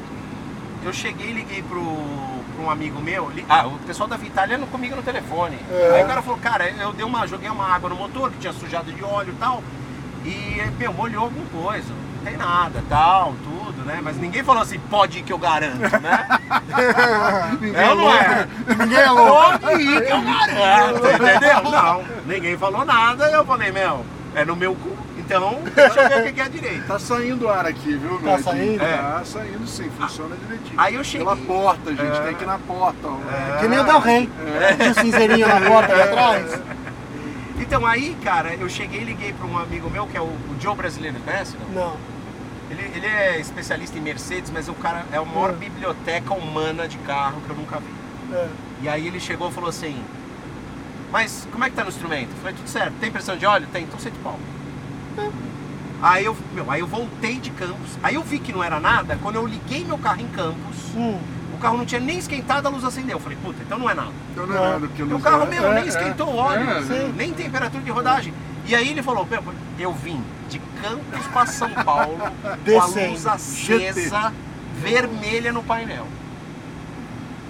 eu 0.84 0.93
cheguei 0.93 1.32
liguei 1.34 1.62
pro, 1.62 1.82
pro 2.56 2.64
um 2.66 2.70
amigo 2.72 2.99
meu, 3.02 3.30
li- 3.30 3.45
ah, 3.47 3.68
o 3.68 3.78
pessoal 3.80 4.08
da 4.10 4.18
Vitaliano 4.18 4.66
comigo 4.68 4.95
no 4.95 5.04
telefone. 5.04 5.58
É. 5.70 5.95
Aí 5.97 6.04
o 6.04 6.08
cara 6.08 6.22
falou, 6.22 6.39
cara, 6.39 6.70
eu 6.70 6.93
dei 6.93 7.06
uma, 7.06 7.28
joguei 7.28 7.49
uma 7.49 7.68
água 7.68 7.89
no 7.89 7.95
motor 7.95 8.32
que 8.32 8.38
tinha 8.39 8.54
sujado 8.54 8.91
de 8.91 9.04
óleo 9.04 9.34
e 9.34 9.38
tal. 9.39 9.62
E, 10.26 10.62
meu, 10.78 10.93
molhou 10.93 11.24
alguma 11.24 11.45
coisa. 11.64 11.89
Não 12.18 12.24
tem 12.24 12.38
nada, 12.38 12.84
tal, 12.89 13.34
tudo, 13.43 13.70
né? 13.86 13.99
Mas 14.03 14.17
ninguém 14.17 14.43
falou 14.43 14.61
assim, 14.61 14.79
pode 14.89 15.19
ir 15.19 15.23
que 15.23 15.34
eu 15.34 15.38
garanto, 15.38 15.79
né? 16.01 16.27
Ninguém 17.59 17.82
É 17.82 17.89
ou 17.89 17.95
não 17.95 18.13
é? 18.13 18.47
Ninguém 18.77 18.97
é 18.99 19.09
louco. 19.09 19.59
Pode 19.59 19.84
ir 19.84 20.05
que 20.05 20.11
eu 20.11 20.21
garanto, 20.21 21.07
entendeu? 21.07 21.71
Não, 21.71 22.03
ninguém 22.25 22.57
falou 22.57 22.86
nada. 22.86 23.29
Eu 23.29 23.45
falei, 23.45 23.71
meu, 23.71 24.05
é 24.36 24.45
no 24.45 24.55
meu 24.55 24.73
cu, 24.75 24.95
então 25.17 25.59
deixa 25.75 26.01
eu 26.01 26.09
ver 26.23 26.29
o 26.29 26.34
que 26.34 26.41
é 26.41 26.49
direito. 26.49 26.88
Tá 26.88 26.99
saindo 26.99 27.49
ar 27.49 27.65
aqui, 27.65 27.95
viu, 27.95 28.19
Tá 28.21 28.39
saindo? 28.39 28.84
É. 28.84 28.97
Tá 28.97 29.21
saindo 29.25 29.67
sim, 29.67 29.89
funciona 29.97 30.36
direitinho. 30.36 30.79
Aí 30.79 30.95
eu 30.95 31.03
cheguei- 31.03 31.25
Pela 31.25 31.38
porta, 31.38 31.89
gente, 31.91 32.17
É. 32.17 32.21
tem 32.21 32.36
que 32.36 32.43
ir 32.43 32.47
na 32.47 32.59
porta. 32.59 32.99
ó. 33.07 33.57
Que 33.59 33.67
nem 33.67 33.79
o 33.79 33.84
Del 33.84 33.99
Rey. 33.99 34.29
Tinha 34.77 34.91
o 34.91 34.95
cinzeirinho 34.95 35.47
na 35.47 35.61
porta 35.61 35.93
ali 35.93 36.01
atrás. 36.01 36.61
Então 37.59 37.86
aí, 37.86 38.17
cara, 38.23 38.53
eu 38.55 38.67
cheguei 38.67 39.01
e 39.01 39.03
liguei 39.05 39.34
para 39.34 39.45
um 39.45 39.57
amigo 39.57 39.89
meu, 39.89 40.07
que 40.07 40.17
é 40.17 40.21
o, 40.21 40.23
o 40.25 40.55
Joe 40.59 40.75
Brasileiro, 40.75 41.17
conhece? 41.23 41.55
Não? 41.73 41.82
Não. 41.84 41.97
Ele, 42.72 42.82
ele 42.95 43.05
é 43.05 43.39
especialista 43.39 43.97
em 43.97 44.01
Mercedes, 44.01 44.49
mas 44.49 44.67
o 44.69 44.74
cara 44.74 45.05
é 45.11 45.17
a 45.17 45.26
maior 45.26 45.49
É. 45.49 45.53
biblioteca 45.53 46.34
humana 46.34 46.88
de 46.88 46.97
carro 46.99 47.41
que 47.41 47.49
eu 47.49 47.55
nunca 47.55 47.80
vi. 47.80 48.34
É. 48.34 48.47
E 48.84 48.89
aí 48.89 49.05
ele 49.07 49.19
chegou 49.19 49.49
e 49.49 49.51
falou 49.51 49.69
assim, 49.69 50.01
mas 51.11 51.47
como 51.51 51.63
é 51.65 51.69
que 51.69 51.76
tá 51.76 51.84
no 51.84 51.89
instrumento? 51.89 52.30
Eu 52.32 52.38
falei, 52.38 52.53
tudo 52.55 52.69
certo, 52.69 52.93
tem 52.99 53.11
pressão 53.11 53.36
de 53.36 53.45
óleo? 53.45 53.67
Tem, 53.74 53.84
então 53.84 53.99
sente 53.99 54.17
pau. 54.19 54.39
Aí 56.01 56.26
eu, 56.26 56.36
meu, 56.53 56.69
aí 56.72 56.80
eu 56.80 56.88
voltei 56.88 57.36
de 57.38 57.51
Campos, 57.51 57.91
aí 58.01 58.15
eu 58.15 58.24
vi 58.24 58.39
que 58.39 58.51
não 58.51 58.63
era 58.63 58.80
nada, 58.80 59.17
quando 59.22 59.36
eu 59.36 59.45
liguei 59.45 59.84
meu 59.86 59.97
carro 59.99 60.22
em 60.22 60.28
Campos, 60.30 60.95
Hum. 60.95 61.19
o 61.53 61.57
carro 61.59 61.78
não 61.78 61.86
tinha 61.86 62.01
nem 62.01 62.17
esquentado, 62.17 62.65
a 62.65 62.69
luz 62.72 62.84
acendeu. 62.84 63.17
Eu 63.17 63.19
falei, 63.22 63.38
puta, 63.43 63.61
então 63.61 63.78
não 63.78 63.88
é 63.89 63.93
nada. 63.93 64.09
Então 64.32 64.47
não 64.47 64.55
é 64.55 64.59
nada, 64.72 64.88
porque 64.88 65.03
O 65.03 65.05
luz 65.05 65.24
carro 65.24 65.43
é- 65.43 65.45
meu 65.47 65.67
é, 65.72 65.76
nem 65.76 65.84
é, 65.84 65.88
esquentou 65.88 66.28
o 66.30 66.36
óleo, 66.38 66.67
é, 66.69 67.11
nem 67.15 67.32
temperatura 67.34 67.84
de 67.84 67.91
rodagem. 67.91 68.34
E 68.65 68.74
aí 68.76 68.89
ele 68.89 69.03
falou, 69.03 69.26
"Meu, 69.30 69.43
eu 69.78 69.93
vim 69.93 70.24
de 70.49 70.59
Campos 70.82 71.27
para 71.34 71.45
São 71.45 71.69
Paulo 71.69 72.17
com 72.17 72.47
a 72.47 72.55
Descendo. 72.57 73.11
luz 73.11 73.27
acesa, 73.27 74.34
vermelha 74.75 75.51
no 75.51 75.63
painel. 75.63 76.07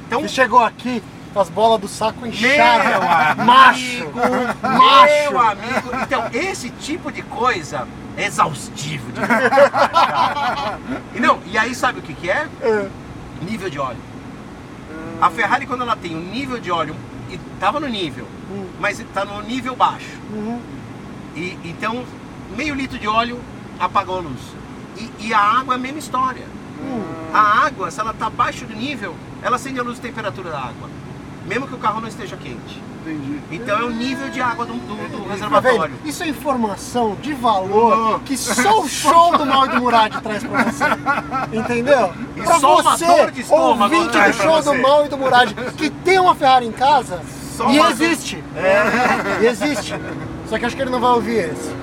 Então, 0.07 0.19
Ele 0.19 0.29
chegou 0.29 0.59
aqui 0.59 1.01
com 1.33 1.39
as 1.39 1.49
bolas 1.49 1.79
do 1.79 1.87
saco 1.87 2.19
meu 2.21 2.29
inchadas. 2.29 2.93
amigo, 3.01 3.45
Macho. 3.45 4.11
meu 4.13 5.31
Macho. 5.31 5.37
amigo. 5.37 5.89
Então, 6.03 6.25
esse 6.33 6.69
tipo 6.71 7.11
de 7.11 7.21
coisa 7.21 7.87
é 8.17 8.25
exaustivo. 8.25 9.09
De... 9.13 9.21
e 11.15 11.19
não, 11.19 11.39
e 11.45 11.57
aí 11.57 11.73
sabe 11.73 11.99
o 11.99 12.01
que, 12.01 12.13
que 12.13 12.29
é? 12.29 12.47
É. 12.61 12.89
Nível 13.41 13.69
de 13.69 13.79
óleo. 13.79 13.97
A 15.21 15.29
Ferrari, 15.29 15.65
quando 15.65 15.81
ela 15.83 15.95
tem 15.95 16.15
um 16.15 16.21
nível 16.21 16.59
de 16.59 16.69
óleo, 16.71 16.95
e 17.29 17.37
tava 17.59 17.79
no 17.79 17.87
nível, 17.87 18.27
Hum. 18.51 18.65
mas 18.81 18.99
está 18.99 19.23
no 19.23 19.41
nível 19.43 19.75
baixo. 19.75 20.17
Uhum. 20.33 20.59
E, 21.35 21.57
então, 21.63 22.03
meio 22.55 22.75
litro 22.75 22.97
de 22.97 23.07
óleo 23.07 23.39
apagou 23.79 24.17
a 24.17 24.21
luz. 24.21 24.39
E, 24.97 25.09
e 25.27 25.33
a 25.33 25.39
água 25.39 25.73
é 25.73 25.77
a 25.77 25.79
mesma 25.79 25.99
história. 25.99 26.45
Hum. 26.81 27.03
A 27.33 27.65
água, 27.65 27.89
se 27.91 27.99
ela 27.99 28.11
está 28.11 28.27
abaixo 28.27 28.65
do 28.65 28.75
nível, 28.75 29.15
ela 29.41 29.55
acende 29.55 29.79
a 29.79 29.83
luz 29.83 29.95
de 29.95 30.01
temperatura 30.01 30.49
da 30.51 30.59
água. 30.59 30.89
Mesmo 31.47 31.67
que 31.67 31.73
o 31.73 31.77
carro 31.77 32.01
não 32.01 32.07
esteja 32.07 32.35
quente. 32.37 32.81
Entendi. 33.01 33.39
Então 33.49 33.79
é 33.79 33.83
o 33.83 33.89
nível 33.89 34.29
de 34.29 34.39
água 34.39 34.63
do, 34.63 34.73
do- 34.73 35.23
do 35.23 35.27
reservatório. 35.27 35.95
Isso 36.05 36.21
é 36.21 36.27
informação 36.27 37.15
de 37.19 37.33
valor 37.33 38.19
que 38.21 38.37
só 38.37 38.81
o 38.81 38.87
show 38.87 39.35
do 39.39 39.43
Mal 39.45 39.67
de 39.67 39.79
Murad 39.79 40.13
traz 40.21 40.43
pra 40.43 40.63
você. 40.65 40.83
Entendeu? 41.51 42.13
E 42.37 42.41
pra 42.43 42.59
só 42.59 42.83
você, 42.83 43.05
ouvinte 43.49 44.17
do 44.19 44.33
show 44.33 44.61
do 44.61 44.75
Mal 44.75 45.05
e 45.05 45.09
do 45.09 45.17
Murad, 45.17 45.51
que 45.77 45.89
tem 45.89 46.19
uma 46.19 46.35
Ferrari 46.35 46.67
em 46.67 46.71
casa, 46.71 47.21
Só 47.57 47.71
e 47.71 47.79
existe. 47.79 48.43
E 49.41 49.45
existe. 49.47 49.95
Só 50.47 50.59
que 50.59 50.65
acho 50.65 50.75
que 50.75 50.81
ele 50.83 50.91
não 50.91 50.99
vai 50.99 51.11
ouvir 51.11 51.49
esse. 51.51 51.73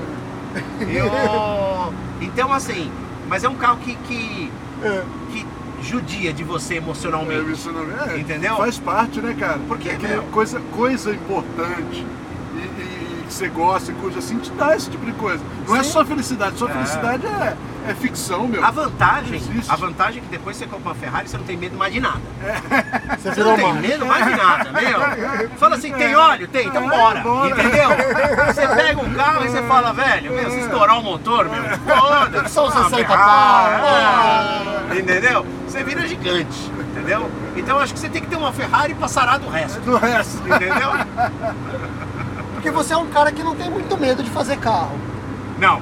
Eu- 0.81 1.93
Então, 2.21 2.53
assim, 2.53 2.91
mas 3.29 3.45
é 3.45 3.49
um 3.49 3.55
carro 3.55 3.79
que, 3.79 3.95
que, 3.95 4.51
É. 4.83 5.03
que 5.31 5.47
judia 5.83 6.33
de 6.33 6.43
você 6.43 6.75
É, 6.75 6.77
emocionalmente. 6.79 7.53
isso 7.53 7.71
não 7.73 7.83
é, 7.83 8.19
Entendeu? 8.19 8.57
Faz 8.57 8.79
parte, 8.79 9.21
né, 9.21 9.37
cara? 9.39 9.59
Porque, 9.69 9.89
é 9.91 10.21
coisa, 10.33 10.61
coisa 10.75 11.13
importante 11.13 12.05
e- 12.55 12.59
e 12.59 12.98
que 13.29 13.35
você 13.35 13.49
gosta 13.49 13.93
e 13.93 13.95
cuja 13.95 14.19
assim 14.19 14.39
te 14.39 14.51
dá 14.53 14.75
esse 14.75 14.91
tipo 14.91 15.05
de 15.07 15.13
coisa. 15.13 15.43
Não 15.67 15.77
é 15.77 15.83
Sim. 15.85 15.91
só 15.91 16.05
felicidade, 16.05 16.59
só 16.59 16.67
É. 16.69 16.73
felicidade 16.73 17.27
é, 17.27 17.57
é 17.91 17.95
ficção, 17.95 18.49
meu. 18.49 18.65
A 18.65 18.71
vantagem, 18.71 19.41
a 19.69 19.77
vantagem 19.77 20.19
é 20.21 20.25
que 20.25 20.31
depois 20.31 20.57
você 20.57 20.67
compra 20.67 20.89
uma 20.91 20.95
Ferrari, 20.95 21.29
você 21.29 21.37
não 21.37 21.45
tem 21.45 21.57
medo 21.57 21.77
mais 21.77 21.93
de 21.93 22.01
nada. 22.01 22.21
Você 23.19 23.29
Você 23.29 23.31
virou 23.37 23.57
não 23.57 23.65
tem 23.65 23.75
medo 23.91 24.07
mais 24.07 24.25
de 24.25 24.35
nada, 24.37 24.73
meu. 24.73 25.51
Fala 25.59 25.77
assim, 25.77 25.93
tem 25.93 26.15
óleo? 26.17 26.49
Tem, 26.49 26.67
então 26.69 26.89
bora. 26.89 27.21
bora. 27.21 27.51
Entendeu? 27.51 27.89
Você 28.53 28.67
pega 28.69 29.01
um 29.01 29.15
carro 29.15 29.45
e 29.45 29.49
você 29.49 29.63
fala, 29.63 29.93
velho, 29.93 30.33
meu, 30.33 30.51
se 30.51 30.59
estourar 30.61 30.99
o 30.99 31.03
motor, 31.03 31.49
meu, 31.49 31.63
foda-se. 31.65 32.49
São 32.55 32.65
uma 32.65 32.73
60 32.73 32.97
Ferrari, 32.97 33.83
pau. 33.83 34.95
é. 34.95 34.99
Entendeu? 34.99 35.47
Você 35.67 35.85
vira 35.85 36.07
gigante, 36.07 36.73
entendeu? 36.91 37.31
Então 37.57 37.79
acho 37.79 37.93
que 37.93 38.01
você 38.01 38.09
tem 38.09 38.23
que 38.23 38.29
ter 38.29 38.37
uma 38.37 38.53
Ferrari 38.53 38.95
pra 38.95 39.07
sarar 39.07 39.39
do 39.39 39.49
resto. 39.51 39.81
Do 39.81 39.97
resto. 39.99 40.39
Entendeu? 40.49 40.93
Porque 42.59 42.73
você 42.73 42.93
é 42.93 42.97
um 42.97 43.07
cara 43.07 43.31
que 43.31 43.41
não 43.41 43.55
tem 43.55 43.71
muito 43.71 43.97
medo 43.97 44.21
de 44.21 44.31
fazer 44.31 44.57
carro. 44.59 44.99
Não. 45.61 45.81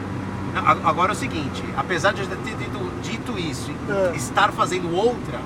Agora 0.84 1.12
é 1.12 1.14
o 1.14 1.16
seguinte, 1.16 1.64
apesar 1.74 2.12
de 2.12 2.20
eu 2.20 2.28
ter 2.28 2.54
dito, 2.54 2.92
dito 3.02 3.38
isso 3.38 3.70
e 3.70 3.92
É. 3.92 4.12
estar 4.14 4.52
fazendo 4.52 4.94
outra, 4.94 5.40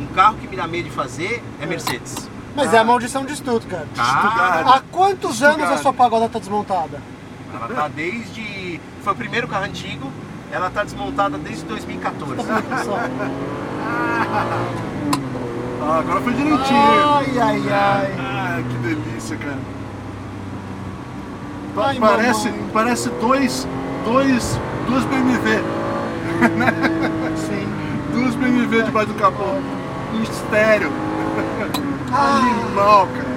um 0.00 0.06
carro 0.14 0.36
que 0.36 0.46
me 0.46 0.56
dá 0.56 0.68
medo 0.68 0.84
de 0.88 0.94
fazer 0.94 1.42
é 1.60 1.66
Mercedes. 1.66 2.28
Mas 2.54 2.72
é 2.72 2.78
a 2.78 2.84
maldição 2.84 3.24
de 3.24 3.34
Stuttgart. 3.34 3.88
Tá. 3.96 4.62
Há 4.66 4.80
quantos 4.92 5.42
anos 5.42 5.68
a 5.68 5.78
sua 5.78 5.92
pagoda 5.92 6.28
tá 6.28 6.38
desmontada? 6.38 7.00
Ela 7.52 7.68
tá 7.74 7.88
desde. 7.88 8.80
Foi 9.02 9.12
o 9.12 9.16
primeiro 9.16 9.48
carro 9.48 9.64
antigo, 9.64 10.12
ela 10.52 10.70
tá 10.70 10.84
desmontada 10.84 11.38
desde 11.38 11.64
2014. 11.64 12.36
Só. 12.84 12.98
Ah, 15.82 15.98
agora 15.98 16.20
foi 16.20 16.32
direitinho. 16.34 16.80
Ai, 16.80 17.38
ai, 17.40 17.62
ai. 17.68 18.14
Ah, 18.18 18.62
que 18.68 18.76
delícia, 18.78 19.36
cara. 19.36 19.58
Pa- 21.78 21.86
Ai, 21.86 21.98
parece, 22.00 22.52
parece 22.72 23.08
dois, 23.20 23.66
dois, 24.04 24.58
duas 24.88 25.04
BMW. 25.04 25.62
Sim. 27.36 27.68
Duas 28.12 28.34
BMW 28.34 28.82
debaixo 28.84 29.08
do 29.08 29.14
capô. 29.14 29.44
Um 29.44 30.22
estéreo. 30.22 30.90
Ah, 32.10 32.38
Animal, 32.38 33.06
cara. 33.08 33.28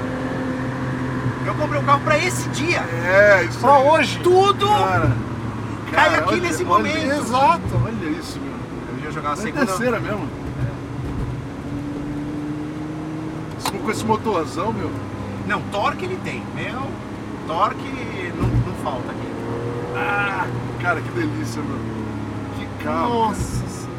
Eu 1.45 1.53
comprei 1.55 1.81
um 1.81 1.83
carro 1.83 1.99
pra 2.05 2.17
esse 2.17 2.47
dia. 2.49 2.79
É, 2.79 3.43
isso 3.43 3.59
pra 3.59 3.75
aí. 3.75 3.87
hoje. 3.89 4.17
Tudo 4.23 4.65
Cara, 4.65 5.11
cai 5.91 6.05
cara, 6.09 6.17
aqui 6.19 6.29
olha- 6.29 6.41
nesse 6.41 6.63
olha 6.63 6.69
momento. 6.69 7.11
Exato. 7.21 7.61
Olha 7.85 8.09
isso, 8.17 8.39
meu. 8.39 8.53
Eu 8.97 9.03
ia 9.03 9.11
jogar 9.11 9.27
uma 9.31 9.33
É 9.33 9.35
segunda. 9.41 9.65
terceira 9.65 9.99
mesmo. 9.99 10.25
Esse- 13.59 13.71
Com 13.77 13.91
esse 13.91 14.05
motorzão, 14.05 14.71
meu. 14.71 14.89
Não, 15.47 15.61
torque 15.63 16.05
ele 16.05 16.17
tem. 16.23 16.41
Meu, 16.55 16.81
torque 17.47 17.83
falta 18.83 19.11
aqui. 19.11 19.27
Ah, 19.95 20.47
cara, 20.81 21.01
que 21.01 21.09
delícia, 21.11 21.61
meu. 21.61 21.77
Que 22.57 22.83
carro. 22.83 23.09
Nossa 23.29 23.67
senhora. 23.67 23.91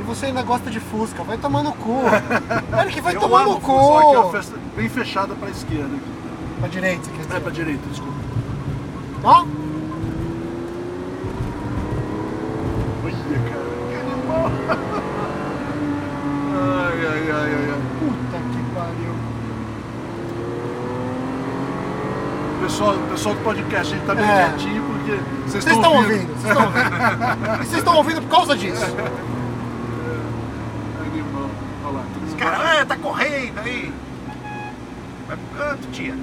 E 0.00 0.02
você 0.04 0.26
ainda 0.26 0.42
gosta 0.42 0.70
de 0.70 0.80
Fusca, 0.80 1.22
vai 1.22 1.36
tomar 1.38 1.62
no 1.62 1.72
cu. 1.72 2.00
Olha 2.72 2.90
que 2.90 3.00
vai 3.00 3.14
Eu 3.16 3.20
tomar 3.20 3.44
no 3.44 3.60
Fusca. 3.60 3.66
Só 3.72 4.00
que 4.00 4.14
é 4.14 4.18
uma 4.18 4.22
cu. 4.24 4.30
festa 4.32 4.56
bem 4.76 4.88
fechada 4.88 5.34
pra 5.34 5.48
esquerda 5.50 5.94
aqui. 5.96 6.10
Pra 6.58 6.68
direita, 6.68 7.10
quer 7.10 7.20
É 7.20 7.26
dizer. 7.26 7.40
pra 7.40 7.50
direita, 7.50 7.88
desculpa. 7.88 8.12
Ó, 9.24 9.44
Olha, 13.04 13.14
cara, 13.50 13.64
que 13.88 13.96
animal. 14.00 14.50
Ai, 16.62 17.06
ai, 17.06 17.30
ai, 17.30 17.54
ai, 17.54 17.70
ai. 17.70 17.80
puta 17.98 18.38
que 18.52 18.74
pariu. 18.74 19.14
Pessoal, 22.70 22.94
pessoal 23.10 23.34
do 23.34 23.40
podcast, 23.42 23.92
a 23.92 23.96
gente 23.96 24.06
tá 24.06 24.14
meio 24.14 24.28
É. 24.28 24.48
quietinho 24.50 24.84
porque 24.84 25.18
vocês 25.44 25.66
estão 25.66 25.92
ouvindo. 25.92 26.20
ouvindo, 26.20 26.34
vocês 26.36 26.52
estão 26.52 26.66
ouvindo. 26.66 26.92
E 27.50 27.66
vocês 27.66 27.78
estão 27.78 27.96
ouvindo 27.96 28.22
por 28.22 28.30
causa 28.30 28.56
disso. 28.56 28.84
Animal. 31.00 31.50
Olha 31.84 31.92
lá, 32.56 32.80
ah, 32.80 32.86
tá 32.86 32.96
correndo 32.96 33.58
aí. 33.58 33.92
Vai 35.26 35.36
pro 35.36 35.58
canto, 35.58 35.88
tia. 35.90 36.14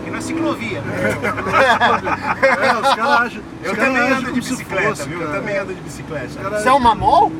Aqui 0.00 0.10
não 0.10 0.18
é 0.18 0.20
ciclovia. 0.20 0.78
É, 0.78 2.74
os 2.76 2.94
caras 2.94 3.20
acham. 3.26 3.42
Eu 3.64 3.76
também 3.76 4.12
ando 4.12 4.32
de 4.32 4.40
bicicleta, 4.40 4.88
fosse, 4.90 5.08
viu? 5.08 5.20
Eu 5.20 5.32
também 5.32 5.58
ando 5.58 5.74
de 5.74 5.80
bicicleta. 5.80 6.28
Você 6.28 6.68
é 6.68 6.72
um 6.72 6.78
mamol? 6.78 7.32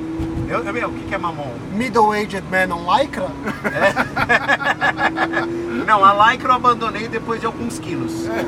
Eu, 0.52 0.62
eu, 0.62 0.72
meu, 0.74 0.90
o 0.90 0.92
que, 0.92 1.06
que 1.06 1.14
é 1.14 1.18
mamon? 1.18 1.48
Middle-aged 1.72 2.44
man 2.50 2.74
on 2.76 2.84
lycra? 2.84 3.30
Não, 5.86 6.04
a 6.04 6.30
lycra 6.30 6.50
eu 6.50 6.56
abandonei 6.56 7.08
depois 7.08 7.40
de 7.40 7.46
alguns 7.46 7.78
quilos. 7.78 8.28
Ai. 8.28 8.42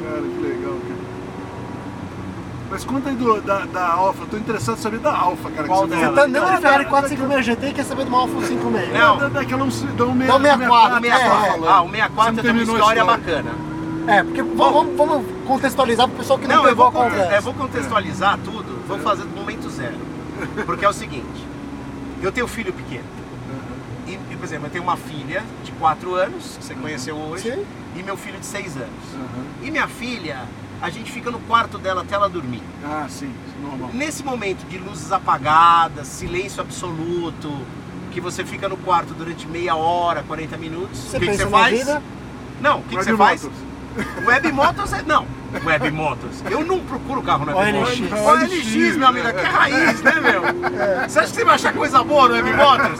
Cara, 0.00 0.22
que 0.22 0.40
legal, 0.40 0.72
cara. 0.72 0.94
Mas 2.70 2.84
conta 2.86 3.10
aí 3.10 3.16
do, 3.16 3.38
da, 3.42 3.66
da 3.66 3.86
Alfa, 3.86 4.22
eu 4.22 4.28
tô 4.28 4.38
interessado 4.38 4.78
em 4.78 4.80
saber 4.80 4.98
da 5.00 5.14
Alfa, 5.14 5.50
cara. 5.50 5.68
Qual 5.68 5.82
que 5.82 5.90
você? 5.90 6.06
Você 6.06 6.12
tá 6.12 6.24
andando 6.24 6.54
de 6.54 6.62
Ferrari 6.62 6.86
456 6.86 7.44
GT 7.44 7.66
e 7.66 7.74
quer 7.74 7.84
saber 7.84 8.04
de 8.04 8.08
uma 8.08 8.20
Alfa 8.20 8.46
156? 8.46 8.92
Não. 8.94 9.18
Da, 9.18 9.28
daquela 9.28 9.64
um, 9.64 9.68
da 9.68 10.38
Da 10.38 10.40
164, 10.40 10.96
O 10.96 11.02
64. 11.02 11.04
É, 11.04 11.68
ah, 11.68 11.82
o 11.82 11.90
64 11.90 12.42
tem 12.42 12.50
uma 12.50 12.62
história 12.62 12.80
história. 12.80 13.04
bacana. 13.04 13.50
É, 14.06 14.22
porque 14.22 14.42
vamos, 14.42 14.96
vamos 14.96 15.33
contextualizar 15.44 16.08
pro 16.08 16.18
pessoal 16.18 16.38
que 16.38 16.46
não, 16.46 16.62
Não, 16.62 16.68
eu 16.68 16.76
vou, 16.76 16.92
eu 16.92 17.42
vou 17.42 17.54
contextualizar 17.54 18.38
tudo, 18.44 18.86
vou 18.86 18.98
fazer 18.98 19.22
do 19.24 19.34
momento 19.34 19.68
zero. 19.70 19.98
Porque 20.66 20.84
é 20.84 20.88
o 20.88 20.92
seguinte, 20.92 21.46
eu 22.22 22.32
tenho 22.32 22.46
filho 22.46 22.72
pequeno. 22.72 23.04
E, 24.06 24.12
e, 24.12 24.36
por 24.36 24.44
exemplo, 24.44 24.66
eu 24.66 24.70
tenho 24.70 24.84
uma 24.84 24.96
filha 24.96 25.42
de 25.64 25.72
4 25.72 26.14
anos, 26.14 26.56
que 26.58 26.64
você 26.64 26.74
conheceu 26.74 27.16
hoje, 27.16 27.50
Sim. 27.50 27.64
e 27.96 28.02
meu 28.02 28.16
filho 28.16 28.38
de 28.38 28.46
6 28.46 28.76
anos. 28.76 28.90
E 29.62 29.70
minha 29.70 29.88
filha, 29.88 30.40
a 30.82 30.90
gente 30.90 31.10
fica 31.10 31.30
no 31.30 31.38
quarto 31.40 31.78
dela 31.78 32.02
até 32.02 32.14
ela 32.14 32.28
dormir. 32.28 32.62
Ah, 32.84 33.06
sim, 33.08 33.32
normal. 33.62 33.90
Nesse 33.94 34.22
momento 34.22 34.66
de 34.68 34.76
luzes 34.76 35.10
apagadas, 35.10 36.06
silêncio 36.06 36.60
absoluto, 36.60 37.50
que 38.12 38.20
você 38.20 38.44
fica 38.44 38.68
no 38.68 38.76
quarto 38.76 39.14
durante 39.14 39.46
meia 39.46 39.74
hora, 39.74 40.22
40 40.22 40.56
minutos, 40.58 40.98
Você 40.98 41.16
o 41.16 41.20
que, 41.20 41.26
que 41.28 41.36
você 41.36 41.46
faz? 41.46 41.78
vida? 41.78 42.02
Não, 42.60 42.80
o 42.80 42.82
que, 42.82 42.96
que 42.96 43.04
você 43.04 43.16
faz? 43.16 43.42
Motors. 43.42 43.73
Web 44.24 44.52
Motors 44.52 44.92
é. 44.92 45.02
Não, 45.02 45.26
Web 45.64 45.90
Motors. 45.90 46.42
Eu 46.50 46.64
não 46.64 46.80
procuro 46.80 47.22
carro 47.22 47.44
na 47.44 47.54
Web 47.54 47.78
OLX. 47.78 48.00
Motors. 48.00 48.22
OLX, 48.22 48.96
meu 48.96 49.08
amigo, 49.08 49.28
aqui 49.28 49.40
é 49.40 49.48
raiz, 49.48 50.02
né, 50.02 50.12
meu? 50.20 50.42
Você 51.08 51.18
acha 51.20 51.28
que 51.28 51.36
você 51.36 51.44
vai 51.44 51.54
achar 51.54 51.72
coisa 51.72 52.02
boa 52.02 52.28
no 52.28 52.34
Web 52.34 52.52
Motors? 52.52 52.98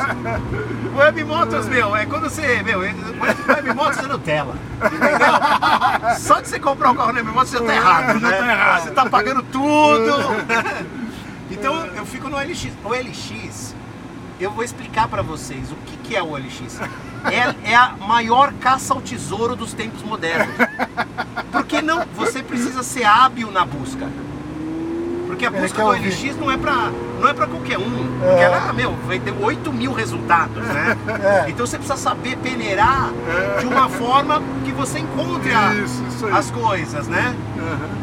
Web 0.96 1.24
Motors, 1.24 1.66
meu, 1.66 1.96
é 1.96 2.06
quando 2.06 2.30
você. 2.30 2.62
Meu, 2.62 2.80
Web 2.80 3.74
Motors 3.74 3.98
é 3.98 4.02
Nutella. 4.02 4.54
Entendeu? 4.84 6.16
Só 6.18 6.40
de 6.40 6.48
você 6.48 6.60
comprar 6.60 6.90
um 6.90 6.94
carro 6.94 7.12
na 7.12 7.18
Web 7.18 7.30
Motors 7.30 7.50
você 7.50 7.58
já 7.58 7.64
tá 7.64 7.74
errado, 7.74 8.20
né? 8.20 8.30
Já 8.30 8.36
tá 8.36 8.52
errado. 8.52 8.82
Você 8.82 8.90
tá 8.90 9.06
pagando 9.06 9.42
tudo. 9.42 10.12
Então 11.50 11.86
eu 11.86 12.06
fico 12.06 12.28
no 12.28 12.36
OLX. 12.36 12.68
O 12.84 12.88
OLX, 12.88 13.74
eu 14.40 14.50
vou 14.50 14.64
explicar 14.64 15.08
pra 15.08 15.22
vocês 15.22 15.70
o 15.70 15.76
que, 15.86 15.96
que 15.98 16.16
é 16.16 16.22
o 16.22 16.30
OLX. 16.30 16.78
É, 17.30 17.70
é 17.72 17.74
a 17.74 17.94
maior 18.06 18.52
caça 18.54 18.92
ao 18.94 19.00
tesouro 19.00 19.56
dos 19.56 19.72
tempos 19.72 20.02
modernos. 20.02 20.54
Porque 21.52 21.80
não, 21.80 22.04
você 22.16 22.42
precisa 22.42 22.82
ser 22.82 23.04
hábil 23.04 23.50
na 23.50 23.64
busca. 23.64 24.06
Porque 25.26 25.46
a 25.46 25.50
busca 25.50 25.82
do. 25.82 25.88
OLX 25.88 26.36
não 26.38 26.50
é 26.50 26.56
pra, 26.56 26.90
não 27.20 27.28
é 27.28 27.32
pra 27.32 27.46
qualquer 27.46 27.78
um. 27.78 27.90
Porque 28.20 28.40
ela, 28.42 28.72
meu, 28.72 28.92
vai 29.06 29.18
ter 29.18 29.32
8 29.40 29.72
mil 29.72 29.92
resultados, 29.92 30.62
né? 30.64 30.96
É. 31.46 31.50
Então 31.50 31.66
você 31.66 31.76
precisa 31.78 31.98
saber 31.98 32.36
peneirar 32.36 33.10
de 33.58 33.66
uma 33.66 33.88
forma 33.88 34.42
que 34.64 34.70
você 34.72 34.98
encontre 35.00 35.52
a- 35.52 35.74
Isso, 35.74 36.02
isso 36.08 36.26
as 36.26 36.50
coisas, 36.50 37.08
né? 37.08 37.34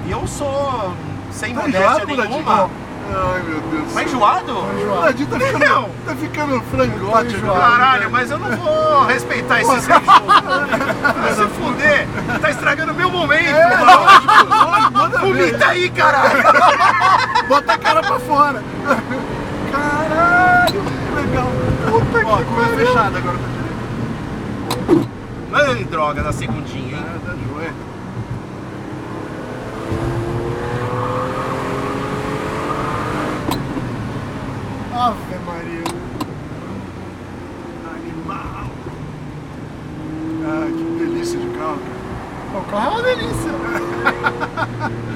E 0.08 0.12
eu 0.12 0.26
sou 0.28 0.94
sem 1.32 1.54
Tá 1.54 1.62
modéstia 1.62 2.06
nenhuma. 2.06 2.70
Ai, 3.14 3.42
meu 3.44 3.62
Deus. 3.62 3.94
Tá 3.94 4.04
enjoado? 4.04 4.54
Tá 4.54 5.14
ficando, 5.40 5.60
Não. 5.60 5.90
tá 6.06 6.16
ficando 6.16 6.62
frangote. 6.72 7.36
enjoado. 7.36 7.52
agora, 7.62 7.78
Caralho, 7.78 8.12
mas 8.12 8.32
eu 8.32 8.40
não 8.40 8.56
vou 8.58 9.06
respeitar 9.06 9.62
esse 9.62 9.80
jogo. 9.82 10.02
Vai 11.22 11.34
se 11.34 11.48
fuder. 11.48 12.08
Tá 12.42 12.50
estragando 12.50 12.94
meu 12.94 13.10
momento, 13.10 13.50
É, 13.50 13.78
mano. 13.78 15.20
Vomita 15.20 15.68
aí, 15.68 15.90
caralho. 15.90 16.44
Bota 17.48 17.74
a 17.74 17.78
cara 17.78 18.02
pra 18.02 18.20
fora. 18.20 18.64
Caralho, 19.72 20.82
que 20.82 21.16
legal. 21.16 21.48
Puta 21.90 22.28
Ó, 22.28 22.38
curva 22.38 22.76
fechada 22.78 23.18
agora 23.18 23.38
tá 23.38 23.48
direito. 24.88 25.10
Ai, 25.54 25.84
droga, 25.86 26.24
da 26.24 26.32
segundinha, 26.32 26.96
hein? 26.98 27.06
Ah, 27.06 27.20
tá 27.26 27.34
joia. 27.50 27.74
Ave 35.02 35.18
Maria. 35.48 35.84
Animal. 37.96 38.68
Ah, 40.46 40.68
que 40.68 40.84
delícia 41.04 41.40
de 41.40 41.48
carro, 41.58 41.80
cara. 41.80 42.60
O 42.60 42.66
carro 42.70 42.86
é 42.86 42.90
uma 42.90 43.02
delícia. 43.02 43.52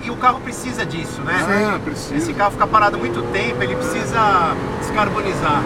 E 0.00 0.10
o 0.10 0.16
carro 0.16 0.40
precisa 0.40 0.86
disso, 0.86 1.20
né? 1.20 1.34
Ah, 1.74 1.78
precisa. 1.84 2.16
Esse 2.16 2.32
carro 2.32 2.52
fica 2.52 2.66
parado 2.66 2.96
muito 2.96 3.20
tempo, 3.30 3.62
ele 3.62 3.76
precisa 3.76 4.56
descarbonizar. 4.80 5.62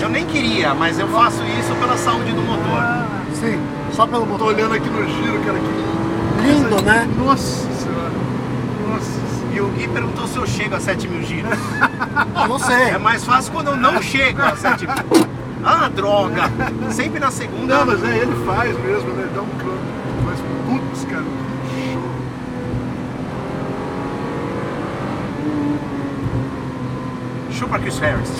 Eu 0.00 0.08
nem 0.08 0.26
queria, 0.26 0.74
mas 0.74 0.98
eu 0.98 1.06
faço 1.06 1.44
isso 1.44 1.72
pela 1.76 1.96
saúde 1.96 2.32
do 2.32 2.42
motor. 2.42 2.82
Sim, 3.32 3.60
só 3.92 4.08
pelo 4.08 4.22
Tô 4.22 4.32
motor. 4.32 4.48
olhando 4.48 4.74
aqui 4.74 4.88
no 4.88 5.04
giro, 5.06 5.38
cara, 5.44 5.58
que 5.58 5.86
Lindo, 6.48 6.82
né? 6.82 7.08
Nossa. 7.16 7.75
E 9.56 9.60
o 9.60 9.68
Gui 9.68 9.88
perguntou 9.88 10.28
se 10.28 10.36
eu 10.36 10.46
chego 10.46 10.74
a 10.74 10.80
7 10.80 11.08
mil 11.08 11.22
giros. 11.22 11.50
Ah, 12.34 12.46
não 12.46 12.58
sei. 12.58 12.90
É 12.90 12.98
mais 12.98 13.24
fácil 13.24 13.50
quando 13.52 13.68
eu 13.68 13.76
não 13.76 14.02
chego 14.02 14.42
a 14.42 14.54
7 14.54 14.86
mil. 14.86 14.94
Ah, 15.64 15.88
droga! 15.88 16.42
Sempre 16.90 17.18
na 17.18 17.30
segunda. 17.30 17.78
Não, 17.78 17.86
mas 17.86 18.04
é, 18.04 18.18
ele 18.18 18.36
faz 18.44 18.78
mesmo, 18.78 19.14
né? 19.14 19.26
Dá 19.34 19.40
um 19.40 19.46
canto. 19.46 19.80
Mas, 20.26 20.38
putz, 20.66 21.04
cara, 21.10 21.24
que 21.70 21.98
show. 27.50 27.50
Chupa 27.50 27.78
Chris 27.78 27.98
Harris. 27.98 28.28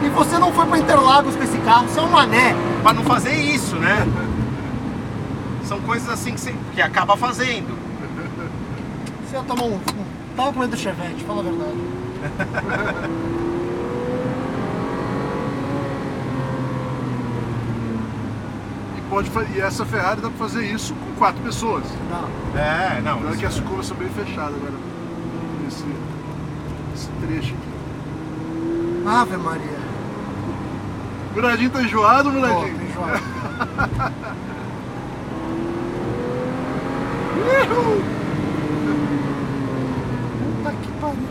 E 0.00 0.08
você 0.10 0.38
não 0.38 0.52
foi 0.52 0.64
pra 0.64 0.78
Interlagos 0.78 1.34
com 1.34 1.42
esse 1.42 1.58
carro, 1.58 1.88
você 1.88 1.98
é 1.98 2.02
um 2.02 2.08
mané. 2.08 2.54
Pra 2.82 2.92
não 2.92 3.04
fazer 3.04 3.34
isso, 3.34 3.76
né? 3.76 4.06
São 5.64 5.80
coisas 5.80 6.08
assim 6.08 6.32
que, 6.32 6.40
você, 6.40 6.54
que 6.74 6.80
acaba 6.80 7.16
fazendo. 7.16 7.76
Você 9.26 9.36
ia 9.36 9.42
tomar 9.42 9.64
um. 9.64 9.74
um 9.74 9.80
tava 10.36 10.52
com 10.52 10.60
medo 10.60 10.70
do 10.70 10.76
Chevette, 10.76 11.22
fala 11.24 11.40
a 11.40 11.44
verdade. 11.44 11.78
E, 18.96 19.00
pode, 19.08 19.30
e 19.54 19.60
essa 19.60 19.84
Ferrari 19.84 20.20
dá 20.20 20.28
pra 20.28 20.38
fazer 20.38 20.64
isso 20.66 20.94
com 20.94 21.12
quatro 21.18 21.40
pessoas. 21.42 21.84
Não. 22.10 22.60
É, 22.60 23.00
não. 23.02 23.28
Isso- 23.30 23.38
que 23.38 23.46
as 23.46 23.60
curvas 23.60 23.86
são 23.86 23.96
bem 23.96 24.08
fechadas 24.08 24.54
agora. 24.54 24.74
Esse, 25.66 25.84
esse 26.94 27.08
trecho 27.26 27.54
aqui. 27.54 29.08
Ave 29.08 29.36
Maria. 29.36 29.77
Muradinho 31.34 31.70
tá 31.70 31.82
enjoado, 31.82 32.30
Muradinho? 32.32 32.78
tem 32.78 32.88
enjoado. 32.88 33.22
Uhul! 37.38 38.02
Puta 40.62 40.70
que 40.82 40.90
pariu. 41.00 41.28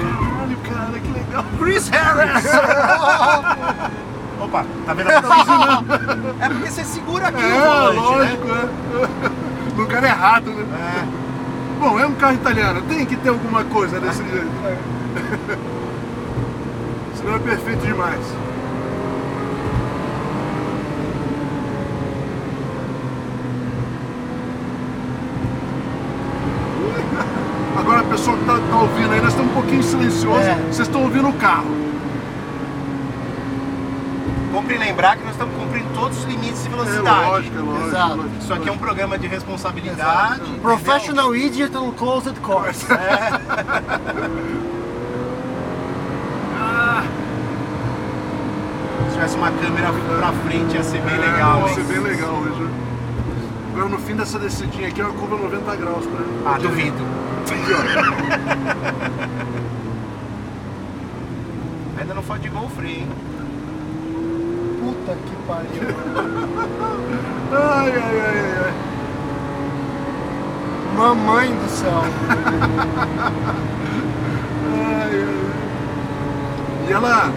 Caralho, 0.00 0.56
cara, 0.68 0.98
que 0.98 1.08
legal. 1.12 1.44
Chris 1.58 1.88
Harris! 1.88 2.44
Opa, 4.40 4.64
tá 4.86 4.94
vendo 4.94 5.10
a 5.10 5.22
posição? 5.22 5.84
É 6.40 6.48
porque 6.48 6.70
você 6.70 6.84
segura 6.84 7.28
aqui 7.28 7.42
É, 7.42 7.58
volante, 7.60 7.96
lógico, 7.98 8.46
né? 8.46 8.68
é. 9.28 9.76
Lugar 9.76 10.04
errado, 10.04 10.50
né? 10.50 10.66
É. 10.74 11.80
Bom, 11.80 11.98
é 11.98 12.06
um 12.06 12.14
carro 12.14 12.34
italiano, 12.34 12.82
tem 12.82 13.04
que 13.06 13.16
ter 13.16 13.28
alguma 13.30 13.64
coisa 13.64 13.98
desse 14.00 14.22
jeito. 14.24 14.46
Senão 17.16 17.36
é 17.36 17.38
perfeito 17.38 17.86
demais. 17.86 18.20
Agora 27.78 28.00
a 28.00 28.04
pessoa 28.04 28.36
que 28.36 28.44
tá, 28.44 28.58
tá 28.58 28.76
ouvindo 28.78 29.12
aí, 29.12 29.20
nós 29.20 29.30
estamos 29.30 29.50
um 29.50 29.54
pouquinho 29.54 29.82
silenciosos, 29.82 30.46
É. 30.46 30.54
vocês 30.70 30.86
estão 30.88 31.02
ouvindo 31.02 31.28
o 31.28 31.32
carro. 31.34 31.82
Compre 34.52 34.76
lembrar 34.76 35.16
que 35.16 35.22
nós 35.22 35.32
estamos 35.32 35.54
cumprindo 35.56 35.88
todos 35.94 36.18
os 36.18 36.24
limites 36.24 36.62
de 36.62 36.68
É 36.68 36.70
velocidade. 36.70 37.26
lógico, 37.30 37.58
é 37.58 37.62
lógico. 37.62 37.86
Exato. 37.88 38.16
lógico, 38.16 38.36
Isso 38.38 38.52
aqui 38.54 38.68
é 38.68 38.72
um 38.72 38.78
programa 38.78 39.18
de 39.18 39.26
responsabilidade. 39.26 40.40
Professional 40.60 41.34
Idiot 41.34 41.76
on 41.76 41.90
Closed 41.92 42.38
Course. 42.40 42.80
Se 42.80 42.86
tivesse 49.22 49.36
uma 49.36 49.52
câmera 49.52 49.92
pra 50.18 50.32
frente 50.32 50.74
ia 50.74 50.82
ser 50.82 51.00
bem 51.00 51.16
legal, 51.16 51.60
Vai 51.60 51.68
hein? 51.70 51.76
ser 51.76 51.84
bem 51.84 52.00
legal 52.00 52.34
hoje. 52.34 52.68
Agora 53.72 53.88
no 53.88 53.98
fim 53.98 54.16
dessa 54.16 54.36
descidinha 54.36 54.88
aqui 54.88 55.00
é 55.00 55.04
uma 55.04 55.14
curva 55.14 55.36
90 55.36 55.76
graus 55.76 56.04
pra 56.06 56.24
Ah, 56.44 56.58
duvido. 56.58 57.04
Aqui, 57.44 57.54
Ainda 62.00 62.14
não 62.14 62.22
fode 62.22 62.48
igual 62.48 62.64
o 62.64 62.68
freio, 62.70 62.96
hein? 62.98 63.08
Puta 64.80 65.14
que 65.14 65.36
pariu. 65.46 65.86
ó. 67.52 67.56
Ai, 67.56 67.92
ai, 67.92 68.20
ai, 68.20 68.64
ai. 68.64 68.72
Mamãe 70.96 71.54
do 71.54 71.68
céu. 71.70 72.02
ai, 74.74 75.14
ai. 75.14 75.26
E 76.88 76.92
ela, 76.92 77.30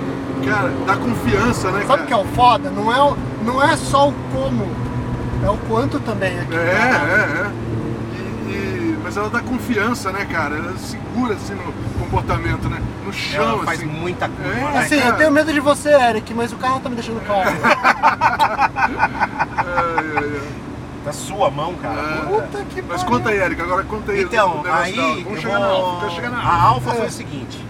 cara, 0.43 0.71
dá 0.85 0.95
confiança, 0.95 1.71
né, 1.71 1.79
Sabe 1.85 1.87
cara? 1.87 2.03
o 2.03 2.05
que 2.07 2.13
é 2.13 2.17
o 2.17 2.25
foda? 2.35 2.69
Não 2.69 2.91
é, 2.93 3.01
o- 3.01 3.17
não 3.43 3.63
é 3.63 3.75
só 3.77 4.09
o 4.09 4.13
como, 4.33 4.67
é 5.43 5.49
o 5.49 5.57
quanto 5.67 5.99
também 5.99 6.39
aqui. 6.39 6.55
É, 6.55 6.59
é, 6.59 7.41
é. 7.41 7.51
E- 8.15 8.51
e- 8.51 8.97
mas 9.03 9.15
ela 9.17 9.29
dá 9.29 9.39
confiança, 9.41 10.11
né, 10.11 10.25
cara? 10.25 10.55
Ela 10.55 10.73
segura 10.77 11.35
assim 11.35 11.53
no 11.53 11.73
comportamento, 11.99 12.67
né? 12.69 12.81
No 13.05 13.13
chão, 13.13 13.49
Ela 13.55 13.63
faz 13.63 13.79
assim. 13.79 13.87
muita 13.89 14.27
curva, 14.27 14.49
É. 14.51 14.71
né? 14.73 14.79
Assim, 14.79 14.95
eu 14.95 15.01
cara. 15.03 15.13
tenho 15.15 15.31
medo 15.31 15.53
de 15.53 15.59
você, 15.59 15.89
Eric, 15.89 16.33
mas 16.33 16.51
o 16.51 16.55
carro 16.57 16.79
tá 16.79 16.89
me 16.89 16.95
deixando 16.95 17.23
calmo. 17.25 17.43
Ai, 18.75 20.03
ai. 20.17 20.41
Da 21.05 21.13
sua 21.13 21.51
mão, 21.51 21.75
cara. 21.75 22.01
É. 22.01 22.25
Puta. 22.25 22.65
Que 22.73 22.81
Mas 22.81 23.03
pariu. 23.03 23.17
conta 23.17 23.29
aí, 23.29 23.37
Eric, 23.37 23.61
agora 23.61 23.83
conta 23.83 24.11
aí. 24.11 24.23
Então, 24.23 24.63
aí 24.71 24.97
eu 25.19 25.23
Vamos 25.23 25.39
chegar 25.39 25.59
na 25.59 25.67
vou- 25.67 25.99
na 26.31 26.37
a 26.39 26.61
Alfa. 26.63 26.67
Alfa 26.67 26.91
foi 26.93 27.05
É. 27.05 27.07
o 27.07 27.11
seguinte. 27.11 27.64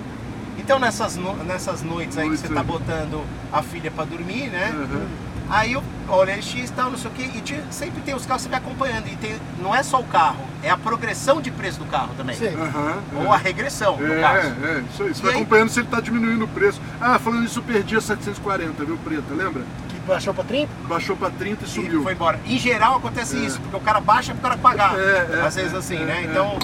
Então 0.65 0.79
nessas, 0.79 1.15
no- 1.15 1.35
nessas 1.43 1.83
noites 1.83 2.17
aí 2.17 2.27
que 2.27 2.37
você 2.37 2.47
tá 2.51 2.63
botando 2.63 3.23
a 3.53 3.61
filha 3.61 3.91
pra 3.91 4.03
dormir, 4.03 4.47
né? 4.49 4.73
Uhum. 4.75 5.05
Aí 5.47 5.73
eu 5.73 5.83
olha 6.09 6.41
X 6.41 6.71
e 6.71 6.73
tal, 6.73 6.89
não 6.89 6.97
sei 6.97 7.11
o 7.11 7.13
que, 7.13 7.21
e 7.21 7.41
tinha- 7.41 7.63
sempre 7.69 8.01
tem 8.01 8.15
os 8.15 8.25
carros 8.25 8.41
que 8.41 8.49
você 8.49 8.49
vai 8.49 8.57
acompanhando. 8.57 9.05
E 9.07 9.15
tem, 9.15 9.35
não 9.61 9.75
é 9.75 9.83
só 9.83 9.99
o 9.99 10.03
carro, 10.05 10.43
é 10.63 10.71
a 10.71 10.75
progressão 10.75 11.39
de 11.39 11.51
preço 11.51 11.77
do 11.77 11.85
carro 11.85 12.09
também. 12.17 12.35
Sim. 12.35 12.47
Aham, 12.59 12.97
Ou 13.17 13.31
a 13.31 13.37
regressão, 13.37 13.95
no 13.97 14.11
É, 14.11 14.19
caso. 14.21 14.47
é, 14.63 14.83
isso 14.91 15.03
aí. 15.03 15.09
Você 15.13 15.19
E 15.19 15.21
vai 15.21 15.31
aí? 15.33 15.37
acompanhando 15.37 15.69
se 15.69 15.79
ele 15.81 15.87
tá 15.87 15.99
diminuindo 16.01 16.45
o 16.45 16.47
preço. 16.47 16.81
Ah, 16.99 17.19
falando 17.19 17.43
isso, 17.45 17.59
eu 17.59 17.63
perdi 17.63 17.95
a 17.95 18.01
740, 18.01 18.83
viu, 18.83 18.97
Preta? 18.97 19.35
Lembra? 19.35 19.61
Que 19.89 19.99
baixou 20.07 20.33
pra 20.33 20.43
30? 20.43 20.71
Baixou 20.87 21.15
pra 21.15 21.29
30 21.29 21.63
e 21.63 21.67
E 21.67 21.69
subiu. 21.69 22.01
foi 22.01 22.13
embora. 22.13 22.39
Em 22.43 22.57
geral 22.57 22.95
acontece 22.97 23.37
isso, 23.37 23.61
porque 23.61 23.77
o 23.77 23.81
cara 23.81 23.99
baixa 24.01 24.33
pro 24.33 24.41
cara 24.41 24.57
pagar. 24.57 24.97
É, 24.97 25.29
é, 25.31 25.41
Às 25.45 25.53
vezes 25.53 25.75
assim, 25.75 25.97
é, 26.01 26.05
né? 26.05 26.21
é. 26.21 26.23
Então, 26.23 26.57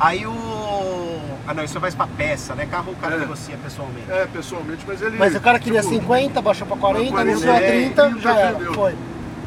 aí 0.00 0.26
o. 0.26 0.32
Ah 1.46 1.54
não, 1.54 1.62
isso 1.64 1.78
vai 1.78 1.90
pra 1.92 2.06
peça, 2.06 2.54
né? 2.54 2.66
Carro 2.66 2.92
o 2.92 2.96
cara 2.96 3.14
É. 3.14 3.18
negocia 3.18 3.56
pessoalmente. 3.62 4.10
É, 4.10 4.26
pessoalmente, 4.26 4.84
mas 4.86 5.00
ele. 5.02 5.16
Mas 5.16 5.34
o 5.34 5.40
cara 5.40 5.58
queria 5.58 5.80
tipo, 5.80 5.94
50, 5.94 6.42
baixou 6.42 6.66
pra 6.66 6.76
40, 6.76 7.10
40, 7.10 7.30
anunciou 7.30 7.52
a 7.54 7.56
é, 7.58 7.66
30, 7.70 8.08
e 8.08 8.20
já 8.20 8.32
já 8.34 8.40
era. 8.40 8.58
Foi. 8.74 8.96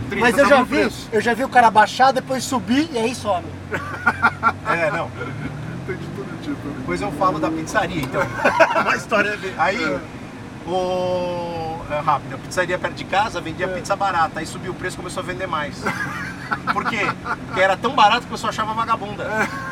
30 0.09 0.25
Mas 0.25 0.37
eu 0.37 0.43
tava 0.45 0.55
já 0.57 0.63
vi, 0.63 0.69
preço. 0.79 1.09
eu 1.11 1.21
já 1.21 1.33
vi 1.33 1.43
o 1.43 1.49
cara 1.49 1.69
baixar, 1.69 2.11
depois 2.11 2.43
subir 2.43 2.89
e 2.91 2.97
aí 2.97 3.13
some. 3.13 3.45
É, 4.67 4.89
não. 4.91 5.09
Tem 5.85 5.95
de 5.97 6.05
todo 6.15 6.41
tipo. 6.41 6.67
né? 6.67 6.75
Depois 6.79 7.01
eu 7.01 7.11
falo 7.13 7.37
da 7.39 7.49
pizzaria, 7.51 8.01
então. 8.01 8.21
a 8.91 8.95
história 8.95 9.35
dele. 9.37 9.53
Aí, 9.57 9.83
É. 9.83 9.99
o. 10.67 11.79
É 11.91 11.99
rápido, 11.99 12.35
a 12.35 12.37
pizzaria 12.37 12.77
perto 12.77 12.93
de 12.95 13.03
casa 13.03 13.41
vendia 13.41 13.67
pizza 13.67 13.95
barata. 13.95 14.39
Aí 14.39 14.45
subiu 14.45 14.71
o 14.71 14.75
preço 14.75 14.95
e 14.95 14.97
começou 14.97 15.21
a 15.21 15.25
vender 15.25 15.47
mais. 15.47 15.81
Por 16.71 16.85
quê? 16.85 16.99
Porque 17.47 17.59
era 17.61 17.75
tão 17.75 17.95
barato 17.95 18.21
que 18.21 18.27
o 18.27 18.29
pessoal 18.31 18.49
achava 18.49 18.73
vagabunda. 18.73 19.23
O 19.25 19.68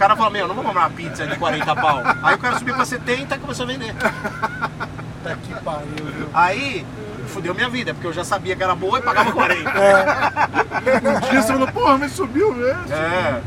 cara 0.00 0.16
falou, 0.16 0.30
meu, 0.32 0.48
não 0.48 0.54
vou 0.54 0.64
comprar 0.64 0.80
uma 0.80 0.90
pizza 0.90 1.26
de 1.26 1.36
40 1.36 1.76
pau. 1.76 2.00
Aí 2.22 2.34
o 2.34 2.38
cara 2.38 2.58
subiu 2.58 2.74
pra 2.74 2.86
70 2.86 3.34
e 3.34 3.38
começou 3.38 3.64
a 3.64 3.68
vender. 3.68 3.94
Puta 3.94 5.36
que 5.42 5.54
pariu, 5.62 6.06
viu? 6.06 6.28
Aí 6.32 6.86
fudeu 7.28 7.54
minha 7.54 7.68
vida, 7.68 7.92
porque 7.92 8.06
eu 8.06 8.12
já 8.12 8.24
sabia 8.24 8.56
que 8.56 8.62
era 8.62 8.74
boa 8.74 8.98
e 8.98 9.02
pagava 9.02 9.30
40. 9.30 9.70
Um 9.70 11.30
dia 11.30 11.42
você 11.42 11.52
falou, 11.52 11.68
porra, 11.68 11.98
mas 11.98 12.12
subiu, 12.12 12.54
né? 12.54 12.76
É, 12.90 13.40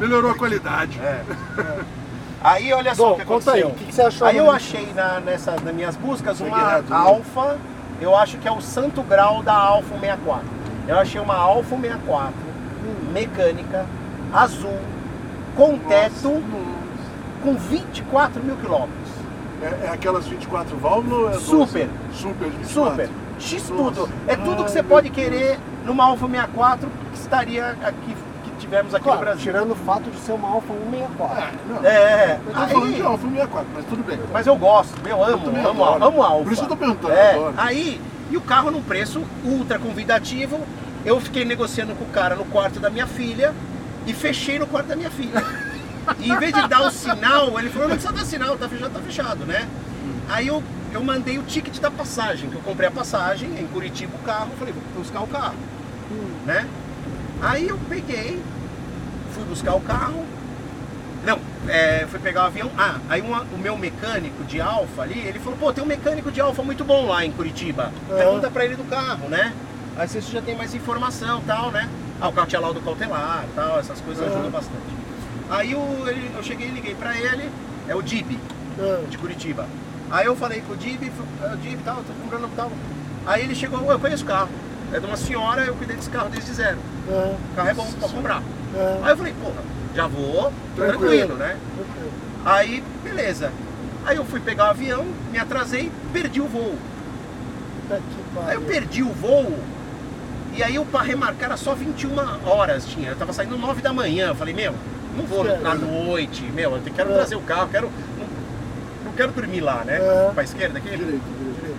Melhorou 0.00 0.32
a 0.32 0.34
qualidade. 0.34 0.98
é. 0.98 1.22
Aí 2.42 2.72
olha 2.72 2.94
só 2.94 3.08
o 3.08 3.10
Bom, 3.10 3.16
que 3.18 3.24
conta 3.26 3.52
aí, 3.52 3.60
aconteceu. 3.60 3.68
o 3.68 3.74
que 3.74 3.84
que 3.84 3.94
você 3.94 4.00
achou 4.02 4.26
Aí 4.26 4.38
eu 4.38 4.50
achei 4.50 4.90
na, 4.94 5.20
nessa, 5.20 5.52
nas 5.62 5.74
minhas 5.74 5.94
buscas 5.94 6.40
uma 6.40 6.80
né? 6.80 6.84
Alfa, 6.90 7.58
eu 8.00 8.16
acho 8.16 8.38
que 8.38 8.48
é 8.48 8.50
o 8.50 8.62
santo 8.62 9.02
grau 9.02 9.42
da 9.42 9.52
Alfa 9.52 9.94
64. 10.00 10.42
Eu 10.88 10.98
achei 10.98 11.20
uma 11.20 11.34
Alfa 11.36 11.76
64, 11.76 12.32
mecânica, 13.12 13.84
azul, 14.32 14.78
com 15.56 15.78
teto, 15.78 16.42
com 17.42 17.54
24 17.54 18.42
mil 18.42 18.56
quilômetros. 18.56 19.10
É, 19.62 19.86
é 19.86 19.90
aquelas 19.92 20.26
24 20.26 20.76
válvulas 20.76 21.20
ou 21.20 21.30
é 21.30 21.66
Super. 21.66 21.86
12? 21.86 21.90
Super 22.22 22.50
de 22.50 22.56
24. 22.58 22.90
Super. 22.90 23.08
X 23.38 23.68
Nossa. 23.70 23.82
tudo. 23.82 24.08
É 24.26 24.36
tudo 24.36 24.64
que 24.64 24.70
você 24.70 24.82
pode 24.82 25.10
querer 25.10 25.58
numa 25.84 26.04
Alfa 26.04 26.26
64 26.26 26.88
que 27.12 27.18
estaria 27.18 27.70
aqui, 27.82 28.16
que 28.44 28.50
tivemos 28.58 28.94
aqui 28.94 29.04
no 29.04 29.12
Claro, 29.12 29.20
Brasil. 29.20 29.42
tirando 29.42 29.70
o 29.72 29.74
fato 29.74 30.10
de 30.10 30.18
ser 30.18 30.32
uma 30.32 30.48
Alfa 30.48 30.72
164. 30.74 31.58
Não, 31.68 31.84
É, 31.86 32.38
eu 32.46 32.52
tô 32.52 32.60
falando 32.68 32.84
aí- 32.86 32.94
de 32.94 33.02
Alfa 33.02 33.28
64, 33.28 33.68
mas 33.74 33.84
tudo 33.86 34.02
bem. 34.04 34.18
Mas 34.32 34.46
eu 34.46 34.56
gosto, 34.56 35.00
meu, 35.02 35.24
amo, 35.24 35.38
também 35.44 35.64
amo, 35.64 35.84
adoro. 35.84 36.04
amo 36.04 36.22
a 36.22 36.26
Alfa. 36.26 36.44
Por 36.44 36.52
isso 36.52 36.62
eu 36.64 36.68
tô 36.68 36.76
perguntando, 36.76 37.12
É, 37.14 37.36
eu 37.36 37.54
aí, 37.56 38.00
e 38.30 38.36
o 38.36 38.40
carro 38.40 38.70
num 38.70 38.82
preço 38.82 39.22
ultra 39.44 39.78
convidativo, 39.78 40.58
eu 41.04 41.18
fiquei 41.20 41.44
negociando 41.46 41.94
com 41.94 42.04
o 42.04 42.08
cara 42.08 42.34
no 42.36 42.44
quarto 42.46 42.78
da 42.78 42.88
minha 42.90 43.06
filha 43.06 43.54
e 44.10 44.14
fechei 44.14 44.58
no 44.58 44.66
quarto 44.66 44.88
da 44.88 44.96
minha 44.96 45.10
filha. 45.10 45.42
E 46.18 46.30
em 46.30 46.36
vez 46.38 46.52
de 46.52 46.66
dar 46.66 46.82
o 46.82 46.90
sinal, 46.90 47.58
ele 47.58 47.70
falou, 47.70 47.88
não 47.88 47.94
precisa 47.96 48.12
dar 48.12 48.24
sinal, 48.24 48.56
tá 48.58 48.68
fechado, 48.68 48.92
tá 48.92 49.00
fechado, 49.00 49.44
né? 49.46 49.68
Aí 50.28 50.46
eu, 50.48 50.62
eu 50.92 51.02
mandei 51.04 51.38
o 51.38 51.42
ticket 51.42 51.78
da 51.78 51.90
passagem, 51.90 52.50
que 52.50 52.56
eu 52.56 52.62
comprei 52.62 52.88
a 52.88 52.90
passagem 52.90 53.48
em 53.60 53.66
Curitiba 53.66 54.12
o 54.16 54.24
carro, 54.24 54.50
falei, 54.58 54.74
vou 54.74 55.02
buscar 55.02 55.20
o 55.20 55.26
carro, 55.26 55.54
né? 56.44 56.66
Aí 57.40 57.68
eu 57.68 57.78
peguei, 57.88 58.40
fui 59.34 59.44
buscar 59.44 59.74
o 59.74 59.80
carro, 59.80 60.24
não, 61.24 61.38
é, 61.68 62.06
fui 62.10 62.18
pegar 62.18 62.44
o 62.44 62.46
avião. 62.46 62.70
Ah, 62.76 62.96
aí 63.08 63.20
uma- 63.20 63.42
o 63.42 63.58
meu 63.58 63.76
mecânico 63.76 64.42
de 64.44 64.60
Alfa 64.60 65.02
ali, 65.02 65.18
ele 65.18 65.38
falou, 65.38 65.58
pô, 65.58 65.72
tem 65.72 65.84
um 65.84 65.86
mecânico 65.86 66.32
de 66.32 66.40
Alfa 66.40 66.62
muito 66.62 66.84
bom 66.84 67.06
lá 67.06 67.24
em 67.24 67.30
Curitiba. 67.30 67.92
É. 68.10 68.14
Pergunta 68.16 68.50
pra 68.50 68.64
ele 68.64 68.74
do 68.74 68.84
carro, 68.84 69.28
né? 69.28 69.52
Aí 69.96 70.08
você 70.08 70.20
já 70.20 70.40
tem 70.42 70.56
mais 70.56 70.74
informação 70.74 71.40
e 71.40 71.42
tal, 71.42 71.70
né? 71.70 71.88
Ah, 72.20 72.28
o 72.28 72.32
carro 72.32 72.46
tinha 72.46 72.60
laudo 72.60 72.80
cautelar 72.80 73.44
e 73.50 73.54
tal, 73.54 73.78
essas 73.78 74.00
coisas 74.00 74.22
É. 74.24 74.28
ajudam 74.28 74.50
bastante. 74.50 75.00
Aí 75.48 75.72
ele- 75.72 76.30
eu 76.36 76.42
cheguei 76.42 76.68
e 76.68 76.70
liguei 76.70 76.94
pra 76.94 77.16
ele, 77.16 77.48
é 77.88 77.94
o 77.94 78.02
Dib, 78.02 78.38
Ah, 78.78 79.02
de 79.08 79.18
Curitiba. 79.18 79.66
Aí 80.10 80.26
eu 80.26 80.34
falei 80.36 80.60
com 80.62 80.72
o 80.72 80.76
Dib, 80.76 81.02
é 81.42 81.52
o 81.52 81.56
Dib 81.56 81.80
tal, 81.84 81.96
tô 81.96 82.12
comprando 82.22 82.48
tal. 82.56 82.70
Aí 83.26 83.42
ele 83.42 83.54
chegou, 83.54 83.82
"Ô, 83.84 83.92
eu 83.92 83.98
conheço 83.98 84.24
o 84.24 84.26
carro. 84.26 84.48
É 84.92 84.98
de 84.98 85.06
uma 85.06 85.16
senhora, 85.16 85.62
eu 85.64 85.74
cuidei 85.74 85.96
desse 85.96 86.10
carro 86.10 86.28
desde 86.30 86.52
zero. 86.52 86.78
ah, 87.10 87.34
O 87.52 87.56
carro 87.56 87.68
é 87.68 87.74
bom 87.74 87.86
pra 87.92 88.08
comprar. 88.08 88.42
Aí 89.02 89.10
eu 89.10 89.16
falei, 89.16 89.34
porra, 89.42 89.62
já 89.94 90.06
vou, 90.06 90.52
Tranquilo. 90.76 90.98
tranquilo 91.00 91.34
né? 91.36 91.56
tranquilo. 91.76 92.12
Aí, 92.44 92.82
beleza. 93.04 93.52
Aí 94.06 94.16
eu 94.16 94.24
fui 94.24 94.40
pegar 94.40 94.64
o 94.64 94.70
avião, 94.70 95.04
me 95.30 95.38
atrasei, 95.38 95.90
perdi 96.12 96.40
o 96.40 96.46
voo. 96.48 96.74
Aí 98.46 98.54
eu 98.54 98.62
perdi 98.62 99.02
o 99.02 99.12
voo. 99.12 99.58
E 100.56 100.62
aí 100.62 100.74
eu 100.74 100.84
para 100.84 101.02
remarcar 101.02 101.44
era 101.50 101.56
só 101.56 101.74
21 101.74 102.10
horas 102.46 102.84
tinha. 102.86 103.10
Eu 103.10 103.16
tava 103.16 103.32
saindo 103.32 103.56
9 103.56 103.80
da 103.82 103.92
manhã. 103.92 104.28
Eu 104.28 104.34
falei, 104.34 104.52
meu, 104.54 104.74
não 105.16 105.24
vou 105.24 105.44
Certo. 105.44 105.66
à 105.66 105.74
noite, 105.74 106.42
meu, 106.42 106.74
eu 106.76 106.82
quero 106.94 107.10
É. 107.10 107.14
trazer 107.14 107.36
o 107.36 107.40
carro, 107.40 107.68
quero. 107.68 107.90
Não, 108.18 108.26
não 109.06 109.12
quero 109.12 109.32
dormir 109.32 109.60
lá, 109.60 109.84
né? 109.84 109.96
É. 109.96 110.30
Pra 110.34 110.42
esquerda 110.42 110.78
aqui. 110.78 110.88
Direito, 110.90 111.20
direito. 111.56 111.76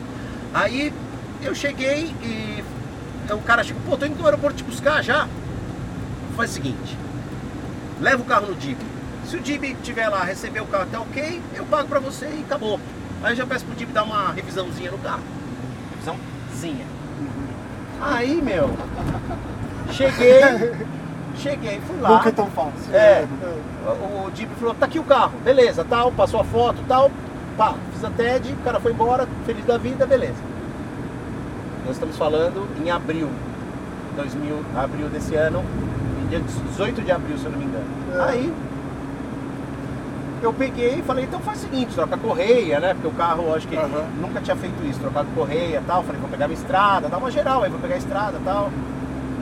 Aí 0.53 0.93
eu 1.41 1.53
cheguei 1.55 2.13
e 2.23 2.63
o 3.31 3.37
cara 3.39 3.63
chegou, 3.63 3.81
pô, 3.85 3.97
tô 3.97 4.05
indo 4.05 4.17
no 4.17 4.25
aeroporto 4.25 4.57
te 4.57 4.63
buscar 4.63 5.01
já. 5.03 5.27
Faz 6.35 6.51
o 6.51 6.53
seguinte, 6.53 6.97
leva 7.99 8.21
o 8.21 8.25
carro 8.25 8.47
no 8.47 8.59
Jeep. 8.59 8.79
Se 9.25 9.37
o 9.37 9.45
Jeep 9.45 9.75
tiver 9.83 10.07
lá, 10.09 10.23
receber 10.23 10.61
o 10.61 10.65
carro, 10.65 10.87
tá 10.91 10.99
ok, 10.99 11.41
eu 11.55 11.65
pago 11.65 11.87
pra 11.87 11.99
você 11.99 12.25
e 12.25 12.41
acabou. 12.45 12.79
Aí 13.23 13.33
eu 13.33 13.35
já 13.35 13.45
peço 13.45 13.65
pro 13.65 13.77
Jeep 13.77 13.91
dar 13.91 14.03
uma 14.03 14.31
revisãozinha 14.31 14.91
no 14.91 14.97
carro. 14.97 15.21
Revisãozinha. 15.91 16.85
Aí, 18.01 18.41
meu, 18.41 18.69
cheguei, 19.91 20.41
cheguei, 21.35 21.79
fui 21.81 21.99
lá. 21.99 22.09
Nunca 22.09 22.29
é 22.29 22.31
tão 22.31 22.47
fácil. 22.47 22.93
É. 22.93 23.27
O, 23.85 24.27
o 24.27 24.31
Jeep 24.35 24.51
falou, 24.55 24.75
tá 24.75 24.85
aqui 24.87 24.97
o 24.99 25.03
carro, 25.03 25.33
beleza, 25.43 25.85
tal, 25.87 26.11
passou 26.11 26.39
a 26.39 26.43
foto, 26.43 26.77
tal, 26.87 27.11
pá, 27.57 27.75
fiz 27.93 28.03
a 28.03 28.09
TED, 28.09 28.53
o 28.53 28.63
cara 28.63 28.79
foi 28.79 28.91
embora, 28.91 29.27
feliz 29.45 29.63
da 29.65 29.77
vida, 29.77 30.05
beleza. 30.05 30.51
Nós 31.85 31.95
estamos 31.95 32.17
falando 32.17 32.67
em 32.83 32.89
abril, 32.89 33.29
2000, 34.15 34.59
abril 34.75 35.07
desse 35.09 35.35
ano, 35.35 35.63
dia 36.29 36.39
18 36.39 37.01
de 37.01 37.11
abril, 37.11 37.37
se 37.37 37.45
eu 37.45 37.51
não 37.51 37.59
me 37.59 37.65
engano. 37.65 37.85
É. 38.13 38.31
Aí, 38.31 38.53
eu 40.41 40.53
peguei 40.53 40.99
e 40.99 41.01
falei, 41.01 41.25
então 41.25 41.39
faz 41.39 41.59
o 41.59 41.61
seguinte, 41.61 41.93
troca 41.93 42.15
a 42.15 42.17
correia, 42.17 42.79
né, 42.79 42.93
porque 42.93 43.07
o 43.07 43.11
carro, 43.11 43.53
acho 43.55 43.67
que 43.67 43.75
Aham. 43.75 44.05
nunca 44.19 44.41
tinha 44.41 44.55
feito 44.55 44.83
isso, 44.85 44.99
trocar 44.99 45.21
a 45.21 45.25
correia 45.25 45.77
e 45.79 45.87
tal, 45.87 46.03
falei, 46.03 46.19
vou 46.19 46.29
pegar 46.29 46.47
a 46.47 46.49
estrada, 46.53 47.07
dá 47.07 47.17
uma 47.17 47.31
geral 47.31 47.63
aí, 47.63 47.69
vou 47.69 47.79
pegar 47.79 47.95
a 47.95 47.97
estrada 47.97 48.37
e 48.39 48.43
tal. 48.43 48.69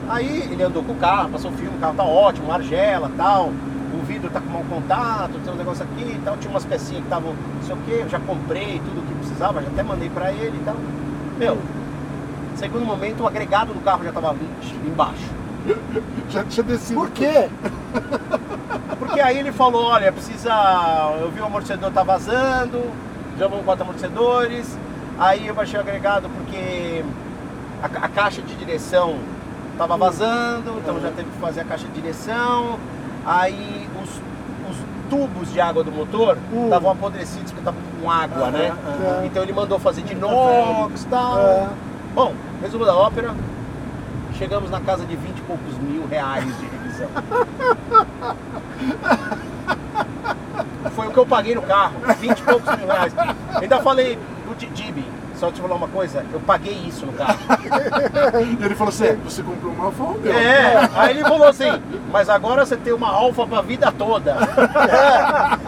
Aí 0.08 0.48
ele 0.50 0.62
andou 0.62 0.82
com 0.82 0.92
o 0.92 0.96
carro, 0.96 1.30
passou 1.30 1.52
o 1.52 1.54
filme, 1.54 1.76
o 1.76 1.80
carro 1.80 1.94
tá 1.94 2.02
ótimo, 2.02 2.52
argela 2.52 3.08
tal. 3.16 3.52
O 3.92 4.04
vidro 4.04 4.28
tá 4.28 4.40
com 4.40 4.50
mau 4.50 4.64
contato, 4.64 5.38
tem 5.44 5.52
um 5.52 5.56
negócio 5.56 5.84
aqui 5.84 6.02
e 6.02 6.20
tal. 6.24 6.36
Tinha 6.36 6.50
umas 6.50 6.64
pecinhas 6.64 7.00
que 7.02 7.06
estavam, 7.06 7.32
não 7.32 7.62
sei 7.62 7.74
o 7.76 7.78
que, 7.78 7.90
eu 7.92 8.08
já 8.08 8.18
comprei 8.18 8.80
tudo 8.84 9.00
o 9.00 9.02
que 9.04 9.14
precisava, 9.14 9.62
já 9.62 9.68
até 9.68 9.84
mandei 9.84 10.10
pra 10.10 10.32
ele 10.32 10.56
e 10.56 10.64
tal. 10.64 10.74
Meu, 11.38 11.58
segundo 12.56 12.84
momento 12.84 13.22
o 13.22 13.26
agregado 13.28 13.72
do 13.72 13.80
carro 13.80 14.02
já 14.02 14.10
tava 14.10 14.34
embaixo. 14.84 15.40
Já 16.30 16.42
tinha 16.44 16.64
descido. 16.64 17.00
Por 17.00 17.10
quê? 17.10 17.48
Porque 18.98 19.20
aí 19.20 19.38
ele 19.38 19.52
falou, 19.52 19.84
olha, 19.84 20.12
precisa. 20.12 20.52
Eu 21.20 21.30
vi 21.30 21.40
o 21.40 21.44
amortecedor 21.44 21.90
tá 21.90 22.02
vazando, 22.02 22.90
já 23.38 23.46
vamos 23.46 23.64
quatro 23.64 23.82
amortecedores. 23.82 24.76
Aí 25.18 25.46
eu 25.46 25.54
baixei 25.54 25.78
o 25.78 25.82
agregado 25.82 26.28
porque 26.30 27.04
a, 27.82 28.06
a 28.06 28.08
caixa 28.08 28.40
de 28.42 28.54
direção 28.54 29.18
tava 29.76 29.96
vazando, 29.96 30.78
então 30.78 31.00
já 31.00 31.10
teve 31.10 31.30
que 31.30 31.38
fazer 31.38 31.60
a 31.60 31.64
caixa 31.64 31.86
de 31.86 31.92
direção. 32.00 32.78
Aí 33.24 33.88
os, 34.02 34.10
os 34.70 34.84
tubos 35.08 35.52
de 35.52 35.60
água 35.60 35.84
do 35.84 35.92
motor 35.92 36.36
estavam 36.64 36.90
apodrecidos 36.90 37.52
porque 37.52 37.60
estavam 37.60 37.80
com 38.00 38.10
água, 38.10 38.50
né? 38.50 38.72
aham. 38.86 39.26
Então 39.26 39.42
ele 39.42 39.52
mandou 39.52 39.78
fazer 39.78 40.02
de 40.02 40.12
inox 40.12 41.02
e 41.02 41.06
tal. 41.06 41.38
É. 41.38 41.68
Bom, 42.14 42.34
resumo 42.62 42.84
da 42.84 42.94
ópera, 42.96 43.34
chegamos 44.38 44.70
na 44.70 44.80
casa 44.80 45.04
de 45.04 45.14
20 45.16 45.38
e 45.38 45.42
poucos 45.42 45.78
mil 45.78 46.06
reais 46.06 46.44
de 46.44 46.66
Foi 50.94 51.06
o 51.06 51.10
que 51.10 51.18
eu 51.18 51.26
paguei 51.26 51.54
no 51.54 51.62
carro, 51.62 51.94
20 52.18 52.38
e 52.38 52.42
poucos 52.42 52.76
mil 52.76 52.86
reais. 52.86 53.12
Ainda 53.60 53.78
falei 53.80 54.18
pro 54.44 54.54
Di- 54.56 54.66
Dibi, 54.66 55.04
só 55.36 55.50
te 55.50 55.60
falar 55.60 55.74
uma 55.76 55.88
coisa, 55.88 56.24
eu 56.32 56.40
paguei 56.40 56.72
isso 56.86 57.06
no 57.06 57.12
carro. 57.12 57.38
E 58.60 58.64
ele 58.64 58.74
falou 58.74 58.88
assim: 58.90 59.04
"É, 59.06 59.16
você 59.24 59.42
comprou 59.42 59.72
uma 59.72 59.84
Alfa 59.86 60.02
Romeo. 60.02 60.32
É, 60.32 60.88
aí 60.96 61.10
ele 61.10 61.22
falou 61.22 61.46
assim, 61.46 61.80
mas 62.12 62.28
agora 62.28 62.64
você 62.66 62.76
tem 62.76 62.92
uma 62.92 63.08
Alfa 63.10 63.46
pra 63.46 63.60
vida 63.62 63.92
toda. 63.92 64.34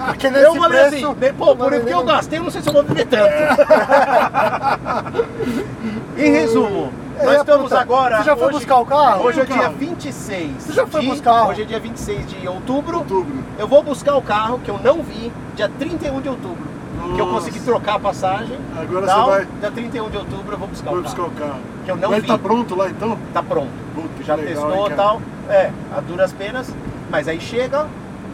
Porque 0.06 0.30
nesse 0.30 0.44
Eu 0.44 0.54
falei 0.56 0.88
preço, 0.88 1.06
assim, 1.06 1.14
"Bem, 1.14 1.32
pô, 1.34 1.56
por 1.56 1.70
não 1.70 1.78
o 1.78 1.84
que 1.84 1.90
eu 1.92 2.04
gastei, 2.04 2.38
eu 2.38 2.42
não 2.44 2.50
sei 2.50 2.62
se 2.62 2.68
eu 2.68 2.72
vou 2.72 2.82
viver 2.84 3.06
tanto. 3.06 3.32
em 6.18 6.30
resumo, 6.32 6.92
nós 7.18 7.32
ia 7.32 7.40
estamos 7.40 7.72
agora. 7.72 8.16
você 8.18 8.24
já 8.24 8.36
foi 8.36 8.46
hoje- 8.46 8.54
buscar 8.58 8.76
o 8.78 8.86
carro? 8.86 9.24
Hoje 9.24 9.40
é 9.40 9.42
O 9.42 9.46
dia 9.46 9.56
carro? 9.58 9.74
26. 9.78 10.50
Você 10.62 10.72
já 10.72 10.86
foi 10.86 11.00
de, 11.02 11.06
buscar? 11.08 11.48
Hoje 11.48 11.62
é 11.62 11.64
dia 11.64 11.80
26 11.80 12.26
de 12.26 12.48
outubro. 12.48 12.98
Outubro. 12.98 13.44
Eu 13.58 13.66
vou 13.68 13.82
buscar 13.82 14.16
o 14.16 14.22
carro 14.22 14.58
que 14.58 14.70
eu 14.70 14.78
não 14.82 15.02
vi 15.02 15.32
dia 15.54 15.68
31 15.78 16.20
de 16.20 16.28
outubro. 16.28 16.72
Que 17.14 17.20
eu 17.20 17.26
Nossa. 17.26 17.38
consegui 17.46 17.60
trocar 17.60 17.94
a 17.96 17.98
passagem. 17.98 18.56
Agora 18.80 19.06
tal. 19.06 19.24
você 19.24 19.30
vai- 19.30 19.46
Dia 19.60 19.70
31 19.70 20.08
de 20.10 20.16
outubro 20.16 20.52
eu 20.54 20.58
vou 20.58 20.68
buscar 20.68 20.92
o 20.92 21.02
buscar 21.02 21.16
carro. 21.16 21.28
o 21.28 21.38
carro. 21.40 21.60
Que 21.84 21.90
eu 21.90 21.96
não 21.96 22.08
Mas 22.10 22.18
ele 22.18 22.20
vi. 22.22 22.26
tá 22.28 22.38
pronto 22.38 22.74
lá 22.76 22.88
então? 22.88 23.18
Tá 23.32 23.42
pronto. 23.42 23.70
Puta, 23.94 24.22
Já 24.24 24.34
legal, 24.34 24.66
testou 24.68 24.90
e 24.90 24.94
tal. 24.94 25.22
É, 25.48 25.70
a 25.96 26.00
duras 26.00 26.32
penas. 26.32 26.72
Mas 27.10 27.26
aí 27.28 27.40
chega, 27.40 27.86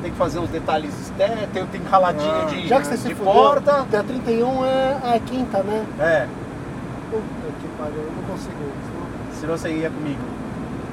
tem 0.02 0.10
que 0.12 0.16
fazer 0.18 0.38
uns 0.38 0.50
detalhes 0.50 0.92
externos, 1.00 1.46
tem, 1.52 1.64
tem 1.66 1.80
raladinho 1.90 2.30
Ah. 2.42 2.44
de, 2.44 2.68
Já 2.68 2.80
que 2.80 2.86
você 2.86 2.96
se 2.96 3.08
de 3.08 3.14
fudeu, 3.14 3.32
porta. 3.32 3.86
dia 3.90 4.02
31 4.04 4.64
é 4.64 4.96
a 5.16 5.18
quinta, 5.18 5.62
né? 5.62 5.84
É, 5.98 6.26
pariu, 7.78 7.96
eu 7.96 8.12
não 8.16 8.22
consigo. 8.34 8.54
senão 9.40 9.56
você 9.56 9.70
ia 9.70 9.90
comigo. 9.90 10.20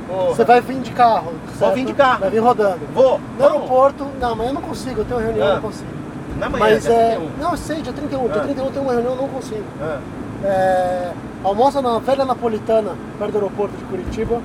Porra. 0.08 0.28
Você 0.36 0.46
vai 0.46 0.62
vir 0.62 0.80
de 0.82 0.92
carro, 0.92 1.34
Vou 1.48 1.56
certo? 1.58 1.74
vir 1.74 1.86
de 1.86 1.94
carro. 1.94 2.20
Vai 2.20 2.30
vir 2.30 2.38
rodando. 2.40 2.80
Vou. 2.94 3.20
No 3.40 3.44
aeroporto, 3.44 4.06
não, 4.22 4.36
mas 4.36 4.48
eu 4.48 4.54
não 4.54 4.62
consigo, 4.62 5.02
eu 5.02 5.06
tenho 5.06 5.20
uma 5.20 5.26
reunião, 5.26 5.48
Ah. 5.48 5.50
eu 5.50 5.56
não 5.56 5.62
consigo. 5.64 5.90
Na 6.38 6.50
manhã, 6.50 6.66
Mas 6.66 6.84
dia 6.84 6.94
é. 6.94 7.16
31. 7.16 7.42
Não, 7.44 7.52
eu 7.52 7.58
sei, 7.58 7.82
dia 7.82 7.94
31. 7.94 8.28
Dia 8.28 8.42
Ah. 8.42 8.44
31 8.44 8.66
eu 8.66 8.72
tenho 8.72 8.84
uma 8.86 8.92
reunião, 8.94 9.14
eu 9.14 9.22
não 9.22 9.28
consigo. 9.30 9.64
Ah. 9.82 10.00
É, 10.44 11.12
almoça 11.44 11.82
na 11.82 11.98
velha 12.00 12.24
napolitana, 12.26 12.92
perto 13.18 13.32
do 13.32 13.38
aeroporto 13.38 13.76
de 13.78 13.84
Curitiba, 13.86 14.40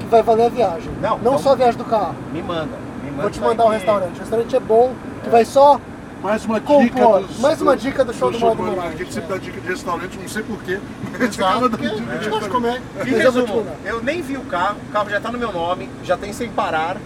que 0.00 0.06
vai 0.06 0.22
valer 0.22 0.46
a 0.46 0.48
viagem. 0.50 0.90
Não, 1.00 1.10
não 1.10 1.16
então- 1.18 1.38
só 1.38 1.52
a 1.52 1.54
viagem 1.54 1.78
do 1.78 1.84
carro. 1.84 2.14
Me 2.32 2.42
manda. 2.42 2.68
Me 3.02 3.10
manda 3.10 3.22
Vou 3.22 3.30
te 3.30 3.40
mandar 3.40 3.64
o 3.64 3.68
que- 3.68 3.74
restaurante. 3.76 4.16
O 4.16 4.20
restaurante 4.20 4.56
é 4.56 4.60
bom, 4.60 4.92
que 5.22 5.30
vai 5.30 5.44
só. 5.46 5.80
Mais 6.22 6.44
uma 6.44 6.60
dica 6.60 7.00
dos- 7.20 7.38
Mais 7.38 7.62
uma 7.62 7.76
dica 7.76 8.04
do 8.04 8.12
show 8.12 8.30
do 8.30 8.38
Mauro 8.40 8.56
Mauro 8.56 8.72
Moraes. 8.76 8.94
A 8.94 8.98
gente 8.98 9.12
sempre 9.14 9.28
dá 9.28 9.36
dica 9.38 9.60
de 9.60 9.68
restaurante, 9.68 10.18
não 10.18 10.28
sei 10.28 10.42
porquê. 10.42 10.78
A 11.14 11.22
gente 11.24 11.38
Exato, 11.38 11.70
porque 11.70 11.86
a 11.86 11.88
gente 11.90 12.18
de 12.22 12.28
gosta 12.28 12.44
de 12.44 12.50
comer. 12.50 12.82
Em 13.06 13.10
resumo, 13.10 13.66
eu 13.84 14.02
nem 14.02 14.20
vi 14.22 14.36
o 14.36 14.42
carro, 14.42 14.76
o 14.88 14.92
carro 14.92 15.10
já 15.10 15.20
tá 15.20 15.30
no 15.32 15.38
meu 15.38 15.52
nome, 15.52 15.88
já 16.04 16.16
tem 16.16 16.32
sem 16.32 16.48
parar. 16.50 16.96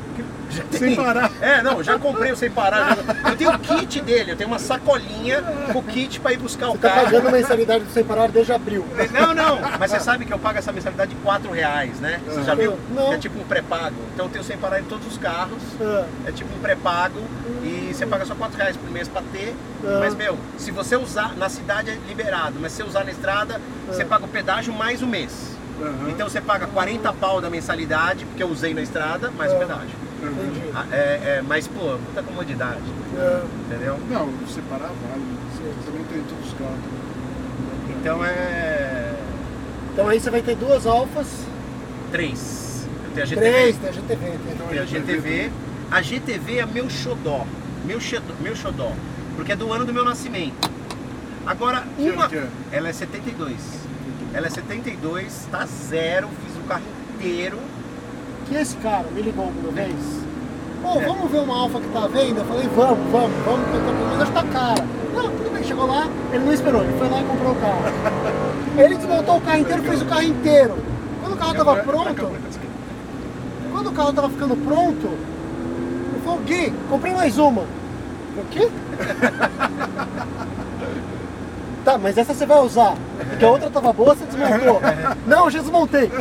já 0.50 0.62
Sem 0.70 0.94
parar. 0.96 1.30
É, 1.40 1.62
não, 1.62 1.82
já 1.82 1.98
comprei 1.98 2.30
o 2.32 2.36
sem 2.36 2.50
parar. 2.50 2.96
já- 2.96 3.30
Eu 3.30 3.36
tenho 3.36 3.50
o 3.52 3.58
kit 3.58 4.00
dele, 4.02 4.32
eu 4.32 4.36
tenho 4.36 4.48
uma 4.48 4.58
sacolinha 4.58 5.42
com 5.72 5.78
o 5.78 5.82
kit 5.82 6.20
pra 6.20 6.32
ir 6.32 6.38
buscar 6.38 6.68
o 6.68 6.72
Você 6.72 6.78
tá 6.78 6.88
carro. 6.90 7.04
pagando 7.04 7.30
mensalidade 7.30 7.84
do 7.84 7.90
sem 7.92 8.04
parar 8.04 8.28
desde 8.28 8.52
abril. 8.52 8.84
Não, 9.12 9.34
não, 9.34 9.58
mas 9.78 9.90
você 9.90 10.00
sabe 10.00 10.24
que 10.26 10.32
eu 10.32 10.38
pago 10.38 10.58
essa 10.58 10.72
mensalidade 10.72 11.14
de 11.14 11.20
4 11.22 11.50
reais, 11.50 11.98
né? 12.00 12.20
Você 12.26 12.42
já 12.42 12.54
viu? 12.54 12.78
Não. 12.94 13.12
É 13.14 13.18
tipo 13.18 13.38
um 13.38 13.44
pré-pago. 13.44 13.96
Então 14.14 14.26
eu 14.26 14.30
tenho 14.32 14.44
sem 14.44 14.56
parar 14.58 14.80
em 14.80 14.84
todos 14.84 15.06
os 15.06 15.16
carros. 15.18 15.58
Ah, 15.80 16.04
É 16.26 16.32
tipo 16.32 16.54
um 16.54 16.58
pré-pago 16.60 17.18
e 17.62 17.81
você 17.94 18.06
paga 18.06 18.24
só 18.24 18.34
4 18.34 18.56
reais 18.56 18.76
por 18.76 18.90
mês 18.90 19.08
pra 19.08 19.22
ter. 19.32 19.54
Ah. 19.84 19.98
Mas, 20.00 20.14
meu, 20.14 20.36
se 20.58 20.70
você 20.70 20.96
usar 20.96 21.34
na 21.36 21.48
cidade 21.48 21.90
é 21.90 21.98
liberado, 22.08 22.54
mas 22.60 22.72
se 22.72 22.82
você 22.82 22.88
usar 22.88 23.04
na 23.04 23.10
estrada, 23.10 23.60
você 23.86 24.04
paga 24.04 24.24
o 24.24 24.28
pedágio 24.28 24.72
mais 24.72 25.02
um 25.02 25.06
mês. 25.06 25.56
Aham. 25.80 26.10
Então 26.10 26.28
você 26.28 26.40
paga 26.40 26.66
40 26.66 27.12
pau 27.14 27.40
da 27.40 27.50
mensalidade, 27.50 28.24
porque 28.26 28.42
eu 28.42 28.48
usei 28.48 28.72
na 28.74 28.82
estrada, 28.82 29.30
mais 29.30 29.52
o 29.52 29.56
pedágio. 29.56 29.90
entendi. 30.22 30.70
Ah, 30.74 30.84
É, 30.92 30.96
é, 31.38 31.42
mas, 31.46 31.66
pô, 31.66 31.96
muita 31.98 32.22
comodidade, 32.22 32.80
entendeu? 33.66 33.98
Não, 34.08 34.28
separar 34.48 34.88
vale. 34.88 35.22
Você 35.56 35.90
também 35.90 36.04
tem 36.04 36.22
todos 36.22 36.46
os 36.46 36.52
carros. 36.58 36.78
Então 38.00 38.24
é. 38.24 39.14
Então 39.92 40.08
aí 40.08 40.18
você 40.20 40.30
vai 40.30 40.42
ter 40.42 40.56
duas 40.56 40.86
alfas, 40.86 41.26
Três. 42.10 42.86
Eu 43.04 43.10
tenho 43.12 43.22
a 43.22 43.26
GTV. 43.26 43.50
três, 43.50 43.76
tem 43.78 43.88
a 43.88 43.92
GTV. 43.92 44.16
Tem. 44.16 44.68
Tem 44.68 44.78
a 44.78 44.84
GTV. 44.84 45.50
A 45.90 46.02
GTV 46.02 46.58
é 46.58 46.66
meu 46.66 46.90
xodó. 46.90 47.46
Meu 47.92 48.00
xodó, 48.00 48.32
meu 48.40 48.56
xodó. 48.56 48.92
Porque 49.36 49.52
é 49.52 49.56
do 49.56 49.70
ano 49.70 49.84
do 49.84 49.92
meu 49.92 50.02
nascimento. 50.02 50.70
Agora, 51.46 51.84
uma. 51.98 52.24
é? 52.24 52.48
Ela 52.72 52.88
é 52.88 52.92
72. 52.94 53.54
Ela 54.32 54.46
é 54.46 54.50
72, 54.50 55.46
tá 55.50 55.66
zero, 55.66 56.26
fiz 56.42 56.56
o 56.56 56.66
carro 56.66 56.80
inteiro. 57.14 57.58
Que 58.48 58.54
esse 58.54 58.78
cara 58.78 59.04
me 59.14 59.20
ligou 59.20 59.44
alguma 59.44 59.72
vez. 59.72 59.94
Pô, 60.80 60.98
É. 60.98 61.04
vamos 61.04 61.30
ver 61.30 61.40
uma 61.40 61.54
alfa 61.54 61.80
que 61.80 61.88
tá 61.88 62.04
à 62.04 62.08
venda? 62.08 62.40
Eu 62.40 62.44
falei, 62.46 62.66
vamos, 62.74 63.12
vamos, 63.12 63.44
vamos, 63.44 63.68
eu 63.74 64.06
mas 64.08 64.22
acho 64.22 64.32
que 64.32 64.38
tá 64.38 64.44
cara. 64.44 64.86
Não, 65.14 65.30
tudo 65.30 65.52
bem, 65.52 65.62
chegou 65.62 65.86
lá, 65.86 66.08
ele 66.32 66.44
não 66.46 66.52
esperou, 66.54 66.82
ele 66.82 66.98
foi 66.98 67.10
lá 67.10 67.20
e 67.20 67.24
comprou 67.24 67.52
o 67.52 67.56
carro. 67.56 67.82
Ele 68.78 68.94
desmontou 68.96 69.36
o 69.36 69.40
carro 69.42 69.58
inteiro, 69.58 69.82
fez 69.82 70.00
o 70.00 70.06
carro 70.06 70.22
inteiro. 70.22 70.78
Quando 71.20 71.34
o 71.34 71.36
carro 71.36 71.54
tava 71.54 71.76
pronto, 71.82 72.32
quando 73.70 73.86
o 73.88 73.92
carro 73.92 74.12
tava 74.14 74.30
ficando 74.30 74.56
pronto, 74.56 75.06
ele 75.08 76.22
falou, 76.24 76.40
Gui, 76.40 76.72
comprei 76.88 77.12
mais 77.12 77.36
uma. 77.36 77.64
O 78.36 78.44
quê? 78.50 78.68
Tá, 81.84 81.98
mas 81.98 82.16
essa 82.16 82.32
você 82.32 82.46
vai 82.46 82.60
usar. 82.60 82.94
Porque 83.28 83.44
a 83.44 83.50
outra 83.50 83.68
tava 83.68 83.92
boa, 83.92 84.14
você 84.14 84.24
desmontou. 84.24 84.80
Não, 85.26 85.46
eu 85.46 85.50
já 85.50 85.58
desmontei. 85.58 86.12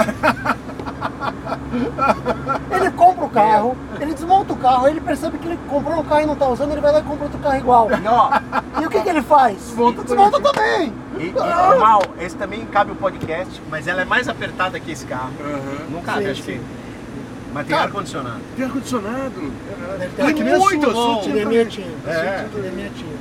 Ele 2.72 2.92
compra 2.92 3.26
o 3.26 3.30
carro, 3.30 3.78
ele 4.00 4.14
desmonta 4.16 4.54
o 4.54 4.56
carro, 4.56 4.86
aí 4.88 4.94
ele 4.94 5.02
percebe 5.02 5.38
que 5.38 5.48
ele 5.48 5.60
comprou 5.70 6.00
um 6.00 6.04
carro 6.04 6.22
e 6.22 6.26
não 6.26 6.36
tá 6.36 6.48
usando, 6.48 6.72
ele 6.72 6.82
vai 6.82 6.92
lá 6.92 7.00
e 7.00 7.04
compra 7.04 7.26
outro 7.26 7.38
carro 7.40 7.58
igual. 7.58 7.88
E 7.92 8.08
ó, 8.08 8.82
E 8.82 8.86
o 8.88 8.90
que, 8.90 9.02
que 9.02 9.10
ele 9.10 9.22
faz? 9.22 9.56
Desmonta 9.58 10.02
Desmonta 10.04 10.42
também. 10.42 10.92
e, 11.20 11.28
e, 11.28 11.80
mal, 11.80 12.02
esse 12.20 12.36
também 12.36 12.66
cabe 12.66 12.92
o 12.94 12.96
podcast, 12.96 13.62
mas 13.70 13.88
ela 13.88 14.02
é 14.02 14.06
mais 14.06 14.28
apertada 14.28 14.80
que 14.80 14.92
esse 14.92 15.06
carro. 15.06 15.30
Aham. 15.40 15.62
Não 15.92 16.02
cabe, 16.02 16.24
Sim, 16.24 16.32
acho 16.32 16.42
sim. 16.42 16.54
que. 16.54 16.81
Mas 17.54 17.68
tem 17.68 17.76
ar-condicionado. 17.76 18.40
Tem 18.56 18.66
ar-condicionado. 18.66 19.54
Aqui 20.20 20.34
que 20.36 20.44
nem 20.44 20.54
a 20.54 20.58
muito 20.58 20.90
a 20.90 20.94
bom. 20.94 21.22
tinha 21.22 21.42
é 21.42 21.46
minha 21.46 21.66
tinha. 21.66 21.88
É. 22.08 22.12
É. 22.12 22.48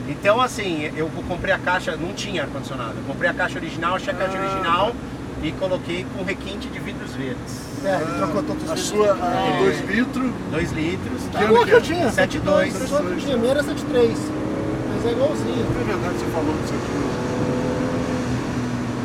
Então, 0.08 0.40
assim, 0.40 0.90
eu 0.96 1.10
comprei 1.28 1.52
a 1.52 1.58
caixa, 1.58 1.96
não 1.96 2.12
tinha 2.14 2.42
ar-condicionado. 2.42 2.94
Eu 2.96 3.04
comprei 3.06 3.28
a 3.30 3.34
caixa 3.34 3.58
original, 3.58 3.96
achei 3.96 4.12
a 4.12 4.16
caixa 4.16 4.38
Ah. 4.38 4.40
original 4.52 4.92
e 5.42 5.50
coloquei 5.52 6.06
com 6.16 6.22
requinte 6.22 6.68
de 6.68 6.78
vidros 6.78 7.12
verdes. 7.14 7.70
É, 7.84 7.94
ele 7.94 8.18
trocou 8.18 8.42
todos 8.42 8.62
os 8.62 8.70
A 8.70 8.74
vidros. 8.74 8.88
sua, 8.90 9.08
É. 9.18 9.58
2 9.58 9.80
litros. 9.88 10.30
2 10.52 10.72
litros. 10.72 11.22
Que 11.22 11.30
Tá? 11.32 11.40
ano 11.40 11.64
que 11.66 11.70
eu 11.72 11.80
tinha. 11.82 12.10
7,2. 12.12 12.72
7,2. 12.74 13.10
Eu 13.10 13.16
tinha, 13.18 13.36
minha 13.36 13.50
era 13.50 13.62
7,3. 13.64 14.18
Mas 14.94 15.06
é 15.06 15.12
igualzinho. 15.12 15.66
É 15.80 15.84
verdade, 15.84 16.18
você 16.18 16.26
falou 16.26 16.54
tio. 16.68 17.10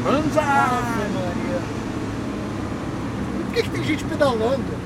Banza! 0.03 0.41
Ave 0.41 1.13
Maria. 1.13 1.59
Por 3.45 3.53
que, 3.53 3.63
que 3.63 3.69
tem 3.69 3.83
gente 3.83 4.03
pedalando? 4.03 4.84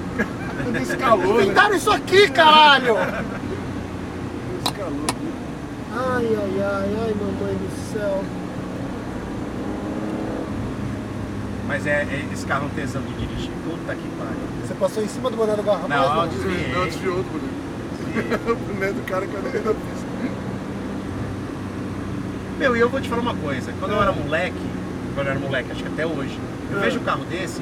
Nesse 0.71 0.97
calor, 0.97 1.37
né? 1.37 1.43
Inventaram 1.43 1.75
isso 1.75 1.91
aqui, 1.91 2.29
caralho! 2.29 2.95
Nesse 2.95 4.73
calor. 4.77 5.05
Ai, 5.95 6.25
ai, 6.25 6.61
ai, 6.61 6.97
ai, 7.01 7.13
mamãe 7.19 7.55
do 7.55 7.91
céu. 7.93 8.23
Mas 11.67 11.85
é, 11.85 12.01
é- 12.01 12.25
esse 12.33 12.45
carro 12.45 12.63
é 12.63 12.65
um 12.67 12.69
tesão 12.69 13.01
de 13.01 13.13
dirigir. 13.13 13.51
Puta 13.63 13.95
que 13.95 14.07
pariu. 14.17 14.67
Você 14.67 14.73
passou 14.73 15.03
em 15.03 15.07
cima 15.07 15.29
do 15.29 15.37
boné 15.37 15.55
do 15.55 15.63
garrafa? 15.63 15.87
Não, 15.87 16.15
mas 16.15 16.31
desviei. 16.31 16.73
Não, 16.73 16.85
desviou 16.85 17.17
do 17.17 17.23
boneco. 17.23 17.59
O 18.51 18.55
boneco 18.73 18.93
do 18.95 19.01
cara 19.05 19.27
que 19.27 19.33
eu 19.35 19.41
nem 19.43 19.51
da 19.51 19.59
pista. 19.73 20.07
Meu, 22.57 22.75
e 22.75 22.79
eu 22.79 22.89
vou 22.89 22.99
te 22.99 23.07
falar 23.07 23.21
uma 23.21 23.35
coisa. 23.35 23.71
Quando 23.79 23.91
eu 23.93 24.01
era 24.01 24.11
moleque, 24.11 24.59
quando 25.15 25.27
eu 25.27 25.31
era 25.31 25.39
moleque, 25.39 25.71
acho 25.71 25.83
que 25.83 25.89
até 25.89 26.05
hoje, 26.05 26.37
eu 26.71 26.77
É. 26.77 26.81
vejo 26.81 26.99
um 26.99 27.03
carro 27.03 27.23
desse, 27.25 27.61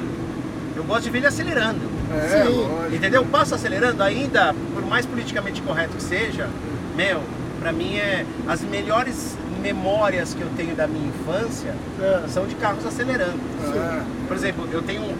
eu 0.74 0.82
gosto 0.84 1.04
de 1.04 1.10
ver 1.10 1.18
ele 1.18 1.26
acelerando. 1.26 1.97
É, 2.12 2.44
Sim. 2.44 2.94
Entendeu? 2.96 3.24
Passa 3.26 3.54
acelerando 3.56 4.02
ainda, 4.02 4.54
por 4.74 4.84
mais 4.86 5.04
politicamente 5.06 5.60
correto 5.62 5.96
que 5.96 6.02
seja, 6.02 6.48
meu, 6.96 7.20
pra 7.60 7.72
mim 7.72 7.96
é 7.96 8.24
as 8.46 8.62
melhores 8.62 9.36
memórias 9.62 10.34
que 10.34 10.40
eu 10.40 10.48
tenho 10.56 10.74
da 10.74 10.86
minha 10.86 11.08
infância 11.08 11.74
É. 12.00 12.22
são 12.28 12.46
de 12.46 12.54
carros 12.54 12.86
acelerando. 12.86 13.38
É. 13.74 14.02
Por 14.26 14.36
exemplo, 14.36 14.68
eu 14.72 14.82
tenho 14.82 15.02
um- 15.02 15.16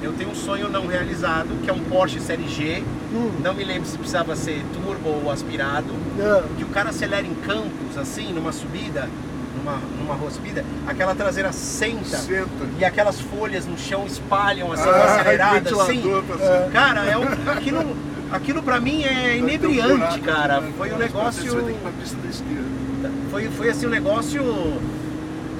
eu 0.00 0.12
tenho 0.12 0.30
um 0.30 0.34
sonho 0.34 0.68
não 0.68 0.86
realizado, 0.86 1.48
que 1.64 1.68
é 1.68 1.72
um 1.72 1.80
Porsche 1.80 2.20
Série 2.20 2.46
G. 2.46 2.84
Hum. 3.12 3.30
Não 3.42 3.52
me 3.52 3.64
lembro 3.64 3.88
se 3.88 3.96
precisava 3.98 4.36
ser 4.36 4.62
turbo 4.72 5.08
ou 5.24 5.30
aspirado. 5.30 5.86
Ah, 6.20 6.42
Que 6.56 6.62
o 6.62 6.68
cara 6.68 6.90
acelera 6.90 7.26
em 7.26 7.34
campos, 7.34 7.96
assim, 7.98 8.32
numa 8.32 8.52
subida, 8.52 9.08
numa, 9.68 9.78
numa 9.98 10.14
rua 10.14 10.30
subida, 10.30 10.64
aquela 10.86 11.14
traseira 11.14 11.52
senta. 11.52 12.16
Senta. 12.16 12.48
E 12.78 12.84
aquelas 12.84 13.20
folhas 13.20 13.66
no 13.66 13.76
chão 13.78 14.06
espalham 14.06 14.72
assim, 14.72 14.88
Ah, 14.88 15.14
acelerada, 15.20 15.70
assim. 15.82 16.02
cima. 16.02 16.22
Cara, 16.72 17.04
é 17.04 17.16
um, 17.16 17.50
aquilo, 17.50 17.96
aquilo 18.32 18.62
pra 18.62 18.80
mim 18.80 19.02
é 19.04 19.36
inebriante, 19.36 20.20
cara. 20.20 20.60
né? 20.60 20.72
Foi 20.76 20.88
um 20.88 20.96
que 20.96 21.02
ir 21.02 21.06
negócio. 21.06 21.78
Foi, 23.30 23.48
foi 23.50 23.68
assim 23.70 23.86
um 23.86 23.90
negócio 23.90 24.42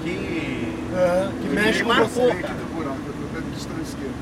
que. 0.03 0.75
ah, 0.97 1.31
que 1.41 1.49
mexe 1.49 1.83
com 1.83 1.89
marcou, 1.89 2.09
você. 2.09 2.35
Que 2.35 3.63
esquerda. 3.83 4.15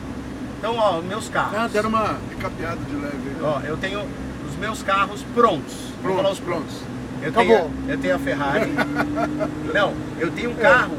Então, 0.58 0.74
ó, 0.76 1.00
meus 1.00 1.28
carros. 1.28 1.54
Ah, 1.58 1.68
deram 1.68 1.88
uma 1.90 2.16
recapeada 2.30 2.78
de 2.88 2.96
leve 2.96 3.16
aí. 3.16 3.36
Ó, 3.42 3.60
eu 3.60 3.76
tenho 3.76 4.00
os 4.48 4.56
meus 4.58 4.82
carros 4.82 5.22
prontos. 5.34 5.72
Os 5.74 6.02
Prontos, 6.02 6.40
prontos. 6.40 6.74
Eu 7.22 7.28
Acabou. 7.30 7.56
tenho, 7.56 7.70
eu 7.88 7.98
tenho 7.98 8.14
a 8.14 8.18
Ferrari. 8.18 8.70
Não, 9.72 9.92
eu 10.18 10.30
tenho 10.30 10.50
um 10.50 10.54
carro 10.54 10.96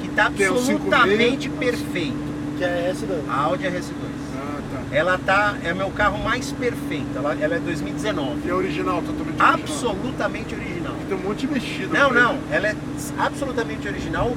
que 0.00 0.08
tá 0.08 0.30
Tem 0.30 0.48
o 0.48 0.54
absolutamente 0.54 1.48
56. 1.50 1.58
perfeito. 1.58 2.28
Que 2.56 2.64
é 2.64 2.90
esse 2.90 3.06
daí. 3.06 3.22
A 3.28 3.40
Audi 3.42 3.64
RS2. 3.64 3.92
Ah, 4.36 4.60
tá. 4.72 4.96
Ela 4.96 5.18
tá, 5.18 5.54
é 5.64 5.72
meu 5.74 5.90
carro 5.90 6.18
mais 6.22 6.50
perfeito. 6.52 7.06
Ela, 7.16 7.36
ela 7.40 7.54
é 7.56 7.58
2019. 7.58 8.40
E 8.44 8.50
é 8.50 8.54
original, 8.54 8.96
totalmente 9.02 9.28
original. 9.28 9.54
Absolutamente 9.54 10.54
original. 10.54 10.94
Tem 11.08 11.16
um 11.16 11.20
monte 11.20 11.46
de 11.46 11.52
mexido. 11.52 11.92
Não, 11.94 12.10
pra 12.10 12.20
não, 12.22 12.32
ele. 12.32 12.40
ela 12.50 12.68
é 12.68 12.76
absolutamente 13.18 13.86
original. 13.86 14.36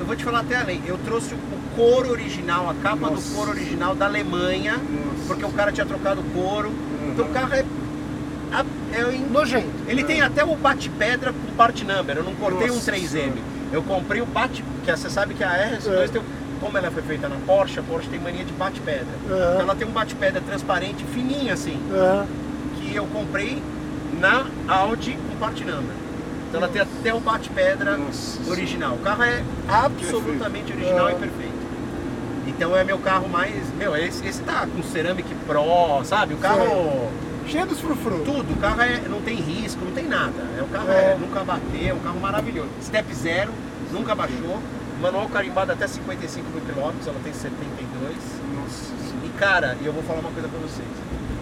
Eu 0.00 0.06
vou 0.06 0.14
te 0.16 0.24
falar 0.24 0.40
até 0.40 0.56
além. 0.56 0.80
Eu 0.86 0.96
trouxe 0.98 1.34
o 1.34 1.38
couro 1.76 2.10
original, 2.10 2.70
a 2.70 2.74
capa 2.74 3.10
Nossa. 3.10 3.28
do 3.28 3.34
couro 3.34 3.50
original 3.50 3.94
da 3.94 4.06
Alemanha, 4.06 4.72
Nossa. 4.78 5.26
porque 5.26 5.44
o 5.44 5.50
cara 5.50 5.72
tinha 5.72 5.86
trocado 5.86 6.20
o 6.20 6.24
couro. 6.24 6.72
Então 7.12 7.26
o 7.26 7.28
carro 7.30 7.52
é, 7.54 7.64
é 8.92 9.02
Nojento. 9.30 9.68
Ele 9.86 10.02
tem 10.04 10.20
até 10.22 10.44
o 10.44 10.54
bate-pedra 10.56 11.32
com 11.32 11.54
part 11.56 11.84
number. 11.84 12.16
Eu 12.16 12.24
não 12.24 12.34
cortei 12.34 12.70
um 12.70 12.74
Nossa 12.74 12.90
3M. 12.92 13.08
Senhora. 13.08 13.32
Eu 13.72 13.82
comprei 13.82 14.20
o 14.20 14.26
bate. 14.26 14.64
Que 14.84 14.90
você 14.96 15.10
sabe 15.10 15.34
que 15.34 15.44
a 15.44 15.50
RS2 15.50 16.04
É. 16.04 16.08
tem. 16.08 16.20
um- 16.22 16.38
Como 16.60 16.76
ela 16.76 16.90
foi 16.90 17.02
feita 17.02 17.28
na 17.28 17.36
Porsche, 17.46 17.78
a 17.78 17.82
Porsche 17.84 18.08
tem 18.08 18.18
mania 18.18 18.44
de 18.44 18.52
bate-pedra. 18.54 19.06
É. 19.30 19.32
Então 19.32 19.60
ela 19.60 19.76
tem 19.76 19.86
um 19.86 19.92
bate-pedra 19.92 20.40
transparente, 20.40 21.04
fininho 21.14 21.52
assim, 21.52 21.78
Ah, 21.92 22.26
que 22.76 22.96
eu 22.96 23.06
comprei 23.06 23.62
na 24.20 24.44
Audi 24.66 25.16
com 25.30 25.36
part 25.38 25.62
number. 25.64 25.94
Então 26.48 26.60
ela 26.60 26.68
tem 26.68 26.82
até 26.82 27.14
o 27.14 27.20
bate-pedra 27.20 27.96
original. 28.48 28.94
O 28.94 28.98
carro 28.98 29.22
é 29.22 29.44
absolutamente 29.68 30.72
original 30.72 31.08
É. 31.08 31.12
e 31.12 31.14
perfeito. 31.14 31.58
Então 32.48 32.76
é 32.76 32.82
meu 32.82 32.98
carro 32.98 33.28
mais. 33.28 33.52
Meu, 33.78 33.94
esse, 33.96 34.26
esse 34.26 34.42
tá 34.42 34.66
com 34.66 34.82
Ceramic 34.82 35.32
Pro, 35.46 36.02
sabe? 36.04 36.34
O 36.34 36.38
carro. 36.38 37.08
Cheio 37.48 37.66
dos 37.66 37.80
frufru. 37.80 38.20
Tudo, 38.24 38.52
o 38.52 38.56
carro 38.56 38.80
é, 38.82 39.00
não 39.08 39.20
tem 39.22 39.36
risco, 39.36 39.84
não 39.84 39.92
tem 39.92 40.06
nada. 40.06 40.42
É, 40.58 40.62
o 40.62 40.66
carro 40.66 40.90
É. 40.90 41.12
é. 41.12 41.18
nunca 41.18 41.42
bateu, 41.44 41.88
é 41.88 41.94
um 41.94 42.00
carro 42.00 42.20
maravilhoso. 42.20 42.68
Step 42.82 43.12
zero, 43.14 43.52
nunca 43.92 44.14
baixou. 44.14 44.58
Manual 45.00 45.28
carimbado 45.28 45.70
até 45.72 45.86
55 45.86 46.50
mil 46.50 46.60
quilômetros, 46.62 47.06
ela 47.06 47.18
tem 47.22 47.32
72. 47.32 48.16
Nossa. 48.56 48.92
E 49.24 49.28
cara, 49.38 49.76
e 49.80 49.86
eu 49.86 49.92
vou 49.92 50.02
falar 50.02 50.20
uma 50.20 50.30
coisa 50.30 50.48
pra 50.48 50.58
vocês. 50.58 50.88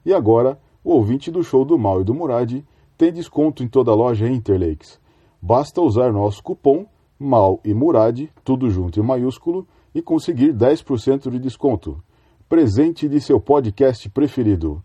E 0.05 0.13
agora, 0.13 0.59
o 0.83 0.93
ouvinte 0.93 1.31
do 1.31 1.43
show 1.43 1.65
do 1.65 1.79
Mal 1.79 2.01
e 2.01 2.05
do 2.05 2.15
Murad 2.15 2.63
tem 2.97 3.13
desconto 3.13 3.63
em 3.63 3.69
toda 3.69 3.91
a 3.91 3.95
loja 3.95 4.29
Interlakes. 4.29 5.01
Basta 5.41 5.81
usar 5.81 6.13
nosso 6.13 6.43
cupom 6.43 6.87
MAL 7.19 7.61
e 7.65 7.73
Murad, 7.73 8.29
tudo 8.45 8.71
junto 8.71 9.01
em 9.01 9.03
maiúsculo, 9.03 9.67
e 9.95 10.03
conseguir 10.03 10.53
10% 10.53 11.31
de 11.31 11.39
desconto. 11.39 12.03
Presente 12.49 13.09
de 13.09 13.21
seu 13.21 13.41
podcast 13.41 14.09
preferido. 14.11 14.83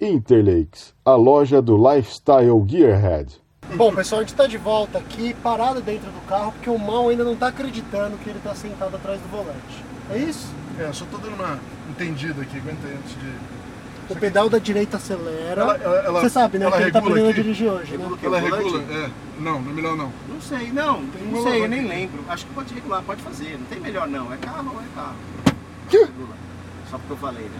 Interlakes, 0.00 0.94
a 1.04 1.14
loja 1.14 1.60
do 1.60 1.76
Lifestyle 1.76 2.64
Gearhead. 2.66 3.40
Bom, 3.76 3.94
pessoal, 3.94 4.20
a 4.20 4.24
gente 4.24 4.34
tá 4.34 4.46
de 4.46 4.56
volta 4.56 4.98
aqui, 4.98 5.34
parado 5.34 5.82
dentro 5.82 6.10
do 6.10 6.26
carro, 6.26 6.52
porque 6.52 6.70
o 6.70 6.78
Mal 6.78 7.08
ainda 7.08 7.22
não 7.24 7.36
tá 7.36 7.48
acreditando 7.48 8.16
que 8.16 8.30
ele 8.30 8.40
tá 8.40 8.54
sentado 8.54 8.96
atrás 8.96 9.20
do 9.20 9.28
volante. 9.28 9.84
É 10.10 10.16
isso? 10.16 10.48
É, 10.78 10.90
só 10.92 11.04
tô 11.06 11.18
dando 11.18 11.34
uma 11.34 11.60
entendida 11.90 12.40
aqui, 12.40 12.56
aguenta 12.56 12.86
aí 12.86 12.94
antes 12.94 13.14
de. 13.14 13.57
O 14.10 14.16
pedal 14.16 14.48
da 14.48 14.58
direita 14.58 14.96
acelera. 14.96 15.60
Ela- 15.60 15.76
ela- 15.76 15.96
ela- 15.98 16.20
Você 16.20 16.30
sabe, 16.30 16.58
né? 16.58 16.64
ela 16.66 16.76
Que 16.76 16.82
ele 16.84 16.92
tá 16.92 16.98
aprendendo 16.98 17.28
a 17.28 17.32
dirigir 17.32 17.68
hoje, 17.70 17.96
né? 17.96 17.98
Regula 17.98 18.16
aqui. 18.16 18.26
Ela 18.26 18.38
o 18.38 18.40
volante? 18.40 18.64
regula? 18.64 19.04
É. 19.04 19.10
Não, 19.40 19.60
não 19.60 19.70
é 19.70 19.74
melhor 19.74 19.96
não. 19.96 20.12
Não 20.28 20.40
sei, 20.40 20.72
não, 20.72 20.98
uma 20.98 21.06
não 21.30 21.42
sei, 21.42 21.62
eu 21.64 21.68
nem 21.68 21.86
lembro. 21.86 22.24
Acho 22.28 22.46
que 22.46 22.52
pode 22.54 22.74
regular, 22.74 23.02
pode 23.02 23.22
fazer. 23.22 23.58
Não 23.58 23.66
tem 23.66 23.80
melhor 23.80 24.08
não. 24.08 24.32
É 24.32 24.36
carro 24.38 24.72
ou 24.74 24.80
é 24.80 24.84
carro? 24.94 25.14
Regula. 25.90 26.34
Só 26.90 26.96
porque 26.98 27.12
eu 27.12 27.16
falei, 27.18 27.44
né? 27.44 27.58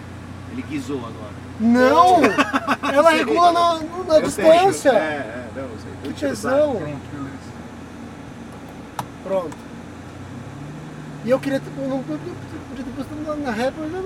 Ele 0.53 0.62
guizou 0.62 0.99
agora. 0.99 1.49
Não! 1.61 2.20
Ela 2.95 3.11
regula 3.11 3.53
na, 3.53 3.81
na 4.15 4.20
distância. 4.20 4.91
É, 4.91 4.95
é, 4.95 5.49
não, 5.55 5.62
eu 5.65 5.70
sei. 5.83 6.12
Que 6.12 6.19
tesão. 6.20 6.77
Pronto, 6.77 7.01
beleza. 7.12 7.39
Pronto. 9.25 9.57
E 11.25 11.31
eu 11.31 11.39
queria. 11.39 11.61
Eu 11.77 11.89
não, 11.89 11.97
eu 12.09 12.19
na, 13.45 13.51
rap, 13.53 13.75
não, 13.79 14.03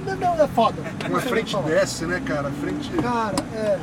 não, 0.00 0.16
não, 0.16 0.44
é 0.44 0.48
foda. 0.48 0.76
Uma 1.08 1.20
frente 1.20 1.56
desce, 1.58 2.04
né, 2.06 2.20
cara? 2.24 2.48
A 2.48 2.50
frente. 2.52 2.90
Cara, 2.90 3.34
é. 3.54 3.78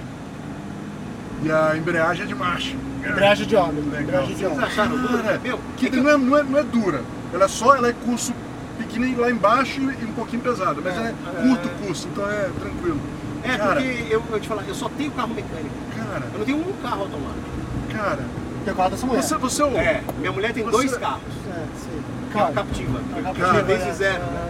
E 1.44 1.52
a 1.52 1.78
embreagem 1.78 2.24
é 2.24 2.28
de 2.28 2.36
macho. 2.36 2.76
Embreagem 3.08 3.48
de 3.48 3.56
homem. 3.56 3.84
Legal. 3.84 4.02
Embreagem 4.02 4.28
de 4.36 4.42
Vocês 4.42 4.52
homem. 4.52 4.66
acharam 4.66 4.98
duro? 4.98 5.24
Cara, 5.24 5.40
Meu, 5.44 5.60
que 5.78 5.88
é 5.88 5.90
não, 5.92 6.10
é, 6.10 6.18
não, 6.18 6.38
é, 6.38 6.44
não 6.44 6.60
é 6.60 6.64
dura. 6.64 7.02
Ela 7.34 7.46
é 7.46 7.48
só, 7.48 7.76
ela 7.76 7.90
é 7.90 7.94
curso 7.94 8.34
pequenininho 8.78 9.22
lá 9.22 9.30
embaixo 9.30 9.80
e 9.80 10.06
um 10.06 10.14
pouquinho 10.14 10.42
pesada. 10.42 10.82
Mas 10.84 10.98
é, 10.98 11.14
curto 11.42 11.68
o 11.68 11.86
curso, 11.86 12.08
então 12.12 12.30
é 12.30 12.50
tranquilo. 12.60 13.00
É, 13.44 13.58
cara, 13.58 13.76
porque 13.82 14.08
eu, 14.10 14.24
eu 14.32 14.40
te 14.40 14.48
falar, 14.48 14.64
eu 14.68 14.74
só 14.74 14.90
tenho 14.90 15.12
carro 15.12 15.34
mecânico. 15.34 15.70
cara, 15.96 16.26
Eu 16.34 16.40
não 16.40 16.46
tenho 16.46 16.58
um 16.58 16.74
carro 16.82 17.02
automático. 17.02 17.46
cara. 17.94 18.24
Tem 18.64 18.74
o 18.74 18.76
carro 18.78 18.90
dessa 18.90 19.06
mulher. 19.06 19.22
Você, 19.22 19.38
você 19.38 19.62
é 19.62 19.66
o. 19.66 19.78
É, 19.78 20.02
minha 20.18 20.32
mulher 20.32 20.52
tem 20.54 20.64
Você- 20.64 20.72
dois 20.72 20.98
carros. 20.98 21.22
É, 21.52 21.64
sim. 21.78 21.95
Cara, 22.34 22.52
captiva. 22.54 23.00
a 23.00 23.22
Captiva 23.22 23.46
captiva, 23.48 23.64
desde 23.64 23.90
é, 23.90 23.94
zero. 23.94 24.24
é. 24.24 24.26
né? 24.26 24.50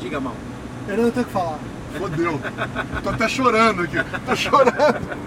Diga, 0.00 0.20
mal. 0.20 0.34
Eu 0.88 0.96
não 0.96 1.10
tenho 1.10 1.22
o 1.24 1.26
que 1.28 1.32
falar. 1.32 1.58
Fodeu. 1.98 2.40
Tô 3.02 3.10
até 3.10 3.28
chorando 3.28 3.82
aqui. 3.82 3.96
Tô 4.26 4.34
chorando. 4.36 5.18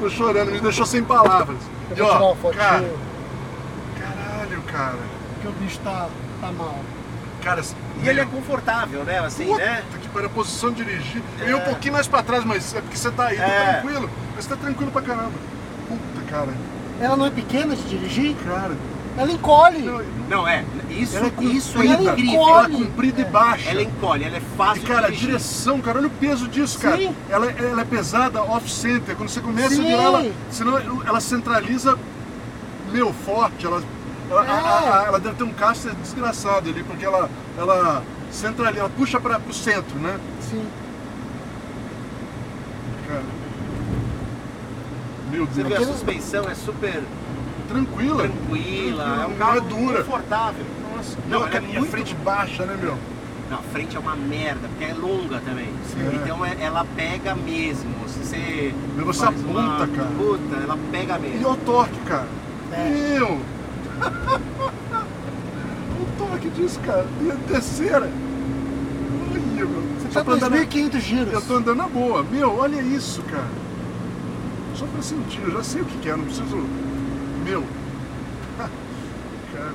Tô 0.00 0.10
chorando, 0.10 0.50
me 0.52 0.60
deixou 0.60 0.86
sem 0.86 1.04
palavras. 1.04 1.58
Eu 1.90 1.92
E 1.92 2.08
tirar 2.08 2.20
ó, 2.22 2.32
uma 2.32 2.52
cara, 2.52 2.90
caralho, 4.00 4.62
cara. 4.62 4.98
Porque 5.34 5.48
o 5.48 5.52
bicho 5.52 5.78
tá, 5.80 6.08
tá 6.40 6.50
mal. 6.52 6.78
Cara, 7.42 7.60
E 8.02 8.08
ele 8.08 8.20
é 8.20 8.24
confortável, 8.24 9.04
né? 9.04 9.18
Assim, 9.18 9.46
Puta 9.46 9.58
né? 9.64 9.82
que 10.00 10.08
pariu, 10.08 10.28
a 10.28 10.30
posição 10.30 10.70
de 10.72 10.84
dirigir. 10.84 11.22
Eu 11.40 11.48
ia 11.48 11.56
um 11.56 11.60
pouquinho 11.60 11.92
mais 11.94 12.06
pra 12.08 12.22
trás, 12.22 12.44
mas 12.44 12.74
é 12.74 12.80
porque 12.80 12.96
você 12.96 13.10
tá 13.10 13.26
aí, 13.26 13.36
tá 13.36 13.42
É. 13.44 13.72
tranquilo. 13.74 14.10
Mas 14.34 14.44
você 14.44 14.50
tá 14.50 14.56
tranquilo 14.56 14.90
pra 14.90 15.02
caramba. 15.02 15.32
Puta, 15.88 16.26
cara. 16.30 16.48
Ela 17.00 17.16
não 17.16 17.26
é 17.26 17.30
pequena 17.30 17.74
de 17.76 17.82
dirigir? 17.82 18.34
Cara, 18.46 18.74
Ela 19.16 19.30
encolhe. 19.32 19.78
Não, 20.28 20.48
é. 20.48 20.64
Isso, 20.88 21.16
Ela 21.16 21.26
é 21.26 21.44
isso 21.44 21.78
é 21.78 21.82
comprida, 21.86 22.12
incrível. 22.12 22.40
Ela 22.40 22.50
é 22.50 22.64
encolhe. 22.70 22.84
comprida 22.86 23.20
e 23.20 23.24
baixa. 23.26 23.70
Ela 23.70 23.82
encolhe, 23.82 24.24
ela 24.24 24.36
é 24.36 24.38
E, 24.40 24.56
fácil 24.56 24.82
cara, 24.84 25.06
a 25.08 25.10
de 25.10 25.16
direção, 25.18 25.80
cara, 25.80 25.98
olha 25.98 26.06
o 26.06 26.10
peso 26.10 26.48
disso, 26.48 26.78
cara. 26.78 26.96
Sim. 26.96 27.14
Ela, 27.28 27.50
ela 27.50 27.82
é 27.82 27.84
pesada 27.84 28.42
off-center. 28.42 29.14
Quando 29.16 29.28
você 29.28 29.40
começa 29.40 29.74
Sim. 29.74 29.82
a 29.82 29.84
virar 29.86 30.02
ela, 30.02 30.32
senão 30.50 30.78
ela 31.06 31.20
centraliza, 31.20 31.98
meu, 32.90 33.12
forte. 33.12 33.66
Ela, 33.66 33.82
ela, 34.30 34.46
É. 34.46 34.50
a- 34.50 35.00
a- 35.02 35.04
ela 35.08 35.20
deve 35.20 35.34
ter 35.36 35.44
um 35.44 35.52
caster 35.52 35.94
desgraçado 35.96 36.70
ali, 36.70 36.82
porque 36.82 37.04
ela, 37.04 37.28
ela 37.58 38.02
centraliza, 38.30 38.80
ela 38.80 38.90
puxa 38.90 39.20
para 39.20 39.38
o 39.46 39.52
centro, 39.52 39.98
né? 39.98 40.18
Sim. 40.50 40.64
Cara. 43.08 43.22
Meu 45.30 45.46
Você 45.46 45.62
vê, 45.62 45.68
Deus. 45.76 45.88
a 45.88 45.92
suspensão 45.92 46.44
é 46.48 46.54
super 46.54 47.02
Tranquila. 47.72 48.22
tranquila, 48.28 49.22
é 49.22 49.26
um 49.26 49.34
carro 49.36 49.56
é 49.56 49.60
dura. 49.60 50.04
confortável. 50.04 50.64
Nossa, 50.96 51.16
Não, 51.28 51.40
não, 51.40 51.46
é 51.48 51.52
e 51.52 51.56
a 51.56 51.60
muito- 51.80 51.90
frente 51.90 52.14
baixa, 52.16 52.64
né, 52.66 52.76
meu? 52.80 52.96
Não, 53.50 53.58
a 53.58 53.62
frente 53.62 53.96
é 53.96 53.98
uma 53.98 54.14
merda, 54.16 54.68
porque 54.68 54.84
é 54.84 54.94
longa 54.94 55.40
também. 55.40 55.68
Sim. 55.90 56.10
Então 56.22 56.44
é- 56.44 56.56
ela 56.60 56.86
pega 56.96 57.34
mesmo. 57.34 57.90
Se 58.08 58.18
você. 58.20 58.74
Mas 58.96 59.04
você 59.06 59.24
faz 59.26 59.40
uma- 59.44 59.76
aponta, 59.76 59.86
cara. 59.96 60.08
Puta, 60.16 60.56
ela 60.56 60.78
pega 60.90 61.16
E 61.18 61.20
mesmo. 61.20 61.46
olha 61.48 61.54
o 61.54 61.56
torque, 61.58 61.98
cara. 62.06 62.28
É. 62.72 62.88
Meu! 63.18 63.40
o 66.00 66.06
torque 66.18 66.48
disso, 66.50 66.80
cara. 66.80 67.06
E 67.22 67.30
a 67.30 67.34
terceira. 67.48 68.10
Olha, 69.30 69.40
meu. 69.66 69.68
Você 70.00 70.08
tá 70.12 70.24
pra 70.24 70.34
andar 70.34 70.50
na- 70.50 70.56
2.500 70.56 71.02
giros. 71.02 71.32
Eu 71.32 71.42
tô 71.42 71.54
andando 71.56 71.76
na 71.76 71.88
boa. 71.88 72.22
Meu, 72.22 72.56
olha 72.56 72.80
isso, 72.80 73.22
cara. 73.22 73.62
Só 74.74 74.86
pra 74.86 75.02
sentir, 75.02 75.40
eu 75.42 75.50
já 75.52 75.62
sei 75.62 75.82
o 75.82 75.84
que 75.84 75.98
que 75.98 76.08
é, 76.08 76.16
não 76.16 76.24
preciso. 76.24 76.64
Meu. 77.44 77.64
cara. 79.52 79.72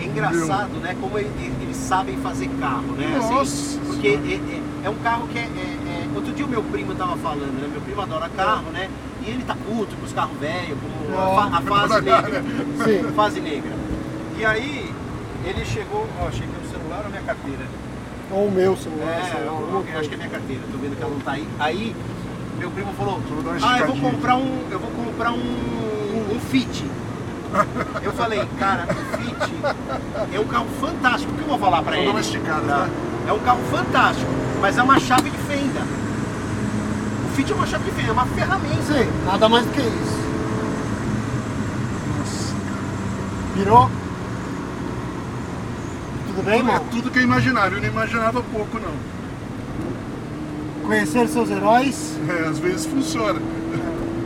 É 0.00 0.04
engraçado, 0.04 0.80
né? 0.80 0.96
Como 1.00 1.16
ele- 1.18 1.30
eles 1.62 1.76
sabem 1.76 2.16
fazer 2.18 2.48
carro, 2.60 2.92
né? 2.92 3.16
Assim, 3.18 3.34
Nossa 3.34 3.78
porque 3.86 4.10
Senhora. 4.10 4.26
é, 4.28 4.34
é- 4.34 4.62
é 4.86 4.90
um 4.90 4.94
carro 4.96 5.28
que 5.28 5.38
é, 5.38 5.42
é- 5.42 5.44
é- 5.88 6.02
Outro 6.14 6.32
dia 6.34 6.44
o 6.44 6.48
meu 6.48 6.62
primo 6.64 6.94
tava 6.94 7.16
falando, 7.16 7.58
né? 7.60 7.68
Meu 7.70 7.80
primo 7.80 8.00
adora 8.02 8.28
carro, 8.36 8.70
né? 8.70 8.90
E 9.24 9.30
ele 9.30 9.42
tá 9.44 9.54
puto 9.56 9.96
com 9.96 10.04
os 10.04 10.12
carros 10.12 10.36
velhos, 10.38 10.76
como 10.80 11.18
a, 11.18 11.56
a 11.58 11.60
fase 11.62 12.00
negra. 12.02 12.42
Sim. 12.84 13.12
Fase 13.16 13.40
negra. 13.40 13.72
E 14.38 14.44
aí, 14.44 14.92
ele 15.44 15.64
chegou. 15.64 16.06
Ó, 16.20 16.28
achei 16.28 16.44
é 16.46 16.66
o 16.66 16.70
celular 16.70 17.02
ou 17.04 17.10
minha 17.10 17.22
carteira? 17.22 17.64
Ou 18.30 18.46
o 18.46 18.50
meu 18.50 18.76
celular. 18.76 19.08
É, 19.08 19.46
eu 19.94 19.98
acho 20.00 20.08
que 20.08 20.14
é 20.14 20.18
minha 20.18 20.28
carteira, 20.30 20.62
tô 20.70 20.78
vendo 20.78 20.96
que 20.96 21.02
ela 21.02 21.12
não 21.12 21.20
tá 21.20 21.32
aí. 21.32 21.48
Aí, 21.58 21.96
meu 22.58 22.70
primo 22.70 22.92
falou, 22.94 23.20
ah, 23.62 23.78
eu 23.80 23.86
vou 23.88 23.96
comprar 24.10 24.36
um. 24.36 24.66
Eu 24.70 24.78
vou 24.78 24.90
comprar 24.90 25.32
um, 25.32 25.36
um 26.34 26.40
Fit. 26.50 26.84
Eu 28.02 28.12
falei, 28.12 28.46
cara, 28.58 28.86
o 28.90 29.16
Fit 29.18 29.52
é 30.34 30.40
um 30.40 30.44
carro 30.46 30.66
fantástico. 30.80 31.32
O 31.32 31.34
que 31.36 31.42
eu 31.42 31.48
vou 31.48 31.58
falar 31.58 31.82
pra 31.82 31.98
ele? 31.98 32.18
esticada, 32.20 32.66
Tá? 32.66 32.76
tá? 32.76 32.88
É 33.28 33.32
um 33.32 33.38
carro 33.40 33.60
fantástico, 33.70 34.30
mas 34.60 34.76
é 34.78 34.82
uma 34.82 34.98
chave 34.98 35.30
de 35.30 35.36
fenda. 35.38 35.80
O 37.30 37.34
Fit 37.34 37.52
é 37.52 37.54
uma 37.54 37.66
chave 37.66 37.84
de 37.84 37.90
fenda, 37.92 38.08
é 38.08 38.12
uma 38.12 38.26
ferramenta. 38.26 38.82
Sim, 38.82 39.08
nada 39.26 39.48
mais 39.48 39.64
do 39.66 39.72
que 39.72 39.80
isso. 39.80 40.22
Nossa, 42.18 42.54
Virou? 43.54 43.90
Tudo 46.26 46.42
bem, 46.44 46.54
é 46.54 46.58
irmão? 46.58 46.84
tudo 46.90 47.10
que 47.10 47.18
eu 47.18 47.22
imaginava. 47.22 47.74
Eu 47.74 47.80
não 47.82 47.88
imaginava 47.88 48.42
pouco, 48.42 48.78
não. 48.78 48.92
Conhecer 50.92 51.26
seus 51.26 51.50
heróis? 51.50 52.18
É, 52.28 52.48
às 52.48 52.58
vezes 52.58 52.84
funciona. 52.84 53.40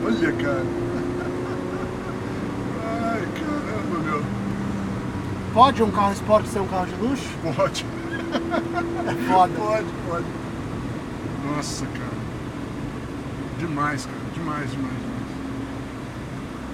Olha, 0.05 0.33
cara. 0.33 0.65
Ai, 2.85 3.23
caramba, 3.39 3.99
meu. 4.05 4.25
Pode 5.55 5.81
um 5.85 5.93
carro 5.93 6.13
esporte 6.13 6.49
ser 6.49 6.59
um 6.59 6.67
carro 6.67 6.87
de 6.87 6.95
luxo? 6.97 7.29
Pode. 7.55 7.87
É 9.07 9.15
foda. 9.33 9.53
Pode, 9.57 9.87
pode. 10.09 10.25
Nossa, 11.55 11.87
cara. 11.87 12.17
Demais, 13.61 14.05
cara. 14.07 14.19
Demais, 14.35 14.69
demais, 14.73 14.73
demais. 14.73 15.17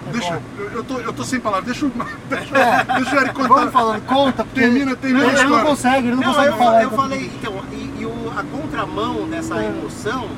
É 0.09 0.10
Deixa, 0.12 0.35
bom. 0.35 0.43
eu, 0.59 0.70
eu 0.73 0.85
tô, 0.85 0.98
eu 1.01 1.12
tô 1.12 1.23
sem 1.23 1.39
palavras. 1.39 1.66
Deixa, 1.66 1.85
eu- 1.85 1.93
deixa, 2.31 2.56
É. 2.59 2.85
deixa 2.97 3.14
o 3.14 3.19
Eric 3.20 3.35
contar. 3.35 3.48
Vamos 3.55 3.73
falando, 3.73 4.06
conta, 4.06 4.43
porque 4.43 4.60
Termina, 4.62 4.97
termina 4.97 5.27
ele, 5.27 5.39
ele 5.39 5.48
não 5.51 5.60
consegue, 5.64 6.09
ele 6.09 6.16
não, 6.16 6.23
Não, 6.23 6.32
consegue 6.32 6.48
eu, 6.48 6.56
falar. 6.56 6.82
eu 6.82 6.90
falei, 6.90 7.31
então, 7.39 7.51
e, 7.51 7.51
e 7.51 7.51
o- 7.51 7.51
a 8.36 8.42
contramão 8.44 9.28
dessa 9.28 9.62
É. 9.62 9.66
emoção, 9.68 10.28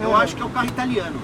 eu 0.00 0.10
É. 0.16 0.22
acho 0.22 0.34
que 0.36 0.42
é 0.42 0.44
o 0.44 0.50
carro 0.50 0.66
italiano. 0.66 1.18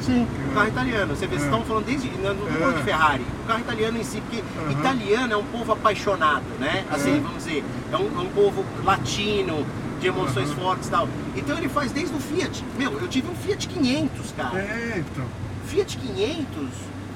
Sim. 0.00 0.26
O 0.50 0.54
carro 0.54 0.68
italiano, 0.68 1.14
você 1.16 1.26
vê, 1.26 1.36
vocês 1.36 1.42
É. 1.42 1.44
estão 1.46 1.64
falando 1.64 1.84
desde. 1.86 2.08
Não 2.22 2.34
não 2.34 2.46
tô 2.46 2.52
falando 2.58 2.74
de 2.76 2.80
É. 2.80 2.84
Ferrari. 2.84 3.26
O 3.44 3.46
carro 3.46 3.60
italiano 3.60 3.98
em 3.98 4.04
si, 4.04 4.20
porque 4.20 4.42
Aham. 4.60 4.70
italiano 4.72 5.32
é 5.32 5.36
um 5.36 5.44
povo 5.44 5.72
apaixonado, 5.72 6.44
né? 6.60 6.84
Assim, 6.90 7.16
É. 7.16 7.20
vamos 7.20 7.44
dizer, 7.44 7.64
é 7.92 7.96
um, 7.96 8.06
é 8.16 8.22
um 8.22 8.30
povo 8.30 8.64
latino, 8.84 9.66
de 10.00 10.06
emoções 10.06 10.52
fortes 10.52 10.86
e 10.86 10.90
tal. 10.92 11.08
Então 11.34 11.58
ele 11.58 11.68
faz 11.68 11.90
desde 11.90 12.14
o 12.14 12.20
Fiat. 12.20 12.64
Meu, 12.78 12.92
eu 12.92 13.08
tive 13.08 13.28
um 13.28 13.34
Fiat 13.34 13.66
500, 13.68 14.32
cara. 14.36 14.56
É, 14.58 15.02
então. 15.04 15.24
Fiat 15.66 15.96
500 15.98 16.68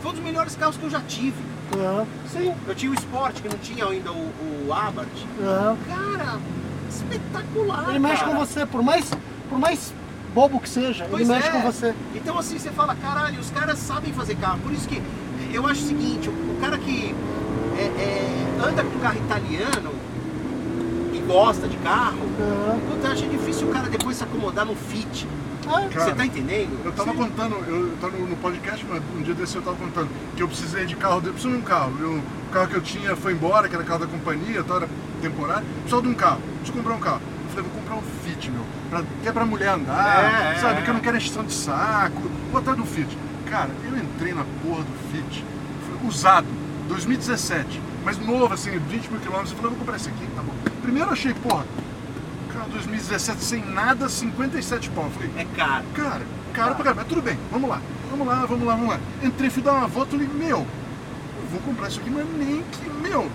foi 0.02 0.10
um 0.10 0.14
dos 0.14 0.22
melhores 0.24 0.56
carros 0.56 0.76
que 0.76 0.82
eu 0.82 0.90
já 0.90 1.00
tive. 1.00 1.36
Aham. 1.76 2.04
Sim. 2.26 2.52
Eu 2.66 2.74
tinha 2.74 2.90
o 2.90 2.94
Sport, 2.94 3.40
que 3.40 3.48
não 3.48 3.58
tinha 3.58 3.86
ainda 3.86 4.10
o, 4.10 4.32
o 4.66 4.72
Abarth. 4.72 5.06
Aham. 5.40 5.76
Cara, 5.88 6.38
espetacular. 6.96 7.88
Ele 7.88 7.98
mexe 7.98 8.24
cara. 8.24 8.32
com 8.32 8.38
você, 8.38 8.66
por 8.66 8.82
mais, 8.82 9.10
por 9.48 9.58
mais 9.58 9.92
bobo 10.34 10.60
que 10.60 10.68
seja, 10.68 11.06
Pois 11.10 11.28
ele 11.28 11.34
mexe 11.36 11.48
é. 11.48 11.52
com 11.52 11.60
você. 11.62 11.94
Então 12.14 12.38
assim, 12.38 12.58
você 12.58 12.70
fala, 12.70 12.94
caralho, 12.94 13.40
os 13.40 13.50
caras 13.50 13.78
sabem 13.78 14.12
fazer 14.12 14.36
carro. 14.36 14.58
Por 14.60 14.72
isso 14.72 14.88
que 14.88 15.02
eu 15.52 15.66
acho 15.66 15.82
o 15.82 15.86
seguinte, 15.86 16.28
o, 16.28 16.58
cara 16.60 16.78
que 16.78 17.14
é, 17.76 17.82
é, 17.82 18.66
anda 18.66 18.82
com 18.82 18.98
carro 19.00 19.18
italiano 19.18 19.92
e 21.12 21.18
gosta 21.26 21.68
de 21.68 21.76
carro, 21.78 22.18
Aham. 22.40 22.78
puta, 22.88 23.08
eu 23.08 23.12
acho 23.12 23.26
difícil 23.26 23.68
o 23.68 23.72
cara 23.72 23.88
depois 23.88 24.16
se 24.16 24.24
acomodar 24.24 24.64
no 24.64 24.74
fit. 24.74 25.26
Ah, 25.68 25.88
Cara, 25.88 26.04
você 26.04 26.14
tá 26.14 26.26
entendendo? 26.26 26.84
Eu 26.84 26.92
tava 26.92 27.14
contando, 27.14 27.54
eu 27.66 27.96
tava 28.00 28.16
no, 28.16 28.36
podcast, 28.36 28.84
mas 28.88 29.02
um 29.16 29.22
dia 29.22 29.34
desse 29.34 29.56
eu 29.56 29.62
tava 29.62 29.76
contando 29.76 30.08
que 30.36 30.42
eu 30.42 30.48
precisei 30.48 30.84
de 30.86 30.96
carro, 30.96 31.22
eu 31.24 31.32
preciso 31.32 31.50
de 31.50 31.56
um 31.58 31.62
carro. 31.62 31.92
Eu, 32.00 32.12
o 32.18 32.52
carro 32.52 32.68
que 32.68 32.74
eu 32.74 32.80
tinha 32.82 33.14
foi 33.16 33.32
embora, 33.32 33.68
que 33.68 33.74
era 33.74 33.84
carro 33.84 34.00
da 34.00 34.06
companhia, 34.06 34.60
então 34.60 34.76
era 34.76 34.88
temporário. 35.20 35.64
Precisava 35.80 36.02
de 36.02 36.08
um 36.08 36.14
carro, 36.14 36.40
preciso 36.58 36.72
comprar 36.78 36.94
um 36.94 37.00
carro. 37.00 37.20
Eu 37.44 37.50
falei, 37.54 37.70
vou 37.70 37.80
comprar 37.82 37.96
um 37.96 38.02
Fit, 38.24 38.50
meu, 38.50 38.62
pra, 38.90 39.02
que 39.22 39.28
é 39.28 39.32
pra 39.32 39.44
mulher 39.44 39.68
andar, 39.74 40.54
É, 40.54 40.58
sabe? 40.58 40.80
é. 40.80 40.82
Que 40.82 40.90
eu 40.90 40.94
não 40.94 41.00
quero 41.00 41.16
encheção 41.16 41.44
de 41.44 41.52
saco. 41.52 42.22
Vou 42.50 42.60
atrás 42.60 42.78
do 42.78 42.84
Fit. 42.84 43.16
Cara, 43.48 43.70
eu 43.84 43.96
entrei 43.96 44.32
na 44.32 44.44
porra 44.62 44.82
do 44.82 45.10
Fit, 45.12 45.44
foi 45.86 46.08
usado, 46.08 46.46
2017, 46.88 47.80
mas 48.04 48.18
novo, 48.18 48.52
assim, 48.54 48.70
20 48.78 49.08
mil 49.10 49.20
quilômetros. 49.20 49.50
Eu 49.52 49.56
falei, 49.58 49.70
vou 49.70 49.78
comprar 49.78 49.96
esse 49.96 50.08
aqui, 50.08 50.26
tá 50.34 50.42
bom. 50.42 50.52
Primeiro 50.82 51.08
eu 51.10 51.12
achei, 51.12 51.34
porra, 51.34 51.64
carro 52.62 52.70
2017 52.70 53.42
sem 53.44 53.64
nada, 53.64 54.08
57 54.08 54.90
pau. 54.90 55.10
Falei, 55.10 55.30
É 55.36 55.44
caro. 55.56 55.84
Cara, 55.94 56.22
caro 56.52 56.74
pra 56.74 56.84
caramba, 56.84 57.02
mas 57.02 57.08
tudo 57.08 57.22
bem, 57.22 57.36
vamos 57.50 57.68
lá, 57.68 57.80
vamos 58.10 58.26
lá, 58.26 58.46
vamos 58.46 58.66
lá, 58.66 58.74
vamos 58.74 58.88
lá. 58.90 59.00
Entrei, 59.22 59.50
fui 59.50 59.62
dar 59.62 59.72
uma 59.72 59.88
volta 59.88 60.14
e 60.14 60.18
falei, 60.20 60.34
meu, 60.34 60.58
eu 60.58 61.48
vou 61.50 61.60
comprar 61.60 61.88
isso 61.88 62.00
aqui, 62.00 62.10
mas 62.10 62.26
nem 62.36 62.62
que, 62.62 62.90
meu, 63.08 63.28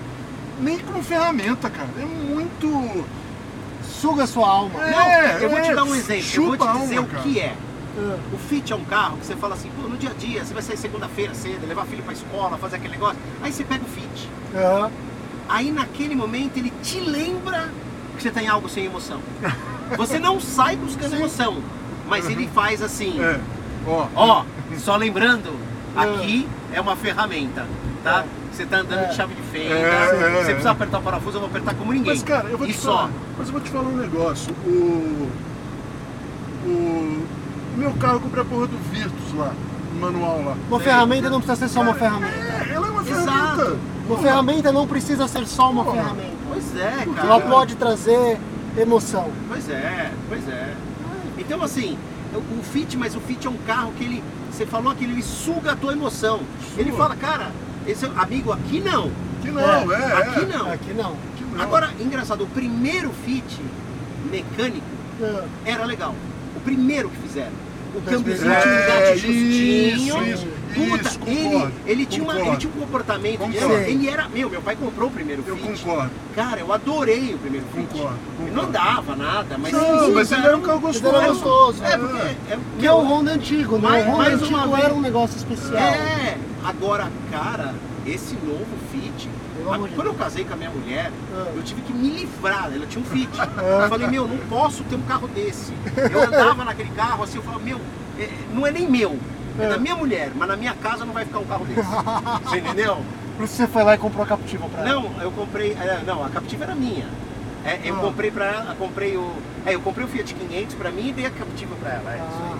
nem 0.59 0.79
como 0.79 1.03
ferramenta, 1.03 1.69
cara. 1.69 1.89
É 1.99 2.05
muito. 2.05 3.05
suga 3.83 4.25
sua 4.27 4.47
alma. 4.47 4.81
É, 4.83 4.91
Não, 4.91 5.39
eu 5.41 5.49
vou 5.49 5.61
te 5.61 5.69
é, 5.69 5.75
dar 5.75 5.83
um 5.83 5.95
exemplo. 5.95 6.25
Eu 6.33 6.43
vou 6.43 6.51
chupa 6.53 6.65
te 6.65 6.69
a 6.77 6.81
dizer 6.81 6.97
alma, 6.97 7.07
o 7.07 7.11
cara. 7.11 7.23
que 7.23 7.39
é. 7.39 7.55
Ah, 7.99 8.17
O 8.31 8.37
Fit 8.37 8.71
é 8.71 8.75
um 8.75 8.85
carro 8.85 9.17
que 9.17 9.25
você 9.25 9.35
fala 9.35 9.55
assim, 9.55 9.71
pô, 9.75 9.87
no 9.87 9.97
dia 9.97 10.11
a 10.11 10.13
dia, 10.13 10.45
você 10.45 10.53
vai 10.53 10.61
sair 10.61 10.77
segunda-feira 10.77 11.33
cedo, 11.33 11.67
levar 11.67 11.83
filho 11.85 12.03
pra 12.03 12.13
escola, 12.13 12.55
fazer 12.57 12.75
aquele 12.75 12.93
negócio. 12.93 13.17
Aí 13.41 13.51
você 13.51 13.63
pega 13.63 13.83
o 13.83 13.87
Fit. 13.87 14.29
Aham. 14.55 14.91
Aí 15.49 15.71
naquele 15.71 16.13
momento 16.13 16.57
ele 16.57 16.71
te 16.83 16.99
lembra 16.99 17.71
que 18.17 18.23
você 18.23 18.31
tem 18.31 18.47
algo 18.47 18.67
sem 18.67 18.85
emoção. 18.85 19.19
Você 19.95 20.19
não 20.19 20.39
sai 20.41 20.75
buscando 20.75 21.15
emoção, 21.15 21.57
mas 22.09 22.29
ele 22.29 22.49
faz 22.53 22.81
assim, 22.81 23.21
É, 23.21 23.39
ó. 23.87 24.07
ó, 24.15 24.43
só 24.77 24.95
lembrando, 24.97 25.49
aqui 25.95 26.47
é 26.73 26.81
uma 26.81 26.95
ferramenta, 26.95 27.65
tá? 28.03 28.25
Você 28.51 28.65
tá 28.65 28.77
andando 28.79 29.01
É. 29.03 29.05
de 29.07 29.15
chave 29.15 29.33
de 29.35 29.41
fenda, 29.43 29.75
É, 29.75 30.07
você 30.07 30.41
é, 30.41 30.45
precisa 30.45 30.69
é. 30.69 30.71
apertar 30.71 30.97
o 30.99 31.01
parafuso, 31.03 31.37
eu 31.37 31.41
vou 31.41 31.49
apertar 31.49 31.75
como 31.75 31.93
ninguém. 31.93 32.13
Mas, 32.13 32.23
cara, 32.23 32.49
eu 32.49 32.57
vou 32.57 32.67
e 32.67 32.73
te 32.73 32.79
só. 32.79 32.97
falar. 32.97 33.09
Mas 33.37 33.47
eu 33.47 33.53
vou 33.53 33.61
te 33.61 33.69
falar 33.69 33.87
um 33.89 33.97
negócio. 33.97 34.53
O. 34.65 35.29
O. 36.65 37.25
Meu 37.77 37.91
carro, 37.93 38.15
eu 38.15 38.19
comprei 38.21 38.41
a 38.41 38.45
porra 38.45 38.67
do 38.67 38.77
Virtus 38.91 39.33
lá, 39.35 39.53
manual 39.99 40.43
lá. 40.43 40.55
Uma 40.67 40.79
ferramenta 40.79 41.29
não 41.29 41.39
precisa 41.39 41.67
ser 41.67 41.73
só 41.73 41.81
uma 41.81 41.93
ferramenta. 41.93 42.33
É, 42.35 42.71
ela 42.73 42.87
é 42.87 42.89
uma 42.89 43.01
Exato. 43.01 43.25
ferramenta. 43.27 43.77
Uma 44.09 44.17
ferramenta 44.17 44.71
não 44.71 44.87
precisa 44.87 45.27
ser 45.27 45.45
só 45.45 45.69
uma 45.69 45.83
Porra. 45.83 45.97
ferramenta. 45.97 46.36
Pois 46.59 46.75
é, 46.81 47.05
cara. 47.15 47.27
Ela 47.27 47.41
pode 47.41 47.75
trazer 47.75 48.37
emoção. 48.77 49.29
Pois 49.47 49.69
é, 49.69 50.11
pois 50.27 50.47
é. 50.49 50.73
Então 51.37 51.61
assim, 51.63 51.97
o 52.35 52.63
Fit, 52.63 52.97
mas 52.97 53.15
o 53.15 53.19
Fit 53.19 53.45
é 53.45 53.49
um 53.49 53.57
carro 53.65 53.91
que 53.97 54.03
ele, 54.03 54.23
você 54.51 54.65
falou 54.65 54.93
que 54.95 55.03
ele 55.03 55.21
suga 55.21 55.73
a 55.73 55.75
tua 55.75 55.93
emoção. 55.93 56.39
Ele 56.77 56.91
Suga. 56.91 57.03
fala, 57.03 57.15
cara, 57.15 57.51
esse 57.85 58.05
é- 58.05 58.11
amigo 58.15 58.51
aqui 58.51 58.79
não, 58.81 59.11
Que 59.41 59.51
não, 59.51 59.61
é. 59.61 60.01
é, 60.01 60.13
aqui 60.17 60.45
não. 60.45 60.71
Aqui 60.73 60.93
não. 60.95 61.15
Agora, 61.59 61.89
engraçado, 61.99 62.43
o 62.43 62.47
primeiro 62.47 63.11
Fit 63.25 63.59
mecânico 64.31 64.85
Ah, 65.21 65.45
era 65.65 65.85
legal. 65.85 66.13
O 66.55 66.59
primeiro 66.59 67.09
que 67.09 67.17
fizeram. 67.17 67.51
o 67.95 68.01
câmbiozinho 68.01 68.51
É, 68.51 68.57
um 68.57 68.59
engatinho 68.59 69.33
isso, 69.33 70.05
justinho. 70.05 70.33
isso, 70.33 70.47
Puta, 70.73 71.09
isso, 71.09 71.19
ele, 71.25 71.43
concordo, 71.49 71.73
ele, 71.85 72.05
tinha 72.05 72.23
uma, 72.23 72.33
concordo. 72.33 72.51
ele 72.51 72.57
tinha 72.59 72.73
um 72.73 72.79
comportamento. 72.79 73.47
de- 73.49 73.57
Concordo. 73.59 73.73
ele 73.83 74.09
era. 74.09 74.27
Meu, 74.29 74.49
meu 74.49 74.61
pai 74.61 74.75
comprou 74.75 75.09
o 75.09 75.11
primeiro 75.11 75.43
Eu 75.47 75.55
Fit. 75.57 75.83
concordo. 75.83 76.11
Cara, 76.35 76.59
eu 76.59 76.71
adorei 76.73 77.33
o 77.33 77.37
primeiro 77.37 77.65
Fit. 77.73 77.87
Concordo, 77.87 78.17
Ele 78.41 78.51
não 78.51 78.65
concordo. 78.65 78.67
andava 78.69 79.15
nada, 79.15 79.57
mas. 79.57 79.71
Não, 79.73 80.05
sim, 80.05 80.11
mas 80.13 80.29
cara, 80.29 80.41
ele 80.41 80.47
era 80.49 80.57
um 80.57 80.61
carro 80.61 80.79
gostoso. 80.79 81.07
Ele 81.15 81.23
era 81.23 81.27
gostoso. 81.33 81.83
É, 81.83 81.97
porque. 81.97 82.17
É, 82.51 82.57
Que 82.79 82.85
é 82.87 82.91
o 82.91 82.99
Honda 83.01 83.31
antigo, 83.31 83.77
né? 83.77 83.89
Mais- 83.89 84.05
o 84.05 84.09
Honda 84.09 84.17
mais 84.17 84.33
antigo 84.41 84.67
vez- 84.67 84.83
era 84.83 84.93
um 84.93 85.01
negócio 85.01 85.37
especial. 85.37 85.77
É, 85.77 86.37
agora, 86.63 87.07
cara, 87.31 87.73
esse 88.05 88.35
novo 88.35 88.65
Fit. 88.91 89.29
Quando 89.95 90.07
eu 90.07 90.13
casei 90.13 90.45
com 90.45 90.53
a 90.53 90.55
minha 90.55 90.69
mulher, 90.69 91.11
Ah. 91.35 91.47
eu 91.53 91.61
tive 91.61 91.81
que 91.81 91.91
me 91.91 92.09
livrar. 92.09 92.71
Ela 92.73 92.85
tinha 92.85 93.03
um 93.03 93.05
Fit. 93.05 93.27
Eu 93.83 93.89
falei, 93.89 94.07
meu, 94.07 94.25
não 94.25 94.37
posso 94.47 94.81
ter 94.85 94.95
um 94.95 95.01
carro 95.01 95.27
desse. 95.27 95.73
Eu 96.09 96.23
andava 96.23 96.63
naquele 96.63 96.89
carro 96.91 97.23
assim, 97.23 97.35
eu 97.37 97.43
falava, 97.43 97.61
meu, 97.63 97.77
é- 98.17 98.29
não 98.53 98.65
é 98.65 98.71
nem 98.71 98.89
meu. 98.89 99.17
É 99.59 99.65
Ah. 99.65 99.69
da 99.69 99.77
minha 99.77 99.95
mulher, 99.95 100.31
mas 100.35 100.47
na 100.47 100.55
minha 100.55 100.73
casa 100.75 101.03
não 101.05 101.13
vai 101.13 101.25
ficar 101.25 101.39
um 101.39 101.45
carro 101.45 101.65
desse. 101.65 101.81
Você 102.43 102.57
entendeu? 102.57 102.97
Por 103.35 103.43
isso 103.45 103.53
você 103.55 103.67
foi 103.67 103.83
lá 103.83 103.93
e 103.95 103.97
comprou 103.97 104.23
a 104.23 104.27
Captiva 104.27 104.67
pra 104.67 104.81
ela. 104.87 105.01
Não, 105.01 105.21
eu 105.21 105.31
comprei. 105.31 105.71
é, 105.73 106.01
não, 106.05 106.23
a 106.23 106.29
Captiva 106.29 106.63
era 106.63 106.73
minha. 106.75 107.05
É, 107.65 107.79
eu 107.83 107.95
Ah. 107.95 107.99
comprei 107.99 108.31
pra 108.31 108.45
ela, 108.45 108.75
comprei 108.75 109.15
o. 109.17 109.31
É, 109.65 109.75
eu 109.75 109.81
comprei 109.81 110.05
o 110.05 110.07
Fiat 110.07 110.33
500 110.33 110.75
pra 110.75 110.89
mim 110.91 111.09
e 111.09 111.11
dei 111.11 111.25
a 111.25 111.29
Captiva 111.31 111.75
pra 111.81 111.91
ela. 111.93 112.11
É, 112.11 112.15
isso 112.15 112.23
Ah, 112.41 112.53
aí. 112.53 112.59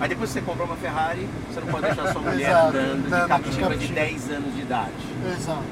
Aí 0.00 0.08
depois 0.08 0.30
que 0.30 0.34
você 0.38 0.44
comprou 0.44 0.66
uma 0.66 0.76
Ferrari, 0.76 1.28
você 1.52 1.60
não 1.60 1.66
pode 1.68 1.86
deixar 1.86 2.12
sua 2.12 2.20
mulher 2.22 2.50
andando 2.54 3.02
de 3.02 3.10
de 3.22 3.28
Captiva 3.28 3.70
de 3.70 3.88
Captiva. 3.88 3.94
10 3.94 4.30
anos 4.30 4.54
de 4.54 4.60
idade. 4.62 4.92
exato. 5.36 5.62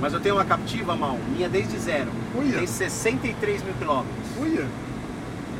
Mas 0.00 0.12
eu 0.14 0.20
tenho 0.20 0.34
uma 0.34 0.44
Captiva, 0.44 0.96
mal, 0.96 1.18
minha 1.34 1.48
desde 1.48 1.78
zero. 1.78 2.10
Uia. 2.34 2.58
Tem 2.58 2.66
63 2.66 3.62
mil 3.62 3.74
quilômetros. 3.74 4.16
Uia, 4.40 4.66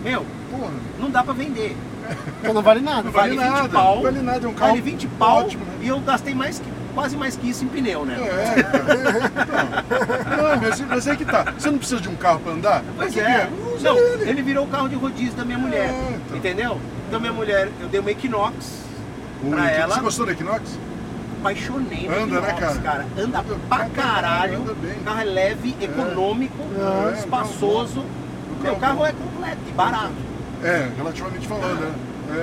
Meu, 0.03 0.25
porra. 0.51 0.73
não 0.99 1.11
dá 1.11 1.23
pra 1.23 1.33
vender. 1.35 1.77
Porque 2.41 2.53
não 2.53 2.63
vale 2.63 2.81
nada. 2.81 3.03
Não 3.03 3.13
vale 3.13 3.37
Vale 3.37 3.49
20 3.51 3.57
nada, 3.63 3.69
pau. 3.69 3.95
não 3.97 4.03
vale 4.03 4.21
nada, 4.23 4.47
é 4.47 4.49
um 4.49 4.55
carro 4.55 4.71
Vale 4.71 4.81
20 4.83 5.07
pau 5.19 5.39
ótimo, 5.39 5.65
né? 5.65 5.73
e 5.83 5.89
eu 5.89 6.01
gastei 6.01 6.35
mais 6.35 6.59
que, 6.59 6.67
quase 6.95 7.17
mais 7.17 7.37
que 7.37 7.49
isso 7.51 7.65
em 7.65 7.69
pneu, 7.69 8.05
né? 8.05 8.17
É, 8.21 8.63
cara. 8.63 9.85
Não, 10.37 10.61
mas, 10.61 10.81
mas 10.81 11.07
é 11.07 11.17
que 11.17 11.25
tá. 11.25 11.45
Você 11.59 11.71
não 11.71 11.79
precisa 11.79 12.01
de 12.01 12.09
um 12.09 12.17
carro 12.17 12.41
pra 12.41 12.53
andar? 12.53 12.83
Pois 12.97 13.17
é. 13.17 13.49
Não, 13.81 13.97
ele. 13.99 14.31
ele 14.31 14.43
virou 14.43 14.65
o 14.65 14.69
carro 14.69 14.89
de 14.89 14.97
rodízio 14.97 15.35
da 15.35 15.45
minha 15.45 15.59
mulher. 15.59 15.91
É, 15.91 16.15
então. 16.17 16.37
Entendeu? 16.37 16.81
Então 17.09 17.21
minha 17.21 17.33
mulher, 17.33 17.69
eu 17.81 17.89
dei 17.89 18.01
uma 18.01 18.11
Equinox 18.11 18.55
Ui, 19.43 19.51
pra 19.51 19.71
ela. 19.71 19.95
Você 19.95 20.01
gostou 20.01 20.27
do 20.27 20.33
Equinox? 20.33 20.63
apaixonei 21.41 22.07
no 22.07 22.15
Anda, 22.15 22.41
né, 22.43 22.51
Equinox, 22.51 22.79
cara? 22.79 23.07
Anda 23.19 23.39
Anda 23.39 23.57
pra 23.67 23.87
caralho. 23.89 24.59
anda 24.59 24.75
bem. 24.75 24.95
Carro 25.03 25.21
é 25.21 25.25
leve, 25.25 25.75
econômico, 25.81 26.55
É, 27.15 27.19
espaçoso. 27.19 28.01
um 28.01 28.63
Meu, 28.63 28.77
carro 28.77 28.95
o 28.95 29.01
carro 29.01 29.07
é 29.07 29.13
completo 29.13 29.59
e 29.67 29.73
barato. 29.73 30.13
É, 30.63 30.91
relativamente 30.97 31.47
falando, 31.49 31.81
né? 31.81 31.93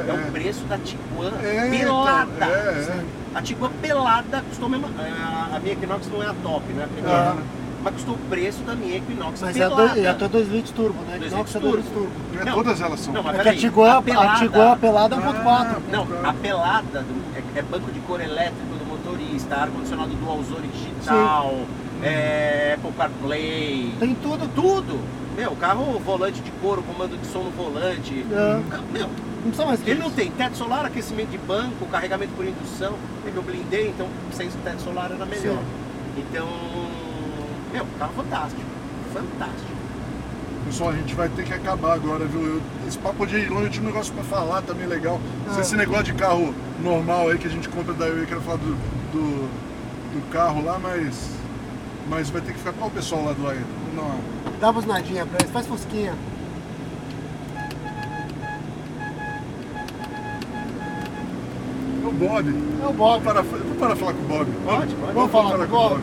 É 0.10 0.14
o 0.14 0.32
preço 0.32 0.64
da 0.66 0.78
Tiguan 0.78 1.32
É, 1.42 1.70
pelada. 1.70 2.28
então, 2.36 2.48
é, 2.50 2.52
é. 2.52 3.04
A 3.36 3.42
Tiguan 3.42 3.70
pelada 3.82 4.44
custou 4.50 4.68
mesmo. 4.68 4.88
A 5.00 5.56
a 5.56 5.60
minha 5.60 5.74
Equinox 5.74 6.08
não 6.12 6.22
é 6.22 6.28
a 6.28 6.34
top, 6.44 6.64
é 6.78 6.84
a 6.84 6.88
primeira. 6.88 7.18
Ah. 7.18 7.36
Mas 7.84 7.94
custou 7.94 8.16
o 8.16 8.18
preço 8.30 8.60
da 8.64 8.76
minha 8.76 8.98
Equinox 8.98 9.40
Mas 9.40 9.56
é, 9.56 9.60
pelada. 9.60 9.88
dois, 9.90 9.98
é 10.04 10.10
até 10.10 10.28
2 10.28 10.48
litros 10.50 10.72
turbo, 10.74 11.00
né? 11.04 11.18
Dois 11.20 11.32
Equinox 11.32 11.56
é 11.56 11.60
litros 11.60 11.74
2 11.86 11.86
litros 11.86 11.94
turbo. 12.10 12.42
É, 12.42 12.46
Não. 12.46 12.54
todas 12.54 12.82
elas 12.82 13.00
são. 13.00 13.14
Não, 13.14 13.24
mas 13.24 13.40
É 13.40 13.44
que 13.44 13.50
a 13.50 13.56
Tiguan, 13.56 13.92
a 13.98 14.02
pelada- 14.02 14.40
Tiguan 14.40 14.78
pelada 14.78 15.16
é 15.16 15.20
1.4. 15.20 15.76
Ah, 15.78 15.80
Não, 15.92 16.06
Claro. 16.06 16.28
a 16.28 16.34
pelada 16.34 17.02
do- 17.04 17.38
é, 17.56 17.60
é 17.60 17.62
banco 17.62 17.92
de 17.92 18.00
cor 18.02 18.20
elétrico 18.20 18.76
do 18.78 18.86
motorista, 18.86 19.56
ar-condicionado 19.56 20.10
dual 20.16 20.44
zone 20.44 20.68
digital, 20.68 21.56
é, 22.04 22.74
Apple 22.78 22.92
CarPlay, 22.98 23.94
Tem 24.00 24.16
tudo. 24.16 24.50
tudo. 24.54 25.00
Meu, 25.38 25.56
carro 25.56 26.00
volante 26.00 26.42
de 26.42 26.50
couro, 26.52 26.82
comando 26.82 27.16
de 27.16 27.26
som 27.28 27.44
no 27.44 27.52
volante. 27.52 28.26
É. 28.32 28.60
Meu, 28.92 29.08
Não 29.08 29.42
precisa 29.44 29.66
mais 29.68 29.80
que 29.80 29.92
ele 29.92 30.00
não 30.00 30.08
isso. 30.08 30.16
tem 30.16 30.32
teto 30.32 30.58
solar, 30.58 30.86
aquecimento 30.86 31.30
de 31.30 31.38
banco, 31.38 31.86
carregamento 31.86 32.34
por 32.36 32.44
indução. 32.44 32.96
Eu 33.34 33.42
blindei, 33.44 33.90
então 33.90 34.08
sem 34.34 34.50
teto 34.50 34.82
solar 34.82 35.12
era 35.12 35.26
melhor. 35.26 35.58
Sim. 35.60 35.60
Então, 36.18 36.48
meu, 37.72 37.86
carro 38.00 38.14
fantástico. 38.16 38.62
Fantástico. 39.14 39.78
Pessoal, 40.66 40.90
a 40.90 40.94
gente 40.94 41.14
vai 41.16 41.30
ter 41.30 41.46
que 41.46 41.54
acabar 41.54 41.94
agora, 41.94 42.26
viu? 42.26 42.44
Eu- 42.44 42.62
esse 42.88 42.98
papo 42.98 43.26
de 43.28 43.38
ir 43.38 43.50
longe, 43.50 43.66
eu 43.66 43.70
tinha 43.70 43.84
um 43.84 43.88
negócio 43.88 44.12
pra 44.14 44.24
falar 44.24 44.62
também 44.64 44.88
legal. 44.88 45.20
Se 45.54 45.60
Ah. 45.60 45.62
Esse 45.62 45.76
negócio 45.78 46.06
de 46.06 46.14
carro 46.16 46.54
normal 46.84 47.30
aí 47.30 47.38
que 47.38 47.48
a 47.48 47.50
gente 47.50 47.70
compra 47.70 47.94
daí, 47.94 48.10
eu 48.10 48.26
quero 48.26 48.42
falar 48.42 48.58
do, 48.58 48.76
do, 49.14 49.48
do 50.14 50.30
carro 50.32 50.66
lá, 50.66 50.80
mas. 50.80 51.30
Mas 52.10 52.30
vai 52.30 52.42
ter 52.42 52.54
que 52.54 52.58
ficar 52.60 52.74
com 52.74 52.88
o 52.88 52.92
pessoal 52.92 53.24
lá 53.24 53.34
do 53.34 53.48
aí. 53.48 53.60
Não. 53.98 54.20
Dá 54.60 54.68
uma 54.68 54.74
buzinadinha 54.74 55.26
pra 55.26 55.40
eles, 55.42 55.52
faz 55.52 55.68
fosquinha. 55.68 56.14
É 62.04 62.08
o 62.08 62.12
Bob. 62.12 62.50
É 62.84 62.88
o 62.88 62.94
Bob. 62.94 63.24
Vamos 63.24 63.24
parar, 63.24 63.42
vamos 63.42 63.78
parar 63.78 63.94
de 63.94 64.00
falar 64.00 64.14
com 64.14 64.20
o 64.22 64.26
Bob. 64.28 64.52
Pode, 64.66 64.96
pode. 64.96 65.14
Vamos 65.14 65.32
falar 65.32 65.58
com 65.58 65.64
o 65.64 65.68
Bob. 65.68 66.02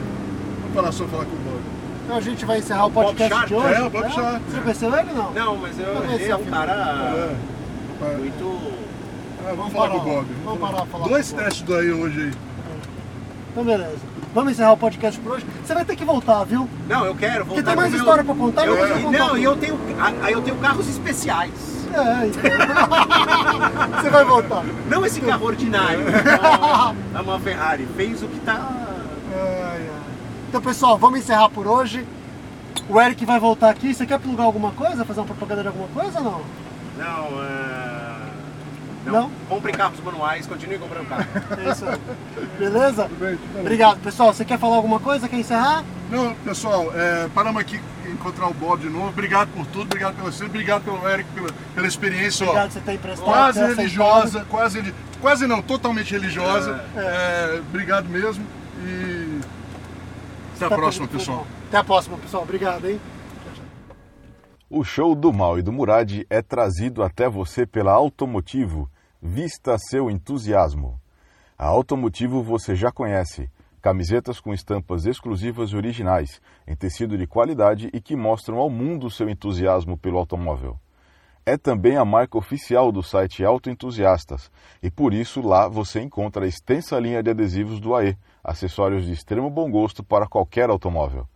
Vamos 0.60 0.74
parar 0.74 0.92
só 0.92 1.04
falar 1.06 1.24
com 1.24 1.32
o 1.32 1.38
Bob. 1.38 1.60
Então 2.04 2.16
a 2.16 2.20
gente 2.20 2.44
vai 2.44 2.58
encerrar 2.58 2.86
o 2.86 2.90
Bob 2.90 3.06
podcast 3.06 3.34
Sharp, 3.34 3.48
de 3.48 3.54
hoje. 3.54 3.74
é, 3.74 3.82
o 3.82 3.90
Bob 3.90 4.10
Sharp. 4.12 4.42
Você 4.50 4.60
conheceu 4.60 4.94
ele 4.96 5.10
ou 5.10 5.16
não? 5.16 5.32
Não, 5.32 5.56
mas 5.56 5.78
eu, 5.78 6.04
ele 6.12 6.24
é 6.30 6.36
um 6.36 6.44
cara 6.44 6.72
É. 6.72 7.34
Vamos 8.00 8.18
muito. 8.18 8.74
É, 9.46 9.54
vamos 9.54 9.56
Vamos 9.56 9.72
falar 9.72 9.88
parar, 9.88 10.00
com 10.00 10.10
o 10.10 10.14
Bob. 10.14 10.26
vamos 10.44 10.60
parar 10.60 10.76
pra 10.76 10.86
falar 10.86 11.08
Dois 11.08 11.28
com 11.30 11.34
o 11.34 11.36
Bob. 11.38 11.44
testes 11.46 11.62
do 11.66 11.74
aí 11.76 11.92
hoje 11.92 12.20
aí. 12.22 12.32
Então 13.52 13.64
beleza. 13.64 14.13
Vamos 14.34 14.52
encerrar 14.52 14.72
o 14.72 14.76
podcast 14.76 15.20
por 15.20 15.32
hoje. 15.32 15.46
Você 15.64 15.72
vai 15.72 15.84
ter 15.84 15.94
que 15.94 16.04
voltar, 16.04 16.42
viu? 16.42 16.68
Não, 16.88 17.06
eu 17.06 17.14
quero 17.14 17.44
voltar. 17.44 17.62
Porque 17.62 17.62
tem 17.62 17.76
mais 17.76 17.94
o 17.94 17.96
história 17.96 18.24
pra 18.24 18.34
contar, 18.34 18.66
Eu, 18.66 18.74
eu 18.74 18.88
vou 18.88 19.12
contar 19.12 19.18
não, 19.18 19.38
e 19.38 19.44
eu 19.44 19.56
tenho, 19.56 19.78
aí 20.20 20.32
eu 20.32 20.42
tenho 20.42 20.56
carros 20.56 20.88
especiais. 20.88 21.52
É, 21.94 22.26
então. 22.26 22.42
Você 24.02 24.10
vai 24.10 24.24
voltar. 24.24 24.64
Não 24.90 25.06
esse 25.06 25.20
carro 25.20 25.46
ordinário. 25.46 26.00
a 27.14 27.22
uma 27.22 27.38
Ferrari 27.38 27.86
fez 27.96 28.24
o 28.24 28.26
que 28.26 28.40
tá. 28.40 28.68
Ai, 29.32 29.88
ai. 29.88 29.90
Então, 30.48 30.60
pessoal, 30.60 30.98
vamos 30.98 31.20
encerrar 31.20 31.48
por 31.50 31.68
hoje. 31.68 32.04
O 32.88 33.00
Eric 33.00 33.24
vai 33.24 33.38
voltar 33.38 33.70
aqui. 33.70 33.94
Você 33.94 34.04
quer 34.04 34.18
plugar 34.18 34.44
alguma 34.44 34.72
coisa? 34.72 35.04
Fazer 35.04 35.20
uma 35.20 35.26
propaganda 35.26 35.62
de 35.62 35.68
alguma 35.68 35.88
coisa 35.88 36.18
ou 36.18 36.24
não? 36.24 36.40
Não, 36.98 37.42
é... 37.44 37.83
Não? 39.04 39.30
Compre 39.48 39.72
carros 39.72 40.00
manuais, 40.00 40.46
continue 40.46 40.78
comprando 40.78 41.08
carro. 41.08 41.26
É 41.64 41.70
isso 41.70 41.84
aí. 41.86 41.98
Beleza? 42.58 43.04
Tudo 43.04 43.18
bem, 43.20 43.36
tudo 43.36 43.52
bem. 43.52 43.60
Obrigado, 43.62 44.00
pessoal. 44.00 44.32
Você 44.32 44.44
quer 44.44 44.58
falar 44.58 44.76
alguma 44.76 44.98
coisa? 44.98 45.28
Quer 45.28 45.36
encerrar? 45.38 45.84
Não, 46.10 46.34
pessoal, 46.36 46.90
é, 46.94 47.28
paramos 47.34 47.60
aqui 47.60 47.80
encontrar 48.10 48.48
o 48.48 48.54
Bob 48.54 48.80
de 48.80 48.88
novo. 48.88 49.08
Obrigado 49.08 49.48
por 49.52 49.66
tudo, 49.66 49.82
obrigado 49.82 50.16
pela 50.16 50.32
cena, 50.32 50.48
obrigado 50.48 50.84
pelo 50.84 51.08
Eric, 51.08 51.28
pela, 51.30 51.48
pela 51.74 51.86
experiência. 51.86 52.46
ó. 52.46 52.50
Obrigado 52.50 52.68
por 52.68 52.72
você 52.74 52.80
ter 52.80 52.92
emprestado. 52.94 53.24
quase 53.24 53.60
ter 53.60 53.76
religiosa, 53.76 54.46
quase, 54.48 54.94
quase 55.20 55.46
não, 55.46 55.60
totalmente 55.62 56.12
religiosa. 56.12 56.84
É, 56.96 57.60
obrigado 57.68 58.08
mesmo 58.08 58.44
e 58.84 59.40
até 60.56 60.66
a 60.66 60.68
Tá 60.68 60.76
próxima, 60.76 61.08
pessoal. 61.08 61.46
Até 61.68 61.76
a 61.78 61.84
próxima, 61.84 62.16
pessoal. 62.18 62.42
Obrigado, 62.42 62.88
hein? 62.88 63.00
O 64.70 64.82
show 64.82 65.14
do 65.14 65.32
Mal 65.32 65.58
e 65.58 65.62
do 65.62 65.72
Murad 65.72 66.22
é 66.30 66.42
trazido 66.42 67.02
até 67.02 67.28
você 67.28 67.66
pela 67.66 67.92
Automotivo. 67.92 68.88
Vista 69.26 69.78
seu 69.78 70.10
entusiasmo. 70.10 71.00
A 71.56 71.64
Automotivo 71.64 72.42
você 72.42 72.76
já 72.76 72.92
conhece. 72.92 73.48
Camisetas 73.80 74.38
com 74.38 74.52
estampas 74.52 75.06
exclusivas 75.06 75.70
e 75.70 75.76
originais, 75.76 76.42
em 76.68 76.76
tecido 76.76 77.16
de 77.16 77.26
qualidade 77.26 77.88
e 77.94 78.02
que 78.02 78.14
mostram 78.14 78.58
ao 78.58 78.68
mundo 78.68 79.10
seu 79.10 79.30
entusiasmo 79.30 79.96
pelo 79.96 80.18
automóvel. 80.18 80.78
É 81.46 81.56
também 81.56 81.96
a 81.96 82.04
marca 82.04 82.36
oficial 82.36 82.92
do 82.92 83.02
site 83.02 83.42
Autoentusiastas 83.42 84.50
e 84.82 84.90
por 84.90 85.14
isso 85.14 85.40
lá 85.40 85.68
você 85.68 86.02
encontra 86.02 86.44
a 86.44 86.48
extensa 86.48 87.00
linha 87.00 87.22
de 87.22 87.30
adesivos 87.30 87.80
do 87.80 87.94
AE, 87.94 88.18
acessórios 88.44 89.06
de 89.06 89.12
extremo 89.14 89.48
bom 89.48 89.70
gosto 89.70 90.04
para 90.04 90.26
qualquer 90.26 90.68
automóvel. 90.68 91.26